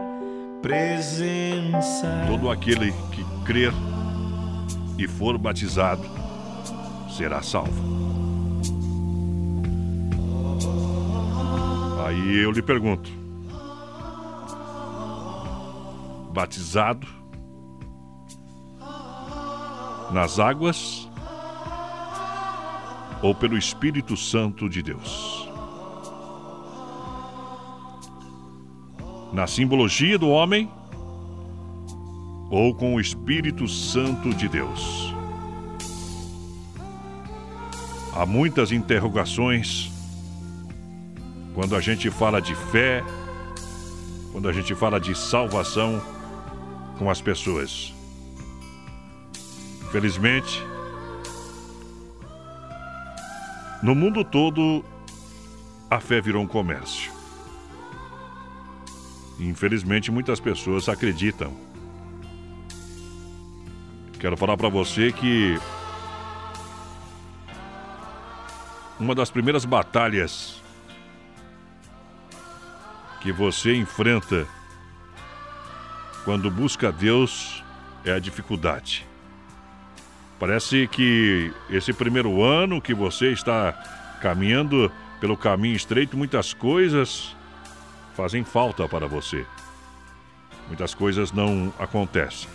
presença. 0.61 2.07
Todo 2.27 2.49
aquele 2.49 2.93
que 3.11 3.25
crer 3.45 3.73
e 4.97 5.05
for 5.05 5.37
batizado 5.37 6.03
será 7.09 7.41
salvo. 7.41 7.99
Aí 12.05 12.37
eu 12.41 12.51
lhe 12.51 12.61
pergunto: 12.61 13.11
batizado 16.31 17.18
nas 20.11 20.39
águas 20.39 21.07
ou 23.21 23.35
pelo 23.35 23.57
Espírito 23.57 24.17
Santo 24.17 24.69
de 24.69 24.81
Deus? 24.81 25.49
Na 29.31 29.45
simbologia 29.45 30.17
do 30.17 30.29
homem 30.29 30.69
ou 32.49 32.73
com 32.73 32.95
o 32.95 32.99
Espírito 32.99 33.67
Santo 33.67 34.33
de 34.33 34.47
Deus? 34.47 35.13
Há 38.15 38.25
muitas 38.25 38.71
interrogações 38.71 39.91
quando 41.53 41.75
a 41.75 41.81
gente 41.81 42.09
fala 42.09 42.41
de 42.41 42.55
fé, 42.55 43.03
quando 44.31 44.49
a 44.49 44.53
gente 44.53 44.73
fala 44.73 44.99
de 44.99 45.15
salvação 45.15 46.01
com 46.97 47.09
as 47.09 47.21
pessoas. 47.21 47.98
Felizmente, 49.91 50.63
no 53.81 53.95
mundo 53.95 54.23
todo, 54.23 54.85
a 55.89 55.99
fé 55.99 56.21
virou 56.21 56.43
um 56.43 56.47
comércio. 56.47 57.11
Infelizmente, 59.39 60.11
muitas 60.11 60.39
pessoas 60.39 60.87
acreditam. 60.87 61.51
Quero 64.19 64.37
falar 64.37 64.57
para 64.57 64.69
você 64.69 65.11
que 65.11 65.57
uma 68.99 69.15
das 69.15 69.31
primeiras 69.31 69.65
batalhas 69.65 70.61
que 73.21 73.31
você 73.31 73.73
enfrenta 73.75 74.45
quando 76.25 76.51
busca 76.51 76.91
Deus 76.91 77.63
é 78.05 78.11
a 78.11 78.19
dificuldade. 78.19 79.08
Parece 80.39 80.87
que 80.87 81.51
esse 81.69 81.91
primeiro 81.91 82.41
ano 82.41 82.81
que 82.81 82.93
você 82.93 83.31
está 83.31 83.73
caminhando 84.21 84.89
pelo 85.19 85.35
caminho 85.35 85.75
estreito, 85.75 86.15
muitas 86.15 86.53
coisas 86.53 87.35
fazem 88.15 88.45
falta 88.45 88.87
para 88.87 89.05
você. 89.05 89.45
Muitas 90.67 90.93
coisas 90.93 91.33
não 91.33 91.73
acontecem. 91.77 92.49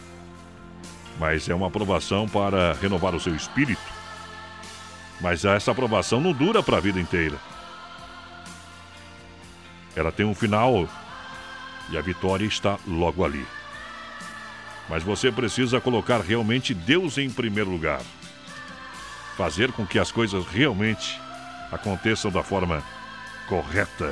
Mas 1.20 1.48
é 1.48 1.55
uma 1.55 1.66
aprovação 1.66 2.27
para 2.27 2.73
renovar 2.73 3.15
o 3.15 3.20
seu 3.20 3.35
espírito. 3.35 3.82
Mas 5.20 5.44
essa 5.44 5.70
aprovação 5.70 6.20
não 6.20 6.32
dura 6.32 6.62
para 6.62 6.78
a 6.78 6.81
vida 6.81 6.98
inteira. 6.98 7.36
Ela 9.94 10.11
tem 10.11 10.24
um 10.24 10.35
final 10.35 10.89
e 11.90 11.98
a 11.98 12.01
vitória 12.01 12.47
está 12.47 12.78
logo 12.86 13.24
ali. 13.24 13.44
Mas 14.89 15.02
você 15.02 15.32
precisa 15.32 15.81
colocar 15.81 16.20
realmente 16.20 16.74
Deus 16.74 17.19
em 17.19 17.31
primeiro 17.31 17.70
lugar. 17.70 18.02
Fazer 19.36 19.73
com 19.73 19.86
que 19.86 19.98
as 19.98 20.12
coisas 20.12 20.47
realmente 20.47 21.20
aconteçam 21.73 22.31
da 22.31 22.43
forma 22.43 22.82
correta. 23.48 24.11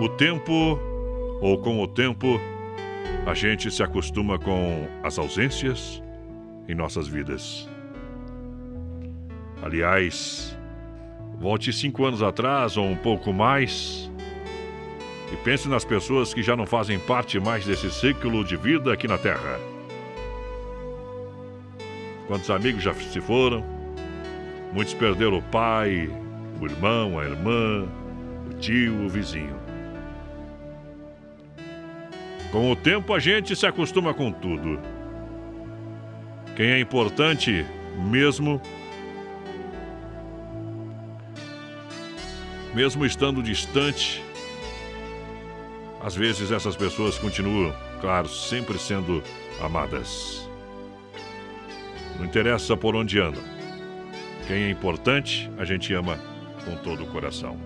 O 0.00 0.08
tempo, 0.08 0.80
ou 1.40 1.58
com 1.58 1.80
o 1.80 1.86
tempo, 1.86 2.40
a 3.24 3.34
gente 3.34 3.70
se 3.70 3.82
acostuma 3.82 4.38
com 4.38 4.88
as 5.02 5.18
ausências 5.18 6.02
em 6.68 6.74
nossas 6.74 7.06
vidas. 7.06 7.68
Aliás, 9.62 10.58
volte 11.42 11.72
cinco 11.72 12.04
anos 12.04 12.22
atrás 12.22 12.76
ou 12.76 12.86
um 12.86 12.94
pouco 12.94 13.32
mais 13.32 14.08
e 15.32 15.36
pense 15.38 15.68
nas 15.68 15.84
pessoas 15.84 16.32
que 16.32 16.40
já 16.40 16.54
não 16.54 16.64
fazem 16.64 17.00
parte 17.00 17.40
mais 17.40 17.66
desse 17.66 17.90
ciclo 17.90 18.44
de 18.44 18.56
vida 18.56 18.92
aqui 18.92 19.08
na 19.08 19.18
Terra. 19.18 19.58
Quantos 22.28 22.48
amigos 22.48 22.84
já 22.84 22.94
se 22.94 23.20
foram? 23.20 23.64
Muitos 24.72 24.94
perderam 24.94 25.38
o 25.38 25.42
pai, 25.42 26.08
o 26.60 26.64
irmão, 26.64 27.18
a 27.18 27.24
irmã, 27.24 27.88
o 28.48 28.54
tio, 28.60 29.04
o 29.04 29.08
vizinho. 29.08 29.56
Com 32.52 32.70
o 32.70 32.76
tempo 32.76 33.12
a 33.12 33.18
gente 33.18 33.56
se 33.56 33.66
acostuma 33.66 34.14
com 34.14 34.30
tudo. 34.30 34.78
Quem 36.54 36.70
é 36.70 36.78
importante 36.78 37.66
mesmo, 37.98 38.62
mesmo 42.74 43.04
estando 43.04 43.42
distante, 43.42 44.22
às 46.00 46.14
vezes 46.14 46.50
essas 46.50 46.74
pessoas 46.74 47.18
continuam, 47.18 47.74
claro, 48.00 48.28
sempre 48.28 48.78
sendo 48.78 49.22
amadas. 49.60 50.48
Não 52.18 52.24
interessa 52.24 52.76
por 52.76 52.96
onde 52.96 53.20
andam. 53.20 53.42
Quem 54.46 54.64
é 54.64 54.70
importante, 54.70 55.50
a 55.58 55.64
gente 55.64 55.92
ama 55.94 56.18
com 56.64 56.76
todo 56.76 57.04
o 57.04 57.06
coração. 57.06 57.56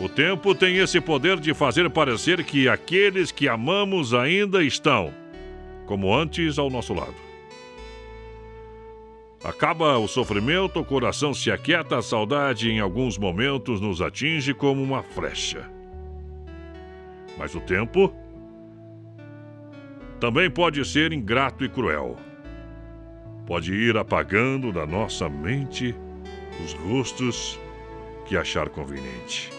O 0.00 0.08
tempo 0.08 0.54
tem 0.54 0.78
esse 0.78 1.00
poder 1.00 1.38
de 1.38 1.54
fazer 1.54 1.88
parecer 1.90 2.42
que 2.44 2.68
aqueles 2.68 3.30
que 3.30 3.48
amamos 3.48 4.14
ainda 4.14 4.62
estão, 4.64 5.12
como 5.86 6.14
antes, 6.14 6.58
ao 6.58 6.70
nosso 6.70 6.94
lado. 6.94 7.31
Acaba 9.44 9.98
o 9.98 10.06
sofrimento, 10.06 10.78
o 10.78 10.84
coração 10.84 11.34
se 11.34 11.50
aquieta, 11.50 11.98
a 11.98 12.02
saudade 12.02 12.70
em 12.70 12.78
alguns 12.78 13.18
momentos 13.18 13.80
nos 13.80 14.00
atinge 14.00 14.54
como 14.54 14.80
uma 14.80 15.02
flecha. 15.02 15.68
Mas 17.36 17.52
o 17.54 17.60
tempo 17.60 18.14
também 20.20 20.48
pode 20.48 20.84
ser 20.84 21.12
ingrato 21.12 21.64
e 21.64 21.68
cruel. 21.68 22.16
Pode 23.44 23.74
ir 23.74 23.96
apagando 23.96 24.70
da 24.70 24.86
nossa 24.86 25.28
mente 25.28 25.92
os 26.64 26.72
rostos 26.74 27.58
que 28.26 28.36
achar 28.36 28.68
conveniente. 28.68 29.50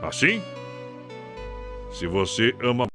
Assim, 0.00 0.40
se 1.90 2.06
você 2.06 2.54
ama 2.62 2.86